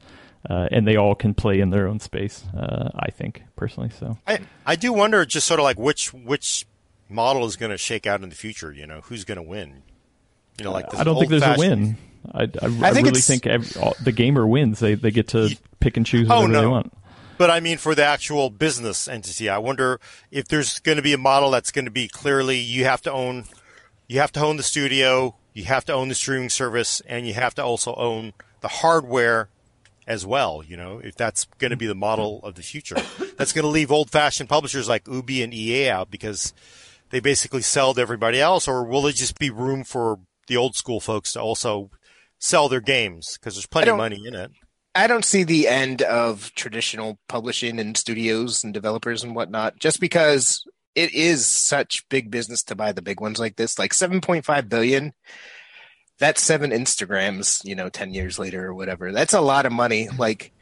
uh, 0.49 0.69
and 0.71 0.87
they 0.87 0.97
all 0.97 1.15
can 1.15 1.35
play 1.35 1.61
in 1.61 1.71
their 1.71 1.87
own 1.89 2.01
space. 2.01 2.45
Uh, 2.57 2.91
I 2.97 3.11
think 3.11 3.43
personally. 3.57 3.91
So 3.91 4.19
I 4.27 4.41
I 4.67 4.77
do 4.77 4.93
wonder 4.93 5.25
just 5.25 5.47
sort 5.47 5.61
of 5.61 5.65
like 5.65 5.79
which 5.79 6.13
which 6.13 6.67
model 7.09 7.45
is 7.45 7.57
going 7.57 7.71
to 7.73 7.79
shake 7.79 8.07
out 8.07 8.23
in 8.23 8.29
the 8.29 8.35
future. 8.37 8.73
You 8.73 8.87
know, 8.87 9.01
who's 9.03 9.25
going 9.25 9.37
to 9.37 9.43
win? 9.43 9.83
You 10.59 10.65
know, 10.65 10.73
like 10.73 10.91
this 10.91 11.01
I 11.01 11.05
don't 11.05 11.19
think 11.19 11.31
there's 11.31 11.43
a 11.43 11.51
old-fashioned- 11.51 11.81
win. 11.81 11.97
I, 12.33 12.43
I, 12.43 12.45
I, 12.45 12.93
think 12.93 13.09
really 13.09 13.21
think 13.21 13.49
every, 13.49 13.83
all, 13.83 13.97
the 14.01 14.13
gamer 14.13 14.47
wins. 14.47 14.79
They 14.79 14.95
they 14.95 15.11
get 15.11 15.27
to 15.29 15.57
pick 15.81 15.97
and 15.97 16.07
choose 16.07 16.29
Oh, 16.31 16.43
whatever 16.43 16.61
they 16.61 16.67
want. 16.69 16.93
But 17.37 17.51
I 17.51 17.59
mean, 17.59 17.79
for 17.79 17.97
the 17.97 18.05
actual 18.05 18.49
business 18.49 19.09
entity, 19.09 19.49
I 19.49 19.59
wonder 19.59 19.99
if 20.31 20.47
there's 20.47 20.79
going 20.79 20.97
to 20.97 21.03
be 21.03 21.13
a 21.15 21.19
model 21.19 21.51
that's 21.51 21.73
going 21.73 21.87
to 21.87 21.91
be 21.91 22.07
clearly 22.07 22.61
you 22.61 22.85
have 22.85 23.03
to 23.03 23.13
own, 23.13 23.47
you 24.07 24.21
have 24.21 24.31
to 24.33 24.41
own 24.41 24.57
the 24.57 24.63
studio, 24.63 25.35
you 25.53 25.65
have 25.65 25.85
to 25.87 25.93
own 25.93 26.09
the 26.09 26.15
streaming 26.15 26.51
service, 26.51 27.01
and 27.07 27.27
you 27.27 27.35
have 27.35 27.55
to 27.57 27.65
also 27.65 27.95
own 27.95 28.33
the 28.61 28.69
hardware 28.69 29.49
as 30.07 30.27
well. 30.27 30.63
You 30.67 30.77
know, 30.77 31.01
if 31.03 31.15
that's 31.15 31.47
going 31.59 31.71
to 31.71 31.77
be 31.77 31.87
the 31.87 31.95
model 31.95 32.41
of 32.43 32.55
the 32.55 32.63
future, 32.63 32.97
that's 33.37 33.53
going 33.53 33.65
to 33.65 33.69
leave 33.69 33.91
old-fashioned 33.91 34.49
publishers 34.49 34.89
like 34.89 35.07
Ubi 35.09 35.43
and 35.43 35.53
EA 35.53 35.91
out 35.91 36.11
because 36.11 36.53
they 37.11 37.21
basically 37.21 37.63
sell 37.63 37.95
to 37.95 38.01
everybody 38.01 38.41
else, 38.41 38.67
or 38.67 38.85
will 38.85 39.07
it 39.07 39.15
just 39.15 39.39
be 39.39 39.51
room 39.51 39.85
for 39.85 40.19
the 40.49 40.57
old 40.57 40.75
school 40.75 41.01
folks 41.01 41.33
to 41.33 41.41
also 41.41 41.91
sell 42.39 42.69
their 42.69 42.81
games 42.81 43.39
because 43.39 43.55
there's 43.55 43.67
plenty 43.67 43.91
of 43.91 43.97
money 43.97 44.21
in 44.27 44.35
it? 44.35 44.51
I 44.95 45.07
don't 45.07 45.25
see 45.25 45.43
the 45.43 45.69
end 45.69 46.03
of 46.03 46.53
traditional 46.55 47.19
publishing 47.29 47.79
and 47.79 47.97
studios 47.97 48.63
and 48.63 48.75
developers 48.75 49.25
and 49.25 49.35
whatnot, 49.35 49.79
just 49.79 50.01
because 50.01 50.65
it 50.95 51.15
is 51.15 51.47
such 51.47 52.09
big 52.09 52.31
business 52.31 52.63
to 52.65 52.75
buy 52.75 52.93
the 52.93 53.03
big 53.03 53.21
ones 53.21 53.39
like 53.39 53.57
this. 53.57 53.79
Like 53.79 53.93
7.5 53.93 54.69
billion, 54.69 55.13
that's 56.19 56.43
seven 56.43 56.71
Instagrams, 56.71 57.65
you 57.65 57.75
know, 57.75 57.89
10 57.89 58.15
years 58.15 58.39
later 58.39 58.67
or 58.67 58.75
whatever. 58.75 59.13
That's 59.13 59.35
a 59.35 59.41
lot 59.41 59.67
of 59.67 59.73
money. 59.73 60.07
Mm-hmm. 60.07 60.21
Like 60.21 60.53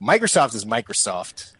Microsoft 0.00 0.54
is 0.54 0.64
Microsoft. 0.64 1.52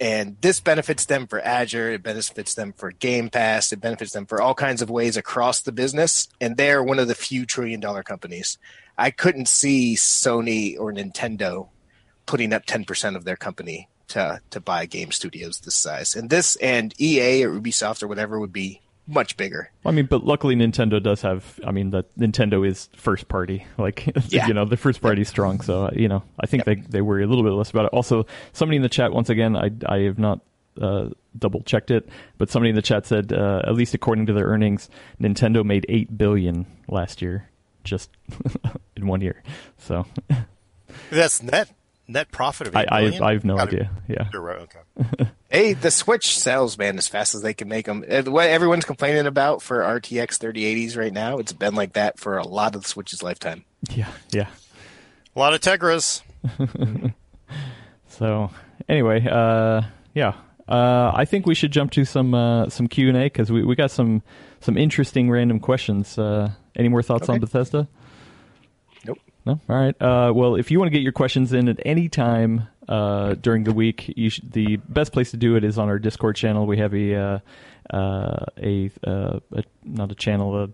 And 0.00 0.36
this 0.40 0.60
benefits 0.60 1.06
them 1.06 1.26
for 1.26 1.40
Azure. 1.40 1.90
It 1.90 2.04
benefits 2.04 2.54
them 2.54 2.72
for 2.72 2.92
Game 2.92 3.30
Pass. 3.30 3.72
It 3.72 3.80
benefits 3.80 4.12
them 4.12 4.26
for 4.26 4.40
all 4.40 4.54
kinds 4.54 4.80
of 4.80 4.90
ways 4.90 5.16
across 5.16 5.62
the 5.62 5.72
business. 5.72 6.28
And 6.40 6.56
they're 6.56 6.84
one 6.84 7.00
of 7.00 7.08
the 7.08 7.16
few 7.16 7.44
trillion 7.44 7.80
dollar 7.80 8.04
companies. 8.04 8.58
I 8.96 9.10
couldn't 9.10 9.48
see 9.48 9.96
Sony 9.96 10.78
or 10.78 10.92
Nintendo 10.92 11.68
putting 12.26 12.52
up 12.52 12.66
10% 12.66 13.16
of 13.16 13.24
their 13.24 13.36
company 13.36 13.88
to 14.08 14.40
to 14.50 14.60
buy 14.60 14.86
game 14.86 15.12
studios 15.12 15.60
this 15.60 15.74
size. 15.74 16.14
And 16.16 16.30
this 16.30 16.56
and 16.56 16.94
EA 17.00 17.44
or 17.44 17.52
Ubisoft 17.52 18.02
or 18.02 18.08
whatever 18.08 18.38
would 18.40 18.52
be 18.52 18.80
much 19.06 19.38
bigger. 19.38 19.70
I 19.86 19.90
mean, 19.90 20.04
but 20.06 20.24
luckily 20.24 20.54
Nintendo 20.54 21.02
does 21.02 21.22
have. 21.22 21.58
I 21.66 21.70
mean, 21.70 21.90
the 21.90 22.04
Nintendo 22.18 22.66
is 22.68 22.90
first 22.94 23.28
party. 23.28 23.66
Like, 23.78 24.06
Yeah. 24.28 24.46
you 24.46 24.52
know, 24.54 24.64
the 24.66 24.76
first 24.76 25.00
party 25.00 25.22
is 25.22 25.28
strong. 25.28 25.60
So, 25.62 25.86
uh, 25.86 25.90
you 25.94 26.08
know, 26.08 26.22
I 26.38 26.46
think 26.46 26.64
they 26.64 26.74
they 26.74 27.00
worry 27.00 27.24
a 27.24 27.26
little 27.26 27.44
bit 27.44 27.52
less 27.52 27.70
about 27.70 27.86
it. 27.86 27.92
Also, 27.94 28.26
somebody 28.52 28.76
in 28.76 28.82
the 28.82 28.88
chat 28.88 29.12
once 29.12 29.30
again, 29.30 29.56
I 29.56 29.70
I 29.86 30.00
have 30.00 30.18
not 30.18 30.40
uh, 30.80 31.08
double 31.38 31.62
checked 31.62 31.90
it, 31.90 32.08
but 32.36 32.50
somebody 32.50 32.70
in 32.70 32.76
the 32.76 32.82
chat 32.82 33.06
said, 33.06 33.32
uh, 33.32 33.62
at 33.66 33.74
least 33.74 33.94
according 33.94 34.26
to 34.26 34.32
their 34.32 34.46
earnings, 34.46 34.88
Nintendo 35.20 35.64
made 35.64 35.84
eight 35.88 36.16
billion 36.18 36.66
last 36.86 37.20
year, 37.22 37.48
just 37.84 38.10
in 38.96 39.06
one 39.06 39.20
year. 39.20 39.42
So, 39.78 40.06
That's 41.10 41.42
net 41.42 41.70
net 42.08 42.30
profit 42.32 42.66
of 42.68 42.76
I 42.76 42.82
eight 42.82 42.88
I, 42.90 43.00
billion? 43.02 43.22
I 43.22 43.32
have 43.34 43.44
no 43.44 43.56
Gotta- 43.56 43.70
idea. 43.76 43.90
Yeah. 44.08 44.28
You're. 44.32 44.50
Okay. 44.50 45.28
Hey, 45.50 45.72
the 45.72 45.90
Switch 45.90 46.38
sells, 46.38 46.76
man, 46.76 46.98
as 46.98 47.08
fast 47.08 47.34
as 47.34 47.40
they 47.40 47.54
can 47.54 47.68
make 47.68 47.86
them. 47.86 48.04
What 48.06 48.50
everyone's 48.50 48.84
complaining 48.84 49.24
about 49.26 49.62
for 49.62 49.80
RTX 49.80 50.36
3080s 50.38 50.94
right 50.94 51.10
now, 51.12 51.38
it's 51.38 51.54
been 51.54 51.74
like 51.74 51.94
that 51.94 52.18
for 52.18 52.36
a 52.36 52.46
lot 52.46 52.76
of 52.76 52.82
the 52.82 52.88
Switch's 52.88 53.22
lifetime. 53.22 53.64
Yeah. 53.90 54.10
Yeah. 54.30 54.48
A 55.34 55.38
lot 55.38 55.54
of 55.54 55.60
Tegras. 55.62 56.20
So 58.08 58.50
anyway, 58.88 59.24
uh, 59.30 59.82
yeah, 60.14 60.34
uh, 60.68 61.12
I 61.14 61.24
think 61.24 61.46
we 61.46 61.54
should 61.54 61.70
jump 61.70 61.92
to 61.92 62.04
some 62.04 62.34
uh, 62.34 62.68
some 62.68 62.88
Q 62.88 63.08
and 63.08 63.16
A 63.16 63.24
because 63.24 63.52
we, 63.52 63.62
we 63.64 63.76
got 63.76 63.90
some 63.90 64.22
some 64.60 64.76
interesting 64.76 65.30
random 65.30 65.60
questions. 65.60 66.18
Uh, 66.18 66.50
any 66.74 66.88
more 66.88 67.02
thoughts 67.02 67.28
on 67.28 67.38
Bethesda? 67.38 67.86
No. 69.48 69.58
All 69.68 69.76
right. 69.76 70.00
Uh, 70.02 70.30
well, 70.34 70.56
if 70.56 70.70
you 70.70 70.78
want 70.78 70.88
to 70.88 70.92
get 70.92 71.02
your 71.02 71.12
questions 71.12 71.54
in 71.54 71.68
at 71.68 71.80
any 71.86 72.08
time 72.10 72.68
uh, 72.86 73.34
during 73.34 73.64
the 73.64 73.72
week, 73.72 74.12
you 74.14 74.28
sh- 74.28 74.40
the 74.44 74.76
best 74.76 75.10
place 75.12 75.30
to 75.30 75.38
do 75.38 75.56
it 75.56 75.64
is 75.64 75.78
on 75.78 75.88
our 75.88 75.98
Discord 75.98 76.36
channel. 76.36 76.66
We 76.66 76.76
have 76.78 76.94
a 76.94 77.14
uh, 77.14 77.38
uh, 77.90 78.44
a, 78.58 78.90
uh, 79.06 79.40
a 79.52 79.62
not 79.84 80.12
a 80.12 80.14
channel. 80.14 80.68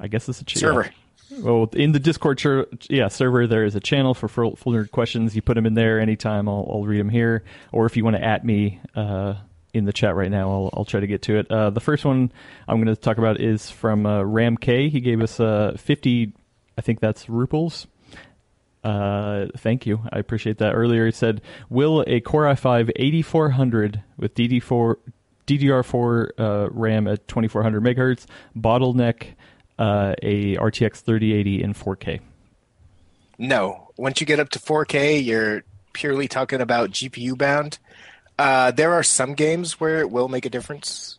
I 0.00 0.08
guess 0.08 0.28
it's 0.28 0.40
a 0.40 0.44
ch- 0.44 0.56
Server. 0.58 0.90
yeah. 1.30 1.38
Well, 1.40 1.68
in 1.72 1.92
the 1.92 2.00
Discord 2.00 2.40
ser- 2.40 2.66
yeah, 2.90 3.06
server, 3.08 3.46
there 3.46 3.64
is 3.64 3.74
a 3.76 3.80
channel 3.80 4.12
for 4.14 4.26
full, 4.28 4.56
full 4.56 4.72
nerd 4.72 4.90
questions. 4.90 5.34
You 5.36 5.42
put 5.42 5.54
them 5.54 5.66
in 5.66 5.74
there 5.74 6.00
anytime. 6.00 6.48
I'll, 6.48 6.68
I'll 6.70 6.84
read 6.84 6.98
them 7.00 7.08
here. 7.08 7.44
Or 7.72 7.86
if 7.86 7.96
you 7.96 8.04
want 8.04 8.16
to 8.16 8.24
at 8.24 8.44
me 8.44 8.80
uh, 8.96 9.34
in 9.72 9.84
the 9.84 9.92
chat 9.92 10.14
right 10.16 10.30
now, 10.30 10.50
I'll, 10.50 10.70
I'll 10.72 10.84
try 10.84 11.00
to 11.00 11.06
get 11.06 11.22
to 11.22 11.38
it. 11.38 11.50
Uh, 11.50 11.70
the 11.70 11.80
first 11.80 12.04
one 12.04 12.32
I'm 12.68 12.76
going 12.82 12.94
to 12.94 13.00
talk 13.00 13.18
about 13.18 13.40
is 13.40 13.70
from 13.70 14.04
uh, 14.06 14.22
Ram 14.22 14.56
K. 14.56 14.88
He 14.88 15.00
gave 15.00 15.20
us 15.20 15.38
uh, 15.40 15.76
50, 15.78 16.32
I 16.76 16.80
think 16.80 17.00
that's 17.00 17.26
ruples. 17.26 17.86
Uh, 18.84 19.46
thank 19.56 19.84
you. 19.84 20.00
I 20.12 20.18
appreciate 20.18 20.58
that. 20.58 20.72
Earlier 20.72 21.06
he 21.06 21.12
said, 21.12 21.42
will 21.68 22.04
a 22.06 22.20
Core 22.20 22.44
i5 22.44 22.92
8400 22.94 24.02
with 24.16 24.34
DD4, 24.34 24.96
DDR4 25.46 26.28
uh, 26.38 26.68
RAM 26.70 27.08
at 27.08 27.26
2400 27.26 27.82
megahertz 27.82 28.26
bottleneck 28.56 29.34
uh, 29.78 30.14
a 30.22 30.56
RTX 30.56 31.00
3080 31.00 31.62
in 31.62 31.74
4K? 31.74 32.20
No. 33.38 33.90
Once 33.96 34.20
you 34.20 34.26
get 34.26 34.38
up 34.38 34.50
to 34.50 34.58
4K, 34.58 35.24
you're 35.24 35.64
purely 35.92 36.28
talking 36.28 36.60
about 36.60 36.90
GPU 36.90 37.36
bound. 37.36 37.78
Uh, 38.38 38.70
there 38.70 38.92
are 38.92 39.02
some 39.02 39.34
games 39.34 39.80
where 39.80 39.98
it 39.98 40.10
will 40.10 40.28
make 40.28 40.46
a 40.46 40.50
difference. 40.50 41.18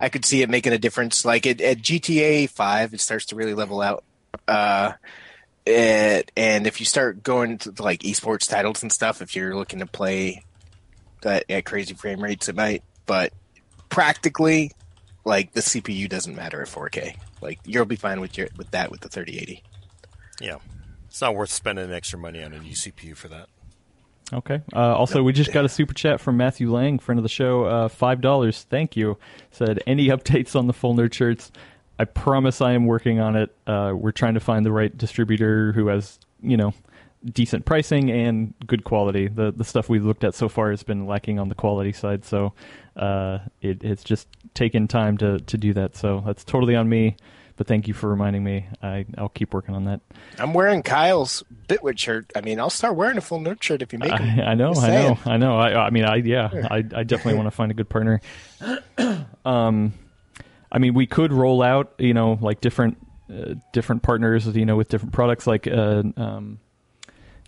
I 0.00 0.08
could 0.08 0.24
see 0.24 0.42
it 0.42 0.50
making 0.50 0.72
a 0.72 0.78
difference. 0.78 1.24
Like 1.24 1.46
it, 1.46 1.60
at 1.60 1.78
GTA 1.78 2.48
5, 2.48 2.94
it 2.94 3.00
starts 3.00 3.26
to 3.26 3.36
really 3.36 3.54
level 3.54 3.80
out. 3.80 4.04
Uh, 4.46 4.92
it, 5.66 6.30
and 6.36 6.66
if 6.66 6.80
you 6.80 6.86
start 6.86 7.22
going 7.22 7.58
to 7.58 7.74
like 7.78 8.00
esports 8.00 8.48
titles 8.48 8.82
and 8.82 8.92
stuff, 8.92 9.20
if 9.20 9.34
you're 9.34 9.56
looking 9.56 9.80
to 9.80 9.86
play 9.86 10.44
that 11.22 11.44
at 11.50 11.64
crazy 11.64 11.94
frame 11.94 12.20
rates, 12.20 12.48
it 12.48 12.56
might. 12.56 12.82
But 13.06 13.32
practically, 13.88 14.72
like 15.24 15.52
the 15.52 15.60
CPU 15.60 16.08
doesn't 16.08 16.34
matter 16.34 16.62
at 16.62 16.68
4K. 16.68 17.16
Like 17.40 17.60
you'll 17.64 17.84
be 17.84 17.96
fine 17.96 18.20
with 18.20 18.38
your 18.38 18.48
with 18.56 18.70
that 18.70 18.90
with 18.90 19.00
the 19.00 19.08
3080. 19.08 19.62
Yeah. 20.40 20.56
It's 21.08 21.20
not 21.20 21.34
worth 21.34 21.50
spending 21.50 21.92
extra 21.92 22.18
money 22.18 22.42
on 22.42 22.52
a 22.52 22.58
new 22.58 22.72
CPU 22.72 23.16
for 23.16 23.28
that. 23.28 23.48
Okay. 24.32 24.60
Uh, 24.74 24.94
also, 24.94 25.22
we 25.22 25.32
just 25.32 25.52
got 25.52 25.64
a 25.64 25.68
super 25.68 25.94
chat 25.94 26.20
from 26.20 26.36
Matthew 26.36 26.70
Lang, 26.70 26.98
friend 26.98 27.18
of 27.18 27.22
the 27.22 27.28
show. 27.28 27.64
Uh, 27.64 27.88
Five 27.88 28.20
dollars. 28.20 28.66
Thank 28.68 28.96
you. 28.96 29.16
Said 29.50 29.82
any 29.86 30.08
updates 30.08 30.54
on 30.54 30.66
the 30.66 30.72
full 30.72 30.94
nerd 30.94 31.14
shirts? 31.14 31.50
I 31.98 32.04
promise 32.04 32.60
I 32.60 32.72
am 32.72 32.86
working 32.86 33.20
on 33.20 33.36
it. 33.36 33.54
Uh, 33.66 33.92
we're 33.94 34.12
trying 34.12 34.34
to 34.34 34.40
find 34.40 34.64
the 34.64 34.72
right 34.72 34.96
distributor 34.96 35.72
who 35.72 35.88
has 35.88 36.18
you 36.42 36.56
know 36.56 36.74
decent 37.24 37.64
pricing 37.64 38.10
and 38.10 38.54
good 38.66 38.84
quality. 38.84 39.28
The 39.28 39.50
the 39.50 39.64
stuff 39.64 39.88
we've 39.88 40.04
looked 40.04 40.24
at 40.24 40.34
so 40.34 40.48
far 40.48 40.70
has 40.70 40.82
been 40.82 41.06
lacking 41.06 41.38
on 41.38 41.48
the 41.48 41.54
quality 41.54 41.92
side, 41.92 42.24
so 42.24 42.52
uh, 42.96 43.38
it, 43.60 43.82
it's 43.82 44.04
just 44.04 44.28
taken 44.54 44.88
time 44.88 45.16
to 45.18 45.38
to 45.38 45.56
do 45.56 45.72
that. 45.74 45.96
So 45.96 46.22
that's 46.24 46.44
totally 46.44 46.76
on 46.76 46.88
me. 46.88 47.16
But 47.58 47.66
thank 47.66 47.88
you 47.88 47.92
for 47.92 48.08
reminding 48.08 48.44
me. 48.44 48.66
I, 48.80 49.04
I'll 49.18 49.28
keep 49.28 49.52
working 49.52 49.74
on 49.74 49.84
that. 49.86 50.00
I'm 50.38 50.54
wearing 50.54 50.84
Kyle's 50.84 51.42
Bitwit 51.68 51.98
shirt. 51.98 52.30
I 52.36 52.40
mean, 52.40 52.60
I'll 52.60 52.70
start 52.70 52.94
wearing 52.94 53.18
a 53.18 53.20
full 53.20 53.40
nerd 53.40 53.60
shirt 53.60 53.82
if 53.82 53.92
you 53.92 53.98
make 53.98 54.16
them. 54.16 54.40
I, 54.40 54.52
I 54.52 54.54
know, 54.54 54.72
I 54.74 54.88
know, 54.88 55.18
I 55.26 55.36
know. 55.36 55.58
I, 55.58 55.86
I 55.86 55.90
mean, 55.90 56.04
I 56.04 56.16
yeah, 56.16 56.48
I, 56.70 56.76
I 56.76 57.02
definitely 57.02 57.34
want 57.34 57.48
to 57.48 57.50
find 57.50 57.72
a 57.72 57.74
good 57.74 57.88
partner. 57.88 58.20
um, 59.44 59.92
I 60.70 60.78
mean, 60.78 60.94
we 60.94 61.08
could 61.08 61.32
roll 61.32 61.60
out, 61.60 61.94
you 61.98 62.14
know, 62.14 62.38
like 62.40 62.60
different 62.60 62.98
uh, 63.28 63.54
different 63.72 64.02
partners, 64.02 64.46
you 64.46 64.64
know, 64.64 64.76
with 64.76 64.88
different 64.88 65.12
products. 65.12 65.46
Like, 65.48 65.66
uh, 65.66 66.04
um, 66.16 66.60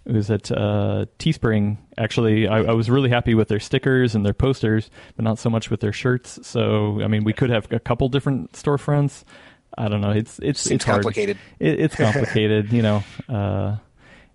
who's 0.07 0.31
at 0.31 0.51
uh, 0.51 1.07
Teespring. 1.19 1.79
Actually, 1.97 2.49
I, 2.49 2.59
I, 2.59 2.73
was 2.73 2.91
really 2.91 3.11
happy 3.11 3.35
with 3.35 3.49
their 3.49 3.61
stickers 3.61 4.15
and 4.15 4.25
their 4.25 4.35
posters, 4.35 4.91
but 5.17 5.25
not 5.25 5.39
so 5.39 5.51
much 5.51 5.71
with 5.71 5.81
their 5.81 5.93
shirts. 5.93 6.39
So, 6.47 7.01
I 7.03 7.07
mean, 7.07 7.25
we 7.25 7.33
could 7.33 7.51
have 7.51 7.71
a 7.71 7.79
couple 7.79 8.09
different 8.09 8.53
storefronts. 8.53 9.25
I 9.77 9.89
don't 9.89 10.01
know. 10.01 10.11
It's 10.11 10.39
it's 10.41 10.61
Seems 10.61 10.77
it's 10.77 10.85
complicated. 10.85 11.39
It, 11.59 11.81
it's 11.81 11.95
complicated, 11.97 12.73
you 12.73 12.83
know. 12.83 13.05
Uh, 13.29 13.77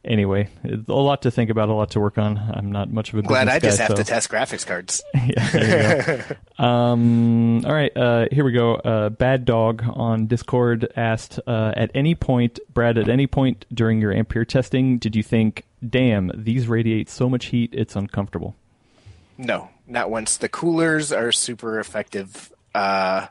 anyway, 0.06 0.49
a 0.64 0.94
lot 0.94 1.24
to 1.24 1.32
think 1.32 1.49
about, 1.49 1.70
a 1.70 1.74
lot 1.74 1.91
to 1.91 1.99
work 1.99 2.18
on. 2.18 2.38
I'm 2.38 2.72
not 2.72 2.91
much 2.91 3.12
of 3.12 3.20
a 3.20 3.22
glad 3.22 3.48
I 3.48 3.60
just 3.60 3.78
guy, 3.78 3.84
have 3.84 3.91
so. 3.91 3.95
to 3.98 4.03
test 4.03 4.30
graphics 4.30 4.66
cards. 4.66 5.03
yeah, 5.14 6.24
um, 6.60 7.66
all 7.66 7.74
right, 7.74 7.95
uh, 7.95 8.28
here 8.32 8.45
we 8.45 8.52
go. 8.52 8.76
Uh, 8.76 9.10
Bad 9.10 9.45
Dog 9.45 9.84
on 9.88 10.28
Discord 10.28 10.91
asked, 10.95 11.40
uh, 11.48 11.74
at 11.76 11.91
any 11.94 12.16
point, 12.16 12.60
Brad, 12.74 12.98
at 12.98 13.10
any 13.10 13.28
point 13.28 13.66
during 13.74 13.99
your 13.99 14.14
Ampere 14.14 14.45
testing, 14.45 14.98
did 14.98 15.16
you 15.16 15.24
think, 15.24 15.64
"Damn, 15.88 16.32
these 16.34 16.68
radiate 16.68 17.10
so 17.10 17.30
much 17.30 17.48
heat, 17.48 17.74
it's 17.74 17.95
uncomfortable"? 17.95 18.56
No, 19.38 19.70
not 19.88 20.10
once. 20.10 20.38
The 20.38 20.49
coolers 20.49 21.12
are 21.12 21.32
super 21.32 21.80
effective. 21.80 22.53
Uh, 22.74 23.28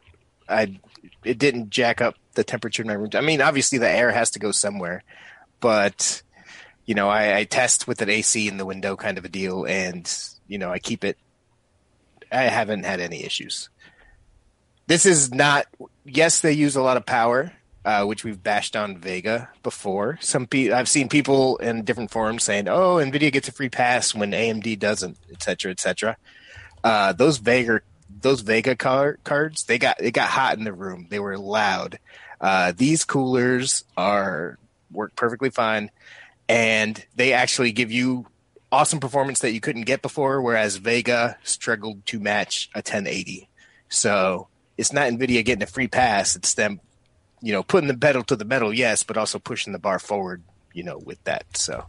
I 0.49 0.79
it 1.25 1.39
didn't 1.39 1.71
jack 1.71 2.01
up 2.01 2.17
the 2.35 2.45
temperature 2.45 2.83
in 2.83 2.89
my 2.89 2.95
room. 2.95 3.11
I 3.15 3.21
mean, 3.21 3.41
obviously 3.41 3.79
the 3.79 3.89
air 3.89 4.11
has 4.11 4.31
to 4.33 4.39
go 4.39 4.51
somewhere, 4.51 5.03
but 5.61 6.23
you 6.87 6.95
know, 6.95 7.09
I, 7.09 7.39
I 7.39 7.45
test 7.45 7.89
with 7.89 8.03
an 8.03 8.11
AC 8.11 8.47
in 8.47 8.59
the 8.59 8.67
window 8.67 8.97
kind 8.97 9.17
of 9.19 9.25
a 9.25 9.29
deal, 9.29 9.65
and 9.65 10.11
you 10.49 10.59
know, 10.59 10.71
I 10.71 10.79
keep 10.79 11.05
it. 11.05 11.17
I 12.31 12.43
haven't 12.43 12.85
had 12.85 13.01
any 13.01 13.25
issues. 13.25 13.71
This 14.87 15.07
is 15.07 15.33
not. 15.33 15.67
Yes, 16.05 16.41
they 16.41 16.53
use 16.53 16.77
a 16.77 16.83
lot 16.83 16.97
of 16.99 17.07
power, 17.07 17.53
uh, 17.85 18.05
which 18.05 18.25
we've 18.25 18.43
bashed 18.43 18.77
on 18.77 18.99
Vega 18.99 19.49
before. 19.63 20.19
Some 20.21 20.47
pe- 20.47 20.73
I've 20.73 20.89
seen 20.89 21.09
people 21.09 21.57
in 21.57 21.85
different 21.85 22.11
forums 22.11 22.45
saying, 22.45 22.69
"Oh, 22.69 22.97
Nvidia 22.97 23.33
gets 23.33 23.49
a 23.49 23.53
free 23.53 23.71
pass 23.71 24.15
when 24.15 24.33
AMD 24.33 24.79
doesn't," 24.79 25.17
etc., 25.33 25.71
etc. 25.71 26.17
Uh, 26.83 27.13
those 27.15 27.39
Vega 27.39 27.81
those 28.09 28.41
Vega 28.41 28.77
car- 28.77 29.19
cards, 29.25 29.65
they 29.65 29.79
got 29.79 30.01
it 30.01 30.13
got 30.13 30.29
hot 30.29 30.59
in 30.59 30.65
the 30.65 30.73
room. 30.73 31.07
They 31.11 31.19
were 31.19 31.39
loud. 31.39 31.99
Uh, 32.41 32.73
these 32.77 33.05
coolers 33.05 33.85
are 33.97 34.59
work 34.91 35.17
perfectly 35.17 35.51
fine 35.51 35.91
and 36.49 37.05
they 37.17 37.33
actually 37.33 37.73
give 37.73 37.91
you 37.91 38.27
awesome 38.71 39.01
performance 39.01 39.41
that 39.41 39.53
you 39.53 39.61
couldn't 39.61 39.83
get 39.83 40.03
before, 40.03 40.43
whereas 40.43 40.77
Vega 40.77 41.39
struggled 41.43 42.05
to 42.07 42.21
match 42.21 42.71
a 42.75 42.79
1080. 42.79 43.49
So 43.89 44.49
it's 44.77 44.93
not 44.93 45.11
NVIDIA 45.11 45.45
getting 45.45 45.63
a 45.63 45.67
free 45.67 45.89
pass; 45.89 46.37
it's 46.37 46.55
them, 46.55 46.81
you 47.41 47.53
know, 47.53 47.63
putting 47.63 47.89
the 47.89 47.97
pedal 47.97 48.25
to 48.25 48.37
the 48.37 48.45
metal, 48.45 48.75
yes, 48.75 49.03
but 49.03 49.17
also 49.17 49.39
pushing 49.39 49.73
the 49.73 49.79
bar 49.79 49.99
forward, 49.99 50.43
you 50.73 50.83
know, 50.83 50.99
with 50.99 51.23
that. 51.25 51.45
So. 51.57 51.87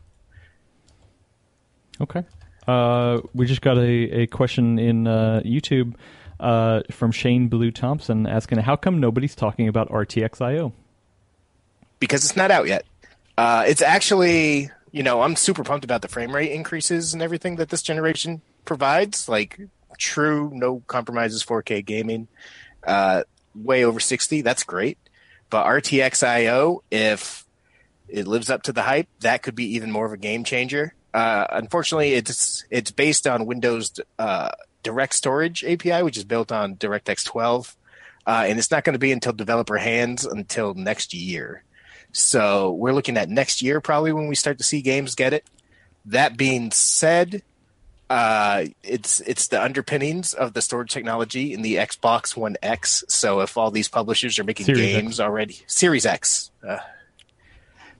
Okay. 1.99 2.23
Uh, 2.67 3.21
we 3.33 3.45
just 3.45 3.61
got 3.61 3.77
a, 3.77 4.21
a 4.21 4.27
question 4.27 4.79
in 4.79 5.07
uh, 5.07 5.41
YouTube 5.45 5.95
uh, 6.39 6.81
from 6.91 7.11
Shane 7.11 7.47
Blue 7.47 7.71
Thompson 7.71 8.27
asking, 8.27 8.59
"How 8.59 8.75
come 8.75 8.99
nobody's 8.99 9.35
talking 9.35 9.67
about 9.67 9.89
RTX 9.89 10.41
IO?" 10.41 10.73
Because 11.99 12.25
it's 12.25 12.35
not 12.35 12.51
out 12.51 12.67
yet. 12.67 12.85
Uh, 13.37 13.63
it's 13.67 13.81
actually, 13.81 14.69
you 14.91 15.03
know, 15.03 15.21
I'm 15.21 15.35
super 15.35 15.63
pumped 15.63 15.85
about 15.85 16.01
the 16.01 16.07
frame 16.07 16.33
rate 16.33 16.51
increases 16.51 17.13
and 17.13 17.21
everything 17.21 17.57
that 17.57 17.69
this 17.69 17.81
generation 17.81 18.41
provides. 18.65 19.29
Like 19.29 19.59
true, 19.97 20.51
no 20.53 20.81
compromises 20.87 21.43
4K 21.43 21.85
gaming, 21.85 22.27
uh, 22.85 23.23
way 23.53 23.85
over 23.85 23.99
60. 23.99 24.41
That's 24.41 24.63
great. 24.63 24.97
But 25.49 25.65
RTX 25.65 26.25
IO, 26.25 26.83
if 26.91 27.45
it 28.07 28.27
lives 28.27 28.49
up 28.49 28.63
to 28.63 28.73
the 28.73 28.81
hype, 28.81 29.07
that 29.21 29.41
could 29.41 29.55
be 29.55 29.75
even 29.75 29.91
more 29.91 30.05
of 30.05 30.13
a 30.13 30.17
game 30.17 30.43
changer. 30.43 30.93
Uh, 31.15 31.47
unfortunately, 31.51 32.13
it's 32.13 32.65
it's 32.69 32.91
based 32.91 33.25
on 33.25 33.45
Windows 33.45 34.01
uh, 34.19 34.51
Direct 34.83 35.13
Storage 35.13 35.63
API, 35.63 36.03
which 36.03 36.17
is 36.17 36.25
built 36.25 36.51
on 36.51 36.75
DirectX 36.75 37.23
12, 37.23 37.77
uh, 38.27 38.43
and 38.45 38.59
it's 38.59 38.69
not 38.69 38.83
going 38.83 38.95
to 38.95 38.99
be 38.99 39.13
until 39.13 39.31
developer 39.31 39.77
hands 39.77 40.25
until 40.25 40.73
next 40.73 41.13
year. 41.13 41.63
So 42.11 42.73
we're 42.73 42.91
looking 42.91 43.15
at 43.15 43.29
next 43.29 43.61
year 43.61 43.79
probably 43.79 44.11
when 44.11 44.27
we 44.27 44.35
start 44.35 44.57
to 44.57 44.65
see 44.65 44.81
games 44.81 45.15
get 45.15 45.31
it. 45.31 45.45
That 46.03 46.35
being 46.35 46.71
said, 46.71 47.43
uh, 48.09 48.65
it's 48.83 49.21
it's 49.21 49.47
the 49.47 49.63
underpinnings 49.63 50.33
of 50.33 50.51
the 50.51 50.61
storage 50.61 50.91
technology 50.91 51.53
in 51.53 51.61
the 51.61 51.75
Xbox 51.75 52.35
One 52.35 52.57
X. 52.61 53.05
So 53.07 53.39
if 53.39 53.55
all 53.55 53.71
these 53.71 53.87
publishers 53.87 54.37
are 54.37 54.43
making 54.43 54.65
Series 54.65 54.81
games 54.81 55.21
X. 55.21 55.25
already, 55.25 55.59
Series 55.65 56.05
X. 56.05 56.51
Uh, 56.61 56.79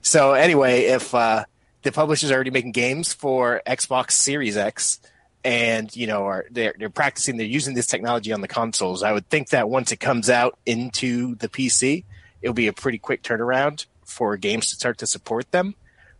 so 0.02 0.34
anyway, 0.34 0.82
if 0.82 1.14
uh, 1.14 1.46
the 1.86 1.92
publishers 1.92 2.32
are 2.32 2.34
already 2.34 2.50
making 2.50 2.72
games 2.72 3.12
for 3.12 3.62
Xbox 3.64 4.10
Series 4.10 4.56
X, 4.56 4.98
and 5.44 5.94
you 5.94 6.08
know 6.08 6.24
are 6.24 6.44
they're, 6.50 6.74
they're 6.76 6.90
practicing, 6.90 7.36
they're 7.36 7.46
using 7.46 7.74
this 7.74 7.86
technology 7.86 8.32
on 8.32 8.40
the 8.40 8.48
consoles. 8.48 9.04
I 9.04 9.12
would 9.12 9.28
think 9.30 9.50
that 9.50 9.70
once 9.70 9.92
it 9.92 9.98
comes 9.98 10.28
out 10.28 10.58
into 10.66 11.36
the 11.36 11.48
PC, 11.48 12.02
it'll 12.42 12.54
be 12.54 12.66
a 12.66 12.72
pretty 12.72 12.98
quick 12.98 13.22
turnaround 13.22 13.86
for 14.04 14.36
games 14.36 14.70
to 14.70 14.74
start 14.74 14.98
to 14.98 15.06
support 15.06 15.52
them. 15.52 15.76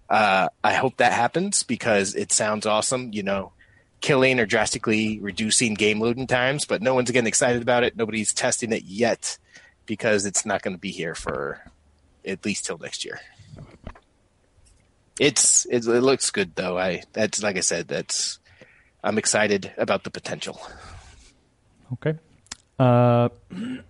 Uh, 0.09 0.51
I 0.63 0.75
hope 0.75 0.99
that 0.99 1.13
happens 1.13 1.65
because 1.65 2.15
it 2.15 2.31
sounds 2.31 2.65
awesome. 2.65 3.13
You 3.13 3.25
know, 3.25 3.51
killing 4.01 4.39
or 4.39 4.47
drastically 4.47 5.19
reducing 5.19 5.75
game 5.75 6.01
loading 6.01 6.29
times, 6.29 6.65
but 6.65 6.81
no 6.81 6.95
one's 6.95 7.11
getting 7.11 7.27
excited 7.27 7.61
about 7.61 7.83
it. 7.83 7.97
Nobody's 7.97 8.33
testing 8.33 8.71
it 8.71 8.85
yet 8.85 9.37
because 9.85 10.27
it's 10.27 10.47
not 10.47 10.63
going 10.63 10.77
to 10.77 10.81
be 10.81 10.93
here 10.93 11.17
for 11.17 11.61
at 12.25 12.45
least 12.45 12.67
till 12.67 12.79
next 12.79 13.05
year. 13.05 13.21
It's 15.19 15.65
it, 15.67 15.87
it 15.87 16.01
looks 16.01 16.31
good 16.31 16.55
though. 16.55 16.79
I 16.79 17.03
that's 17.13 17.43
like 17.43 17.57
I 17.57 17.61
said. 17.61 17.89
That's 17.89 18.39
I'm 19.03 19.19
excited 19.19 19.73
about 19.79 20.05
the 20.05 20.11
potential. 20.11 20.61
Okay. 21.93 22.19
Uh, 22.79 23.29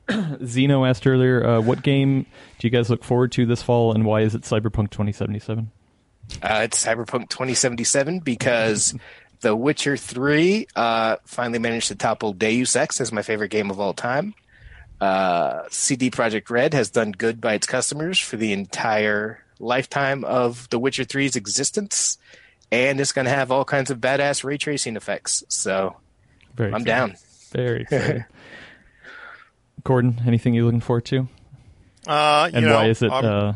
Zeno 0.45 0.85
asked 0.85 1.07
earlier, 1.07 1.45
uh, 1.45 1.61
what 1.61 1.83
game 1.83 2.27
do 2.59 2.67
you 2.67 2.71
guys 2.71 2.89
look 2.89 3.03
forward 3.03 3.33
to 3.33 3.47
this 3.47 3.63
fall, 3.63 3.93
and 3.93 4.05
why 4.05 4.21
is 4.21 4.35
it 4.35 4.43
Cyberpunk 4.43 4.91
2077? 4.91 5.71
Uh, 6.43 6.61
it's 6.63 6.85
Cyberpunk 6.85 7.29
2077 7.31 8.21
because 8.21 8.95
The 9.41 9.55
Witcher 9.55 9.97
3 9.97 10.67
uh, 10.75 11.17
finally 11.25 11.59
managed 11.59 11.89
to 11.89 11.95
topple 11.95 12.33
Deus 12.33 12.75
Ex 12.77 13.01
as 13.01 13.13
my 13.13 13.23
favorite 13.23 13.51
game 13.51 13.71
of 13.71 13.81
all 13.81 13.93
time. 13.93 14.35
Uh, 15.01 15.63
CD 15.71 16.11
Projekt 16.11 16.49
Red 16.49 16.73
has 16.73 16.91
done 16.91 17.13
good 17.13 17.41
by 17.41 17.55
its 17.55 17.67
customers 17.67 18.19
for 18.19 18.37
the 18.37 18.53
entire 18.53 19.45
lifetime 19.59 20.25
of 20.25 20.69
The 20.71 20.79
Witcher 20.79 21.05
3's 21.05 21.37
existence, 21.37 22.19
and 22.71 23.01
it's 23.01 23.13
going 23.13 23.27
to 23.27 23.31
have 23.31 23.51
all 23.51 23.65
kinds 23.65 23.91
of 23.91 23.99
badass 23.99 24.45
ray 24.45 24.59
tracing 24.59 24.97
effects. 24.97 25.45
So 25.49 25.97
Very 26.55 26.73
I'm 26.73 26.83
exciting. 26.83 27.15
down. 27.15 27.17
Very 27.53 27.81
exciting. 27.91 28.25
Gordon, 29.85 30.21
anything 30.27 30.55
you're 30.55 30.65
looking 30.65 30.81
forward 30.81 31.05
to? 31.07 31.29
Uh, 32.07 32.51
and 32.53 32.67
know, 32.67 32.75
why 32.75 32.87
is 32.87 33.03
it? 33.03 33.11
Uh... 33.13 33.55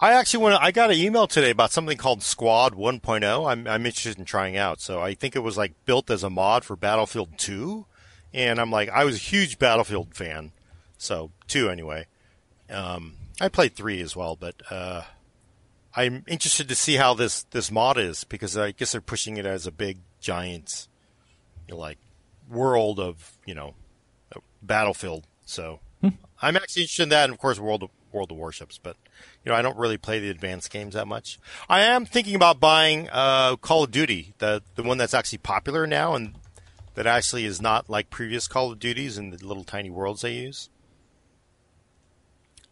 I 0.00 0.12
actually 0.12 0.44
want. 0.44 0.62
I 0.62 0.70
got 0.70 0.90
an 0.90 0.96
email 0.96 1.26
today 1.26 1.50
about 1.50 1.72
something 1.72 1.96
called 1.96 2.22
Squad 2.22 2.74
1.0. 2.74 3.50
I'm 3.50 3.66
I'm 3.66 3.84
interested 3.84 4.18
in 4.18 4.24
trying 4.24 4.56
out. 4.56 4.80
So 4.80 5.00
I 5.00 5.14
think 5.14 5.34
it 5.34 5.40
was 5.40 5.56
like 5.56 5.74
built 5.86 6.10
as 6.10 6.22
a 6.22 6.30
mod 6.30 6.64
for 6.64 6.76
Battlefield 6.76 7.36
2, 7.36 7.84
and 8.32 8.60
I'm 8.60 8.70
like, 8.70 8.88
I 8.90 9.04
was 9.04 9.16
a 9.16 9.18
huge 9.18 9.58
Battlefield 9.58 10.14
fan, 10.14 10.52
so 10.98 11.30
two 11.48 11.68
anyway. 11.68 12.06
Um, 12.70 13.14
I 13.40 13.48
played 13.48 13.74
three 13.74 14.00
as 14.00 14.16
well, 14.16 14.36
but 14.36 14.54
uh, 14.70 15.02
I'm 15.94 16.24
interested 16.26 16.68
to 16.68 16.74
see 16.74 16.96
how 16.96 17.14
this 17.14 17.44
this 17.44 17.70
mod 17.70 17.98
is 17.98 18.24
because 18.24 18.56
I 18.56 18.72
guess 18.72 18.92
they're 18.92 19.00
pushing 19.00 19.36
it 19.36 19.46
as 19.46 19.66
a 19.66 19.72
big 19.72 19.98
giant, 20.20 20.88
you 21.66 21.74
know, 21.74 21.80
like 21.80 21.98
world 22.48 22.98
of 22.98 23.38
you 23.46 23.54
know 23.54 23.74
Battlefield. 24.62 25.24
So 25.44 25.80
hmm. 26.00 26.10
I'm 26.42 26.56
actually 26.56 26.82
interested 26.82 27.04
in 27.04 27.08
that, 27.10 27.24
and 27.24 27.32
of 27.32 27.38
course, 27.38 27.58
World 27.58 27.82
of, 27.84 27.90
World 28.12 28.30
of 28.30 28.36
Warships. 28.36 28.78
But 28.78 28.96
you 29.44 29.52
know, 29.52 29.56
I 29.56 29.62
don't 29.62 29.76
really 29.76 29.98
play 29.98 30.18
the 30.18 30.30
advanced 30.30 30.70
games 30.70 30.94
that 30.94 31.06
much. 31.06 31.38
I 31.68 31.82
am 31.82 32.06
thinking 32.06 32.34
about 32.34 32.60
buying 32.60 33.08
uh, 33.10 33.56
Call 33.56 33.84
of 33.84 33.90
Duty, 33.90 34.34
the 34.38 34.62
the 34.74 34.82
one 34.82 34.98
that's 34.98 35.14
actually 35.14 35.38
popular 35.38 35.86
now, 35.86 36.14
and 36.14 36.34
that 36.94 37.06
actually 37.06 37.44
is 37.44 37.62
not 37.62 37.88
like 37.88 38.10
previous 38.10 38.48
Call 38.48 38.72
of 38.72 38.78
Duties 38.78 39.16
and 39.16 39.32
the 39.32 39.46
little 39.46 39.64
tiny 39.64 39.90
worlds 39.90 40.22
they 40.22 40.34
use. 40.34 40.70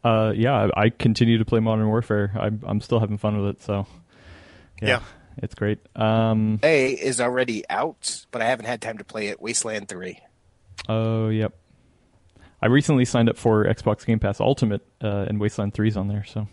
Uh, 0.06 0.30
yeah, 0.36 0.68
I 0.76 0.90
continue 0.90 1.38
to 1.38 1.44
play 1.44 1.58
Modern 1.58 1.88
Warfare. 1.88 2.30
I'm, 2.38 2.62
I'm 2.64 2.80
still 2.80 3.00
having 3.00 3.18
fun 3.18 3.40
with 3.42 3.56
it. 3.56 3.62
So, 3.62 3.88
yeah, 4.80 4.88
yeah. 4.88 5.00
it's 5.38 5.56
great. 5.56 5.80
Um, 5.96 6.60
A 6.62 6.92
is 6.92 7.20
already 7.20 7.68
out, 7.68 8.24
but 8.30 8.40
I 8.40 8.44
haven't 8.44 8.66
had 8.66 8.80
time 8.80 8.98
to 8.98 9.04
play 9.04 9.28
it. 9.28 9.40
Wasteland 9.40 9.88
Three. 9.88 10.20
Oh, 10.88 11.28
yep. 11.28 11.54
I 12.62 12.66
recently 12.66 13.04
signed 13.04 13.28
up 13.28 13.36
for 13.36 13.64
Xbox 13.64 14.06
Game 14.06 14.20
Pass 14.20 14.38
Ultimate, 14.38 14.86
uh, 15.02 15.26
and 15.28 15.40
Wasteland 15.40 15.74
3's 15.74 15.96
on 15.96 16.06
there. 16.06 16.24
So, 16.24 16.46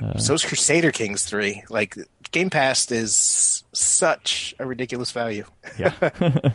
uh, 0.00 0.16
so 0.16 0.32
is 0.32 0.42
Crusader 0.42 0.92
Kings 0.92 1.24
3. 1.24 1.64
Like 1.68 1.96
Game 2.30 2.48
Pass 2.48 2.90
is 2.90 3.64
such 3.74 4.54
a 4.58 4.66
ridiculous 4.66 5.12
value. 5.12 5.44
yeah. 5.78 5.92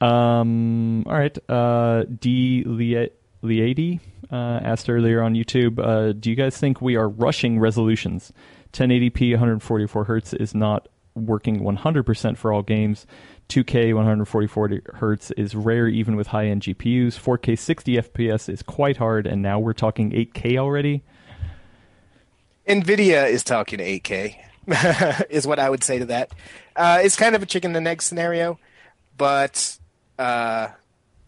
um. 0.00 1.04
All 1.06 1.12
right. 1.12 1.36
Uh, 1.50 2.04
D. 2.04 2.64
Liadi 2.66 4.00
uh, 4.30 4.60
asked 4.62 4.88
earlier 4.88 5.22
on 5.22 5.34
YouTube, 5.34 5.78
uh, 5.78 6.12
do 6.12 6.30
you 6.30 6.36
guys 6.36 6.56
think 6.56 6.80
we 6.80 6.96
are 6.96 7.08
rushing 7.08 7.58
resolutions 7.58 8.32
1080p 8.74 9.30
144 9.32 10.04
hertz 10.04 10.34
is 10.34 10.54
not 10.54 10.88
working 11.14 11.60
100% 11.60 12.36
for 12.36 12.52
all 12.52 12.62
games. 12.62 13.06
2K 13.48 13.94
144 13.94 14.80
hertz 14.94 15.30
is 15.32 15.54
rare 15.54 15.86
even 15.86 16.16
with 16.16 16.28
high 16.28 16.46
end 16.46 16.62
GPUs. 16.62 17.18
4K 17.18 17.58
60 17.58 17.96
FPS 17.96 18.48
is 18.48 18.62
quite 18.62 18.96
hard, 18.96 19.26
and 19.26 19.42
now 19.42 19.58
we're 19.58 19.74
talking 19.74 20.10
8K 20.10 20.58
already. 20.58 21.02
Nvidia 22.66 23.28
is 23.28 23.44
talking 23.44 23.78
8K, 23.78 24.36
is 25.30 25.46
what 25.46 25.58
I 25.58 25.70
would 25.70 25.84
say 25.84 25.98
to 25.98 26.06
that. 26.06 26.32
Uh, 26.74 27.00
it's 27.02 27.16
kind 27.16 27.36
of 27.36 27.42
a 27.42 27.46
chicken 27.46 27.76
and 27.76 27.86
egg 27.86 28.02
scenario, 28.02 28.58
but 29.16 29.78
uh, 30.18 30.68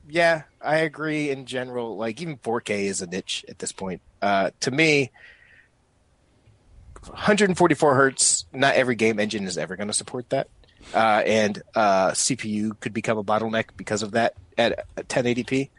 yeah, 0.08 0.42
I 0.60 0.78
agree 0.78 1.30
in 1.30 1.46
general. 1.46 1.96
Like 1.96 2.20
even 2.20 2.36
4K 2.36 2.84
is 2.84 3.02
a 3.02 3.06
niche 3.06 3.44
at 3.48 3.58
this 3.58 3.72
point. 3.72 4.00
Uh, 4.22 4.50
to 4.60 4.70
me, 4.70 5.10
144 7.06 7.94
hertz. 7.94 8.44
Not 8.52 8.74
every 8.74 8.94
game 8.94 9.18
engine 9.18 9.44
is 9.46 9.58
ever 9.58 9.76
going 9.76 9.88
to 9.88 9.94
support 9.94 10.30
that, 10.30 10.48
uh, 10.94 11.22
and 11.24 11.62
uh, 11.74 12.10
CPU 12.10 12.78
could 12.80 12.92
become 12.92 13.18
a 13.18 13.24
bottleneck 13.24 13.66
because 13.76 14.02
of 14.02 14.12
that 14.12 14.34
at 14.58 14.86
1080p. 14.96 15.70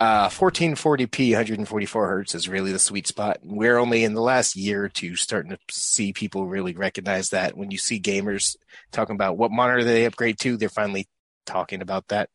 Uh, 0.00 0.28
1440p 0.28 1.30
144 1.30 2.08
hertz 2.08 2.34
is 2.34 2.48
really 2.48 2.72
the 2.72 2.78
sweet 2.78 3.06
spot. 3.06 3.38
We're 3.42 3.78
only 3.78 4.04
in 4.04 4.12
the 4.12 4.20
last 4.20 4.56
year 4.56 4.84
or 4.84 4.88
two 4.88 5.14
starting 5.14 5.52
to 5.52 5.58
see 5.70 6.12
people 6.12 6.46
really 6.46 6.74
recognize 6.74 7.30
that. 7.30 7.56
When 7.56 7.70
you 7.70 7.78
see 7.78 8.00
gamers 8.00 8.56
talking 8.90 9.14
about 9.14 9.38
what 9.38 9.52
monitor 9.52 9.84
they 9.84 10.04
upgrade 10.04 10.38
to, 10.40 10.56
they're 10.56 10.68
finally 10.68 11.06
talking 11.46 11.80
about 11.80 12.08
that. 12.08 12.28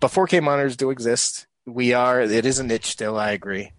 But 0.00 0.10
4K 0.10 0.42
monitors 0.42 0.76
do 0.76 0.90
exist. 0.90 1.46
We 1.64 1.92
are 1.94 2.20
it 2.20 2.46
is 2.46 2.58
a 2.58 2.64
niche 2.64 2.86
still. 2.86 3.18
I 3.18 3.30
agree, 3.30 3.72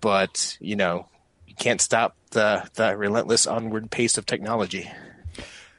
but 0.00 0.56
you 0.60 0.76
know 0.76 1.08
you 1.46 1.54
can't 1.54 1.80
stop 1.80 2.16
the 2.30 2.68
the 2.74 2.96
relentless 2.96 3.46
onward 3.46 3.90
pace 3.90 4.18
of 4.18 4.26
technology. 4.26 4.90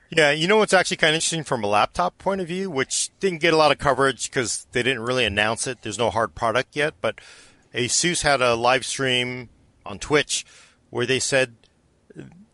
Yeah, 0.09 0.31
you 0.31 0.47
know 0.47 0.57
what's 0.57 0.73
actually 0.73 0.97
kind 0.97 1.11
of 1.11 1.15
interesting 1.15 1.43
from 1.43 1.63
a 1.63 1.67
laptop 1.67 2.17
point 2.17 2.41
of 2.41 2.47
view, 2.47 2.71
which 2.71 3.11
didn't 3.19 3.41
get 3.41 3.53
a 3.53 3.57
lot 3.57 3.71
of 3.71 3.77
coverage 3.77 4.29
because 4.29 4.65
they 4.71 4.81
didn't 4.81 5.03
really 5.03 5.25
announce 5.25 5.67
it. 5.67 5.83
There's 5.83 5.99
no 5.99 6.09
hard 6.09 6.33
product 6.33 6.75
yet, 6.75 6.95
but 6.99 7.19
Asus 7.75 8.23
had 8.23 8.41
a 8.41 8.55
live 8.55 8.85
stream 8.85 9.49
on 9.85 9.99
Twitch 9.99 10.45
where 10.89 11.05
they 11.05 11.19
said 11.19 11.55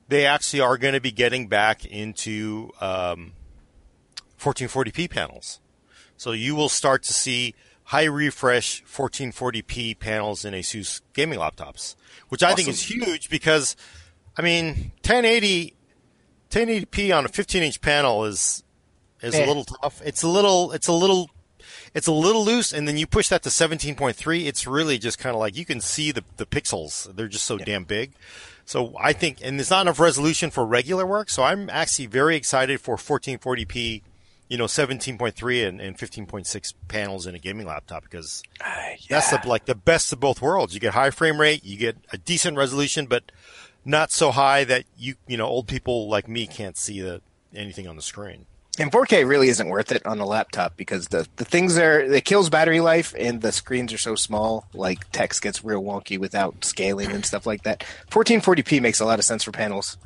they 0.09 0.25
actually 0.25 0.59
are 0.59 0.77
going 0.77 0.93
to 0.93 0.99
be 0.99 1.11
getting 1.11 1.47
back 1.47 1.85
into 1.85 2.71
um, 2.81 3.33
1440p 4.37 5.09
panels. 5.09 5.61
So 6.17 6.31
you 6.31 6.55
will 6.55 6.69
start 6.69 7.03
to 7.03 7.13
see 7.13 7.53
high 7.85 8.05
refresh 8.05 8.83
1440p 8.85 9.99
panels 9.99 10.45
in 10.45 10.53
Asus 10.53 11.01
gaming 11.13 11.39
laptops, 11.39 11.95
which 12.29 12.43
I 12.43 12.53
think 12.53 12.67
is 12.67 12.81
huge 12.81 13.29
because, 13.29 13.75
I 14.37 14.41
mean, 14.41 14.91
1080 15.03 15.73
1080p 16.49 17.15
on 17.15 17.25
a 17.25 17.27
15 17.27 17.63
inch 17.63 17.81
panel 17.81 18.25
is 18.25 18.63
is 19.21 19.33
yeah. 19.33 19.41
a 19.41 19.43
eh. 19.43 19.47
little 19.47 19.65
tough. 19.65 20.01
It's 20.05 20.23
a 20.23 20.27
little 20.27 20.71
it's 20.71 20.87
a 20.87 20.93
little 20.93 21.29
it's 21.93 22.07
a 22.07 22.11
little 22.11 22.43
loose, 22.43 22.73
and 22.73 22.87
then 22.87 22.97
you 22.97 23.07
push 23.07 23.29
that 23.29 23.41
to 23.43 23.49
17.3. 23.49 24.45
It's 24.45 24.67
really 24.67 24.97
just 24.97 25.17
kind 25.17 25.33
of 25.33 25.39
like 25.39 25.55
you 25.55 25.65
can 25.65 25.81
see 25.81 26.11
the 26.11 26.23
the 26.37 26.45
pixels. 26.45 27.13
They're 27.15 27.27
just 27.27 27.45
so 27.45 27.57
yeah. 27.57 27.65
damn 27.65 27.83
big. 27.83 28.13
So 28.65 28.95
I 28.99 29.13
think, 29.13 29.39
and 29.43 29.59
there's 29.59 29.69
not 29.69 29.81
enough 29.81 29.99
resolution 29.99 30.49
for 30.49 30.65
regular 30.65 31.05
work. 31.05 31.29
So 31.29 31.43
I'm 31.43 31.69
actually 31.69 32.07
very 32.07 32.35
excited 32.35 32.81
for 32.81 32.97
1440p, 32.97 34.01
you 34.47 34.57
know, 34.57 34.65
17.3 34.65 35.67
and, 35.67 35.81
and 35.81 35.97
15.6 35.97 36.73
panels 36.87 37.25
in 37.25 37.35
a 37.35 37.39
gaming 37.39 37.65
laptop 37.65 38.03
because 38.03 38.43
uh, 38.61 38.65
yeah. 38.99 39.19
that's 39.19 39.31
the, 39.31 39.41
like 39.47 39.65
the 39.65 39.75
best 39.75 40.13
of 40.13 40.19
both 40.19 40.41
worlds. 40.41 40.73
You 40.73 40.79
get 40.79 40.93
high 40.93 41.09
frame 41.09 41.39
rate, 41.39 41.63
you 41.63 41.77
get 41.77 41.97
a 42.11 42.17
decent 42.17 42.57
resolution, 42.57 43.07
but 43.07 43.31
not 43.85 44.11
so 44.11 44.31
high 44.31 44.63
that 44.63 44.83
you 44.97 45.15
you 45.27 45.37
know 45.37 45.45
old 45.45 45.67
people 45.67 46.09
like 46.09 46.27
me 46.27 46.47
can't 46.47 46.75
see 46.75 47.01
the 47.01 47.21
anything 47.55 47.87
on 47.87 47.95
the 47.95 48.01
screen. 48.01 48.45
And 48.77 48.91
4K 48.91 49.25
really 49.25 49.47
isn't 49.47 49.69
worth 49.69 49.93
it 49.93 50.05
on 50.05 50.19
a 50.19 50.25
laptop 50.25 50.75
because 50.75 51.07
the, 51.07 51.25
the 51.37 51.45
things 51.45 51.77
are 51.77 52.01
it 52.01 52.25
kills 52.25 52.49
battery 52.49 52.81
life 52.81 53.13
and 53.17 53.41
the 53.41 53.53
screens 53.53 53.93
are 53.93 53.97
so 53.97 54.15
small. 54.15 54.67
Like 54.73 55.09
text 55.11 55.41
gets 55.41 55.63
real 55.63 55.81
wonky 55.81 56.19
without 56.19 56.65
scaling 56.65 57.11
and 57.11 57.25
stuff 57.25 57.45
like 57.45 57.63
that. 57.63 57.85
1440p 58.09 58.81
makes 58.81 58.99
a 58.99 59.05
lot 59.05 59.19
of 59.19 59.23
sense 59.23 59.43
for 59.43 59.51
panels. 59.51 59.97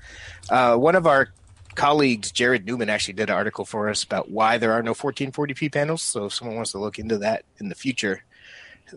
Uh, 0.51 0.75
one 0.75 0.95
of 0.95 1.07
our 1.07 1.29
colleagues, 1.79 2.31
Jared 2.31 2.65
Newman, 2.65 2.89
actually 2.89 3.13
did 3.13 3.29
an 3.29 3.35
article 3.35 3.63
for 3.63 3.89
us 3.89 4.03
about 4.03 4.29
why 4.29 4.57
there 4.57 4.73
are 4.73 4.83
no 4.83 4.93
1440p 4.93 5.71
panels. 5.71 6.01
So 6.01 6.25
if 6.25 6.33
someone 6.33 6.57
wants 6.57 6.73
to 6.73 6.77
look 6.77 6.99
into 6.99 7.17
that 7.19 7.45
in 7.57 7.69
the 7.69 7.75
future, 7.75 8.23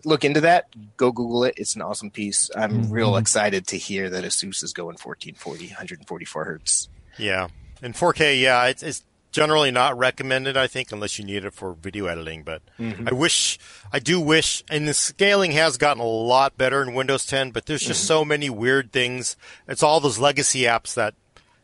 look 0.03 0.25
into 0.25 0.41
that. 0.41 0.67
Go 0.97 1.13
Google 1.13 1.45
it. 1.45 1.53
It's 1.55 1.75
an 1.75 1.81
awesome 1.81 2.11
piece. 2.11 2.49
I'm 2.55 2.83
mm-hmm. 2.83 2.91
real 2.91 3.15
excited 3.15 3.67
to 3.67 3.77
hear 3.77 4.09
that 4.09 4.25
Asus 4.25 4.63
is 4.63 4.73
going 4.73 4.97
1440, 5.01 5.67
144 5.67 6.43
hertz. 6.43 6.89
Yeah, 7.17 7.47
and 7.81 7.93
4K. 7.93 8.41
Yeah, 8.41 8.65
it's, 8.65 8.83
it's 8.83 9.03
generally 9.31 9.71
not 9.71 9.97
recommended. 9.97 10.57
I 10.57 10.67
think 10.67 10.91
unless 10.91 11.17
you 11.17 11.23
need 11.23 11.45
it 11.45 11.53
for 11.53 11.73
video 11.73 12.07
editing. 12.07 12.43
But 12.43 12.63
mm-hmm. 12.77 13.07
I 13.07 13.13
wish, 13.13 13.59
I 13.93 13.99
do 13.99 14.19
wish, 14.19 14.61
and 14.69 14.89
the 14.89 14.93
scaling 14.93 15.51
has 15.51 15.77
gotten 15.77 16.01
a 16.01 16.07
lot 16.07 16.57
better 16.57 16.81
in 16.81 16.93
Windows 16.93 17.25
10. 17.25 17.51
But 17.51 17.65
there's 17.65 17.81
just 17.81 18.01
mm-hmm. 18.01 18.07
so 18.07 18.25
many 18.25 18.49
weird 18.49 18.91
things. 18.91 19.37
It's 19.69 19.83
all 19.83 20.01
those 20.01 20.19
legacy 20.19 20.63
apps 20.63 20.95
that 20.95 21.13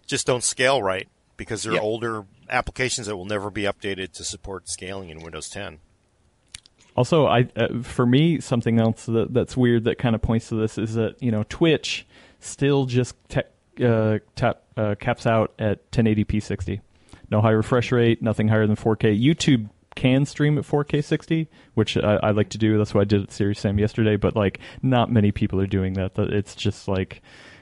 just 0.10 0.26
don't 0.26 0.44
scale 0.44 0.82
right 0.82 1.08
because 1.38 1.64
they're 1.64 1.74
yep. 1.74 1.82
older 1.82 2.26
applications 2.50 3.08
that 3.08 3.16
will 3.16 3.26
never 3.26 3.50
be 3.50 3.64
updated 3.64 4.12
to 4.14 4.24
support 4.26 4.68
scaling 4.68 5.10
in 5.10 5.22
Windows 5.22 5.50
10. 5.50 5.80
Also, 6.96 7.28
I 7.28 7.48
uh, 7.56 7.82
for 7.82 8.06
me 8.06 8.42
something 8.42 8.80
else 8.82 9.06
that, 9.06 9.34
that's 9.34 9.56
weird 9.56 9.86
that 9.86 10.00
kind 10.00 10.16
of 10.16 10.22
points 10.22 10.50
to 10.50 10.56
this 10.56 10.78
is 10.78 10.96
that 10.96 11.22
you 11.22 11.32
know 11.32 11.44
Twitch 11.48 12.06
still 12.40 12.86
just 12.86 13.16
te- 13.30 13.86
uh, 13.86 14.20
tap, 14.36 14.64
uh, 14.76 14.96
caps 15.00 15.26
out 15.26 15.54
at 15.60 15.90
1080p 15.92 16.42
60. 16.42 16.82
No 17.32 17.42
high 17.42 17.52
refresh 17.52 17.92
rate, 17.92 18.22
nothing 18.22 18.48
higher 18.48 18.66
than 18.66 18.76
4K. 18.76 19.24
YouTube 19.24 19.70
can 19.96 20.26
stream 20.26 20.58
at 20.58 20.64
4K 20.64 21.04
60, 21.04 21.48
which 21.76 21.96
I, 21.96 22.16
I 22.24 22.32
like 22.32 22.50
to 22.50 22.58
do. 22.58 22.78
That's 22.78 22.94
what 22.94 23.02
I 23.02 23.06
did 23.06 23.22
at 23.22 23.32
Serious 23.32 23.60
Sam 23.60 23.78
yesterday. 23.78 24.16
But 24.16 24.36
like, 24.36 24.60
not 24.82 25.12
many 25.12 25.32
people 25.32 25.62
are 25.62 25.68
doing 25.68 25.94
that. 25.94 26.14
It's 26.18 26.56
just 26.56 26.88
like, 26.88 27.22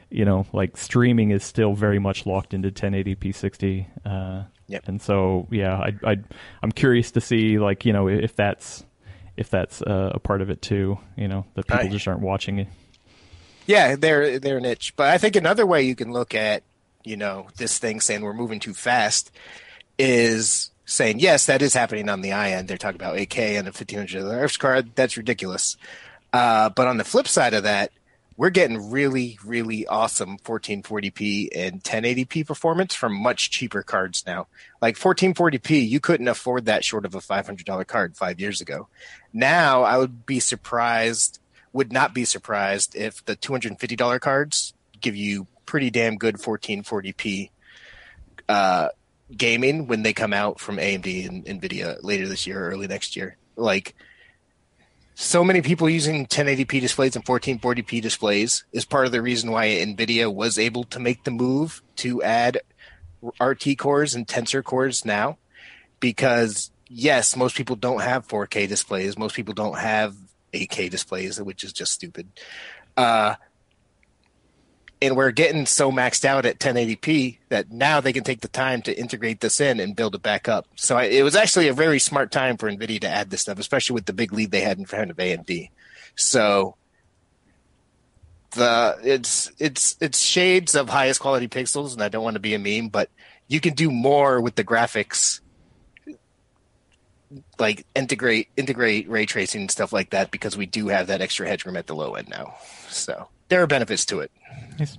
you 0.09 0.25
know, 0.25 0.45
like 0.53 0.77
streaming 0.77 1.31
is 1.31 1.43
still 1.43 1.73
very 1.73 1.99
much 1.99 2.25
locked 2.25 2.53
into 2.53 2.71
1080p 2.71 3.35
60. 3.35 3.87
Uh, 4.05 4.43
yep. 4.67 4.87
And 4.87 5.01
so, 5.01 5.47
yeah, 5.51 5.77
I, 5.77 5.93
I, 6.03 6.17
I'm 6.63 6.71
curious 6.71 7.11
to 7.11 7.21
see 7.21 7.59
like, 7.59 7.85
you 7.85 7.93
know, 7.93 8.07
if 8.07 8.35
that's 8.35 8.85
if 9.37 9.51
that's 9.51 9.81
uh, 9.83 10.11
a 10.13 10.19
part 10.19 10.41
of 10.41 10.49
it 10.49 10.61
too. 10.61 10.97
You 11.15 11.27
know, 11.27 11.45
that 11.53 11.67
people 11.67 11.89
just 11.89 12.07
aren't 12.07 12.21
watching 12.21 12.59
it. 12.59 12.67
Yeah, 13.67 13.95
they're 13.95 14.39
they're 14.39 14.59
niche, 14.59 14.93
but 14.95 15.09
I 15.09 15.17
think 15.17 15.35
another 15.35 15.65
way 15.65 15.83
you 15.83 15.95
can 15.95 16.11
look 16.11 16.33
at 16.33 16.63
you 17.03 17.15
know 17.15 17.47
this 17.57 17.77
thing 17.77 18.01
saying 18.01 18.21
we're 18.21 18.33
moving 18.33 18.59
too 18.59 18.73
fast 18.73 19.31
is 19.97 20.71
saying 20.85 21.19
yes, 21.19 21.45
that 21.45 21.61
is 21.61 21.73
happening 21.73 22.09
on 22.09 22.21
the 22.21 22.33
eye 22.33 22.51
end. 22.51 22.67
They're 22.67 22.77
talking 22.77 22.99
about 22.99 23.17
8K 23.17 23.57
and 23.57 23.67
a 23.67 23.71
1500 23.71 24.23
hertz 24.23 24.57
card. 24.57 24.95
That's 24.95 25.17
ridiculous. 25.17 25.77
Uh, 26.33 26.69
but 26.69 26.87
on 26.87 26.97
the 26.97 27.03
flip 27.03 27.27
side 27.27 27.53
of 27.53 27.63
that, 27.63 27.91
we're 28.37 28.51
getting 28.51 28.91
really, 28.91 29.39
really 29.43 29.87
awesome 29.87 30.37
1440p 30.37 31.49
and 31.55 31.83
1080p 31.83 32.45
performance 32.45 32.93
from 32.93 33.19
much 33.19 33.49
cheaper 33.49 33.81
cards 33.81 34.23
now. 34.27 34.45
Like 34.79 34.95
1440p, 34.95 35.89
you 35.89 35.99
couldn't 35.99 36.27
afford 36.27 36.65
that 36.65 36.85
short 36.85 37.05
of 37.05 37.15
a 37.15 37.19
$500 37.19 37.87
card 37.87 38.15
five 38.15 38.39
years 38.39 38.61
ago. 38.61 38.87
Now, 39.33 39.81
I 39.81 39.97
would 39.97 40.27
be 40.27 40.39
surprised, 40.39 41.39
would 41.73 41.91
not 41.91 42.13
be 42.13 42.25
surprised 42.25 42.95
if 42.95 43.25
the 43.25 43.35
$250 43.35 44.19
cards 44.21 44.75
give 45.01 45.15
you 45.15 45.47
pretty 45.65 45.89
damn 45.89 46.17
good 46.17 46.35
1440p 46.35 47.49
uh, 48.47 48.89
gaming 49.35 49.87
when 49.87 50.03
they 50.03 50.13
come 50.13 50.31
out 50.31 50.59
from 50.59 50.77
AMD 50.77 51.27
and 51.27 51.43
NVIDIA 51.45 51.97
later 52.03 52.27
this 52.27 52.45
year 52.45 52.63
or 52.63 52.69
early 52.69 52.87
next 52.87 53.15
year. 53.15 53.35
Like, 53.55 53.95
so 55.19 55.43
many 55.43 55.63
people 55.63 55.89
using 55.89 56.27
1080p 56.27 56.79
displays 56.79 57.15
and 57.15 57.25
1440p 57.25 58.03
displays 58.03 58.65
is 58.71 58.85
part 58.85 59.07
of 59.07 59.11
the 59.11 59.19
reason 59.19 59.49
why 59.49 59.65
NVIDIA 59.65 60.31
was 60.31 60.59
able 60.59 60.83
to 60.83 60.99
make 60.99 61.23
the 61.23 61.31
move 61.31 61.81
to 61.95 62.21
add 62.21 62.59
RT 63.41 63.79
cores 63.79 64.13
and 64.13 64.27
tensor 64.27 64.63
cores 64.63 65.05
now. 65.05 65.39
Because, 65.99 66.69
yes, 66.87 67.35
most 67.35 67.55
people 67.55 67.75
don't 67.75 68.03
have 68.03 68.27
4K 68.27 68.67
displays. 68.67 69.17
Most 69.17 69.35
people 69.35 69.55
don't 69.55 69.79
have 69.79 70.15
8K 70.53 70.91
displays, 70.91 71.41
which 71.41 71.63
is 71.63 71.73
just 71.73 71.93
stupid. 71.93 72.27
Uh, 72.95 73.37
and 75.01 75.15
we're 75.15 75.31
getting 75.31 75.65
so 75.65 75.91
maxed 75.91 76.25
out 76.25 76.45
at 76.45 76.59
1080p 76.59 77.37
that 77.49 77.71
now 77.71 78.01
they 78.01 78.13
can 78.13 78.23
take 78.23 78.41
the 78.41 78.47
time 78.47 78.81
to 78.83 78.99
integrate 78.99 79.41
this 79.41 79.61
in 79.61 79.79
and 79.79 79.95
build 79.95 80.15
it 80.15 80.23
back 80.23 80.47
up. 80.47 80.65
So 80.75 80.97
I, 80.97 81.03
it 81.03 81.23
was 81.23 81.35
actually 81.35 81.67
a 81.67 81.73
very 81.73 81.99
smart 81.99 82.31
time 82.31 82.57
for 82.57 82.69
NVIDIA 82.71 83.01
to 83.01 83.09
add 83.09 83.29
this 83.29 83.41
stuff, 83.41 83.59
especially 83.59 83.93
with 83.93 84.05
the 84.05 84.13
big 84.13 84.33
lead 84.33 84.51
they 84.51 84.61
had 84.61 84.79
in 84.79 84.85
front 84.85 85.11
of 85.11 85.17
AMD. 85.17 85.69
So 86.15 86.75
the 88.51 88.97
it's 89.03 89.51
it's 89.59 89.97
it's 90.01 90.19
shades 90.19 90.73
of 90.73 90.89
highest 90.89 91.19
quality 91.19 91.47
pixels, 91.47 91.93
and 91.93 92.01
I 92.01 92.09
don't 92.09 92.23
want 92.23 92.35
to 92.35 92.39
be 92.39 92.55
a 92.55 92.59
meme, 92.59 92.89
but 92.89 93.09
you 93.47 93.59
can 93.59 93.73
do 93.73 93.91
more 93.91 94.41
with 94.41 94.55
the 94.55 94.63
graphics 94.63 95.41
like 97.59 97.85
integrate 97.93 98.47
integrate 98.55 99.09
ray 99.09 99.25
tracing 99.25 99.61
and 99.61 99.71
stuff 99.71 99.91
like 99.91 100.11
that 100.11 100.31
because 100.31 100.55
we 100.55 100.65
do 100.65 100.87
have 100.87 101.07
that 101.07 101.21
extra 101.21 101.47
headroom 101.47 101.75
at 101.75 101.85
the 101.85 101.95
low 101.95 102.15
end 102.15 102.29
now. 102.29 102.55
So 102.89 103.27
there 103.49 103.61
are 103.61 103.67
benefits 103.67 104.05
to 104.05 104.19
it. 104.19 104.31
Yes. 104.79 104.97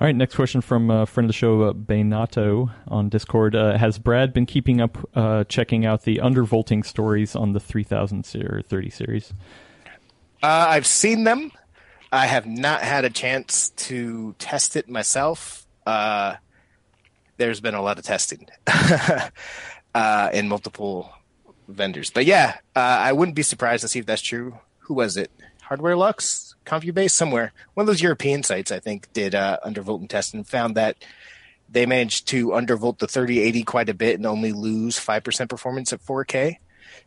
All 0.00 0.06
right, 0.08 0.16
next 0.16 0.34
question 0.34 0.60
from 0.60 0.90
a 0.90 1.06
friend 1.06 1.26
of 1.26 1.28
the 1.28 1.38
show, 1.38 1.62
uh, 1.62 1.72
Baynato 1.72 2.72
on 2.88 3.08
Discord. 3.08 3.54
Uh, 3.54 3.78
has 3.78 3.96
Brad 3.96 4.32
been 4.32 4.44
keeping 4.44 4.80
up, 4.80 4.98
uh, 5.14 5.44
checking 5.44 5.86
out 5.86 6.02
the 6.02 6.16
undervolting 6.16 6.84
stories 6.84 7.36
on 7.36 7.52
the 7.52 7.60
3000 7.60 8.26
or 8.42 8.60
30 8.62 8.90
series? 8.90 9.32
Uh, 10.42 10.66
I've 10.68 10.86
seen 10.86 11.22
them. 11.22 11.52
I 12.10 12.26
have 12.26 12.44
not 12.44 12.82
had 12.82 13.04
a 13.04 13.10
chance 13.10 13.70
to 13.70 14.34
test 14.38 14.74
it 14.74 14.88
myself. 14.88 15.64
Uh, 15.86 16.36
there's 17.36 17.60
been 17.60 17.74
a 17.74 17.82
lot 17.82 17.98
of 17.98 18.04
testing 18.04 18.48
uh, 19.94 20.30
in 20.32 20.48
multiple 20.48 21.12
vendors, 21.68 22.10
but 22.10 22.24
yeah, 22.24 22.56
uh, 22.74 22.80
I 22.80 23.12
wouldn't 23.12 23.36
be 23.36 23.42
surprised 23.42 23.82
to 23.82 23.88
see 23.88 24.00
if 24.00 24.06
that's 24.06 24.22
true. 24.22 24.58
Who 24.80 24.94
was 24.94 25.16
it? 25.16 25.30
Hardwareluxx, 25.68 26.53
ComputerBase, 26.64 27.10
somewhere. 27.10 27.52
One 27.74 27.84
of 27.84 27.86
those 27.86 28.02
European 28.02 28.42
sites, 28.42 28.72
I 28.72 28.80
think, 28.80 29.12
did 29.12 29.34
uh, 29.34 29.58
undervolt 29.64 30.00
and 30.00 30.10
test 30.10 30.34
and 30.34 30.46
found 30.46 30.76
that 30.76 30.96
they 31.68 31.86
managed 31.86 32.28
to 32.28 32.48
undervolt 32.48 32.98
the 32.98 33.08
3080 33.08 33.62
quite 33.64 33.88
a 33.88 33.94
bit 33.94 34.16
and 34.16 34.26
only 34.26 34.52
lose 34.52 34.98
5% 34.98 35.48
performance 35.48 35.92
at 35.92 36.04
4K. 36.04 36.56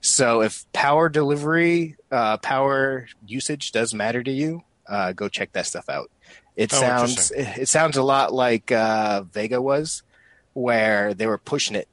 So 0.02 0.42
if 0.42 0.72
power 0.74 1.10
delivery, 1.10 1.96
uh, 2.12 2.38
power 2.38 3.08
usage 3.26 3.72
does 3.72 3.94
matter 3.94 4.22
to 4.24 4.32
you, 4.32 4.64
uh, 4.88 5.14
go 5.14 5.30
check 5.30 5.54
that 5.54 5.66
stuff 5.66 5.90
out. 5.90 6.12
It 6.56 6.74
oh, 6.74 6.80
sounds 6.80 7.32
it 7.32 7.68
sounds 7.68 7.98
a 7.98 8.04
lot 8.04 8.34
like 8.34 8.72
uh, 8.72 9.24
Vega 9.24 9.62
was, 9.62 10.02
where 10.54 11.14
they 11.14 11.28
were 11.28 11.38
pushing 11.38 11.76
it 11.76 11.88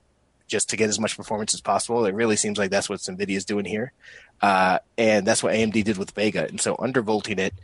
just 0.47 0.71
to 0.71 0.77
get 0.77 0.89
as 0.89 0.99
much 0.99 1.17
performance 1.17 1.55
as 1.55 1.61
possible. 1.61 2.07
It 2.07 2.15
really 2.15 2.37
seems 2.37 2.59
like 2.59 2.71
that's 2.71 2.89
what 2.89 3.01
NVIDIA 3.01 3.37
is 3.37 3.45
doing 3.45 3.65
here. 3.65 3.93
Uh, 4.45 4.79
and 4.99 5.27
that's 5.27 5.43
what 5.43 5.55
AMD 5.55 5.85
did 5.85 5.97
with 5.97 6.11
Vega. 6.11 6.47
And 6.47 6.61
so 6.61 6.77
undervolting 6.77 7.39
it, 7.39 7.55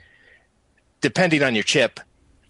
depending 1.03 1.43
on 1.43 1.55
your 1.55 1.63
chip, 1.63 2.01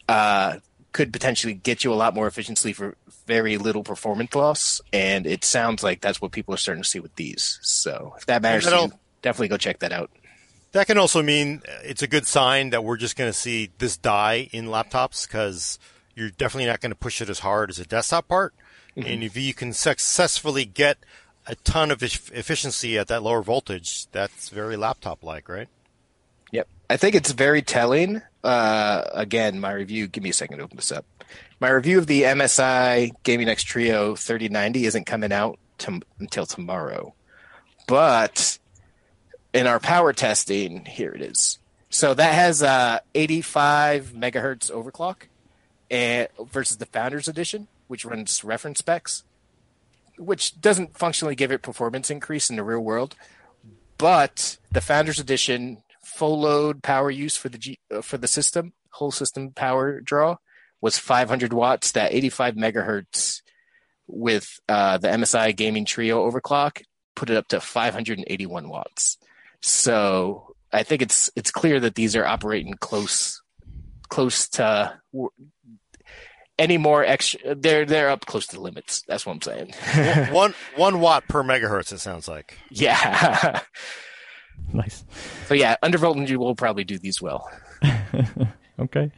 uh, 0.09 0.59
could 0.93 1.13
potentially 1.13 1.53
get 1.53 1.83
you 1.83 1.93
a 1.93 1.95
lot 1.95 2.15
more 2.15 2.29
efficiency 2.29 2.73
for 2.73 2.95
very 3.27 3.59
little 3.59 3.83
performance 3.83 4.33
loss. 4.37 4.81
And 4.93 5.27
it 5.27 5.45
sounds 5.45 5.83
like 5.83 6.01
that's 6.01 6.21
what 6.21 6.31
people 6.31 6.55
are 6.55 6.59
starting 6.59 6.85
to 6.85 6.89
see 6.89 7.01
with 7.01 7.17
these. 7.17 7.59
So 7.63 8.15
if 8.19 8.27
that 8.27 8.41
matters 8.41 8.67
to 8.67 8.71
you, 8.71 8.93
definitely 9.21 9.49
go 9.49 9.57
check 9.57 9.81
that 9.81 9.91
out. 9.91 10.13
That 10.71 10.87
can 10.87 10.97
also 10.97 11.25
mean 11.25 11.63
it's 11.83 12.03
a 12.03 12.07
good 12.07 12.29
sign 12.29 12.71
that 12.71 12.85
we're 12.85 12.99
just 12.99 13.17
going 13.17 13.31
to 13.33 13.37
see 13.37 13.73
this 13.79 13.97
die 13.97 14.49
in 14.53 14.67
laptops 14.67 15.27
because 15.27 15.81
you're 16.15 16.31
definitely 16.31 16.67
not 16.67 16.81
going 16.81 16.93
to 16.93 16.97
push 16.97 17.21
it 17.21 17.29
as 17.29 17.41
hard 17.41 17.69
as 17.69 17.81
a 17.81 17.85
desktop 17.85 18.29
part. 18.29 18.55
Mm-hmm. 18.97 19.09
And 19.09 19.23
if 19.25 19.37
you 19.37 19.55
can 19.55 19.73
successfully 19.73 20.65
get 20.65 20.99
a 21.51 21.57
ton 21.57 21.91
of 21.91 22.01
efficiency 22.01 22.97
at 22.97 23.09
that 23.09 23.25
lower 23.25 23.43
voltage, 23.43 24.07
that's 24.13 24.51
very 24.51 24.77
laptop 24.77 25.25
like, 25.25 25.49
right? 25.49 25.67
Yep. 26.53 26.69
I 26.89 26.97
think 26.97 27.17
it's 27.17 27.33
very 27.33 27.61
telling. 27.61 28.23
Uh, 28.45 29.03
again, 29.13 29.59
my 29.59 29.73
review, 29.73 30.07
give 30.07 30.23
me 30.23 30.31
a 30.31 30.33
second 30.33 30.59
to 30.59 30.65
open 30.65 30.77
this 30.77 30.93
up. 30.93 31.05
My 31.59 31.71
review 31.71 31.99
of 31.99 32.07
the 32.07 32.23
MSI 32.23 33.11
Gaming 33.25 33.49
X 33.49 33.65
Trio 33.65 34.15
3090 34.15 34.87
isn't 34.87 35.07
coming 35.07 35.33
out 35.33 35.59
to, 35.79 36.01
until 36.21 36.47
tomorrow. 36.47 37.15
But 37.89 38.61
in 39.53 39.67
our 39.67 39.81
power 39.81 40.13
testing, 40.13 40.85
here 40.85 41.11
it 41.11 41.21
is. 41.21 41.59
So 41.89 42.15
that 42.15 42.35
has 42.35 42.63
uh, 42.63 43.01
85 43.17 44.13
megahertz 44.15 44.71
overclock 44.71 45.23
and, 45.91 46.29
versus 46.39 46.77
the 46.77 46.87
Founders 46.87 47.27
Edition, 47.27 47.67
which 47.89 48.05
runs 48.05 48.45
reference 48.45 48.79
specs, 48.79 49.25
which 50.21 50.61
doesn't 50.61 50.97
functionally 50.97 51.35
give 51.35 51.51
it 51.51 51.63
performance 51.63 52.11
increase 52.11 52.51
in 52.51 52.57
the 52.57 52.65
real 52.65 52.81
world. 52.81 53.17
But 53.99 54.59
the 54.71 54.81
Founders 54.81 55.19
Edition 55.19 55.83
full 56.03 56.41
load 56.41 56.83
power 56.83 57.11
use 57.11 57.37
for 57.37 57.49
the 57.49 57.59
G, 57.59 57.79
uh, 57.95 58.03
for 58.03 58.19
the 58.19 58.29
system, 58.29 58.73
whole 58.91 59.11
system 59.11 59.53
power 59.53 60.01
draw 60.01 60.37
was 60.81 60.99
500 60.99 61.53
watts. 61.53 61.93
That 61.93 62.13
85 62.13 62.55
megahertz 62.55 63.43
with 64.07 64.59
uh, 64.69 64.99
the 64.99 65.09
MSI 65.09 65.57
Gaming 65.57 65.85
Trio 65.85 66.31
overclock 66.31 66.83
put 67.15 67.31
it 67.31 67.37
up 67.37 67.49
to 67.49 67.61
581 67.61 68.69
watts. 68.69 69.19
So 69.61 70.55
I 70.73 70.83
think 70.83 71.03
it's 71.03 71.31
it's 71.37 71.51
clear 71.51 71.81
that 71.81 71.95
these 71.95 72.17
are 72.17 72.25
operating 72.27 72.75
close 72.75 73.43
close 74.09 74.49
to 74.49 74.99
any 76.61 76.79
more 76.79 77.05
extra 77.05 77.55
they're 77.57 77.85
they're 77.85 78.11
up 78.11 78.27
close 78.27 78.47
to 78.49 78.57
the 78.57 78.63
limits. 78.63 79.03
That's 79.03 79.27
what 79.27 79.33
i'm 79.33 79.43
saying. 79.43 79.73
One 80.33 80.55
one 80.77 81.01
watt 81.01 81.27
per 81.27 81.43
megahertz 81.43 81.93
it 81.93 81.99
sounds 81.99 82.29
like. 82.29 82.57
Yeah. 82.71 83.61
Nice. 84.73 85.05
So 85.47 85.55
yeah 85.55 85.77
undervoltage 85.83 86.37
will 86.37 86.55
probably 86.55 86.85
do 86.85 86.99
these 86.99 87.21
well. 87.21 87.51
Okay. 88.81 89.13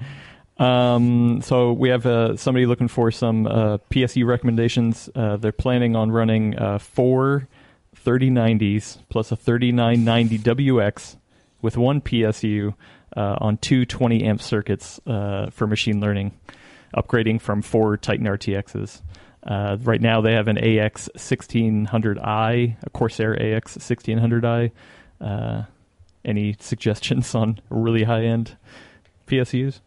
Um, 0.59 1.40
so 1.43 1.73
we 1.73 1.89
have 1.89 2.05
uh, 2.05 2.36
somebody 2.36 2.66
looking 2.66 2.89
for 2.89 3.10
some 3.10 3.47
uh, 3.47 3.78
psu 3.90 4.27
recommendations. 4.27 5.09
Uh, 5.14 5.36
they're 5.36 5.52
planning 5.52 5.97
on 5.97 6.10
running 6.10 6.59
uh, 6.59 6.78
four 6.78 7.48
3090s 8.05 8.98
plus 9.09 9.31
a 9.32 9.36
3990 9.36 10.39
wx 10.39 11.16
with 11.60 11.77
one 11.77 12.01
psu 12.01 12.74
uh, 13.16 13.36
on 13.40 13.56
two 13.59 13.85
20 13.85 14.24
amp 14.24 14.43
circuits 14.43 15.01
uh, 15.06 15.48
for 15.51 15.66
machine 15.66 16.01
learning 16.01 16.32
upgrading 16.97 17.40
from 17.40 17.62
four 17.62 17.97
Titan 17.97 18.27
RTXs. 18.27 19.02
Uh, 19.44 19.77
right 19.82 20.01
now, 20.01 20.20
they 20.20 20.35
have 20.35 20.48
an 20.48 20.59
AX 20.59 21.09
1600i, 21.16 22.77
a 22.82 22.90
Corsair 22.90 23.35
AX 23.35 23.77
1600i. 23.77 24.70
Uh, 25.20 25.62
any 26.24 26.56
suggestions 26.60 27.35
on 27.35 27.60
really 27.70 28.05
high 28.05 28.24
end 28.24 28.56
PSUs? 29.27 29.81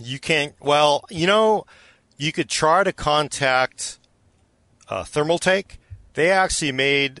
You 0.00 0.18
can't. 0.18 0.54
Well, 0.60 1.04
you 1.10 1.26
know, 1.26 1.66
you 2.16 2.32
could 2.32 2.48
try 2.48 2.84
to 2.84 2.92
contact 2.92 3.98
uh, 4.88 5.02
Thermaltake. 5.04 5.76
They 6.14 6.30
actually 6.30 6.72
made 6.72 7.20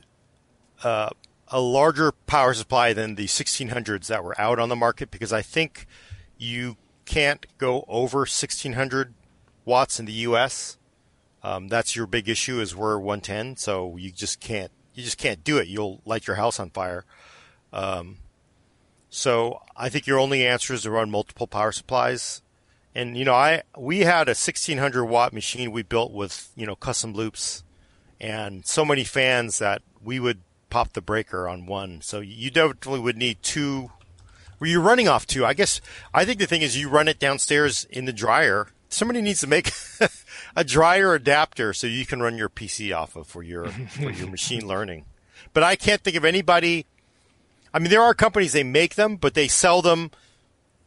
uh, 0.82 1.10
a 1.48 1.60
larger 1.60 2.12
power 2.12 2.54
supply 2.54 2.92
than 2.92 3.14
the 3.14 3.26
1600s 3.26 4.06
that 4.08 4.24
were 4.24 4.38
out 4.40 4.58
on 4.58 4.68
the 4.68 4.76
market 4.76 5.10
because 5.10 5.32
I 5.32 5.42
think 5.42 5.86
you 6.36 6.76
can't 7.08 7.46
go 7.56 7.84
over 7.88 8.18
1600 8.18 9.14
watts 9.64 9.98
in 9.98 10.04
the 10.04 10.12
U.S. 10.12 10.76
Um, 11.42 11.68
that's 11.68 11.96
your 11.96 12.06
big 12.06 12.28
issue 12.28 12.60
is 12.60 12.76
we're 12.76 12.98
110, 12.98 13.56
so 13.56 13.96
you 13.96 14.10
just 14.10 14.40
can't 14.40 14.70
you 14.94 15.02
just 15.02 15.18
can't 15.18 15.42
do 15.42 15.58
it. 15.58 15.68
You'll 15.68 16.02
light 16.04 16.26
your 16.26 16.36
house 16.36 16.60
on 16.60 16.70
fire. 16.70 17.04
Um, 17.72 18.18
so 19.08 19.62
I 19.76 19.88
think 19.88 20.06
your 20.06 20.18
only 20.18 20.46
answer 20.46 20.74
is 20.74 20.82
to 20.82 20.90
run 20.90 21.10
multiple 21.10 21.46
power 21.46 21.72
supplies. 21.72 22.42
And 22.94 23.16
you 23.16 23.24
know, 23.24 23.34
I 23.34 23.62
we 23.76 24.00
had 24.00 24.28
a 24.28 24.36
1600 24.36 25.04
watt 25.04 25.32
machine 25.32 25.72
we 25.72 25.82
built 25.82 26.12
with 26.12 26.50
you 26.56 26.66
know 26.66 26.76
custom 26.76 27.14
loops, 27.14 27.64
and 28.20 28.66
so 28.66 28.84
many 28.84 29.04
fans 29.04 29.58
that 29.58 29.82
we 30.02 30.20
would 30.20 30.40
pop 30.68 30.92
the 30.92 31.00
breaker 31.00 31.48
on 31.48 31.64
one. 31.64 32.02
So 32.02 32.20
you 32.20 32.50
definitely 32.50 33.00
would 33.00 33.16
need 33.16 33.42
two 33.42 33.92
were 34.58 34.66
you're 34.66 34.80
running 34.80 35.08
off 35.08 35.26
to? 35.28 35.44
I 35.44 35.54
guess 35.54 35.80
I 36.12 36.24
think 36.24 36.38
the 36.38 36.46
thing 36.46 36.62
is 36.62 36.78
you 36.78 36.88
run 36.88 37.08
it 37.08 37.18
downstairs 37.18 37.86
in 37.90 38.04
the 38.04 38.12
dryer. 38.12 38.68
Somebody 38.88 39.20
needs 39.20 39.40
to 39.40 39.46
make 39.46 39.70
a 40.56 40.64
dryer 40.64 41.14
adapter 41.14 41.72
so 41.72 41.86
you 41.86 42.06
can 42.06 42.22
run 42.22 42.38
your 42.38 42.48
PC 42.48 42.96
off 42.96 43.16
of 43.16 43.26
for 43.26 43.42
your 43.42 43.68
for 43.68 44.10
your 44.10 44.28
machine 44.28 44.66
learning. 44.66 45.04
But 45.52 45.62
I 45.62 45.76
can't 45.76 46.02
think 46.02 46.16
of 46.16 46.24
anybody. 46.24 46.86
I 47.72 47.78
mean, 47.78 47.90
there 47.90 48.02
are 48.02 48.14
companies 48.14 48.52
they 48.52 48.64
make 48.64 48.94
them, 48.94 49.16
but 49.16 49.34
they 49.34 49.48
sell 49.48 49.82
them 49.82 50.10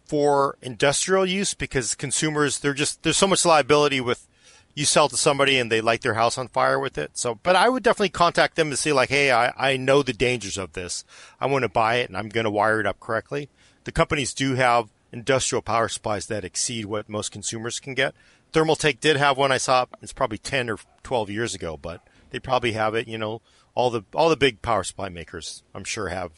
for 0.05 0.57
industrial 0.61 1.25
use 1.25 1.53
because 1.53 1.95
consumers 1.95 2.59
they're 2.59 2.73
just 2.73 3.03
there's 3.03 3.17
so 3.17 3.27
much 3.27 3.45
liability 3.45 4.01
with 4.01 4.27
you 4.73 4.85
sell 4.85 5.09
to 5.09 5.17
somebody 5.17 5.57
and 5.57 5.71
they 5.71 5.81
light 5.81 6.01
their 6.01 6.13
house 6.13 6.37
on 6.37 6.47
fire 6.47 6.79
with 6.79 6.97
it. 6.97 7.11
So, 7.13 7.35
but 7.43 7.55
I 7.55 7.69
would 7.69 7.83
definitely 7.83 8.09
contact 8.09 8.55
them 8.55 8.69
to 8.69 8.77
see 8.77 8.93
like, 8.93 9.09
hey, 9.09 9.31
I, 9.31 9.53
I 9.57 9.77
know 9.77 10.01
the 10.01 10.13
dangers 10.13 10.57
of 10.57 10.73
this. 10.73 11.03
I 11.39 11.45
want 11.47 11.63
to 11.63 11.69
buy 11.69 11.95
it 11.97 12.09
and 12.09 12.17
I'm 12.17 12.29
going 12.29 12.45
to 12.45 12.51
wire 12.51 12.79
it 12.79 12.85
up 12.85 12.99
correctly 12.99 13.49
the 13.83 13.91
companies 13.91 14.33
do 14.33 14.55
have 14.55 14.89
industrial 15.11 15.61
power 15.61 15.87
supplies 15.87 16.27
that 16.27 16.45
exceed 16.45 16.85
what 16.85 17.09
most 17.09 17.31
consumers 17.31 17.79
can 17.79 17.93
get. 17.93 18.13
Thermaltake 18.53 18.99
did 18.99 19.17
have 19.17 19.37
one 19.37 19.51
I 19.51 19.57
saw. 19.57 19.85
It's 20.01 20.13
probably 20.13 20.37
ten 20.37 20.69
or 20.69 20.77
twelve 21.03 21.29
years 21.29 21.55
ago, 21.55 21.77
but 21.77 22.01
they 22.31 22.39
probably 22.39 22.73
have 22.73 22.95
it. 22.95 23.07
You 23.07 23.17
know, 23.17 23.41
all 23.75 23.89
the 23.89 24.03
all 24.13 24.29
the 24.29 24.37
big 24.37 24.61
power 24.61 24.83
supply 24.83 25.09
makers, 25.09 25.63
I'm 25.73 25.83
sure, 25.83 26.09
have 26.09 26.31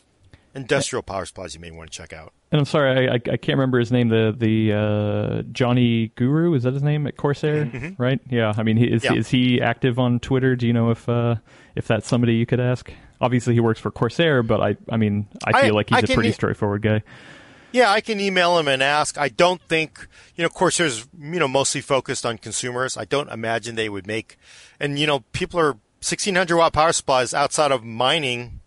industrial 0.55 1.01
power 1.01 1.25
supplies 1.25 1.55
you 1.55 1.59
may 1.59 1.71
want 1.71 1.91
to 1.91 1.97
check 1.97 2.13
out. 2.13 2.33
And 2.51 2.59
I'm 2.59 2.65
sorry, 2.65 3.09
I, 3.09 3.15
I 3.15 3.19
can't 3.19 3.57
remember 3.57 3.79
his 3.79 3.91
name. 3.91 4.09
The 4.09 4.33
the 4.37 4.73
uh, 4.73 5.41
JonnyGuru 5.51 6.55
is 6.55 6.63
that 6.63 6.73
his 6.73 6.83
name 6.83 7.07
at 7.07 7.17
Corsair, 7.17 7.65
mm-hmm. 7.65 8.01
right? 8.01 8.19
Yeah. 8.29 8.53
I 8.55 8.61
mean, 8.61 8.77
he, 8.77 8.85
is 8.85 9.03
yeah. 9.03 9.13
is 9.13 9.29
he 9.29 9.59
active 9.59 9.97
on 9.97 10.19
Twitter? 10.19 10.55
Do 10.55 10.67
you 10.67 10.73
know 10.73 10.91
if 10.91 11.09
uh, 11.09 11.37
if 11.75 11.87
that's 11.87 12.07
somebody 12.07 12.35
you 12.35 12.45
could 12.45 12.59
ask? 12.59 12.91
Obviously, 13.23 13.53
he 13.53 13.61
works 13.61 13.79
for 13.79 13.89
Corsair, 13.89 14.43
but 14.43 14.61
I 14.61 14.77
I 14.89 14.97
mean, 14.97 15.27
I 15.45 15.61
feel 15.61 15.73
I, 15.73 15.77
like 15.77 15.89
he's 15.89 16.09
I 16.09 16.11
a 16.11 16.15
pretty 16.15 16.29
e- 16.29 16.33
straightforward 16.33 16.81
guy. 16.81 17.01
Yeah, 17.71 17.89
I 17.89 18.01
can 18.01 18.19
email 18.19 18.59
him 18.59 18.67
and 18.67 18.83
ask. 18.83 19.17
I 19.17 19.29
don't 19.29 19.59
think, 19.61 20.07
you 20.35 20.43
know, 20.43 20.49
Corsair's, 20.49 21.07
you 21.19 21.39
know, 21.39 21.47
mostly 21.47 21.81
focused 21.81 22.23
on 22.23 22.37
consumers. 22.37 22.97
I 22.97 23.05
don't 23.05 23.29
imagine 23.31 23.73
they 23.73 23.89
would 23.89 24.05
make, 24.05 24.37
and, 24.79 24.99
you 24.99 25.07
know, 25.07 25.21
people 25.31 25.59
are 25.59 25.71
1600 26.03 26.55
watt 26.55 26.73
power 26.73 26.91
supplies 26.91 27.33
outside 27.33 27.71
of 27.71 27.83
mining. 27.83 28.59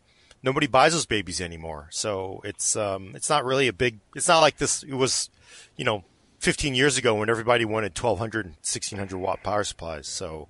Nobody 0.43 0.66
buys 0.66 0.93
those 0.93 1.07
babies 1.07 1.41
anymore. 1.41 1.87
So 1.93 2.41
it's, 2.43 2.74
um, 2.74 3.12
it's 3.15 3.31
not 3.31 3.45
really 3.45 3.69
a 3.69 3.73
big, 3.73 4.01
it's 4.16 4.27
not 4.27 4.41
like 4.41 4.57
this, 4.57 4.83
it 4.83 4.95
was, 4.95 5.31
you 5.77 5.85
know, 5.85 6.03
15 6.41 6.74
years 6.74 6.99
ago 6.99 7.15
when 7.15 7.31
everybody 7.31 7.65
wanted 7.65 7.97
1200 7.97 8.47
1600 8.47 9.19
watt 9.19 9.43
power 9.45 9.62
supplies. 9.62 10.09
So 10.09 10.49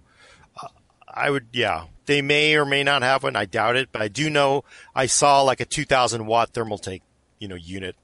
I 1.16 1.30
would, 1.30 1.46
yeah, 1.52 1.84
they 2.06 2.20
may 2.22 2.54
or 2.56 2.64
may 2.66 2.84
not 2.84 3.02
have 3.02 3.22
one. 3.22 3.34
I 3.36 3.46
doubt 3.46 3.76
it, 3.76 3.88
but 3.90 4.02
I 4.02 4.08
do 4.08 4.28
know 4.30 4.64
I 4.94 5.06
saw 5.06 5.42
like 5.42 5.60
a 5.60 5.64
2000 5.64 6.26
watt 6.26 6.52
Thermaltake, 6.52 7.02
you 7.38 7.48
know, 7.48 7.54
unit, 7.54 7.96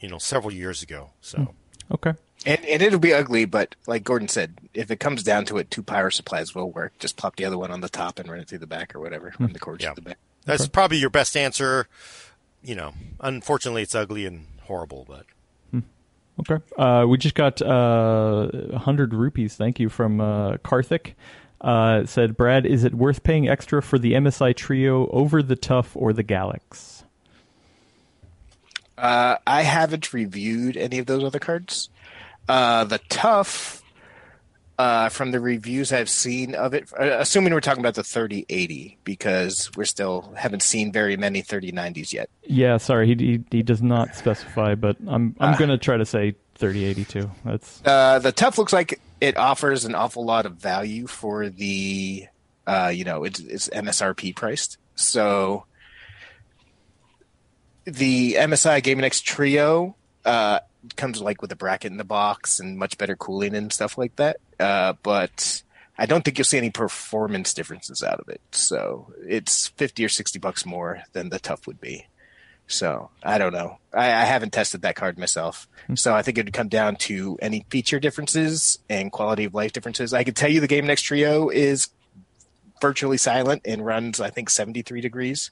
you 0.00 0.08
know, 0.08 0.18
several 0.18 0.52
years 0.52 0.82
ago. 0.82 1.10
So. 1.20 1.38
Hmm. 1.38 1.94
Okay. 1.94 2.12
And, 2.46 2.64
and 2.66 2.82
it'll 2.82 3.00
be 3.00 3.12
ugly, 3.14 3.46
but 3.46 3.74
like 3.86 4.04
Gordon 4.04 4.28
said, 4.28 4.58
if 4.74 4.90
it 4.92 5.00
comes 5.00 5.22
down 5.24 5.44
to 5.46 5.56
it, 5.58 5.70
two 5.70 5.82
power 5.82 6.10
supplies 6.10 6.54
will 6.54 6.70
work. 6.70 6.92
Just 6.98 7.16
plop 7.16 7.34
the 7.36 7.44
other 7.44 7.58
one 7.58 7.70
on 7.72 7.80
the 7.80 7.88
top 7.88 8.18
and 8.20 8.28
run 8.30 8.38
it 8.38 8.48
through 8.48 8.58
the 8.58 8.66
back 8.66 8.94
or 8.94 9.00
whatever. 9.00 9.32
Run 9.40 9.52
the 9.52 9.58
cord 9.58 9.82
Yeah. 9.82 9.88
through 9.88 10.04
the 10.04 10.10
back. 10.10 10.18
That's 10.44 10.62
Okay. 10.62 10.70
probably 10.70 10.98
your 10.98 11.10
best 11.10 11.36
answer. 11.36 11.88
You 12.62 12.74
know, 12.76 12.92
unfortunately, 13.20 13.82
it's 13.82 13.94
ugly 13.94 14.24
and 14.26 14.46
horrible, 14.62 15.04
but 15.08 15.24
Okay. 16.40 16.62
Uh, 16.76 17.04
we 17.08 17.18
just 17.18 17.34
got 17.34 17.60
uh, 17.60 18.46
100 18.70 19.12
rupees. 19.12 19.56
Thank 19.56 19.80
you 19.80 19.88
from 19.88 20.20
uh, 20.20 20.58
Karthik. 20.58 21.14
Uh, 21.60 22.06
said, 22.06 22.36
Brad, 22.36 22.64
is 22.66 22.84
it 22.84 22.94
worth 22.94 23.22
paying 23.24 23.48
extra 23.48 23.82
for 23.82 23.98
the 23.98 24.12
MSI 24.12 24.54
Trio 24.54 25.08
over 25.08 25.42
the 25.42 25.56
TUF 25.56 25.96
or 25.96 26.12
the 26.12 26.22
Galax? 26.22 27.02
Uh, 28.96 29.36
I 29.46 29.62
haven't 29.62 30.12
reviewed 30.12 30.76
any 30.76 30.98
of 30.98 31.06
those 31.06 31.22
other 31.24 31.38
cards. 31.38 31.88
Uh, 32.48 32.84
the 32.84 32.98
TUF, 33.08 33.82
uh, 34.78 35.08
from 35.08 35.30
the 35.32 35.40
reviews 35.40 35.92
I've 35.92 36.08
seen 36.08 36.54
of 36.54 36.74
it, 36.74 36.88
uh, 36.98 37.18
assuming 37.18 37.52
we're 37.52 37.60
talking 37.60 37.80
about 37.80 37.94
the 37.94 38.02
3080, 38.02 38.98
because 39.04 39.70
we're 39.76 39.84
still 39.84 40.32
haven't 40.36 40.62
seen 40.62 40.92
very 40.92 41.16
many 41.16 41.42
3090s 41.42 42.12
yet. 42.12 42.28
Yeah, 42.44 42.76
sorry, 42.78 43.06
he 43.08 43.14
he, 43.14 43.44
he 43.58 43.62
does 43.62 43.82
not 43.82 44.14
specify, 44.14 44.74
but 44.74 44.96
I'm 45.06 45.36
I'm 45.40 45.54
Ah. 45.54 45.56
gonna 45.56 45.78
try 45.78 45.96
to 45.96 46.06
say 46.06 46.34
3082. 46.58 47.30
That's 47.44 47.82
Uh, 47.84 48.18
the 48.18 48.32
TUF 48.32 48.58
looks 48.58 48.72
like 48.72 49.00
it 49.20 49.36
offers 49.36 49.84
an 49.84 49.94
awful 49.94 50.24
lot 50.24 50.46
of 50.46 50.56
value 50.56 51.06
for 51.06 51.48
the, 51.48 52.26
uh, 52.66 52.92
you 52.94 53.04
know, 53.04 53.24
it's, 53.24 53.40
it's 53.40 53.68
MSRP 53.68 54.34
priced. 54.36 54.78
So 54.94 55.64
the 57.84 58.34
MSI 58.34 58.82
Game 58.82 59.02
X 59.02 59.20
Trio 59.20 59.96
uh, 60.24 60.60
comes 60.96 61.20
like 61.20 61.40
with 61.40 61.52
a 61.52 61.56
bracket 61.56 61.90
in 61.90 61.98
the 61.98 62.04
box 62.04 62.60
and 62.60 62.78
much 62.78 62.98
better 62.98 63.16
cooling 63.16 63.54
and 63.54 63.72
stuff 63.72 63.96
like 63.96 64.14
that. 64.16 64.38
Uh, 64.60 64.94
but 65.02 65.62
I 65.96 66.06
don't 66.06 66.24
think 66.24 66.38
you'll 66.38 66.44
see 66.44 66.58
any 66.58 66.70
performance 66.70 67.54
differences 67.54 68.02
out 68.02 68.20
of 68.20 68.28
it. 68.28 68.40
So 68.52 69.12
it's 69.26 69.68
fifty 69.68 70.04
or 70.04 70.08
sixty 70.08 70.38
bucks 70.38 70.66
more 70.66 71.02
than 71.12 71.30
the 71.30 71.38
TUF 71.38 71.66
would 71.66 71.80
be. 71.80 72.06
So 72.68 73.10
I 73.22 73.38
don't 73.38 73.52
know. 73.52 73.78
I, 73.92 74.06
I 74.06 74.24
haven't 74.24 74.52
tested 74.52 74.82
that 74.82 74.94
card 74.94 75.18
myself. 75.18 75.66
So 75.94 76.14
I 76.14 76.20
think 76.22 76.36
it 76.36 76.44
would 76.44 76.52
come 76.52 76.68
down 76.68 76.96
to 76.96 77.38
any 77.40 77.64
feature 77.70 77.98
differences 77.98 78.78
and 78.90 79.10
quality 79.10 79.44
of 79.44 79.54
life 79.54 79.72
differences. 79.72 80.12
I 80.12 80.22
can 80.22 80.34
tell 80.34 80.50
you 80.50 80.60
the 80.60 80.66
Gaming 80.68 80.90
X 80.90 81.00
Trio 81.00 81.48
is 81.48 81.88
virtually 82.80 83.16
silent 83.16 83.62
and 83.64 83.84
runs 83.84 84.20
I 84.20 84.30
think 84.30 84.50
73 84.50 85.00
degrees, 85.00 85.50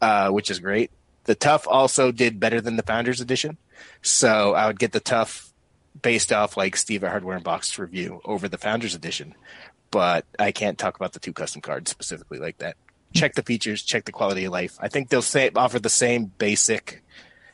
uh, 0.00 0.30
which 0.30 0.50
is 0.50 0.60
great. 0.60 0.92
The 1.24 1.34
TUF 1.34 1.66
also 1.66 2.12
did 2.12 2.38
better 2.38 2.60
than 2.60 2.76
the 2.76 2.84
Founders 2.84 3.20
Edition, 3.20 3.58
so 4.00 4.54
I 4.54 4.68
would 4.68 4.78
get 4.78 4.92
the 4.92 5.00
TUF 5.00 5.52
based 6.00 6.32
off 6.32 6.56
like 6.56 6.76
Steve 6.76 7.02
at 7.02 7.10
Hardware 7.10 7.36
Unboxed 7.36 7.78
review 7.78 8.20
over 8.24 8.46
the 8.46 8.58
Founders 8.58 8.94
Edition, 8.94 9.34
but 9.90 10.24
I 10.38 10.52
can't 10.52 10.78
talk 10.78 10.94
about 10.94 11.14
the 11.14 11.18
two 11.18 11.32
custom 11.32 11.60
cards 11.60 11.90
specifically 11.90 12.38
like 12.38 12.58
that. 12.58 12.76
Check 13.14 13.34
the 13.34 13.42
features, 13.42 13.82
check 13.82 14.04
the 14.04 14.12
quality 14.12 14.44
of 14.44 14.52
life. 14.52 14.76
I 14.80 14.88
think 14.88 15.08
they'll 15.08 15.22
say 15.22 15.50
offer 15.54 15.78
the 15.78 15.88
same 15.88 16.26
basic 16.38 17.02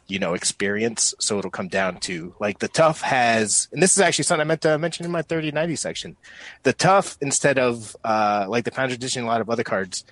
you 0.09 0.19
know 0.19 0.35
experience. 0.35 1.15
So 1.21 1.39
it'll 1.39 1.51
come 1.51 1.69
down 1.69 1.99
to 2.01 2.35
like 2.39 2.59
the 2.59 2.69
TUF 2.69 3.01
has 3.01 3.69
and 3.73 3.83
this 3.83 3.95
is 3.95 4.01
actually 4.01 4.25
something 4.25 4.43
i 4.43 4.45
meant 4.45 4.61
to 4.63 4.79
mention 4.79 5.07
in 5.07 5.11
my 5.11 5.23
3090 5.23 5.77
section. 5.77 6.17
The 6.65 6.73
TUF 6.73 7.17
instead 7.21 7.59
of 7.59 7.97
uh 8.05 8.47
like 8.49 8.65
the 8.65 8.71
founder 8.71 8.95
edition 8.95 9.25
a 9.25 9.27
lot 9.27 9.41
of 9.41 9.49
other 9.49 9.65
cards 9.65 10.05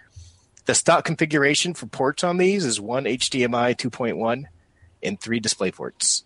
the 0.67 0.75
stock 0.75 1.05
configuration 1.05 1.75
for 1.75 1.87
ports 1.87 2.23
on 2.23 2.37
these 2.37 2.65
is 2.65 2.81
one 2.81 3.05
hdmi 3.05 3.77
2.1 3.77 4.45
and 5.03 5.21
three 5.21 5.41
display 5.41 5.71
ports 5.71 6.25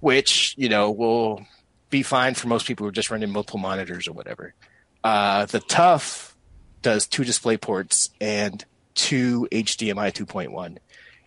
which 0.00 0.54
you 0.56 0.68
know 0.68 0.90
will 0.90 1.44
be 1.90 2.02
fine 2.02 2.34
for 2.34 2.48
most 2.48 2.66
people 2.66 2.84
who 2.84 2.88
are 2.88 2.92
just 2.92 3.10
running 3.10 3.30
multiple 3.30 3.60
monitors 3.60 4.08
or 4.08 4.12
whatever. 4.12 4.54
Uh 5.02 5.44
the 5.46 5.60
tough 5.60 6.33
does 6.84 7.08
two 7.08 7.24
display 7.24 7.56
ports 7.56 8.10
and 8.20 8.64
two 8.94 9.48
hdmi 9.50 10.12
2.1 10.12 10.78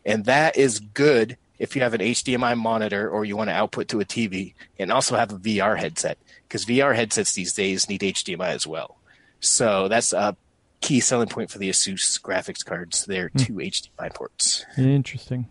and 0.05 0.23
that 0.23 0.55
is 0.55 0.79
good 0.79 1.37
if 1.59 1.75
you 1.75 1.81
have 1.81 1.93
an 1.93 2.01
HDMI 2.01 2.57
monitor 2.57 3.09
or 3.09 3.25
you 3.25 3.35
want 3.35 3.49
to 3.49 3.53
output 3.53 3.89
to 3.89 3.99
a 3.99 4.05
TV 4.05 4.53
and 4.79 4.91
also 4.91 5.15
have 5.17 5.31
a 5.31 5.37
VR 5.37 5.77
headset 5.77 6.17
because 6.47 6.65
VR 6.65 6.95
headsets 6.95 7.33
these 7.33 7.53
days 7.53 7.89
need 7.89 8.01
HDMI 8.01 8.49
as 8.49 8.65
well. 8.65 8.97
So 9.39 9.87
that's 9.87 10.13
a 10.13 10.37
key 10.81 10.99
selling 10.99 11.27
point 11.27 11.51
for 11.51 11.57
the 11.57 11.69
Asus 11.69 12.21
graphics 12.21 12.63
cards. 12.63 13.05
They're 13.05 13.29
hmm. 13.29 13.37
two 13.37 13.53
HDMI 13.53 14.13
ports. 14.13 14.65
interesting. 14.77 15.47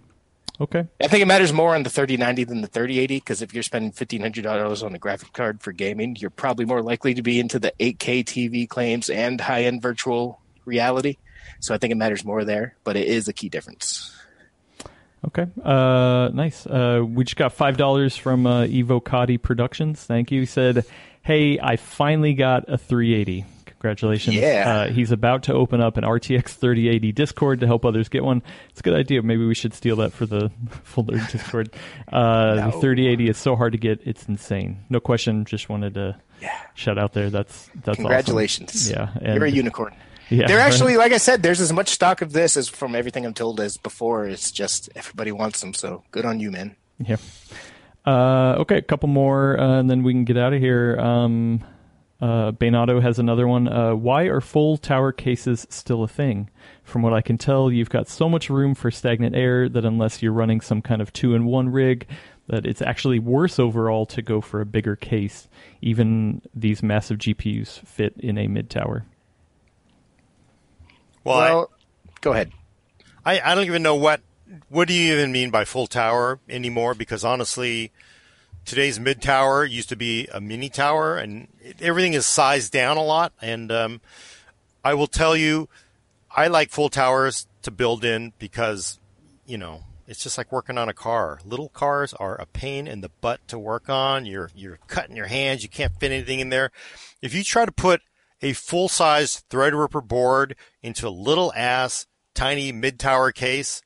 Okay. 0.61 0.87
I 1.03 1.09
think 1.09 1.23
it 1.23 1.27
matters 1.27 1.53
more 1.53 1.74
on 1.74 1.83
the 1.83 1.91
3090 1.91 2.45
than 2.45 2.61
the 2.62 2.66
3080 2.66 3.16
because 3.16 3.43
if 3.43 3.53
you're 3.53 3.62
spending 3.62 3.93
$1,500 3.93 4.83
on 4.83 4.95
a 4.95 4.99
graphic 4.99 5.33
card 5.33 5.61
for 5.62 5.73
gaming, 5.73 6.16
you're 6.19 6.31
probably 6.31 6.65
more 6.65 6.83
likely 6.83 7.15
to 7.15 7.23
be 7.23 7.39
into 7.39 7.59
the 7.59 7.73
8K 7.78 8.24
TV 8.24 8.69
claims 8.69 9.11
and 9.11 9.41
high 9.41 9.65
end 9.65 9.83
virtual 9.83 10.41
reality. 10.65 11.19
So 11.61 11.74
I 11.74 11.78
think 11.78 11.93
it 11.93 11.97
matters 11.97 12.24
more 12.24 12.45
there, 12.45 12.77
but 12.85 12.97
it 12.97 13.07
is 13.07 13.28
a 13.28 13.33
key 13.33 13.49
difference. 13.49 14.15
Okay. 15.27 15.47
Uh, 15.62 16.31
nice. 16.33 16.66
Uh, 16.66 17.03
we 17.07 17.24
just 17.24 17.37
got 17.37 17.53
five 17.53 17.77
dollars 17.77 18.16
from 18.16 18.47
uh, 18.47 18.65
Evo 18.65 19.03
Cotty 19.03 19.41
Productions. 19.41 20.05
Thank 20.05 20.31
you. 20.31 20.41
He 20.41 20.47
said, 20.47 20.85
"Hey, 21.23 21.59
I 21.59 21.77
finally 21.77 22.35
got 22.35 22.69
a 22.69 22.78
380. 22.78 23.45
Congratulations. 23.78 24.36
Yeah. 24.36 24.86
Uh, 24.89 24.93
he's 24.93 25.12
about 25.12 25.44
to 25.44 25.53
open 25.55 25.81
up 25.81 25.97
an 25.97 26.05
RTX 26.05 26.48
3080 26.51 27.12
Discord 27.12 27.61
to 27.61 27.66
help 27.66 27.85
others 27.85 28.09
get 28.09 28.24
one. 28.24 28.43
It's 28.70 28.81
a 28.81 28.82
good 28.82 28.94
idea. 28.94 29.23
Maybe 29.23 29.44
we 29.47 29.55
should 29.55 29.74
steal 29.74 29.97
that 29.97 30.12
for 30.12 30.27
the 30.27 30.51
full 30.82 31.05
nerd 31.05 31.31
Discord. 31.31 31.70
Uh, 32.11 32.55
The 32.70 32.73
3080 32.73 33.28
is 33.28 33.36
so 33.39 33.55
hard 33.55 33.73
to 33.73 33.78
get. 33.78 34.01
It's 34.05 34.24
insane. 34.27 34.78
No 34.89 34.98
question. 35.01 35.44
Just 35.44 35.69
wanted 35.69 35.94
to 35.94 36.16
Yeah. 36.40 36.59
shout 36.74 36.98
out 36.98 37.12
there. 37.12 37.31
That's 37.31 37.66
that's 37.74 37.89
awesome. 37.89 38.05
Congratulations. 38.05 38.90
Yeah. 38.90 39.11
And, 39.20 39.35
You're 39.36 39.44
a 39.44 39.51
unicorn. 39.51 39.94
yeah. 40.31 40.47
They're 40.47 40.59
actually, 40.69 40.97
like 40.97 41.12
I 41.12 41.19
said, 41.19 41.43
there's 41.43 41.61
as 41.61 41.73
much 41.73 41.89
stock 41.90 42.23
of 42.23 42.32
this 42.32 42.57
as 42.57 42.69
from 42.69 42.94
everything 42.97 43.24
I'm 43.27 43.35
told 43.35 43.61
as 43.61 43.77
before. 43.77 44.27
It's 44.27 44.51
just 44.51 44.89
everybody 44.97 45.32
wants 45.32 45.61
them, 45.61 45.74
so 45.74 46.03
good 46.12 46.24
on 46.24 46.40
you, 46.40 46.51
man. 46.51 46.77
Yeah. 46.98 47.16
Uh, 48.07 48.55
okay, 48.61 48.77
a 48.78 48.82
couple 48.82 49.09
more, 49.09 49.59
uh, 49.61 49.81
and 49.81 49.90
then 49.90 50.03
we 50.03 50.12
can 50.12 50.24
get 50.24 50.36
out 50.39 50.53
of 50.55 50.61
here. 50.61 50.97
Um, 50.98 51.62
uh, 52.20 52.52
Bainato 52.52 53.02
has 53.02 53.18
another 53.18 53.47
one. 53.47 53.68
Uh, 53.68 53.94
why 53.94 54.24
are 54.24 54.40
full 54.40 54.76
tower 54.78 55.12
cases 55.12 55.66
still 55.70 56.02
a 56.02 56.09
thing? 56.09 56.48
From 56.82 57.02
what 57.02 57.12
I 57.12 57.20
can 57.20 57.36
tell, 57.38 57.70
you've 57.70 57.90
got 57.90 58.09
so 58.09 58.28
much 58.28 58.48
room 58.48 58.74
for 58.74 58.90
stagnant 58.90 59.34
air 59.36 59.68
that 59.68 59.84
unless 59.84 60.22
you're 60.22 60.32
running 60.32 60.60
some 60.60 60.80
kind 60.82 61.02
of 61.02 61.12
two-in-one 61.12 61.68
rig, 61.70 62.06
that 62.48 62.64
it's 62.64 62.80
actually 62.80 63.18
worse 63.18 63.59
overall 63.59 64.06
to 64.06 64.22
go 64.22 64.40
for 64.40 64.60
a 64.60 64.66
bigger 64.66 64.97
case. 64.97 65.48
Even 65.82 66.40
these 66.55 66.82
massive 66.82 67.18
GPUs 67.18 67.80
fit 67.86 68.14
in 68.18 68.38
a 68.38 68.47
mid 68.47 68.70
tower. 68.70 69.05
well, 71.24 71.38
I- 71.38 71.51
well, 71.55 71.70
go 72.20 72.32
ahead. 72.32 72.52
I, 73.24 73.40
I 73.40 73.55
don't 73.56 73.64
even 73.66 73.82
know 73.82 73.97
what 73.97 74.20
what 74.68 74.86
do 74.86 74.94
you 74.94 75.12
even 75.14 75.32
mean 75.32 75.51
by 75.51 75.64
full 75.64 75.88
tower 75.88 76.38
anymore 76.48 76.94
because 76.94 77.24
honestly 77.24 77.90
today's 78.66 79.01
mid 79.01 79.22
tower 79.22 79.64
used 79.64 79.88
to 79.88 79.97
be 79.97 80.28
a 80.32 80.40
mini 80.40 80.68
tower 80.68 81.16
and 81.16 81.48
everything 81.80 82.12
is 82.12 82.26
sized 82.26 82.72
down 82.72 82.97
a 82.97 83.02
lot. 83.02 83.32
And 83.40 83.72
um, 83.72 84.01
I 84.84 84.94
will 84.94 85.06
tell 85.06 85.36
you 85.36 85.68
I 86.30 86.48
like 86.48 86.70
full 86.70 86.90
towers 86.90 87.47
to 87.62 87.70
build 87.70 88.05
in 88.05 88.34
because 88.38 88.98
you 89.47 89.56
know 89.56 89.84
it's 90.06 90.22
just 90.22 90.36
like 90.36 90.52
working 90.52 90.78
on 90.78 90.88
a 90.88 90.94
car. 90.94 91.40
Little 91.44 91.70
cars 91.70 92.12
are 92.14 92.36
a 92.36 92.47
pain 92.47 92.86
in 92.86 93.01
the 93.01 93.09
butt 93.20 93.40
to 93.48 93.59
work 93.59 93.88
on. 93.88 94.26
You're 94.26 94.51
you're 94.55 94.78
cutting 94.86 95.16
your 95.16 95.26
hands. 95.26 95.62
You 95.62 95.68
can't 95.68 95.98
fit 95.98 96.12
anything 96.12 96.40
in 96.40 96.51
there. 96.51 96.70
If 97.22 97.34
you 97.34 97.43
try 97.43 97.64
to 97.64 97.72
put 97.72 98.02
a 98.43 98.52
full 98.52 98.88
size 98.88 99.44
Threadripper 99.48 100.06
board 100.06 100.56
into 100.82 101.09
a 101.09 101.10
little 101.10 101.52
ass 101.55 102.06
tiny 102.34 102.70
mid 102.70 102.98
tower 102.98 103.32
case, 103.32 103.82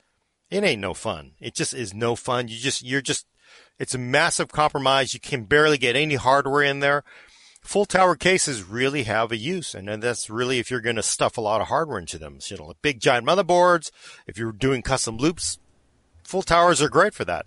it 0.50 0.64
ain't 0.64 0.80
no 0.80 0.92
fun. 0.92 1.32
It 1.38 1.54
just 1.54 1.72
is 1.72 1.94
no 1.94 2.16
fun. 2.16 2.48
You 2.48 2.58
just 2.58 2.82
you're 2.82 3.00
just 3.00 3.26
it's 3.80 3.94
a 3.94 3.98
massive 3.98 4.52
compromise. 4.52 5.14
You 5.14 5.20
can 5.20 5.44
barely 5.44 5.78
get 5.78 5.96
any 5.96 6.16
hardware 6.16 6.62
in 6.62 6.80
there. 6.80 7.02
Full 7.62 7.86
tower 7.86 8.14
cases 8.14 8.62
really 8.62 9.04
have 9.04 9.32
a 9.32 9.36
use, 9.38 9.74
and 9.74 10.02
that's 10.02 10.28
really 10.28 10.58
if 10.58 10.70
you're 10.70 10.82
going 10.82 10.96
to 10.96 11.02
stuff 11.02 11.38
a 11.38 11.40
lot 11.40 11.62
of 11.62 11.68
hardware 11.68 11.98
into 11.98 12.18
them. 12.18 12.40
So, 12.40 12.54
you 12.54 12.60
know, 12.60 12.74
big 12.82 13.00
giant 13.00 13.26
motherboards. 13.26 13.90
If 14.26 14.36
you're 14.36 14.52
doing 14.52 14.82
custom 14.82 15.16
loops, 15.16 15.58
full 16.22 16.42
towers 16.42 16.82
are 16.82 16.90
great 16.90 17.14
for 17.14 17.24
that. 17.24 17.46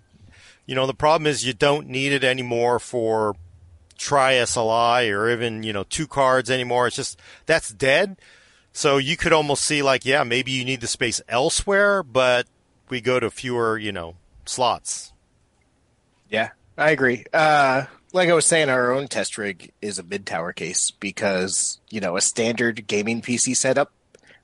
You 0.66 0.74
know, 0.74 0.86
the 0.86 0.94
problem 0.94 1.28
is 1.28 1.46
you 1.46 1.52
don't 1.52 1.88
need 1.88 2.12
it 2.12 2.24
anymore 2.24 2.80
for 2.80 3.36
tri 3.96 4.34
SLI 4.34 5.16
or 5.16 5.30
even 5.30 5.62
you 5.62 5.72
know 5.72 5.84
two 5.84 6.08
cards 6.08 6.50
anymore. 6.50 6.88
It's 6.88 6.96
just 6.96 7.20
that's 7.46 7.70
dead. 7.70 8.16
So 8.72 8.96
you 8.96 9.16
could 9.16 9.32
almost 9.32 9.62
see 9.62 9.82
like, 9.82 10.04
yeah, 10.04 10.24
maybe 10.24 10.50
you 10.50 10.64
need 10.64 10.80
the 10.80 10.88
space 10.88 11.20
elsewhere, 11.28 12.02
but 12.02 12.48
we 12.88 13.00
go 13.00 13.20
to 13.20 13.30
fewer, 13.30 13.78
you 13.78 13.92
know, 13.92 14.16
slots. 14.46 15.13
Yeah, 16.34 16.50
I 16.76 16.90
agree. 16.90 17.26
Uh, 17.32 17.84
like 18.12 18.28
I 18.28 18.34
was 18.34 18.44
saying, 18.44 18.68
our 18.68 18.90
own 18.90 19.06
test 19.06 19.38
rig 19.38 19.70
is 19.80 20.00
a 20.00 20.02
mid 20.02 20.26
tower 20.26 20.52
case 20.52 20.90
because 20.90 21.78
you 21.90 22.00
know 22.00 22.16
a 22.16 22.20
standard 22.20 22.88
gaming 22.88 23.22
PC 23.22 23.56
setup, 23.56 23.92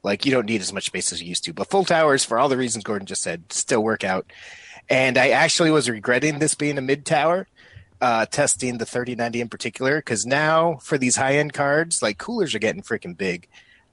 like 0.04 0.24
you 0.24 0.30
don't 0.30 0.46
need 0.46 0.60
as 0.60 0.72
much 0.72 0.86
space 0.86 1.12
as 1.12 1.20
you 1.20 1.28
used 1.28 1.42
to. 1.46 1.52
But 1.52 1.68
full 1.68 1.84
towers, 1.84 2.24
for 2.24 2.38
all 2.38 2.48
the 2.48 2.56
reasons 2.56 2.84
Gordon 2.84 3.06
just 3.06 3.22
said, 3.24 3.52
still 3.52 3.82
work 3.82 4.04
out. 4.04 4.32
And 4.88 5.18
I 5.18 5.30
actually 5.30 5.72
was 5.72 5.90
regretting 5.90 6.38
this 6.38 6.54
being 6.54 6.78
a 6.78 6.80
mid 6.80 7.04
tower, 7.04 7.48
uh, 8.00 8.24
testing 8.26 8.78
the 8.78 8.86
3090 8.86 9.40
in 9.40 9.48
particular, 9.48 9.96
because 9.98 10.24
now 10.24 10.76
for 10.76 10.96
these 10.96 11.16
high 11.16 11.38
end 11.38 11.54
cards, 11.54 12.02
like 12.02 12.18
coolers 12.18 12.54
are 12.54 12.60
getting 12.60 12.82
freaking 12.82 13.18
big, 13.18 13.48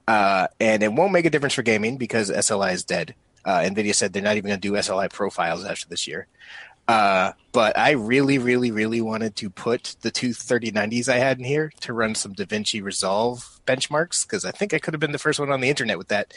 uh, 0.06 0.46
and 0.60 0.84
it 0.84 0.92
won't 0.92 1.10
make 1.10 1.24
a 1.24 1.30
difference 1.30 1.54
for 1.54 1.62
gaming 1.62 1.96
because 1.96 2.30
SLI 2.30 2.74
is 2.74 2.84
dead. 2.84 3.16
Uh, 3.44 3.60
Nvidia 3.60 3.94
said 3.94 4.12
they're 4.12 4.22
not 4.22 4.36
even 4.36 4.50
going 4.50 4.60
to 4.60 4.68
do 4.68 4.74
SLI 4.74 5.10
profiles 5.12 5.64
after 5.64 5.88
this 5.88 6.06
year. 6.06 6.28
Uh, 6.88 7.32
but 7.52 7.76
I 7.78 7.90
really, 7.92 8.38
really, 8.38 8.70
really 8.70 9.02
wanted 9.02 9.36
to 9.36 9.50
put 9.50 9.94
the 10.00 10.10
two 10.10 10.30
3090s 10.30 11.08
I 11.08 11.16
had 11.16 11.38
in 11.38 11.44
here 11.44 11.70
to 11.80 11.92
run 11.92 12.14
some 12.14 12.34
DaVinci 12.34 12.82
Resolve 12.82 13.60
benchmarks 13.66 14.26
because 14.26 14.46
I 14.46 14.52
think 14.52 14.72
I 14.72 14.78
could 14.78 14.94
have 14.94 15.00
been 15.00 15.12
the 15.12 15.18
first 15.18 15.38
one 15.38 15.50
on 15.50 15.60
the 15.60 15.68
internet 15.68 15.98
with 15.98 16.08
that. 16.08 16.32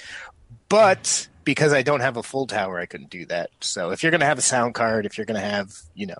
But 0.68 1.30
because 1.46 1.72
I 1.72 1.84
don't 1.84 2.02
have 2.02 2.18
a 2.18 2.24
full 2.24 2.48
tower, 2.48 2.80
I 2.80 2.86
couldn't 2.86 3.10
do 3.10 3.26
that. 3.28 3.50
So 3.62 3.92
if 3.92 4.04
you're 4.04 4.12
going 4.12 4.20
to 4.20 4.28
have 4.28 4.38
a 4.38 4.42
sound 4.42 4.76
card, 4.76 5.06
if 5.06 5.18
you're 5.18 5.26
going 5.26 5.40
to 5.40 5.48
have, 5.48 5.74
you 5.96 6.08
know, 6.08 6.18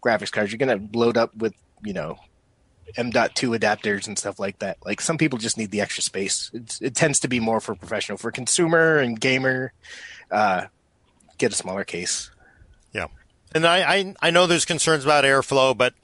graphics 0.00 0.30
cards, 0.30 0.52
you're 0.52 0.64
going 0.64 0.90
to 0.90 0.98
load 0.98 1.16
up 1.16 1.34
with, 1.34 1.54
you 1.82 1.92
know, 1.92 2.18
M.2 2.96 3.58
adapters 3.58 4.06
and 4.06 4.16
stuff 4.16 4.38
like 4.38 4.60
that. 4.60 4.78
Like 4.84 5.00
some 5.00 5.18
people 5.18 5.38
just 5.38 5.58
need 5.58 5.72
the 5.72 5.80
extra 5.80 6.02
space. 6.02 6.50
It's, 6.54 6.80
it 6.80 6.94
tends 6.94 7.20
to 7.20 7.28
be 7.28 7.40
more 7.40 7.60
for 7.60 7.74
professional. 7.74 8.18
For 8.18 8.30
consumer 8.30 8.98
and 8.98 9.20
gamer, 9.20 9.72
uh, 10.30 10.66
get 11.38 11.52
a 11.52 11.56
smaller 11.56 11.82
case. 11.82 12.30
And 13.54 13.66
I, 13.66 13.94
I, 13.94 14.14
I 14.20 14.30
know 14.30 14.46
there's 14.46 14.64
concerns 14.64 15.04
about 15.04 15.24
airflow, 15.24 15.76
but 15.76 15.94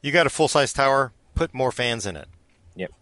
you 0.00 0.12
got 0.12 0.26
a 0.26 0.30
full 0.30 0.48
size 0.48 0.72
tower, 0.72 1.12
put 1.34 1.52
more 1.52 1.72
fans 1.72 2.06
in 2.06 2.16
it. 2.16 2.28
Yep. 2.76 2.92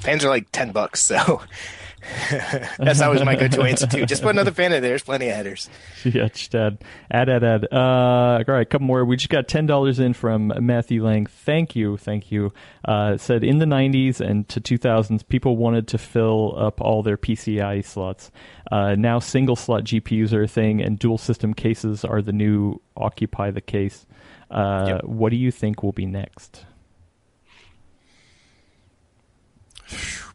Fans 0.00 0.24
are 0.24 0.28
like 0.28 0.50
10 0.52 0.72
bucks, 0.72 1.00
so 1.00 1.42
That's 2.78 3.00
always 3.00 3.24
my 3.24 3.34
go-to 3.34 3.62
answer 3.62 3.86
too. 3.86 4.06
Just 4.06 4.22
put 4.22 4.30
another 4.30 4.52
fan 4.52 4.72
in 4.72 4.82
there. 4.82 4.90
There's 4.90 5.02
plenty 5.02 5.28
of 5.28 5.34
headers. 5.36 5.68
Yeah, 6.04 6.28
just 6.28 6.54
add, 6.54 6.78
add, 7.10 7.28
add, 7.28 7.44
add. 7.44 7.64
Uh, 7.70 7.76
all 7.76 8.44
right, 8.46 8.62
a 8.62 8.64
couple 8.64 8.86
more. 8.86 9.04
We 9.04 9.16
just 9.16 9.28
got 9.28 9.46
ten 9.48 9.66
dollars 9.66 9.98
in 9.98 10.14
from 10.14 10.52
Matthew 10.60 11.04
Lang. 11.04 11.26
Thank 11.26 11.76
you, 11.76 11.96
thank 11.96 12.30
you. 12.32 12.52
Uh, 12.84 13.16
said 13.16 13.44
in 13.44 13.58
the 13.58 13.66
'90s 13.66 14.20
and 14.20 14.48
to 14.48 14.60
2000s, 14.60 15.26
people 15.28 15.56
wanted 15.56 15.88
to 15.88 15.98
fill 15.98 16.54
up 16.56 16.80
all 16.80 17.02
their 17.02 17.16
PCI 17.16 17.84
slots. 17.84 18.30
Uh, 18.70 18.94
now, 18.94 19.18
single 19.18 19.56
slot 19.56 19.84
GPUs 19.84 20.32
are 20.32 20.44
a 20.44 20.48
thing, 20.48 20.80
and 20.80 20.98
dual 20.98 21.18
system 21.18 21.52
cases 21.52 22.04
are 22.04 22.22
the 22.22 22.32
new 22.32 22.80
occupy 22.96 23.50
the 23.50 23.60
case. 23.60 24.06
Uh, 24.50 24.84
yep. 24.86 25.04
What 25.04 25.30
do 25.30 25.36
you 25.36 25.50
think 25.50 25.82
will 25.82 25.92
be 25.92 26.06
next? 26.06 26.64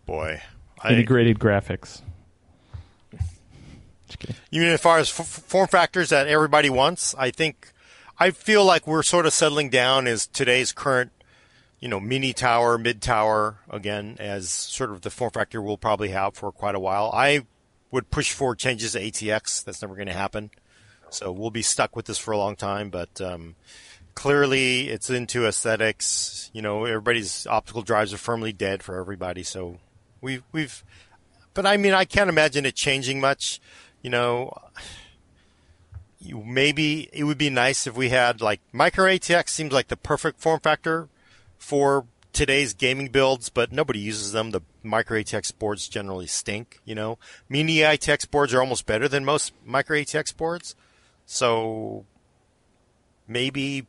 Boy, 0.05 0.41
integrated 0.89 1.37
I, 1.37 1.39
graphics. 1.39 2.01
You 4.51 4.61
mean 4.61 4.69
as 4.69 4.81
far 4.81 4.99
as 4.99 5.09
f- 5.09 5.25
form 5.25 5.67
factors 5.67 6.09
that 6.09 6.27
everybody 6.27 6.69
wants? 6.69 7.15
I 7.17 7.31
think 7.31 7.71
I 8.19 8.31
feel 8.31 8.63
like 8.63 8.85
we're 8.85 9.03
sort 9.03 9.25
of 9.25 9.33
settling 9.33 9.69
down 9.69 10.07
as 10.07 10.27
today's 10.27 10.71
current, 10.71 11.11
you 11.79 11.87
know, 11.87 11.99
mini 11.99 12.33
tower, 12.33 12.77
mid 12.77 13.01
tower 13.01 13.57
again 13.69 14.17
as 14.19 14.49
sort 14.49 14.91
of 14.91 15.01
the 15.01 15.09
form 15.09 15.31
factor 15.31 15.61
we'll 15.61 15.77
probably 15.77 16.09
have 16.09 16.35
for 16.35 16.51
quite 16.51 16.75
a 16.75 16.79
while. 16.79 17.11
I 17.13 17.45
would 17.91 18.11
push 18.11 18.31
for 18.31 18.55
changes 18.55 18.93
to 18.93 18.99
ATX. 19.01 19.63
That's 19.63 19.81
never 19.81 19.95
going 19.95 20.07
to 20.07 20.13
happen. 20.13 20.51
So 21.09 21.31
we'll 21.31 21.51
be 21.51 21.61
stuck 21.61 21.95
with 21.95 22.05
this 22.05 22.17
for 22.17 22.31
a 22.31 22.37
long 22.37 22.55
time. 22.55 22.89
But 22.89 23.21
um, 23.21 23.55
clearly, 24.15 24.89
it's 24.89 25.09
into 25.09 25.45
aesthetics. 25.47 26.49
You 26.53 26.61
know, 26.61 26.85
everybody's 26.85 27.45
optical 27.47 27.83
drives 27.83 28.13
are 28.13 28.17
firmly 28.17 28.51
dead 28.51 28.81
for 28.81 28.99
everybody. 28.99 29.43
So 29.43 29.77
We've 30.23 30.43
we've, 30.53 30.83
but 31.53 31.65
I 31.65 31.75
mean, 31.75 31.93
I 31.93 32.05
can't 32.05 32.29
imagine 32.29 32.65
it 32.65 32.75
changing 32.75 33.19
much. 33.19 33.59
You 34.01 34.09
know, 34.09 34.57
maybe 36.21 37.09
it 37.11 37.25
would 37.25 37.37
be 37.37 37.49
nice 37.49 37.85
if 37.85 37.95
we 37.95 38.09
had 38.09 38.41
like 38.41 38.61
micro 38.71 39.05
ATX 39.05 39.49
seems 39.49 39.73
like 39.73 39.89
the 39.89 39.97
perfect 39.97 40.39
form 40.39 40.61
factor 40.61 41.09
for 41.57 42.05
today's 42.31 42.73
gaming 42.73 43.09
builds, 43.09 43.49
but 43.49 43.73
nobody 43.73 43.99
uses 43.99 44.31
them. 44.31 44.51
The 44.51 44.61
micro 44.81 45.19
ATX 45.19 45.57
boards 45.57 45.89
generally 45.89 46.27
stink. 46.27 46.79
You 46.85 46.95
know, 46.95 47.19
mini 47.49 47.77
ITX 47.79 48.29
boards 48.31 48.53
are 48.53 48.61
almost 48.61 48.85
better 48.85 49.09
than 49.09 49.25
most 49.25 49.51
micro 49.65 49.97
ATX 49.97 50.35
boards. 50.35 50.73
So 51.25 52.05
maybe 53.27 53.87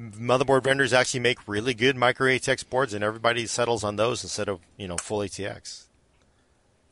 motherboard 0.00 0.64
vendors 0.64 0.92
actually 0.92 1.20
make 1.20 1.46
really 1.46 1.74
good 1.74 1.96
micro 1.96 2.28
ATX 2.28 2.68
boards, 2.68 2.94
and 2.94 3.02
everybody 3.02 3.46
settles 3.46 3.84
on 3.84 3.96
those 3.96 4.22
instead 4.22 4.48
of 4.48 4.60
you 4.76 4.88
know 4.88 4.96
full 4.96 5.18
ATX. 5.18 5.84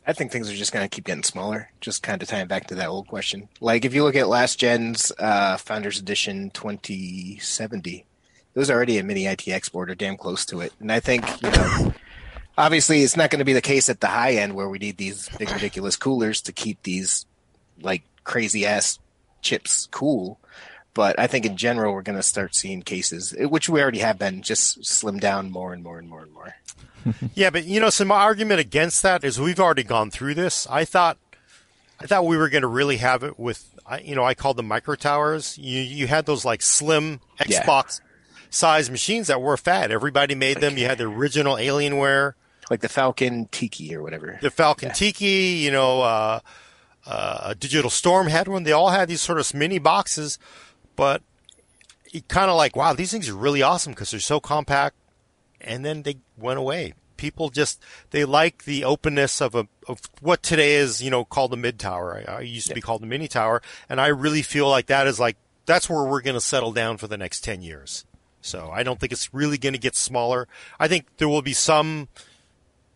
I 0.06 0.12
think 0.12 0.30
things 0.30 0.48
are 0.50 0.54
just 0.54 0.72
going 0.72 0.88
to 0.88 0.94
keep 0.94 1.04
getting 1.04 1.24
smaller. 1.24 1.70
Just 1.80 2.02
kind 2.02 2.22
of 2.22 2.28
tying 2.28 2.46
back 2.46 2.68
to 2.68 2.76
that 2.76 2.88
old 2.88 3.08
question. 3.08 3.48
Like 3.60 3.84
if 3.84 3.92
you 3.92 4.04
look 4.04 4.14
at 4.14 4.28
last 4.28 4.58
gen's 4.58 5.10
uh, 5.18 5.56
Founders 5.56 5.98
Edition 5.98 6.50
2070, 6.50 7.96
it 8.54 8.58
was 8.58 8.70
already 8.70 8.98
a 8.98 9.04
mini 9.04 9.24
ITX 9.24 9.70
board 9.72 9.90
or 9.90 9.96
damn 9.96 10.16
close 10.16 10.46
to 10.46 10.60
it. 10.60 10.72
And 10.78 10.92
I 10.92 11.00
think 11.00 11.24
you 11.42 11.50
know, 11.50 11.92
obviously, 12.56 13.02
it's 13.02 13.16
not 13.16 13.30
going 13.30 13.40
to 13.40 13.44
be 13.44 13.52
the 13.52 13.60
case 13.60 13.88
at 13.88 14.00
the 14.00 14.06
high 14.06 14.34
end 14.34 14.54
where 14.54 14.68
we 14.68 14.78
need 14.78 14.96
these 14.96 15.28
big 15.38 15.50
ridiculous 15.50 15.96
coolers 15.96 16.40
to 16.42 16.52
keep 16.52 16.82
these 16.84 17.26
like 17.80 18.04
crazy 18.22 18.64
ass 18.64 19.00
chips 19.42 19.88
cool. 19.90 20.38
But 20.96 21.18
I 21.18 21.26
think 21.26 21.44
in 21.44 21.58
general, 21.58 21.92
we're 21.92 22.00
going 22.00 22.16
to 22.16 22.22
start 22.22 22.54
seeing 22.54 22.80
cases, 22.80 23.34
which 23.38 23.68
we 23.68 23.82
already 23.82 23.98
have 23.98 24.18
been, 24.18 24.40
just 24.40 24.82
slim 24.82 25.18
down 25.18 25.50
more 25.50 25.74
and 25.74 25.84
more 25.84 25.98
and 25.98 26.08
more 26.08 26.22
and 26.22 26.32
more. 26.32 26.54
yeah, 27.34 27.50
but 27.50 27.66
you 27.66 27.80
know, 27.80 27.90
some 27.90 28.10
argument 28.10 28.60
against 28.60 29.02
that 29.02 29.22
is 29.22 29.38
we've 29.38 29.60
already 29.60 29.82
gone 29.82 30.10
through 30.10 30.32
this. 30.32 30.66
I 30.70 30.86
thought, 30.86 31.18
I 32.00 32.06
thought 32.06 32.24
we 32.24 32.38
were 32.38 32.48
going 32.48 32.62
to 32.62 32.68
really 32.68 32.96
have 32.96 33.24
it 33.24 33.38
with, 33.38 33.78
you 34.02 34.14
know, 34.14 34.24
I 34.24 34.32
called 34.32 34.56
them 34.56 34.68
micro 34.68 34.94
towers. 34.94 35.58
You 35.58 35.82
you 35.82 36.06
had 36.06 36.24
those 36.24 36.46
like 36.46 36.62
slim 36.62 37.20
Xbox 37.38 38.00
yeah. 38.00 38.06
size 38.48 38.88
machines 38.88 39.26
that 39.26 39.42
were 39.42 39.58
fat. 39.58 39.90
Everybody 39.90 40.34
made 40.34 40.56
like, 40.56 40.62
them. 40.62 40.78
You 40.78 40.86
had 40.86 40.96
the 40.96 41.04
original 41.04 41.56
Alienware, 41.56 42.32
like 42.70 42.80
the 42.80 42.88
Falcon 42.88 43.48
Tiki 43.50 43.94
or 43.94 44.02
whatever. 44.02 44.38
The 44.40 44.50
Falcon 44.50 44.88
yeah. 44.88 44.94
Tiki, 44.94 45.60
you 45.60 45.70
know, 45.70 46.00
uh, 46.00 46.40
uh, 47.04 47.52
Digital 47.52 47.90
Storm 47.90 48.28
had 48.28 48.48
one. 48.48 48.62
They 48.62 48.72
all 48.72 48.88
had 48.88 49.08
these 49.08 49.20
sort 49.20 49.38
of 49.38 49.52
mini 49.52 49.78
boxes 49.78 50.38
but 50.96 51.22
it 52.12 52.28
kind 52.28 52.50
of 52.50 52.56
like, 52.56 52.74
wow, 52.74 52.92
these 52.92 53.10
things 53.10 53.28
are 53.28 53.36
really 53.36 53.62
awesome 53.62 53.92
because 53.92 54.10
they're 54.10 54.20
so 54.20 54.40
compact. 54.40 54.96
And 55.60 55.84
then 55.84 56.02
they 56.02 56.16
went 56.36 56.58
away. 56.58 56.94
People 57.16 57.48
just 57.48 57.82
they 58.10 58.24
like 58.24 58.64
the 58.64 58.84
openness 58.84 59.40
of 59.40 59.54
a 59.54 59.68
of 59.88 60.00
what 60.20 60.42
today 60.42 60.74
is 60.74 61.02
you 61.02 61.10
know 61.10 61.24
called 61.24 61.50
the 61.50 61.56
mid 61.56 61.78
tower. 61.78 62.22
I, 62.28 62.32
I 62.32 62.40
used 62.40 62.68
to 62.68 62.74
be 62.74 62.82
called 62.82 63.00
the 63.00 63.06
mini 63.06 63.26
tower, 63.26 63.62
and 63.88 64.02
I 64.02 64.08
really 64.08 64.42
feel 64.42 64.68
like 64.68 64.86
that 64.86 65.06
is 65.06 65.18
like 65.18 65.38
that's 65.64 65.88
where 65.88 66.04
we're 66.04 66.20
going 66.20 66.34
to 66.34 66.42
settle 66.42 66.72
down 66.72 66.98
for 66.98 67.06
the 67.06 67.16
next 67.16 67.40
ten 67.40 67.62
years. 67.62 68.04
So 68.42 68.70
I 68.70 68.82
don't 68.82 69.00
think 69.00 69.12
it's 69.12 69.32
really 69.32 69.56
going 69.56 69.72
to 69.72 69.78
get 69.78 69.96
smaller. 69.96 70.46
I 70.78 70.88
think 70.88 71.06
there 71.16 71.28
will 71.28 71.42
be 71.42 71.54
some, 71.54 72.08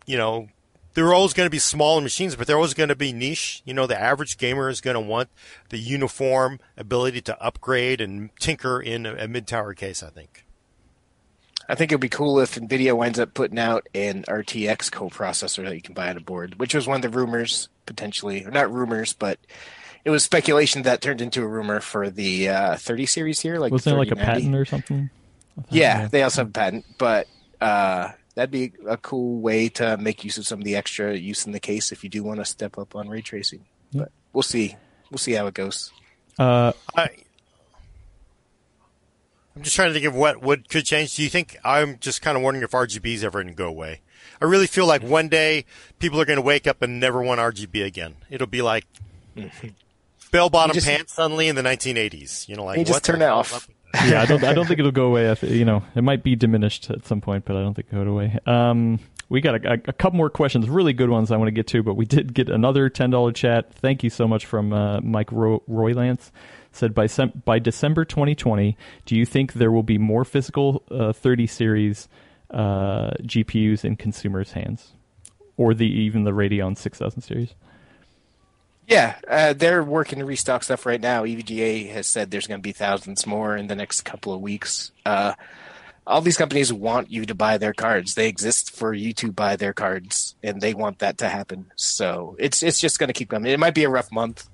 you 0.06 0.18
know, 0.18 0.48
there 0.94 1.06
are 1.06 1.14
always 1.14 1.32
going 1.32 1.46
to 1.46 1.50
be 1.50 1.58
smaller 1.58 2.00
machines, 2.00 2.36
but 2.36 2.46
they're 2.46 2.56
always 2.56 2.74
going 2.74 2.88
to 2.88 2.96
be 2.96 3.12
niche. 3.12 3.62
You 3.64 3.74
know, 3.74 3.86
the 3.86 4.00
average 4.00 4.38
gamer 4.38 4.68
is 4.68 4.80
going 4.80 4.94
to 4.94 5.00
want 5.00 5.28
the 5.68 5.78
uniform 5.78 6.58
ability 6.76 7.20
to 7.22 7.40
upgrade 7.42 8.00
and 8.00 8.30
tinker 8.38 8.80
in 8.80 9.06
a, 9.06 9.14
a 9.14 9.28
mid 9.28 9.46
tower 9.46 9.74
case, 9.74 10.02
I 10.02 10.10
think. 10.10 10.44
I 11.68 11.76
think 11.76 11.92
it'd 11.92 12.00
be 12.00 12.08
cool 12.08 12.40
if 12.40 12.56
NVIDIA 12.56 12.96
winds 12.96 13.20
up 13.20 13.32
putting 13.32 13.58
out 13.58 13.88
an 13.94 14.24
RTX 14.24 14.90
coprocessor 14.90 15.64
that 15.64 15.74
you 15.76 15.80
can 15.80 15.94
buy 15.94 16.10
on 16.10 16.16
a 16.16 16.20
board, 16.20 16.58
which 16.58 16.74
was 16.74 16.88
one 16.88 16.96
of 16.96 17.02
the 17.02 17.16
rumors, 17.16 17.68
potentially, 17.86 18.44
or 18.44 18.50
not 18.50 18.72
rumors, 18.72 19.12
but 19.12 19.38
it 20.04 20.10
was 20.10 20.24
speculation 20.24 20.82
that 20.82 21.00
turned 21.00 21.20
into 21.20 21.42
a 21.42 21.46
rumor 21.46 21.78
for 21.78 22.10
the 22.10 22.48
uh, 22.48 22.76
30 22.76 23.06
series 23.06 23.40
here. 23.40 23.58
Like, 23.60 23.72
was 23.72 23.84
there 23.84 23.96
like 23.96 24.10
a 24.10 24.16
patent 24.16 24.56
or 24.56 24.64
something? 24.64 25.10
Yeah, 25.68 26.08
they 26.08 26.24
also 26.24 26.40
have 26.40 26.48
a 26.48 26.52
patent, 26.52 26.86
but 26.98 27.28
uh, 27.60 28.10
that'd 28.34 28.50
be 28.50 28.72
a 28.88 28.96
cool 28.96 29.40
way 29.40 29.68
to 29.70 29.96
make 29.96 30.24
use 30.24 30.38
of 30.38 30.46
some 30.46 30.60
of 30.60 30.64
the 30.64 30.76
extra 30.76 31.16
use 31.16 31.46
in 31.46 31.52
the 31.52 31.60
case 31.60 31.92
if 31.92 32.04
you 32.04 32.10
do 32.10 32.22
want 32.22 32.40
to 32.40 32.44
step 32.44 32.78
up 32.78 32.94
on 32.94 33.08
ray 33.08 33.22
tracing. 33.22 33.64
Yeah. 33.90 34.02
But 34.02 34.12
we'll 34.32 34.42
see. 34.42 34.76
We'll 35.10 35.18
see 35.18 35.32
how 35.32 35.46
it 35.46 35.54
goes. 35.54 35.92
Uh, 36.38 36.72
I, 36.96 37.10
I'm 39.56 39.62
just 39.62 39.76
trying 39.76 39.90
to 39.90 39.94
think 39.94 40.06
of 40.06 40.14
what 40.14 40.40
would 40.42 40.68
could 40.68 40.84
change. 40.84 41.16
Do 41.16 41.22
you 41.22 41.28
think 41.28 41.58
I'm 41.64 41.98
just 41.98 42.22
kind 42.22 42.36
of 42.36 42.42
wondering 42.42 42.64
if 42.64 42.70
RGB 42.70 43.14
is 43.14 43.24
ever 43.24 43.42
going 43.42 43.52
to 43.52 43.58
go 43.58 43.68
away? 43.68 44.00
I 44.40 44.44
really 44.46 44.66
feel 44.66 44.86
like 44.86 45.02
one 45.02 45.28
day 45.28 45.66
people 45.98 46.20
are 46.20 46.24
going 46.24 46.38
to 46.38 46.42
wake 46.42 46.66
up 46.66 46.82
and 46.82 47.00
never 47.00 47.22
want 47.22 47.40
RGB 47.40 47.84
again. 47.84 48.16
It'll 48.30 48.46
be 48.46 48.62
like 48.62 48.86
bell 50.30 50.48
bottom 50.48 50.80
pants 50.80 51.12
suddenly 51.12 51.48
in 51.48 51.56
the 51.56 51.62
1980s. 51.62 52.48
You 52.48 52.56
know, 52.56 52.64
like 52.64 52.78
you 52.78 52.84
just 52.84 53.04
turn 53.04 53.20
it 53.20 53.26
off 53.26 53.68
yeah, 54.06 54.22
I 54.22 54.26
don't. 54.26 54.42
I 54.44 54.52
don't 54.52 54.66
think 54.66 54.78
it'll 54.78 54.92
go 54.92 55.06
away. 55.06 55.34
You 55.42 55.64
know, 55.64 55.82
it 55.94 56.02
might 56.02 56.22
be 56.22 56.36
diminished 56.36 56.90
at 56.90 57.06
some 57.06 57.20
point, 57.20 57.44
but 57.44 57.56
I 57.56 57.60
don't 57.60 57.74
think 57.74 57.88
it'll 57.90 58.04
go 58.04 58.10
away. 58.12 58.38
Um, 58.46 59.00
we 59.28 59.40
got 59.40 59.64
a, 59.64 59.72
a, 59.72 59.92
couple 59.92 60.16
more 60.16 60.28
questions, 60.28 60.68
really 60.68 60.92
good 60.92 61.08
ones 61.08 61.30
I 61.30 61.36
want 61.36 61.48
to 61.48 61.52
get 61.52 61.68
to, 61.68 61.82
but 61.82 61.94
we 61.94 62.04
did 62.04 62.34
get 62.34 62.48
another 62.48 62.88
ten 62.88 63.10
dollar 63.10 63.32
chat. 63.32 63.72
Thank 63.74 64.02
you 64.04 64.10
so 64.10 64.28
much 64.28 64.46
from 64.46 64.72
uh, 64.72 65.00
Mike 65.00 65.30
Ro- 65.32 65.62
Roylance. 65.66 66.30
said 66.72 66.94
by 66.94 67.06
sem- 67.06 67.42
by 67.44 67.58
December 67.58 68.04
2020, 68.04 68.76
do 69.06 69.16
you 69.16 69.24
think 69.24 69.54
there 69.54 69.72
will 69.72 69.82
be 69.82 69.98
more 69.98 70.24
physical 70.24 70.82
uh, 70.90 71.12
30 71.12 71.46
series 71.46 72.08
uh, 72.50 73.10
GPUs 73.22 73.84
in 73.84 73.96
consumers' 73.96 74.52
hands, 74.52 74.94
or 75.56 75.74
the 75.74 75.86
even 75.86 76.24
the 76.24 76.32
Radeon 76.32 76.76
6000 76.76 77.22
series? 77.22 77.54
Yeah, 78.90 79.14
uh, 79.28 79.52
they're 79.52 79.84
working 79.84 80.18
to 80.18 80.24
restock 80.24 80.64
stuff 80.64 80.84
right 80.84 81.00
now. 81.00 81.22
EVGA 81.22 81.92
has 81.92 82.08
said 82.08 82.28
there's 82.28 82.48
going 82.48 82.58
to 82.58 82.62
be 82.62 82.72
thousands 82.72 83.24
more 83.24 83.56
in 83.56 83.68
the 83.68 83.76
next 83.76 84.02
couple 84.02 84.34
of 84.34 84.40
weeks. 84.40 84.90
Uh, 85.06 85.34
all 86.04 86.20
these 86.20 86.36
companies 86.36 86.72
want 86.72 87.08
you 87.08 87.24
to 87.24 87.34
buy 87.36 87.56
their 87.56 87.72
cards. 87.72 88.16
They 88.16 88.26
exist 88.26 88.74
for 88.74 88.92
you 88.92 89.12
to 89.12 89.30
buy 89.30 89.54
their 89.54 89.72
cards, 89.72 90.34
and 90.42 90.60
they 90.60 90.74
want 90.74 90.98
that 90.98 91.18
to 91.18 91.28
happen. 91.28 91.70
So 91.76 92.34
it's 92.40 92.64
it's 92.64 92.80
just 92.80 92.98
going 92.98 93.06
to 93.06 93.12
keep 93.12 93.28
coming. 93.28 93.52
It 93.52 93.60
might 93.60 93.76
be 93.76 93.84
a 93.84 93.88
rough 93.88 94.10
month. 94.10 94.48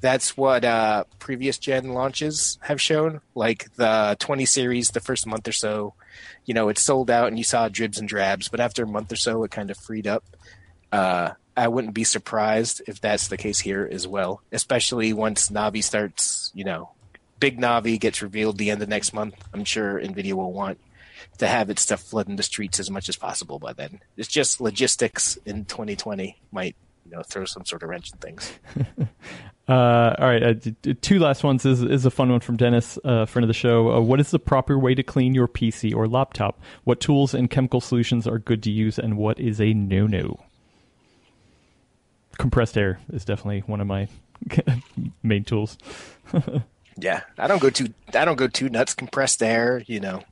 That's 0.00 0.36
what 0.36 0.64
uh, 0.64 1.02
previous 1.18 1.58
gen 1.58 1.92
launches 1.92 2.58
have 2.62 2.80
shown. 2.80 3.20
Like 3.34 3.74
the 3.74 4.16
20 4.20 4.46
series, 4.46 4.90
the 4.90 5.00
first 5.00 5.26
month 5.26 5.48
or 5.48 5.52
so, 5.52 5.94
you 6.44 6.54
know, 6.54 6.68
it 6.68 6.78
sold 6.78 7.10
out, 7.10 7.26
and 7.26 7.38
you 7.38 7.44
saw 7.44 7.68
dribs 7.68 7.98
and 7.98 8.08
drabs. 8.08 8.46
But 8.46 8.60
after 8.60 8.84
a 8.84 8.86
month 8.86 9.10
or 9.10 9.16
so, 9.16 9.42
it 9.42 9.50
kind 9.50 9.68
of 9.68 9.76
freed 9.76 10.06
up. 10.06 10.22
I 11.60 11.68
wouldn't 11.68 11.92
be 11.92 12.04
surprised 12.04 12.80
if 12.86 13.02
that's 13.02 13.28
the 13.28 13.36
case 13.36 13.58
here 13.60 13.86
as 13.92 14.08
well, 14.08 14.40
especially 14.50 15.12
once 15.12 15.50
Navi 15.50 15.84
starts, 15.84 16.50
you 16.54 16.64
know, 16.64 16.88
big 17.38 17.60
Navi 17.60 18.00
gets 18.00 18.22
revealed 18.22 18.56
the 18.56 18.70
end 18.70 18.80
of 18.80 18.88
next 18.88 19.12
month. 19.12 19.34
I'm 19.52 19.66
sure 19.66 20.00
Nvidia 20.00 20.32
will 20.32 20.54
want 20.54 20.78
to 21.36 21.46
have 21.46 21.68
its 21.68 21.82
stuff 21.82 22.00
flooding 22.00 22.36
the 22.36 22.42
streets 22.42 22.80
as 22.80 22.90
much 22.90 23.10
as 23.10 23.16
possible 23.16 23.58
by 23.58 23.74
then. 23.74 24.00
It's 24.16 24.26
just 24.26 24.62
logistics 24.62 25.36
in 25.44 25.66
2020 25.66 26.38
might, 26.50 26.76
you 27.04 27.10
know, 27.12 27.22
throw 27.22 27.44
some 27.44 27.66
sort 27.66 27.82
of 27.82 27.90
wrench 27.90 28.10
in 28.10 28.18
things. 28.18 28.52
Uh, 29.68 30.16
all 30.18 30.26
right, 30.26 30.42
uh, 30.42 30.94
two 31.00 31.20
last 31.20 31.44
ones 31.44 31.64
is 31.64 31.80
is 31.80 32.04
a 32.04 32.10
fun 32.10 32.28
one 32.28 32.40
from 32.40 32.56
Dennis, 32.56 32.98
uh, 33.04 33.24
friend 33.24 33.44
of 33.44 33.46
the 33.46 33.54
show. 33.54 33.92
Uh, 33.92 34.00
what 34.00 34.18
is 34.18 34.32
the 34.32 34.40
proper 34.40 34.76
way 34.76 34.96
to 34.96 35.04
clean 35.04 35.32
your 35.32 35.46
PC 35.46 35.94
or 35.94 36.08
laptop? 36.08 36.60
What 36.82 36.98
tools 36.98 37.34
and 37.34 37.48
chemical 37.48 37.80
solutions 37.80 38.26
are 38.26 38.40
good 38.40 38.64
to 38.64 38.70
use, 38.72 38.98
and 38.98 39.16
what 39.16 39.38
is 39.38 39.60
a 39.60 39.72
no 39.72 40.08
no? 40.08 40.40
Compressed 42.40 42.76
air 42.76 42.98
is 43.12 43.24
definitely 43.24 43.60
one 43.66 43.80
of 43.80 43.86
my 43.86 44.08
main 45.22 45.44
tools. 45.44 45.76
yeah, 46.96 47.20
I 47.38 47.46
don't 47.46 47.60
go 47.60 47.70
too 47.70 47.92
I 48.14 48.24
don't 48.24 48.36
go 48.36 48.48
too 48.48 48.68
nuts. 48.68 48.94
Compressed 48.94 49.42
air, 49.42 49.82
you 49.86 50.00
know, 50.00 50.22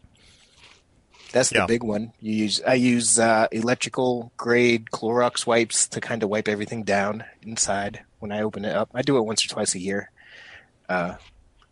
that's 1.33 1.51
the 1.51 1.59
yeah. 1.59 1.67
big 1.67 1.83
one. 1.83 2.13
You 2.21 2.33
use 2.33 2.63
I 2.67 2.75
use 2.75 3.19
uh, 3.19 3.47
electrical 3.53 4.33
grade 4.37 4.87
Clorox 4.91 5.47
wipes 5.47 5.87
to 5.89 6.01
kind 6.01 6.23
of 6.23 6.31
wipe 6.31 6.49
everything 6.49 6.83
down 6.83 7.25
inside 7.43 8.01
when 8.19 8.33
I 8.33 8.43
open 8.43 8.65
it 8.65 8.75
up. 8.75 8.91
I 8.95 9.03
do 9.03 9.19
it 9.19 9.23
once 9.23 9.45
or 9.45 9.49
twice 9.49 9.75
a 9.75 9.79
year. 9.79 10.11
Uh, 10.89 11.17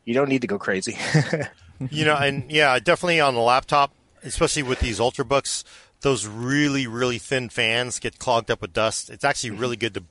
you 0.05 0.13
don't 0.13 0.29
need 0.29 0.43
to 0.43 0.47
go 0.47 0.59
crazy. 0.59 0.99
you 1.91 2.05
know, 2.05 2.17
and 2.17 2.51
yeah, 2.51 2.79
definitely 2.79 3.21
on 3.21 3.35
the 3.35 3.41
laptop, 3.41 3.93
especially 4.23 4.63
with 4.63 4.81
these 4.81 4.99
ultrabooks, 4.99 5.65
those 6.03 6.27
really 6.27 6.87
really 6.87 7.19
thin 7.19 7.49
fans 7.49 7.99
get 7.99 8.19
clogged 8.19 8.51
up 8.51 8.61
with 8.61 8.75
dust. 8.75 9.09
It's 9.09 9.25
actually 9.25 9.51
mm-hmm. 9.51 9.61
really 9.61 9.77
good 9.77 9.95
to 9.95 10.05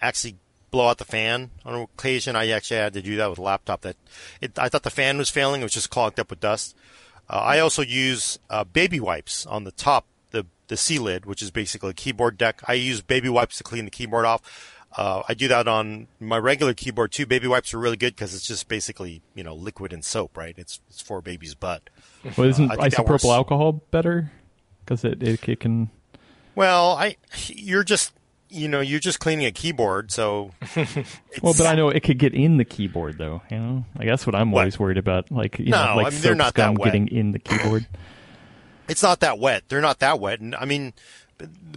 actually 0.00 0.36
blow 0.70 0.88
out 0.88 0.98
the 0.98 1.04
fan 1.04 1.50
on 1.64 1.80
occasion. 1.80 2.36
I 2.36 2.48
actually 2.48 2.78
had 2.78 2.92
to 2.94 3.02
do 3.02 3.16
that 3.16 3.30
with 3.30 3.38
a 3.38 3.42
laptop. 3.42 3.82
That 3.82 3.96
it, 4.40 4.58
I 4.58 4.68
thought 4.68 4.82
the 4.82 4.90
fan 4.90 5.18
was 5.18 5.30
failing; 5.30 5.60
it 5.60 5.64
was 5.64 5.72
just 5.72 5.90
clogged 5.90 6.20
up 6.20 6.30
with 6.30 6.40
dust. 6.40 6.76
Uh, 7.28 7.38
I 7.38 7.58
also 7.58 7.82
use 7.82 8.38
uh, 8.50 8.64
baby 8.64 9.00
wipes 9.00 9.46
on 9.46 9.64
the 9.64 9.72
top, 9.72 10.06
the 10.30 10.46
the 10.68 10.76
C 10.76 10.98
lid, 10.98 11.26
which 11.26 11.42
is 11.42 11.50
basically 11.50 11.90
a 11.90 11.94
keyboard 11.94 12.38
deck. 12.38 12.62
I 12.66 12.74
use 12.74 13.00
baby 13.00 13.28
wipes 13.28 13.58
to 13.58 13.64
clean 13.64 13.84
the 13.84 13.90
keyboard 13.90 14.24
off. 14.24 14.74
Uh, 14.96 15.22
I 15.28 15.34
do 15.34 15.46
that 15.48 15.68
on 15.68 16.06
my 16.20 16.38
regular 16.38 16.72
keyboard 16.72 17.12
too. 17.12 17.26
Baby 17.26 17.48
wipes 17.48 17.74
are 17.74 17.78
really 17.78 17.98
good 17.98 18.14
because 18.14 18.34
it's 18.34 18.46
just 18.46 18.66
basically 18.68 19.22
you 19.34 19.44
know 19.44 19.54
liquid 19.54 19.92
and 19.92 20.04
soap, 20.04 20.36
right? 20.36 20.54
It's 20.56 20.80
it's 20.88 21.02
for 21.02 21.18
a 21.18 21.22
baby's 21.22 21.54
butt. 21.54 21.90
Well, 22.36 22.48
isn't 22.48 22.70
uh, 22.70 22.76
isopropyl 22.76 23.34
alcohol 23.34 23.72
better? 23.90 24.30
Because 24.84 25.04
it, 25.04 25.22
it 25.22 25.48
it 25.48 25.60
can. 25.60 25.90
Well, 26.54 26.92
I 26.92 27.16
you're 27.48 27.84
just 27.84 28.12
you 28.48 28.68
know, 28.68 28.80
you're 28.80 29.00
just 29.00 29.20
cleaning 29.20 29.46
a 29.46 29.52
keyboard, 29.52 30.10
so. 30.10 30.52
well, 31.42 31.54
but 31.56 31.66
I 31.66 31.74
know 31.74 31.88
it 31.88 32.02
could 32.02 32.18
get 32.18 32.34
in 32.34 32.56
the 32.56 32.64
keyboard, 32.64 33.18
though. 33.18 33.42
You 33.50 33.58
know, 33.58 33.84
like 33.98 34.08
that's 34.08 34.26
what 34.26 34.34
I'm 34.34 34.50
what? 34.50 34.60
always 34.60 34.78
worried 34.78 34.98
about. 34.98 35.30
Like, 35.30 35.58
you 35.58 35.70
no, 35.70 35.84
know, 35.84 35.96
like 35.96 36.06
I 36.06 36.10
mean, 36.10 36.20
they're 36.20 36.34
not 36.34 36.54
that 36.54 36.78
wet. 36.78 36.84
getting 36.84 37.08
in 37.08 37.32
the 37.32 37.38
keyboard. 37.38 37.86
it's 38.88 39.02
not 39.02 39.20
that 39.20 39.38
wet. 39.38 39.64
They're 39.68 39.80
not 39.80 39.98
that 40.00 40.20
wet, 40.20 40.40
and 40.40 40.54
I 40.54 40.64
mean, 40.64 40.92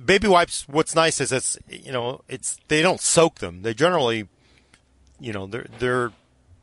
baby 0.06 0.28
wipes. 0.28 0.68
What's 0.68 0.96
nice 0.96 1.20
is 1.20 1.32
it's 1.32 1.58
you 1.70 1.92
know, 1.92 2.22
it's 2.28 2.60
they 2.68 2.82
don't 2.82 3.02
soak 3.02 3.40
them. 3.40 3.64
They 3.64 3.74
generally, 3.74 4.28
you 5.20 5.34
know, 5.34 5.48
they're 5.48 5.68
they're 5.80 6.12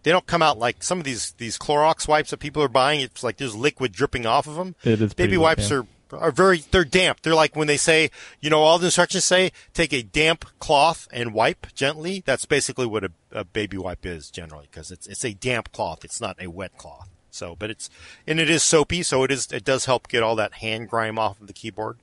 they 0.02 0.12
don't 0.12 0.26
come 0.26 0.42
out 0.42 0.56
like 0.58 0.82
some 0.82 0.98
of 0.98 1.04
these 1.04 1.32
these 1.32 1.58
Clorox 1.58 2.06
wipes 2.06 2.30
that 2.30 2.38
people 2.38 2.62
are 2.62 2.68
buying. 2.68 3.00
It's 3.00 3.24
like 3.24 3.38
there's 3.38 3.56
liquid 3.56 3.92
dripping 3.92 4.24
off 4.24 4.46
of 4.46 4.54
them. 4.54 4.76
It 4.84 5.02
is 5.02 5.14
baby 5.14 5.36
wipes 5.36 5.70
yeah. 5.70 5.78
are 5.78 5.86
are 6.12 6.30
very 6.30 6.58
they're 6.70 6.84
damp. 6.84 7.22
They're 7.22 7.34
like 7.34 7.56
when 7.56 7.66
they 7.66 7.76
say, 7.76 8.10
you 8.40 8.50
know, 8.50 8.60
all 8.60 8.78
the 8.78 8.86
instructions 8.86 9.24
say 9.24 9.52
take 9.74 9.92
a 9.92 10.02
damp 10.02 10.44
cloth 10.58 11.08
and 11.12 11.34
wipe 11.34 11.72
gently. 11.74 12.22
That's 12.24 12.44
basically 12.44 12.86
what 12.86 13.04
a, 13.04 13.10
a 13.32 13.44
baby 13.44 13.76
wipe 13.76 14.06
is 14.06 14.30
generally 14.30 14.68
because 14.70 14.90
it's 14.90 15.06
it's 15.06 15.24
a 15.24 15.34
damp 15.34 15.72
cloth. 15.72 16.04
It's 16.04 16.20
not 16.20 16.40
a 16.40 16.48
wet 16.48 16.76
cloth. 16.76 17.08
So, 17.30 17.54
but 17.54 17.70
it's 17.70 17.90
and 18.26 18.40
it 18.40 18.48
is 18.48 18.62
soapy, 18.62 19.02
so 19.02 19.22
it 19.22 19.30
is 19.30 19.48
it 19.52 19.64
does 19.64 19.84
help 19.84 20.08
get 20.08 20.22
all 20.22 20.36
that 20.36 20.54
hand 20.54 20.88
grime 20.88 21.18
off 21.18 21.40
of 21.40 21.46
the 21.46 21.52
keyboard. 21.52 21.98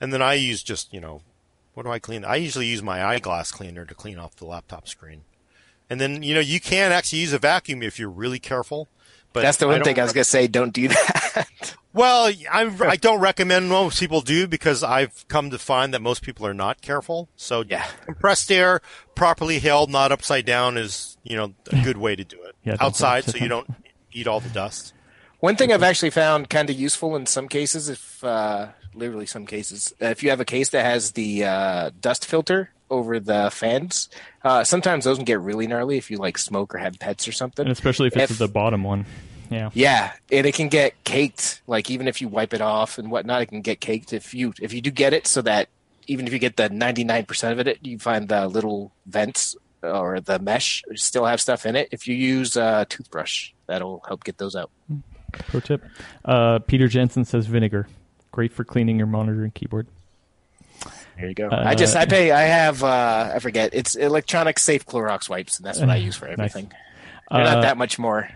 And 0.00 0.12
then 0.12 0.20
I 0.22 0.34
use 0.34 0.62
just 0.62 0.92
you 0.92 1.00
know, 1.00 1.22
what 1.74 1.84
do 1.84 1.90
I 1.90 1.98
clean? 1.98 2.24
I 2.24 2.36
usually 2.36 2.66
use 2.66 2.82
my 2.82 3.04
eyeglass 3.04 3.50
cleaner 3.50 3.84
to 3.84 3.94
clean 3.94 4.18
off 4.18 4.36
the 4.36 4.46
laptop 4.46 4.88
screen. 4.88 5.22
And 5.88 6.00
then 6.00 6.22
you 6.22 6.34
know 6.34 6.40
you 6.40 6.60
can 6.60 6.92
actually 6.92 7.20
use 7.20 7.32
a 7.32 7.38
vacuum 7.38 7.82
if 7.82 7.98
you're 7.98 8.10
really 8.10 8.38
careful. 8.38 8.88
But 9.34 9.42
that's 9.42 9.58
the 9.58 9.66
one 9.66 9.80
I 9.80 9.84
thing 9.84 9.98
I 9.98 10.04
was 10.04 10.12
gonna 10.12 10.24
say. 10.24 10.46
Don't 10.46 10.72
do 10.72 10.88
that. 10.88 11.74
Well, 11.92 12.32
I, 12.50 12.70
I 12.80 12.96
don't 12.96 13.20
recommend 13.20 13.68
most 13.68 14.00
people 14.00 14.20
do 14.20 14.46
because 14.48 14.82
I've 14.82 15.26
come 15.28 15.50
to 15.50 15.58
find 15.58 15.92
that 15.92 16.00
most 16.00 16.22
people 16.22 16.46
are 16.46 16.54
not 16.54 16.80
careful. 16.80 17.28
So 17.36 17.64
yeah. 17.68 17.86
compressed 18.04 18.50
air, 18.50 18.80
properly 19.14 19.58
held, 19.58 19.90
not 19.90 20.12
upside 20.12 20.46
down, 20.46 20.78
is 20.78 21.16
you 21.24 21.36
know 21.36 21.52
a 21.70 21.82
good 21.82 21.96
way 21.96 22.16
to 22.16 22.24
do 22.24 22.40
it. 22.44 22.54
yeah, 22.64 22.76
Outside, 22.80 23.24
so 23.24 23.36
you 23.36 23.48
don't 23.48 23.68
eat 24.12 24.26
all 24.28 24.40
the 24.40 24.48
dust. 24.48 24.92
One 25.40 25.56
thing 25.56 25.72
I've 25.72 25.82
actually 25.82 26.10
found 26.10 26.48
kind 26.48 26.70
of 26.70 26.78
useful 26.78 27.16
in 27.16 27.26
some 27.26 27.48
cases, 27.48 27.88
if 27.88 28.22
uh, 28.22 28.68
literally 28.94 29.26
some 29.26 29.46
cases, 29.46 29.92
uh, 30.00 30.06
if 30.06 30.22
you 30.22 30.30
have 30.30 30.40
a 30.40 30.44
case 30.44 30.70
that 30.70 30.84
has 30.84 31.12
the 31.12 31.44
uh, 31.44 31.90
dust 32.00 32.24
filter 32.24 32.70
over 32.90 33.20
the 33.20 33.50
fans, 33.52 34.08
uh, 34.42 34.64
sometimes 34.64 35.04
those 35.04 35.16
can 35.16 35.24
get 35.24 35.40
really 35.40 35.66
gnarly 35.66 35.96
if 35.96 36.10
you 36.10 36.18
like 36.18 36.38
smoke 36.38 36.74
or 36.74 36.78
have 36.78 36.98
pets 36.98 37.26
or 37.26 37.32
something. 37.32 37.64
And 37.66 37.72
especially 37.72 38.08
if 38.08 38.16
it's 38.16 38.32
if, 38.32 38.38
the 38.38 38.48
bottom 38.48 38.84
one. 38.84 39.06
Yeah. 39.50 39.70
Yeah, 39.74 40.12
and 40.32 40.46
it 40.46 40.54
can 40.54 40.68
get 40.68 41.02
caked. 41.04 41.62
Like 41.66 41.90
even 41.90 42.08
if 42.08 42.20
you 42.20 42.28
wipe 42.28 42.54
it 42.54 42.60
off 42.60 42.98
and 42.98 43.10
whatnot, 43.10 43.42
it 43.42 43.46
can 43.46 43.60
get 43.60 43.80
caked. 43.80 44.12
If 44.12 44.34
you 44.34 44.52
if 44.60 44.72
you 44.72 44.80
do 44.80 44.90
get 44.90 45.12
it, 45.12 45.26
so 45.26 45.42
that 45.42 45.68
even 46.06 46.26
if 46.26 46.32
you 46.32 46.38
get 46.38 46.56
the 46.56 46.68
ninety 46.68 47.04
nine 47.04 47.24
percent 47.24 47.58
of 47.58 47.66
it, 47.66 47.78
you 47.82 47.98
find 47.98 48.28
the 48.28 48.48
little 48.48 48.92
vents 49.06 49.56
or 49.82 50.20
the 50.20 50.38
mesh 50.38 50.82
still 50.94 51.26
have 51.26 51.40
stuff 51.40 51.66
in 51.66 51.76
it. 51.76 51.88
If 51.92 52.08
you 52.08 52.14
use 52.14 52.56
a 52.56 52.86
toothbrush, 52.88 53.52
that'll 53.66 54.02
help 54.06 54.24
get 54.24 54.38
those 54.38 54.56
out. 54.56 54.70
Pro 55.32 55.60
tip: 55.60 55.84
uh, 56.24 56.60
Peter 56.60 56.88
Jensen 56.88 57.24
says 57.24 57.46
vinegar, 57.46 57.88
great 58.32 58.52
for 58.52 58.64
cleaning 58.64 58.98
your 58.98 59.06
monitor 59.06 59.44
and 59.44 59.54
keyboard. 59.54 59.86
There 61.16 61.28
you 61.28 61.34
go. 61.34 61.48
Uh, 61.48 61.62
I 61.64 61.74
just 61.74 61.94
I 61.94 62.06
pay 62.06 62.30
I 62.30 62.42
have 62.42 62.82
uh, 62.82 63.32
I 63.34 63.38
forget 63.38 63.70
it's 63.72 63.94
electronic 63.94 64.58
safe 64.58 64.84
Clorox 64.86 65.28
wipes 65.28 65.58
and 65.58 65.66
that's 65.66 65.78
what 65.78 65.90
I 65.90 65.96
use 65.96 66.16
for 66.16 66.26
everything. 66.26 66.64
Nice. 66.64 66.80
They're 67.30 67.44
not 67.44 67.58
uh, 67.58 67.60
that 67.62 67.76
much 67.76 67.98
more. 67.98 68.28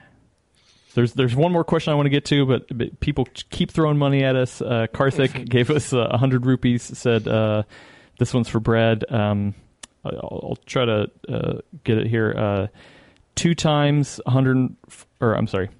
There's 0.95 1.13
there's 1.13 1.37
one 1.37 1.53
more 1.53 1.65
question 1.65 1.93
I 1.93 1.97
want 1.97 2.07
to 2.07 2.11
get 2.11 2.25
to, 2.27 2.47
but, 2.47 2.77
but 2.77 3.01
people 3.01 3.29
keep 3.51 3.71
throwing 3.71 3.99
money 3.99 4.25
at 4.25 4.37
us. 4.37 4.61
Uh, 4.61 4.87
Karthik 4.93 5.49
gave 5.49 5.71
us 5.71 5.93
a 5.93 6.01
uh, 6.01 6.17
hundred 6.19 6.47
rupees. 6.47 6.83
Said 6.83 7.29
uh, 7.29 7.65
this 8.19 8.33
one's 8.35 8.49
for 8.49 8.61
Brad. 8.61 9.05
Um, 9.11 9.55
I'll, 10.05 10.41
I'll, 10.43 10.59
try 10.67 10.85
to 10.85 11.11
uh, 11.29 11.59
get 11.85 11.99
it 11.99 12.07
here. 12.07 12.35
Uh, 12.37 12.67
two 13.35 13.55
times 13.55 14.21
100, 14.25 14.75
or 15.21 15.35
I'm 15.35 15.47
sorry, 15.47 15.71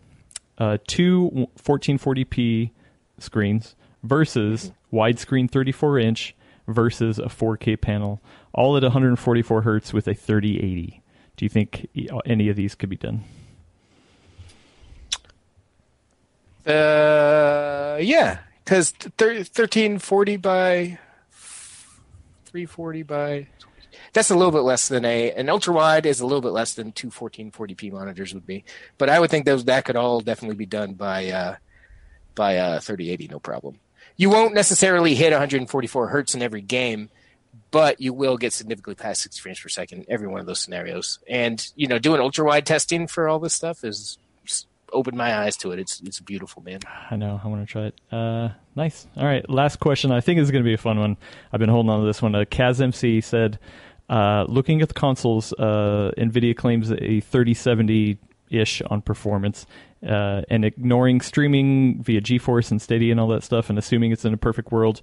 uh, 0.59 0.79
two 0.87 1.49
1440p 1.63 2.71
screens 3.19 3.75
versus 4.03 4.73
widescreen 4.93 5.51
34 5.51 5.99
inch 5.99 6.37
versus 6.69 7.19
a 7.19 7.25
4K 7.25 7.81
panel, 7.81 8.23
all 8.53 8.77
at 8.77 8.83
144 8.83 9.63
hertz 9.63 9.93
with 9.93 10.07
a 10.07 10.15
3080. 10.15 11.03
Do 11.37 11.45
you 11.45 11.49
think 11.49 11.89
any 12.27 12.49
of 12.49 12.57
these 12.57 12.75
could 12.75 12.89
be 12.89 12.97
done? 12.97 13.25
Uh, 16.67 17.99
yeah, 18.01 18.41
because 18.63 18.91
thirteen 18.91 19.99
forty 19.99 20.37
by 20.37 20.99
three 22.45 22.67
forty 22.67 23.03
by 23.03 23.47
that's 24.13 24.31
a 24.31 24.37
little 24.37 24.53
bit 24.53 24.61
less 24.61 24.89
than 24.89 25.05
a 25.05 25.33
an 25.33 25.49
ultra 25.49 25.73
wide 25.73 26.05
is 26.05 26.21
a 26.21 26.27
little 26.27 26.43
bit 26.43 26.53
less 26.53 26.75
than 26.75 26.93
two 26.93 27.09
1440p 27.09 27.93
monitors 27.93 28.35
would 28.35 28.47
be. 28.47 28.65
But 28.99 29.09
I 29.09 29.19
would 29.19 29.31
think 29.31 29.47
those 29.47 29.65
that 29.65 29.85
could 29.85 29.97
all 29.97 30.21
definitely 30.21 30.57
be 30.57 30.67
done 30.67 30.95
by 30.95 31.31
uh, 31.31 31.57
by 32.35 32.57
uh, 32.59 32.81
3080, 32.81 33.29
no 33.29 33.39
problem. 33.39 33.79
You 34.19 34.29
won't 34.29 34.53
necessarily 34.53 35.15
hit 35.15 35.31
144 35.31 36.09
hertz 36.09 36.35
in 36.35 36.43
every 36.43 36.61
game, 36.61 37.09
but 37.71 38.01
you 38.01 38.13
will 38.13 38.37
get 38.37 38.53
significantly 38.53 38.97
past 38.97 39.23
60 39.23 39.41
frames 39.41 39.61
per 39.61 39.69
second 39.71 40.01
in 40.01 40.07
every 40.13 40.29
one 40.29 40.41
of 40.41 40.47
those 40.47 40.61
scenarios. 40.61 41.21
And 41.27 41.67
you 41.77 41.87
know, 41.87 41.99
doing 41.99 42.21
ultra 42.21 42.45
wide 42.45 42.67
testing 42.67 43.07
for 43.07 43.29
all 43.29 43.39
this 43.39 43.55
stuff 43.55 43.85
is 43.85 44.19
opened 44.93 45.17
my 45.17 45.37
eyes 45.37 45.57
to 45.59 45.73
it. 45.73 45.79
It's 45.79 46.01
it's 46.01 46.21
beautiful, 46.21 46.63
man. 46.63 46.81
I 47.11 47.17
know. 47.17 47.41
I 47.43 47.49
want 47.49 47.67
to 47.67 47.73
try 47.73 47.87
it. 47.87 48.01
Uh, 48.11 48.51
nice. 48.75 49.07
All 49.17 49.25
right. 49.25 49.49
Last 49.49 49.81
question. 49.81 50.11
I 50.11 50.21
think 50.21 50.41
is 50.41 50.51
going 50.51 50.65
to 50.65 50.69
be 50.69 50.75
a 50.75 50.79
fun 50.79 50.99
one. 50.99 51.17
I've 51.53 51.61
been 51.61 51.69
holding 51.69 51.91
on 51.91 52.01
to 52.01 52.07
this 52.07 52.23
one. 52.23 52.35
Uh, 52.35 52.45
Kaz 52.45 52.81
MC 52.81 53.21
said, 53.21 53.59
uh, 54.09 54.45
looking 54.49 54.83
at 54.83 54.89
the 54.89 54.95
consoles, 54.95 55.53
uh, 55.55 56.13
Nvidia 56.17 56.57
claims 56.57 56.91
a 56.91 57.21
3070 57.21 58.19
ish 58.51 58.83
on 58.83 59.03
performance. 59.03 59.67
Uh, 60.07 60.43
and 60.49 60.65
ignoring 60.65 61.21
streaming 61.21 62.01
via 62.03 62.21
GeForce 62.21 62.71
and 62.71 62.81
Stadia 62.81 63.11
and 63.11 63.19
all 63.19 63.27
that 63.29 63.43
stuff, 63.43 63.69
and 63.69 63.79
assuming 63.79 64.13
it's 64.13 64.25
in 64.25 64.33
a 64.33 64.37
perfect 64.37 64.71
world, 64.71 65.03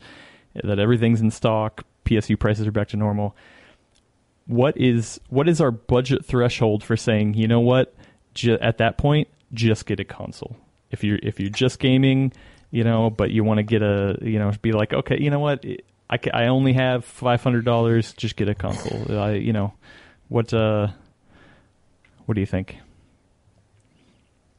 that 0.63 0.79
everything's 0.79 1.19
in 1.19 1.31
stock, 1.31 1.83
PSU 2.05 2.39
prices 2.39 2.65
are 2.65 2.71
back 2.71 2.87
to 2.89 2.97
normal. 2.97 3.35
What 4.47 4.77
is 4.77 5.19
what 5.29 5.49
is 5.49 5.59
our 5.59 5.71
budget 5.71 6.23
threshold 6.23 6.83
for 6.83 6.95
saying, 6.95 7.33
you 7.33 7.47
know 7.47 7.59
what, 7.59 7.93
at 8.47 8.77
that 8.77 8.97
point, 8.97 9.27
just 9.53 9.85
get 9.85 9.99
a 9.99 10.05
console. 10.05 10.55
If 10.91 11.03
you're 11.03 11.19
if 11.21 11.39
you're 11.39 11.49
just 11.49 11.79
gaming, 11.79 12.31
you 12.71 12.83
know, 12.83 13.09
but 13.09 13.31
you 13.31 13.43
want 13.43 13.57
to 13.57 13.63
get 13.63 13.81
a, 13.81 14.17
you 14.21 14.39
know, 14.39 14.51
be 14.61 14.71
like, 14.71 14.93
okay, 14.93 15.17
you 15.19 15.29
know 15.29 15.39
what, 15.39 15.65
I, 16.09 16.19
I 16.33 16.47
only 16.47 16.73
have 16.73 17.05
five 17.05 17.41
hundred 17.41 17.65
dollars, 17.65 18.13
just 18.13 18.35
get 18.35 18.47
a 18.47 18.55
console. 18.55 19.17
I, 19.17 19.33
you 19.33 19.51
know, 19.51 19.73
what 20.29 20.53
uh, 20.53 20.87
what 22.25 22.35
do 22.35 22.41
you 22.41 22.47
think? 22.47 22.77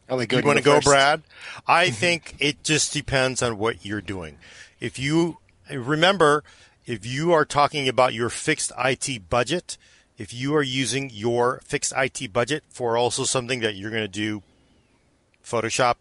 Oh, 0.09 0.21
you 0.21 0.43
want 0.45 0.59
to 0.59 0.65
go, 0.65 0.81
Brad? 0.81 1.23
I 1.67 1.91
think 1.91 2.37
it 2.39 2.63
just 2.63 2.93
depends 2.93 3.43
on 3.43 3.59
what 3.59 3.85
you're 3.85 4.01
doing. 4.01 4.39
If 4.79 4.99
you 4.99 5.39
remember, 5.71 6.45
if 6.85 7.05
you 7.05 7.33
are 7.33 7.45
talking 7.45 7.89
about 7.89 8.15
your 8.15 8.29
fixed 8.29 8.71
IT 8.79 9.29
budget, 9.29 9.77
if 10.17 10.33
you 10.33 10.55
are 10.55 10.63
using 10.63 11.11
your 11.13 11.61
fixed 11.65 11.93
IT 11.97 12.33
budget 12.33 12.63
for 12.69 12.97
also 12.97 13.25
something 13.25 13.61
that 13.61 13.75
you're 13.75 13.91
going 13.91 14.03
to 14.03 14.09
do 14.09 14.43
Photoshop, 15.45 15.97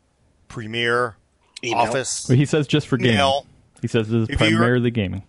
Premiere, 0.48 1.16
Email. 1.64 1.80
Office. 1.80 2.28
Well, 2.30 2.38
he 2.38 2.46
says 2.46 2.68
just 2.68 2.88
for 2.88 2.98
gaming. 2.98 3.14
Email. 3.14 3.46
He 3.82 3.88
says 3.88 4.08
this 4.08 4.30
is 4.30 4.38
primarily 4.38 4.92
gaming. 4.92 5.24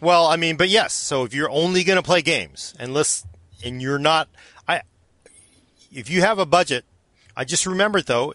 Well, 0.00 0.26
I 0.26 0.36
mean, 0.36 0.56
but 0.56 0.68
yes. 0.68 0.92
So 0.92 1.24
if 1.24 1.32
you're 1.32 1.50
only 1.50 1.84
going 1.84 1.96
to 1.96 2.02
play 2.02 2.22
games, 2.22 2.74
and 2.78 2.92
list, 2.92 3.26
and 3.64 3.80
you're 3.80 3.98
not, 3.98 4.28
I, 4.66 4.82
if 5.92 6.10
you 6.10 6.20
have 6.22 6.38
a 6.38 6.46
budget, 6.46 6.84
I 7.36 7.44
just 7.44 7.66
remembered 7.66 8.06
though, 8.06 8.34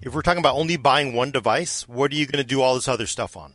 if 0.00 0.14
we're 0.14 0.22
talking 0.22 0.38
about 0.38 0.54
only 0.54 0.76
buying 0.76 1.12
one 1.12 1.30
device, 1.30 1.88
what 1.88 2.12
are 2.12 2.14
you 2.14 2.26
going 2.26 2.42
to 2.42 2.48
do 2.48 2.62
all 2.62 2.74
this 2.74 2.88
other 2.88 3.06
stuff 3.06 3.36
on? 3.36 3.54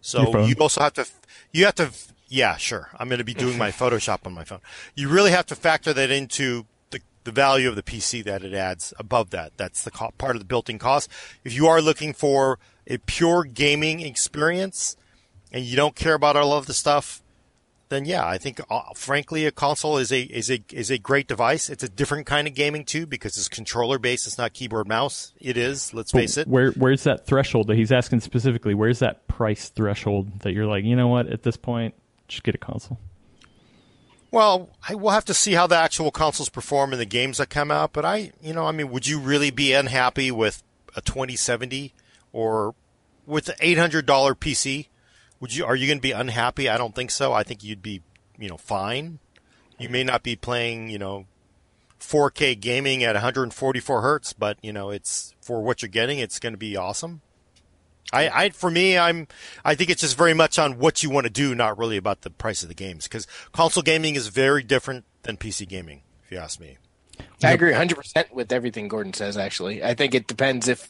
So 0.00 0.44
you 0.44 0.54
also 0.60 0.80
have 0.82 0.92
to, 0.94 1.06
you 1.52 1.64
have 1.64 1.76
to, 1.76 1.90
yeah, 2.28 2.56
sure. 2.56 2.90
I'm 2.98 3.08
going 3.08 3.18
to 3.18 3.24
be 3.24 3.34
doing 3.34 3.56
my 3.56 3.70
Photoshop 3.80 4.26
on 4.26 4.34
my 4.34 4.44
phone. 4.44 4.60
You 4.94 5.08
really 5.08 5.30
have 5.30 5.46
to 5.46 5.54
factor 5.54 5.92
that 5.94 6.10
into 6.10 6.66
the 7.24 7.32
value 7.32 7.68
of 7.68 7.74
the 7.74 7.82
PC 7.82 8.22
that 8.24 8.44
it 8.44 8.54
adds 8.54 8.94
above 8.98 9.30
that. 9.30 9.52
That's 9.56 9.82
the 9.82 9.90
co- 9.90 10.12
part 10.18 10.36
of 10.36 10.40
the 10.40 10.46
built-in 10.46 10.78
cost. 10.78 11.10
If 11.42 11.54
you 11.54 11.66
are 11.66 11.80
looking 11.80 12.12
for 12.12 12.58
a 12.86 12.98
pure 12.98 13.44
gaming 13.44 14.00
experience 14.00 14.96
and 15.50 15.64
you 15.64 15.74
don't 15.74 15.96
care 15.96 16.14
about 16.14 16.36
all 16.36 16.52
of 16.52 16.66
the 16.66 16.74
stuff, 16.74 17.22
then 17.88 18.04
yeah, 18.04 18.26
I 18.26 18.38
think 18.38 18.60
uh, 18.70 18.82
frankly 18.94 19.46
a 19.46 19.52
console 19.52 19.98
is 19.98 20.12
a 20.12 20.22
is 20.22 20.50
a 20.50 20.62
is 20.72 20.90
a 20.90 20.98
great 20.98 21.26
device. 21.26 21.68
It's 21.68 21.82
a 21.82 21.88
different 21.88 22.26
kind 22.26 22.46
of 22.46 22.54
gaming 22.54 22.84
too 22.84 23.06
because 23.06 23.36
it's 23.36 23.48
controller 23.48 23.98
based. 23.98 24.26
It's 24.26 24.38
not 24.38 24.52
keyboard 24.52 24.88
mouse. 24.88 25.32
It 25.40 25.56
is. 25.56 25.92
Let's 25.94 26.12
face 26.12 26.36
it. 26.36 26.48
Where 26.48 26.70
where's 26.72 27.04
that 27.04 27.26
threshold 27.26 27.68
that 27.68 27.76
he's 27.76 27.92
asking 27.92 28.20
specifically? 28.20 28.74
Where's 28.74 28.98
that 29.00 29.26
price 29.28 29.68
threshold 29.68 30.40
that 30.40 30.52
you're 30.52 30.66
like, 30.66 30.84
you 30.84 30.96
know 30.96 31.08
what, 31.08 31.26
at 31.28 31.42
this 31.42 31.56
point, 31.56 31.94
just 32.28 32.42
get 32.42 32.54
a 32.54 32.58
console. 32.58 32.98
Well, 34.30 34.70
I, 34.88 34.96
we'll 34.96 35.12
have 35.12 35.24
to 35.26 35.34
see 35.34 35.52
how 35.52 35.68
the 35.68 35.76
actual 35.76 36.10
consoles 36.10 36.48
perform 36.48 36.92
and 36.92 37.00
the 37.00 37.06
games 37.06 37.38
that 37.38 37.50
come 37.50 37.70
out. 37.70 37.92
But 37.92 38.04
I, 38.04 38.32
you 38.42 38.52
know, 38.52 38.66
I 38.66 38.72
mean, 38.72 38.90
would 38.90 39.06
you 39.06 39.20
really 39.20 39.52
be 39.52 39.72
unhappy 39.72 40.32
with 40.32 40.64
a 40.96 41.00
2070 41.00 41.94
or 42.32 42.74
with 43.26 43.48
an 43.48 43.54
$800 43.56 44.02
PC? 44.02 44.88
Would 45.44 45.54
you? 45.54 45.66
Are 45.66 45.76
you 45.76 45.86
going 45.86 45.98
to 45.98 46.02
be 46.02 46.12
unhappy? 46.12 46.70
I 46.70 46.78
don't 46.78 46.94
think 46.94 47.10
so. 47.10 47.34
I 47.34 47.42
think 47.42 47.62
you'd 47.62 47.82
be, 47.82 48.00
you 48.38 48.48
know, 48.48 48.56
fine. 48.56 49.18
You 49.78 49.90
may 49.90 50.02
not 50.02 50.22
be 50.22 50.36
playing, 50.36 50.88
you 50.88 50.98
know, 50.98 51.26
4K 52.00 52.58
gaming 52.58 53.04
at 53.04 53.14
144 53.14 54.00
hertz, 54.00 54.32
but 54.32 54.56
you 54.62 54.72
know, 54.72 54.88
it's 54.88 55.34
for 55.42 55.60
what 55.60 55.82
you're 55.82 55.90
getting. 55.90 56.18
It's 56.18 56.38
going 56.38 56.54
to 56.54 56.58
be 56.58 56.78
awesome. 56.78 57.20
I, 58.10 58.28
I, 58.30 58.48
for 58.48 58.70
me, 58.70 58.96
I'm, 58.96 59.28
I 59.66 59.74
think 59.74 59.90
it's 59.90 60.00
just 60.00 60.16
very 60.16 60.32
much 60.32 60.58
on 60.58 60.78
what 60.78 61.02
you 61.02 61.10
want 61.10 61.24
to 61.26 61.30
do, 61.30 61.54
not 61.54 61.76
really 61.76 61.98
about 61.98 62.22
the 62.22 62.30
price 62.30 62.62
of 62.62 62.70
the 62.70 62.74
games. 62.74 63.04
Because 63.04 63.26
console 63.52 63.82
gaming 63.82 64.14
is 64.14 64.28
very 64.28 64.62
different 64.62 65.04
than 65.24 65.36
PC 65.36 65.68
gaming, 65.68 66.04
if 66.24 66.32
you 66.32 66.38
ask 66.38 66.58
me. 66.58 66.78
I 67.42 67.52
agree 67.52 67.72
100% 67.72 68.32
with 68.32 68.50
everything 68.50 68.88
Gordon 68.88 69.12
says, 69.12 69.36
actually. 69.36 69.84
I 69.84 69.92
think 69.92 70.14
it 70.14 70.26
depends 70.26 70.68
if 70.68 70.88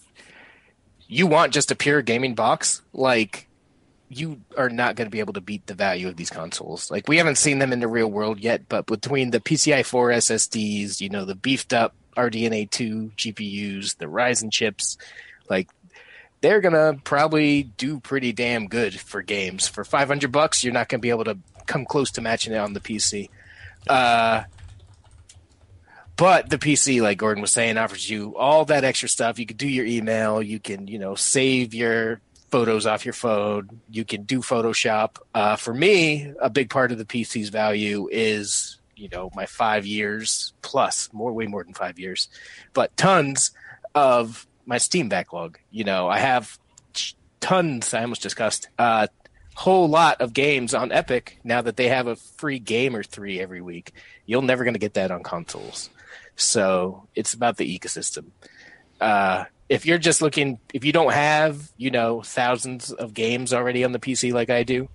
you 1.08 1.26
want 1.26 1.52
just 1.52 1.72
a 1.72 1.74
pure 1.74 2.02
gaming 2.02 2.36
box, 2.36 2.82
like, 2.92 3.48
you 4.18 4.40
are 4.56 4.68
not 4.68 4.96
going 4.96 5.06
to 5.06 5.10
be 5.10 5.20
able 5.20 5.32
to 5.34 5.40
beat 5.40 5.66
the 5.66 5.74
value 5.74 6.08
of 6.08 6.16
these 6.16 6.30
consoles. 6.30 6.90
Like, 6.90 7.08
we 7.08 7.18
haven't 7.18 7.38
seen 7.38 7.58
them 7.58 7.72
in 7.72 7.80
the 7.80 7.88
real 7.88 8.10
world 8.10 8.38
yet, 8.38 8.68
but 8.68 8.86
between 8.86 9.30
the 9.30 9.40
PCI 9.40 9.84
4 9.84 10.10
SSDs, 10.10 11.00
you 11.00 11.08
know, 11.08 11.24
the 11.24 11.34
beefed 11.34 11.72
up 11.72 11.94
RDNA 12.16 12.70
2 12.70 13.12
GPUs, 13.16 13.96
the 13.96 14.06
Ryzen 14.06 14.52
chips, 14.52 14.96
like, 15.48 15.68
they're 16.40 16.60
gonna 16.60 17.00
probably 17.04 17.62
do 17.62 18.00
pretty 18.00 18.30
damn 18.30 18.68
good 18.68 19.00
for 19.00 19.22
games. 19.22 19.66
For 19.66 19.82
five 19.82 20.08
hundred 20.08 20.30
bucks, 20.30 20.62
you're 20.62 20.74
not 20.74 20.90
gonna 20.90 21.00
be 21.00 21.08
able 21.08 21.24
to 21.24 21.38
come 21.64 21.86
close 21.86 22.10
to 22.12 22.20
matching 22.20 22.52
it 22.52 22.58
on 22.58 22.74
the 22.74 22.80
PC. 22.80 23.30
Uh, 23.88 24.42
but 26.16 26.50
the 26.50 26.58
PC, 26.58 27.00
like 27.00 27.16
Gordon 27.16 27.40
was 27.40 27.50
saying, 27.50 27.78
offers 27.78 28.08
you 28.08 28.36
all 28.36 28.66
that 28.66 28.84
extra 28.84 29.08
stuff. 29.08 29.38
You 29.38 29.46
can 29.46 29.56
do 29.56 29.66
your 29.66 29.86
email. 29.86 30.42
You 30.42 30.60
can, 30.60 30.86
you 30.86 30.98
know, 30.98 31.14
save 31.14 31.72
your 31.72 32.20
photos 32.54 32.86
off 32.86 33.04
your 33.04 33.12
phone. 33.12 33.80
You 33.90 34.04
can 34.04 34.22
do 34.22 34.38
Photoshop. 34.38 35.16
Uh, 35.34 35.56
for 35.56 35.74
me, 35.74 36.32
a 36.40 36.48
big 36.48 36.70
part 36.70 36.92
of 36.92 36.98
the 36.98 37.04
PC's 37.04 37.48
value 37.48 38.08
is, 38.12 38.78
you 38.94 39.08
know, 39.08 39.28
my 39.34 39.44
five 39.44 39.84
years 39.84 40.52
plus, 40.62 41.12
more, 41.12 41.32
way 41.32 41.48
more 41.48 41.64
than 41.64 41.74
five 41.74 41.98
years, 41.98 42.28
but 42.72 42.96
tons 42.96 43.50
of 43.96 44.46
my 44.66 44.78
Steam 44.78 45.08
backlog. 45.08 45.58
You 45.72 45.82
know, 45.82 46.08
I 46.08 46.18
have 46.18 46.56
tons. 47.40 47.92
I 47.92 48.02
almost 48.02 48.22
discussed 48.22 48.68
a 48.78 48.82
uh, 48.82 49.06
whole 49.56 49.88
lot 49.88 50.20
of 50.20 50.32
games 50.32 50.74
on 50.74 50.92
Epic 50.92 51.40
now 51.42 51.60
that 51.60 51.76
they 51.76 51.88
have 51.88 52.06
a 52.06 52.14
free 52.14 52.60
game 52.60 52.94
or 52.94 53.02
three 53.02 53.40
every 53.40 53.62
week. 53.62 53.94
You're 54.26 54.42
never 54.42 54.62
going 54.62 54.74
to 54.74 54.78
get 54.78 54.94
that 54.94 55.10
on 55.10 55.24
consoles. 55.24 55.90
So 56.36 57.08
it's 57.16 57.34
about 57.34 57.56
the 57.56 57.78
ecosystem. 57.78 58.26
Uh, 59.00 59.46
if 59.68 59.86
you're 59.86 59.98
just 59.98 60.20
looking, 60.20 60.58
if 60.72 60.84
you 60.84 60.92
don't 60.92 61.12
have, 61.12 61.70
you 61.76 61.90
know, 61.90 62.22
thousands 62.22 62.92
of 62.92 63.14
games 63.14 63.52
already 63.52 63.84
on 63.84 63.92
the 63.92 63.98
PC 63.98 64.32
like 64.32 64.50
I 64.50 64.62
do, 64.62 64.88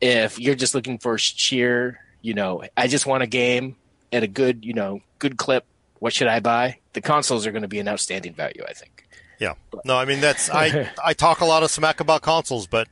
if 0.00 0.38
you're 0.38 0.54
just 0.54 0.74
looking 0.74 0.98
for 0.98 1.18
sheer, 1.18 2.00
you 2.22 2.34
know, 2.34 2.64
I 2.76 2.88
just 2.88 3.06
want 3.06 3.22
a 3.22 3.26
game 3.26 3.76
at 4.12 4.22
a 4.22 4.28
good, 4.28 4.64
you 4.64 4.74
know, 4.74 5.00
good 5.18 5.36
clip, 5.36 5.64
what 5.98 6.12
should 6.12 6.28
I 6.28 6.40
buy? 6.40 6.78
The 6.92 7.00
consoles 7.00 7.46
are 7.46 7.52
going 7.52 7.62
to 7.62 7.68
be 7.68 7.78
an 7.78 7.88
outstanding 7.88 8.34
value, 8.34 8.64
I 8.68 8.72
think. 8.72 9.06
Yeah. 9.38 9.54
No, 9.84 9.96
I 9.96 10.04
mean 10.04 10.20
that's 10.20 10.50
I 10.50 10.90
I 11.04 11.14
talk 11.14 11.40
a 11.40 11.44
lot 11.44 11.62
of 11.62 11.70
smack 11.70 12.00
about 12.00 12.22
consoles, 12.22 12.66
but 12.66 12.88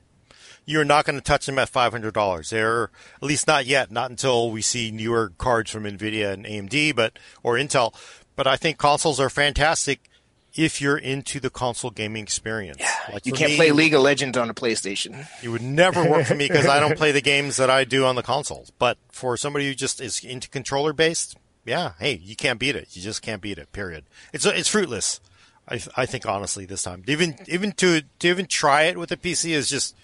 you're 0.64 0.84
not 0.84 1.04
going 1.04 1.16
to 1.16 1.22
touch 1.22 1.46
them 1.46 1.58
at 1.58 1.68
five 1.68 1.92
hundred 1.92 2.14
dollars. 2.14 2.50
They're 2.50 2.84
at 3.16 3.22
least 3.22 3.46
not 3.46 3.66
yet, 3.66 3.90
not 3.90 4.10
until 4.10 4.50
we 4.50 4.62
see 4.62 4.90
newer 4.90 5.32
cards 5.38 5.70
from 5.70 5.84
Nvidia 5.84 6.32
and 6.32 6.44
AMD, 6.44 6.94
but 6.94 7.18
or 7.42 7.54
Intel. 7.54 7.94
But 8.36 8.46
I 8.46 8.56
think 8.56 8.78
consoles 8.78 9.18
are 9.18 9.30
fantastic 9.30 10.08
if 10.56 10.80
you're 10.80 10.96
into 10.96 11.38
the 11.38 11.50
console 11.50 11.90
gaming 11.90 12.22
experience. 12.22 12.78
Yeah, 12.80 12.94
like 13.12 13.26
you 13.26 13.32
can't 13.32 13.52
me, 13.52 13.56
play 13.56 13.72
League 13.72 13.94
of 13.94 14.02
Legends 14.02 14.36
on 14.38 14.50
a 14.50 14.54
PlayStation. 14.54 15.26
It 15.42 15.48
would 15.48 15.62
never 15.62 16.08
work 16.08 16.26
for 16.26 16.34
me 16.34 16.48
because 16.48 16.66
I 16.66 16.80
don't 16.80 16.96
play 16.96 17.12
the 17.12 17.20
games 17.20 17.56
that 17.56 17.70
I 17.70 17.84
do 17.84 18.04
on 18.04 18.16
the 18.16 18.22
consoles. 18.22 18.70
But 18.78 18.98
for 19.10 19.36
somebody 19.36 19.66
who 19.66 19.74
just 19.74 20.00
is 20.00 20.24
into 20.24 20.48
controller 20.48 20.92
based, 20.92 21.36
yeah, 21.64 21.92
hey, 21.98 22.20
you 22.22 22.36
can't 22.36 22.58
beat 22.58 22.76
it. 22.76 22.88
You 22.96 23.02
just 23.02 23.22
can't 23.22 23.42
beat 23.42 23.58
it. 23.58 23.72
Period. 23.72 24.04
It's 24.32 24.46
it's 24.46 24.68
fruitless. 24.68 25.20
I, 25.68 25.80
I 25.96 26.06
think 26.06 26.26
honestly 26.26 26.64
this 26.64 26.82
time, 26.82 27.02
even 27.06 27.36
even 27.46 27.72
to 27.72 28.02
to 28.20 28.28
even 28.28 28.46
try 28.46 28.84
it 28.84 28.96
with 28.96 29.10
a 29.12 29.16
PC 29.16 29.50
is 29.50 29.68
just 29.68 29.96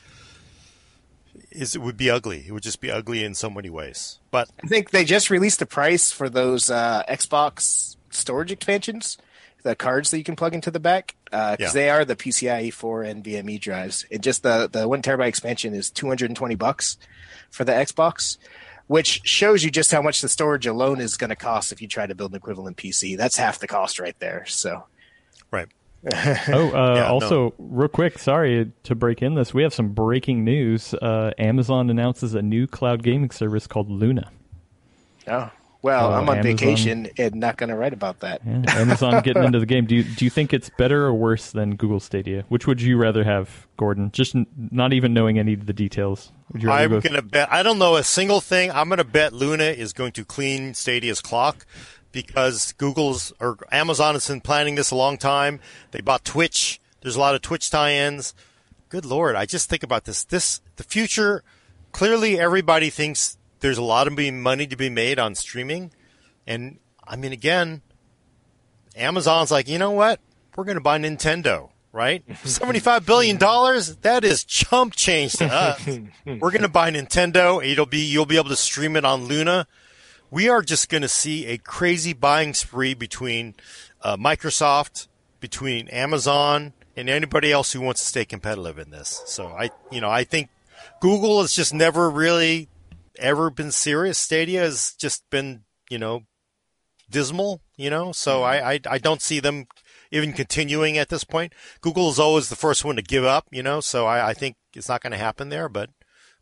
is 1.51 1.74
it 1.74 1.81
would 1.81 1.97
be 1.97 2.11
ugly. 2.11 2.45
It 2.47 2.53
would 2.53 2.62
just 2.62 2.81
be 2.81 2.91
ugly 2.91 3.24
in 3.24 3.35
so 3.35 3.49
many 3.49 3.70
ways. 3.70 4.19
But 4.31 4.51
I 4.62 4.66
think 4.66 4.91
they 4.91 5.05
just 5.05 5.31
released 5.31 5.59
the 5.59 5.66
price 5.66 6.11
for 6.11 6.29
those 6.29 6.70
uh, 6.70 7.05
Xbox 7.09 7.97
storage 8.11 8.53
expansions, 8.53 9.19
the 9.63 9.75
cards 9.75 10.11
that 10.11 10.19
you 10.19 10.25
can 10.25 10.37
plug 10.37 10.55
into 10.55 10.71
the 10.71 10.81
back, 10.81 11.15
because 11.25 11.41
uh, 11.41 11.57
yeah. 11.59 11.71
they 11.73 11.91
are 11.91 12.05
the 12.05 12.17
PCIe 12.17 12.73
4 12.73 13.03
and 13.03 13.25
NVMe 13.25 13.61
drives. 13.61 14.05
And 14.11 14.23
just 14.23 14.43
the 14.43 14.69
the 14.71 14.89
one 14.89 15.03
terabyte 15.03 15.29
expansion 15.29 15.75
is 15.75 15.91
220 15.91 16.55
bucks 16.57 16.99
for 17.51 17.65
the 17.65 17.73
Xbox 17.73 18.39
which 18.89 19.23
shows 19.25 19.65
you 19.65 19.71
just 19.71 19.91
how 19.91 20.03
much 20.03 20.21
the 20.21 20.29
storage 20.29 20.67
alone 20.67 21.01
is 21.01 21.17
going 21.17 21.31
to 21.31 21.37
cost 21.37 21.73
if 21.73 21.81
you 21.81 21.89
try 21.89 22.05
to 22.07 22.15
build 22.15 22.33
an 22.33 22.37
equivalent 22.37 22.77
PC. 22.77 23.17
That's 23.17 23.39
half 23.39 23.59
the 23.59 23.67
cost 23.67 23.99
right 23.99 24.19
there. 24.19 24.45
So 24.47 24.85
Right. 25.53 25.69
oh, 26.49 26.73
uh, 26.73 26.95
yeah, 26.97 27.07
also, 27.07 27.45
no. 27.45 27.55
real 27.59 27.89
quick, 27.89 28.19
sorry 28.19 28.73
to 28.83 28.95
break 28.97 29.23
in 29.23 29.35
this. 29.35 29.55
We 29.55 29.63
have 29.63 29.73
some 29.73 29.91
breaking 29.91 30.43
news. 30.43 30.95
Uh, 30.95 31.31
Amazon 31.39 31.91
announces 31.91 32.35
a 32.35 32.43
new 32.43 32.67
cloud 32.67 33.05
gaming 33.05 33.31
service 33.31 33.69
called 33.69 33.89
Luna. 33.89 34.33
Oh, 35.29 35.49
well, 35.83 36.13
uh, 36.13 36.21
I'm 36.21 36.29
on 36.29 36.39
Amazon, 36.39 36.57
vacation 36.57 37.11
and 37.19 37.35
not 37.35 37.57
going 37.57 37.71
to 37.71 37.77
write 37.77 37.93
about 37.93 38.21
that. 38.21 38.41
Yeah, 38.47 38.63
Amazon 38.69 39.23
getting 39.23 39.43
into 39.43 39.59
the 39.59 39.67
game. 39.67 39.85
Do 39.85 39.97
you 39.97 40.05
do 40.05 40.25
you 40.25 40.31
think 40.31 40.55
it's 40.55 40.71
better 40.71 41.05
or 41.05 41.15
worse 41.15 41.51
than 41.51 41.77
Google 41.77 42.01
Stadia? 42.01 42.45
Which 42.49 42.67
would 42.67 42.81
you 42.81 42.97
rather 42.97 43.25
have, 43.25 43.67
Gordon? 43.77 44.11
Just 44.13 44.35
n- 44.35 44.47
not 44.71 44.93
even 44.93 45.13
knowing 45.13 45.39
any 45.39 45.55
of 45.55 45.67
the 45.67 45.73
details. 45.73 46.33
I'm 46.55 46.91
go 46.91 47.01
going 47.01 47.15
to 47.15 47.23
bet. 47.23 47.53
I 47.53 47.63
don't 47.63 47.79
know 47.79 47.97
a 47.97 48.05
single 48.05 48.41
thing. 48.41 48.71
I'm 48.71 48.89
going 48.89 48.99
to 48.99 49.05
bet 49.05 49.33
Luna 49.33 49.65
is 49.65 49.93
going 49.93 50.13
to 50.13 50.25
clean 50.25 50.75
Stadia's 50.75 51.21
clock 51.21 51.67
because 52.13 52.73
Google's 52.73 53.33
or 53.41 53.59
Amazon 53.73 54.15
has 54.15 54.29
been 54.29 54.41
planning 54.41 54.77
this 54.77 54.91
a 54.91 54.97
long 54.97 55.17
time. 55.19 55.61
They 55.91 56.01
bought 56.01 56.25
Twitch. 56.25 56.81
There's 57.01 57.17
a 57.17 57.21
lot 57.21 57.35
of 57.35 57.43
Twitch 57.43 57.71
tie-ins. 57.71 58.35
Good 58.89 59.05
lord, 59.05 59.35
I 59.35 59.47
just 59.47 59.69
think 59.69 59.83
about 59.83 60.05
this. 60.05 60.23
This 60.23 60.61
the 60.77 60.85
future. 60.85 61.43
Clearly, 61.93 62.39
everybody 62.39 62.89
thinks 62.89 63.37
there's 63.63 63.79
a 63.79 63.83
lot 63.83 64.07
of 64.07 64.19
money 64.35 64.67
to 64.67 64.77
be 64.77 64.91
made 64.91 65.19
on 65.19 65.35
streaming. 65.35 65.93
And 66.47 66.79
I 67.07 67.17
mean, 67.17 67.33
again, 67.33 67.81
Amazon's 68.97 69.51
like, 69.51 69.69
you 69.69 69.79
know 69.79 69.93
what? 69.93 70.21
We're 70.57 70.65
going 70.65 70.77
to 70.77 70.83
buy 70.83 70.99
Nintendo, 70.99 71.71
right? 71.93 72.27
$75 72.29 73.07
billion. 73.07 73.39
That 73.39 74.25
is 74.25 74.45
chump 74.45 74.95
change 74.95 75.35
to 75.35 75.47
us. 75.47 75.87
We're 76.27 76.51
going 76.51 76.63
to 76.63 76.69
buy 76.69 76.91
Nintendo. 76.91 77.65
It'll 77.65 77.87
be, 77.87 78.01
you'll 78.01 78.27
be 78.27 78.37
able 78.37 78.51
to 78.51 78.57
stream 78.57 78.97
it 78.97 79.05
on 79.05 79.25
Luna. 79.25 79.67
We 80.31 80.49
are 80.49 80.61
just 80.61 80.89
going 80.89 81.03
to 81.03 81.09
see 81.09 81.47
a 81.47 81.57
crazy 81.57 82.13
buying 82.13 82.55
spree 82.55 82.95
between 82.95 83.55
uh, 84.03 84.17
Microsoft, 84.17 85.07
between 85.41 85.89
Amazon, 85.89 86.73
and 86.97 87.09
anybody 87.09 87.53
else 87.53 87.73
who 87.73 87.81
wants 87.81 88.01
to 88.01 88.07
stay 88.07 88.25
competitive 88.25 88.79
in 88.79 88.91
this. 88.91 89.23
So 89.27 89.49
I, 89.49 89.71
you 89.91 90.01
know, 90.01 90.11
I 90.11 90.25
think 90.25 90.51
Google 91.01 91.41
has 91.43 91.53
just 91.53 91.73
never 91.73 92.11
really 92.11 92.69
ever 93.23 93.51
been 93.51 93.73
serious. 93.73 94.19
Stadia 94.19 94.61
has 94.61 94.94
just 94.99 95.28
been, 95.31 95.62
you 95.89 95.99
know, 95.99 96.23
dismal, 97.09 97.61
you 97.77 97.90
know, 97.90 98.12
so 98.12 98.40
mm-hmm. 98.40 98.66
I, 98.66 98.73
I, 98.73 98.81
I 98.94 98.99
don't 98.99 99.23
see 99.23 99.40
them 99.40 99.66
even 100.11 100.32
continuing 100.32 100.99
at 100.99 101.09
this 101.09 101.24
point. 101.24 101.55
Google 101.81 102.11
is 102.11 102.19
always 102.19 102.49
the 102.49 102.57
first 102.57 102.85
one 102.85 102.97
to 102.97 103.03
give 103.03 103.24
up, 103.24 103.47
you 103.51 103.62
know, 103.62 103.81
so 103.81 104.07
I, 104.07 104.31
I 104.31 104.35
think 104.35 104.57
it's 104.74 104.89
not 104.89 105.03
going 105.03 105.12
to 105.12 105.19
happen 105.19 105.49
there, 105.49 105.69
but 105.69 105.90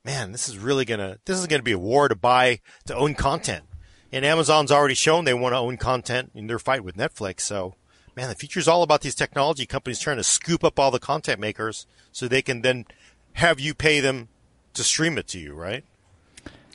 man, 0.05 0.33
this 0.33 0.49
is 0.49 0.59
really 0.59 0.85
going 0.85 1.01
to, 1.01 1.19
this 1.27 1.39
is 1.39 1.47
going 1.47 1.61
to 1.61 1.65
be 1.65 1.73
a 1.73 1.79
war 1.79 2.09
to 2.09 2.17
buy, 2.17 2.61
to 2.87 2.97
own 2.97 3.15
content. 3.15 3.65
And 4.13 4.25
Amazon's 4.25 4.73
already 4.73 4.95
shown 4.95 5.25
they 5.25 5.35
want 5.35 5.53
to 5.53 5.59
own 5.59 5.77
content 5.77 6.33
in 6.35 6.47
their 6.47 6.59
fight 6.59 6.83
with 6.83 6.97
Netflix. 6.97 7.43
So, 7.43 7.75
man, 8.17 8.29
the 8.29 8.35
future 8.35 8.59
is 8.59 8.67
all 8.67 8.83
about 8.83 9.03
these 9.03 9.15
technology 9.15 9.67
companies 9.67 10.01
trying 10.01 10.17
to 10.17 10.25
scoop 10.25 10.65
up 10.65 10.79
all 10.79 10.91
the 10.91 10.99
content 10.99 11.39
makers 11.39 11.87
so 12.11 12.27
they 12.27 12.43
can 12.43 12.63
then 12.63 12.87
have 13.35 13.61
you 13.61 13.73
pay 13.73 14.01
them 14.01 14.29
to 14.75 14.83
stream 14.83 15.17
it 15.17 15.29
to 15.29 15.39
you, 15.39 15.55
right? 15.55 15.85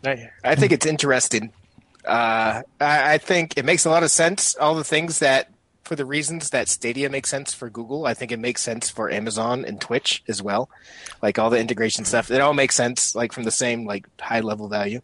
I, 0.03 0.29
I 0.43 0.55
think 0.55 0.71
it's 0.71 0.85
interesting. 0.85 1.51
Uh, 2.05 2.61
I, 2.79 3.13
I 3.13 3.17
think 3.17 3.57
it 3.57 3.65
makes 3.65 3.85
a 3.85 3.89
lot 3.89 4.03
of 4.03 4.11
sense. 4.11 4.55
All 4.55 4.75
the 4.75 4.83
things 4.83 5.19
that, 5.19 5.51
for 5.83 5.95
the 5.95 6.05
reasons 6.05 6.49
that 6.51 6.67
Stadia 6.67 7.09
makes 7.09 7.29
sense 7.29 7.53
for 7.53 7.69
Google, 7.69 8.05
I 8.05 8.13
think 8.13 8.31
it 8.31 8.39
makes 8.39 8.61
sense 8.61 8.89
for 8.89 9.09
Amazon 9.09 9.65
and 9.65 9.79
Twitch 9.79 10.23
as 10.27 10.41
well. 10.41 10.69
Like 11.21 11.39
all 11.39 11.49
the 11.49 11.59
integration 11.59 12.05
stuff, 12.05 12.31
it 12.31 12.41
all 12.41 12.53
makes 12.53 12.75
sense. 12.75 13.15
Like 13.15 13.31
from 13.31 13.43
the 13.43 13.51
same 13.51 13.85
like 13.85 14.05
high 14.19 14.41
level 14.41 14.67
value. 14.67 15.01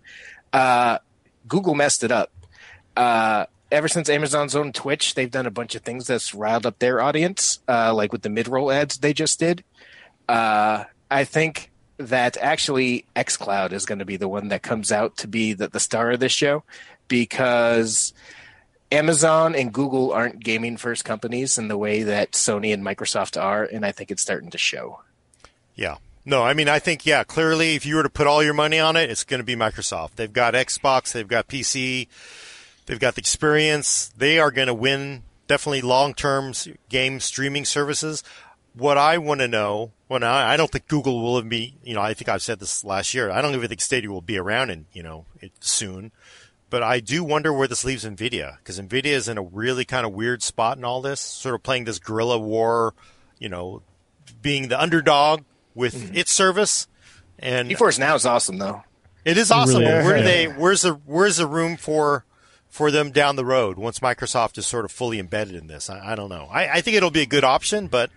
Uh, 0.53 0.99
Google 1.47 1.75
messed 1.75 2.03
it 2.03 2.11
up. 2.11 2.31
Uh, 2.95 3.45
ever 3.71 3.87
since 3.87 4.09
Amazon's 4.09 4.55
own 4.55 4.73
Twitch, 4.73 5.15
they've 5.15 5.31
done 5.31 5.45
a 5.45 5.51
bunch 5.51 5.75
of 5.75 5.81
things 5.81 6.07
that's 6.07 6.35
riled 6.35 6.65
up 6.65 6.79
their 6.79 7.01
audience, 7.01 7.59
uh, 7.67 7.93
like 7.93 8.11
with 8.11 8.21
the 8.21 8.29
mid 8.29 8.47
roll 8.47 8.71
ads 8.71 8.97
they 8.97 9.13
just 9.13 9.39
did. 9.39 9.63
Uh, 10.27 10.83
I 11.09 11.23
think 11.23 11.70
that 12.09 12.37
actually 12.37 13.05
xCloud 13.15 13.71
is 13.71 13.85
going 13.85 13.99
to 13.99 14.05
be 14.05 14.17
the 14.17 14.27
one 14.27 14.49
that 14.49 14.61
comes 14.61 14.91
out 14.91 15.17
to 15.17 15.27
be 15.27 15.53
the, 15.53 15.67
the 15.67 15.79
star 15.79 16.11
of 16.11 16.19
this 16.19 16.31
show 16.31 16.63
because 17.07 18.13
Amazon 18.91 19.55
and 19.55 19.73
Google 19.73 20.11
aren't 20.11 20.39
gaming 20.39 20.77
first 20.77 21.05
companies 21.05 21.57
in 21.57 21.67
the 21.69 21.77
way 21.77 22.03
that 22.03 22.31
Sony 22.31 22.73
and 22.73 22.83
Microsoft 22.83 23.41
are, 23.41 23.63
and 23.63 23.85
I 23.85 23.91
think 23.91 24.11
it's 24.11 24.21
starting 24.21 24.49
to 24.51 24.57
show. 24.57 25.01
Yeah. 25.75 25.97
No, 26.25 26.43
I 26.43 26.53
mean, 26.53 26.69
I 26.69 26.79
think, 26.79 27.05
yeah, 27.05 27.23
clearly 27.23 27.75
if 27.75 27.85
you 27.85 27.95
were 27.95 28.03
to 28.03 28.09
put 28.09 28.27
all 28.27 28.43
your 28.43 28.53
money 28.53 28.79
on 28.79 28.95
it, 28.95 29.09
it's 29.09 29.23
going 29.23 29.39
to 29.39 29.45
be 29.45 29.55
Microsoft. 29.55 30.15
They've 30.15 30.31
got 30.31 30.53
Xbox, 30.53 31.13
they've 31.13 31.27
got 31.27 31.47
PC, 31.47 32.07
they've 32.85 32.99
got 32.99 33.15
the 33.15 33.21
experience. 33.21 34.11
They 34.15 34.37
are 34.37 34.51
going 34.51 34.67
to 34.67 34.73
win 34.73 35.23
definitely 35.47 35.81
long 35.81 36.13
term 36.13 36.53
game 36.89 37.19
streaming 37.19 37.65
services. 37.65 38.23
What 38.73 38.97
I 38.97 39.17
want 39.17 39.41
to 39.41 39.47
know 39.47 39.91
well, 40.11 40.25
I 40.25 40.57
don't 40.57 40.69
think 40.69 40.89
Google 40.89 41.21
will 41.21 41.41
be, 41.41 41.77
you 41.85 41.93
know, 41.93 42.01
I 42.01 42.13
think 42.13 42.27
I've 42.27 42.41
said 42.41 42.59
this 42.59 42.83
last 42.83 43.13
year. 43.13 43.31
I 43.31 43.41
don't 43.41 43.55
even 43.55 43.69
think 43.69 43.79
Stadia 43.79 44.11
will 44.11 44.19
be 44.19 44.37
around 44.37 44.69
in, 44.69 44.85
you 44.91 45.01
know, 45.01 45.25
it, 45.39 45.53
soon. 45.61 46.11
But 46.69 46.83
I 46.83 46.99
do 46.99 47.23
wonder 47.23 47.53
where 47.53 47.67
this 47.67 47.85
leaves 47.85 48.03
NVIDIA, 48.03 48.57
because 48.57 48.77
NVIDIA 48.77 49.13
is 49.13 49.29
in 49.29 49.37
a 49.37 49.41
really 49.41 49.85
kind 49.85 50.05
of 50.05 50.11
weird 50.11 50.43
spot 50.43 50.77
in 50.77 50.83
all 50.83 51.01
this, 51.01 51.21
sort 51.21 51.55
of 51.55 51.63
playing 51.63 51.85
this 51.85 51.97
guerrilla 51.97 52.37
war, 52.37 52.93
you 53.39 53.47
know, 53.47 53.83
being 54.41 54.67
the 54.67 54.81
underdog 54.81 55.43
with 55.75 55.95
mm-hmm. 55.95 56.17
its 56.17 56.33
service. 56.33 56.89
And 57.39 57.69
GeForce 57.69 57.97
Now 57.97 58.15
is 58.15 58.25
awesome, 58.25 58.57
though. 58.57 58.83
It 59.23 59.37
is 59.37 59.49
awesome. 59.49 59.79
Really 59.79 60.03
Where 60.03 60.17
do 60.17 60.23
they? 60.23 60.47
Where's 60.47 60.81
the 60.81 60.91
Where's 61.05 61.37
the 61.37 61.47
room 61.47 61.77
for 61.77 62.25
for 62.69 62.91
them 62.91 63.11
down 63.11 63.37
the 63.37 63.45
road 63.45 63.77
once 63.77 63.99
Microsoft 63.99 64.57
is 64.57 64.67
sort 64.67 64.83
of 64.83 64.91
fully 64.91 65.19
embedded 65.19 65.55
in 65.55 65.67
this? 65.67 65.89
I, 65.89 66.11
I 66.11 66.15
don't 66.15 66.29
know. 66.29 66.49
I, 66.51 66.67
I, 66.67 66.81
think 66.81 66.97
it'll 66.97 67.11
be 67.11 67.21
a 67.21 67.27
good 67.27 67.43
option, 67.45 67.87
but 67.87 68.09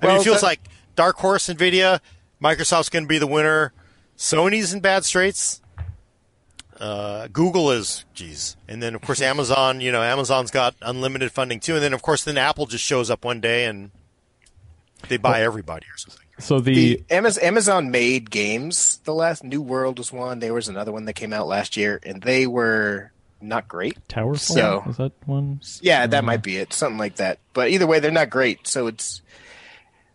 I 0.00 0.06
well, 0.06 0.14
mean, 0.14 0.20
it 0.20 0.24
feels 0.24 0.42
that, 0.42 0.46
like 0.46 0.60
dark 1.00 1.16
horse 1.16 1.48
Nvidia. 1.48 1.98
Microsoft's 2.42 2.90
going 2.90 3.04
to 3.04 3.08
be 3.08 3.16
the 3.16 3.26
winner. 3.26 3.72
Sony's 4.18 4.74
in 4.74 4.80
bad 4.80 5.06
straits. 5.06 5.62
Uh, 6.78 7.26
Google 7.28 7.70
is, 7.70 8.04
geez, 8.12 8.54
and 8.68 8.82
then 8.82 8.94
of 8.94 9.00
course 9.00 9.22
Amazon. 9.32 9.80
You 9.80 9.92
know, 9.92 10.02
Amazon's 10.02 10.50
got 10.50 10.74
unlimited 10.82 11.32
funding 11.32 11.58
too, 11.58 11.74
and 11.74 11.82
then 11.82 11.94
of 11.94 12.02
course 12.02 12.24
then 12.24 12.36
Apple 12.36 12.66
just 12.66 12.84
shows 12.84 13.10
up 13.10 13.24
one 13.24 13.40
day 13.40 13.64
and 13.64 13.90
they 15.08 15.16
buy 15.16 15.40
everybody 15.40 15.86
or 15.86 15.96
something. 15.96 16.26
So 16.38 16.60
the, 16.60 17.02
the 17.08 17.14
Amazon 17.42 17.90
made 17.90 18.30
games. 18.30 19.00
The 19.04 19.14
last 19.14 19.42
New 19.42 19.62
World 19.62 19.96
was 19.96 20.12
one. 20.12 20.40
There 20.40 20.52
was 20.52 20.68
another 20.68 20.92
one 20.92 21.06
that 21.06 21.14
came 21.14 21.32
out 21.32 21.46
last 21.46 21.78
year, 21.78 21.98
and 22.02 22.22
they 22.22 22.46
were 22.46 23.10
not 23.40 23.68
great. 23.68 23.96
Tower 24.08 24.36
So 24.36 24.84
is 24.86 24.98
that 24.98 25.12
one? 25.24 25.62
Yeah, 25.80 26.06
that 26.06 26.24
might 26.24 26.42
be 26.42 26.58
it. 26.58 26.74
Something 26.74 26.98
like 26.98 27.16
that. 27.16 27.38
But 27.54 27.70
either 27.70 27.86
way, 27.86 28.00
they're 28.00 28.10
not 28.10 28.28
great. 28.28 28.66
So 28.66 28.86
it's 28.86 29.22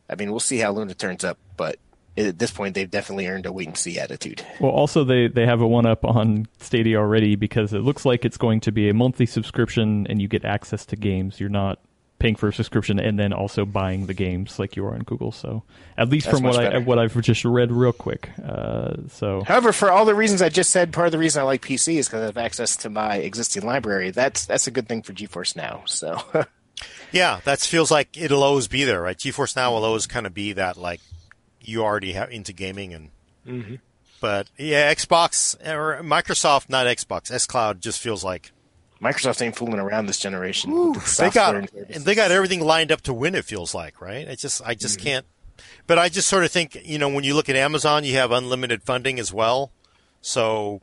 I 0.10 0.15
mean, 0.15 0.32
we'll 0.32 0.40
see 0.40 0.57
how 0.57 0.72
Luna 0.72 0.94
turns 0.94 1.23
up, 1.23 1.38
but 1.57 1.77
at 2.18 2.40
this 2.40 2.52
point, 2.52 2.76
they've 2.76 2.90
definitely 2.90 3.27
earned 3.27 3.45
a 3.45 3.52
wait 3.52 3.68
and 3.68 3.77
see 3.77 3.99
attitude. 3.99 4.45
Well, 4.60 4.72
also 4.72 5.03
they 5.03 5.27
they 5.27 5.45
have 5.45 5.61
a 5.61 5.68
one 5.68 5.86
up 5.86 6.06
on 6.06 6.48
Stadia 6.60 6.98
already 6.98 7.36
because 7.36 7.73
it 7.73 7.80
looks 7.80 8.06
like 8.06 8.23
it's 8.23 8.38
going 8.38 8.61
to 8.61 8.72
be 8.72 8.90
a 8.90 8.94
monthly 8.94 9.26
subscription 9.26 10.07
and 10.10 10.22
you 10.22 10.27
get 10.27 10.45
access 10.45 10.86
to 10.88 10.95
games. 10.95 11.40
You're 11.40 11.49
not 11.49 11.80
paying 12.18 12.36
for 12.36 12.48
a 12.48 12.53
subscription 12.53 12.98
and 12.98 13.19
then 13.19 13.34
also 13.34 13.65
buying 13.65 14.06
the 14.06 14.14
games 14.14 14.57
like 14.57 14.77
you 14.77 14.86
are 14.86 14.94
on 14.94 15.02
Google. 15.02 15.34
So 15.34 15.64
at 15.98 16.07
least 16.07 16.27
That's 16.27 16.38
from 16.38 16.48
what 16.48 16.57
I 16.57 16.77
what 16.77 16.98
I've 16.98 17.19
just 17.22 17.44
read 17.44 17.72
real 17.72 17.91
quick. 17.91 18.30
Uh, 18.41 18.94
so, 19.10 19.44
however, 19.44 19.73
for 19.73 19.91
all 19.91 20.06
the 20.06 20.15
reasons 20.15 20.41
I 20.41 20.49
just 20.49 20.69
said, 20.69 20.94
part 20.94 21.07
of 21.07 21.11
the 21.11 21.18
reason 21.18 21.41
I 21.41 21.45
like 21.45 21.61
PC 21.61 21.95
is 21.98 22.07
because 22.07 22.22
I 22.22 22.26
have 22.26 22.38
access 22.38 22.77
to 22.77 22.90
my 22.90 23.18
existing 23.18 23.65
library. 23.65 24.11
That's 24.11 24.45
that's 24.45 24.68
a 24.68 24.72
good 24.72 24.88
thing 24.88 25.02
for 25.02 25.14
GeForce 25.14 25.56
Now. 25.56 25.84
So. 25.86 26.22
Yeah, 27.11 27.40
that 27.45 27.60
feels 27.60 27.91
like 27.91 28.18
it'll 28.18 28.44
always 28.44 28.68
be 28.68 28.84
there, 28.84 29.02
right? 29.02 29.18
GeForce 29.18 29.56
Now 29.56 29.73
will 29.73 29.86
always 29.86 30.07
kind 30.07 30.26
of 30.26 30.34
be 30.34 30.53
that 30.53 30.77
like 30.77 31.02
you 31.61 31.84
already 31.84 32.14
have 32.14 32.32
into 32.32 32.53
gaming 32.53 32.94
and. 32.94 33.10
Mm-hmm. 33.48 33.76
But 34.22 34.49
yeah, 34.57 34.91
Xbox 34.94 35.56
or 35.68 36.02
Microsoft, 36.02 36.69
not 36.69 36.88
Xbox. 36.88 37.32
xCloud 37.32 37.80
just 37.80 37.99
feels 37.99 38.23
like 38.23 38.52
Microsoft 39.02 39.41
ain't 39.41 39.56
fooling 39.56 39.80
around 39.80 40.07
this 40.07 40.18
generation. 40.18 40.94
they 41.19 41.30
got 41.30 41.56
and 41.56 42.06
they 42.06 42.15
got 42.15 42.32
everything 42.32 42.61
lined 42.61 42.91
up 42.91 43.02
to 43.02 43.14
win. 43.14 43.36
It 43.36 43.45
feels 43.45 43.76
like, 43.76 44.02
right? 44.02 44.27
I 44.27 44.36
just 44.36 44.61
I 44.65 44.73
just 44.73 44.98
mm-hmm. 44.98 45.07
can't. 45.07 45.26
But 45.88 45.99
I 45.99 46.10
just 46.10 46.27
sort 46.27 46.44
of 46.44 46.52
think, 46.52 46.77
you 46.84 46.98
know, 46.98 47.07
when 47.07 47.23
you 47.23 47.34
look 47.34 47.49
at 47.49 47.56
Amazon, 47.56 48.03
you 48.03 48.15
have 48.15 48.32
unlimited 48.32 48.84
funding 48.84 49.19
as 49.19 49.32
well, 49.32 49.72
so 50.22 50.82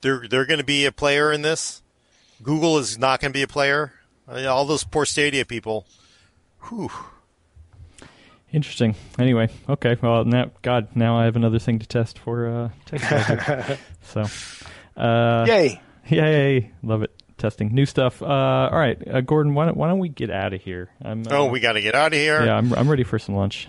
they're 0.00 0.26
they're 0.28 0.46
going 0.46 0.58
to 0.58 0.64
be 0.64 0.84
a 0.84 0.92
player 0.92 1.32
in 1.32 1.42
this. 1.42 1.82
Google 2.42 2.78
is 2.78 2.98
not 2.98 3.20
going 3.20 3.32
to 3.32 3.36
be 3.36 3.42
a 3.42 3.48
player. 3.48 3.92
All 4.30 4.64
those 4.64 4.84
poor 4.84 5.04
Stadia 5.04 5.44
people. 5.44 5.86
Whew. 6.68 6.90
Interesting. 8.52 8.96
Anyway, 9.18 9.48
okay. 9.68 9.96
Well, 10.00 10.24
now, 10.24 10.50
God, 10.62 10.88
now 10.94 11.18
I 11.18 11.24
have 11.24 11.36
another 11.36 11.58
thing 11.58 11.78
to 11.78 11.86
test 11.86 12.18
for 12.18 12.48
uh, 12.48 12.68
tech. 12.84 13.78
so, 14.02 14.24
uh, 14.96 15.44
yay, 15.46 15.80
yay, 16.08 16.72
love 16.82 17.02
it. 17.02 17.12
Testing 17.38 17.72
new 17.72 17.86
stuff. 17.86 18.20
Uh, 18.20 18.26
all 18.26 18.78
right, 18.78 18.98
uh, 19.08 19.20
Gordon, 19.22 19.54
why 19.54 19.66
don't, 19.66 19.76
why 19.76 19.88
don't 19.88 19.98
we 19.98 20.08
get 20.08 20.30
out 20.30 20.52
of 20.52 20.60
here? 20.60 20.90
I'm, 21.02 21.26
uh, 21.26 21.30
oh, 21.30 21.46
we 21.46 21.60
got 21.60 21.72
to 21.72 21.80
get 21.80 21.94
out 21.94 22.12
of 22.12 22.18
here. 22.18 22.44
Yeah, 22.44 22.56
I'm 22.56 22.74
I'm 22.74 22.88
ready 22.88 23.04
for 23.04 23.18
some 23.18 23.34
lunch. 23.34 23.68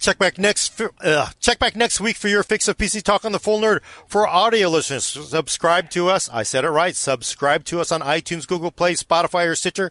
Check 0.00 0.18
back 0.18 0.38
next. 0.38 0.80
Uh, 1.00 1.28
check 1.40 1.58
back 1.58 1.76
next 1.76 2.00
week 2.00 2.16
for 2.16 2.28
your 2.28 2.42
fix 2.42 2.68
of 2.68 2.78
PC 2.78 3.02
talk 3.02 3.24
on 3.24 3.32
the 3.32 3.38
full 3.38 3.60
nerd. 3.60 3.82
For 4.06 4.26
audio 4.26 4.68
listeners, 4.68 5.04
subscribe 5.04 5.90
to 5.90 6.08
us. 6.08 6.28
I 6.30 6.42
said 6.42 6.64
it 6.64 6.70
right. 6.70 6.94
Subscribe 6.94 7.64
to 7.64 7.80
us 7.80 7.90
on 7.92 8.00
iTunes, 8.00 8.46
Google 8.46 8.70
Play, 8.70 8.94
Spotify, 8.94 9.46
or 9.46 9.54
Stitcher, 9.54 9.90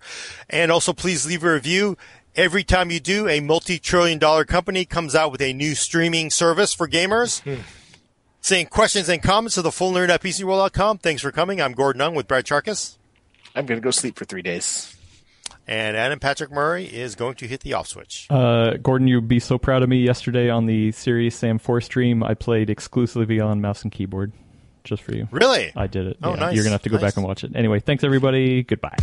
and 0.49 0.71
also 0.71 0.93
please 0.93 1.25
leave 1.25 1.43
a 1.43 1.51
review. 1.53 1.97
Every 2.35 2.63
time 2.63 2.91
you 2.91 2.99
do, 2.99 3.27
a 3.27 3.39
multi-trillion 3.39 4.19
dollar 4.19 4.45
company 4.45 4.85
comes 4.85 5.15
out 5.15 5.31
with 5.31 5.41
a 5.41 5.53
new 5.53 5.75
streaming 5.75 6.29
service 6.29 6.73
for 6.73 6.87
gamers. 6.87 7.41
Saying 8.41 8.67
questions 8.67 9.09
and 9.09 9.21
comments 9.21 9.55
to 9.55 9.61
the 9.61 9.71
full 9.71 9.91
nerd 9.91 10.09
at 10.09 10.21
PCWorld.com. 10.21 10.99
Thanks 10.99 11.21
for 11.21 11.31
coming. 11.31 11.61
I'm 11.61 11.73
Gordon 11.73 12.01
Ung 12.01 12.15
with 12.15 12.27
Brad 12.27 12.45
Chacos. 12.45 12.97
I'm 13.55 13.65
going 13.65 13.81
to 13.81 13.83
go 13.83 13.91
sleep 13.91 14.17
for 14.17 14.25
three 14.25 14.43
days. 14.43 14.96
And 15.67 15.97
Adam 15.97 16.19
Patrick 16.19 16.49
Murray 16.51 16.85
is 16.85 17.15
going 17.15 17.35
to 17.35 17.47
hit 17.47 17.59
the 17.61 17.73
off 17.73 17.87
switch. 17.87 18.27
Uh, 18.29 18.75
Gordon, 18.81 19.07
you'd 19.07 19.27
be 19.27 19.39
so 19.39 19.57
proud 19.57 19.83
of 19.83 19.89
me. 19.89 19.97
Yesterday 19.97 20.49
on 20.49 20.65
the 20.65 20.91
Serious 20.93 21.35
Sam 21.35 21.59
4 21.59 21.81
stream, 21.81 22.23
I 22.23 22.35
played 22.35 22.69
exclusively 22.69 23.39
on 23.41 23.59
mouse 23.59 23.83
and 23.83 23.91
keyboard. 23.91 24.31
Just 24.85 25.03
for 25.03 25.13
you. 25.13 25.27
Really? 25.31 25.73
I 25.75 25.87
did 25.87 26.07
it. 26.07 26.17
Oh, 26.23 26.29
Yeah, 26.33 26.39
nice. 26.39 26.55
You're 26.55 26.63
going 26.63 26.69
to 26.71 26.75
have 26.75 26.81
to 26.83 26.89
go 26.89 26.95
Nice. 26.95 27.01
back 27.11 27.17
and 27.17 27.25
watch 27.25 27.43
it. 27.43 27.51
Anyway, 27.55 27.81
thanks 27.81 28.05
everybody. 28.05 28.63
Goodbye. 28.63 28.95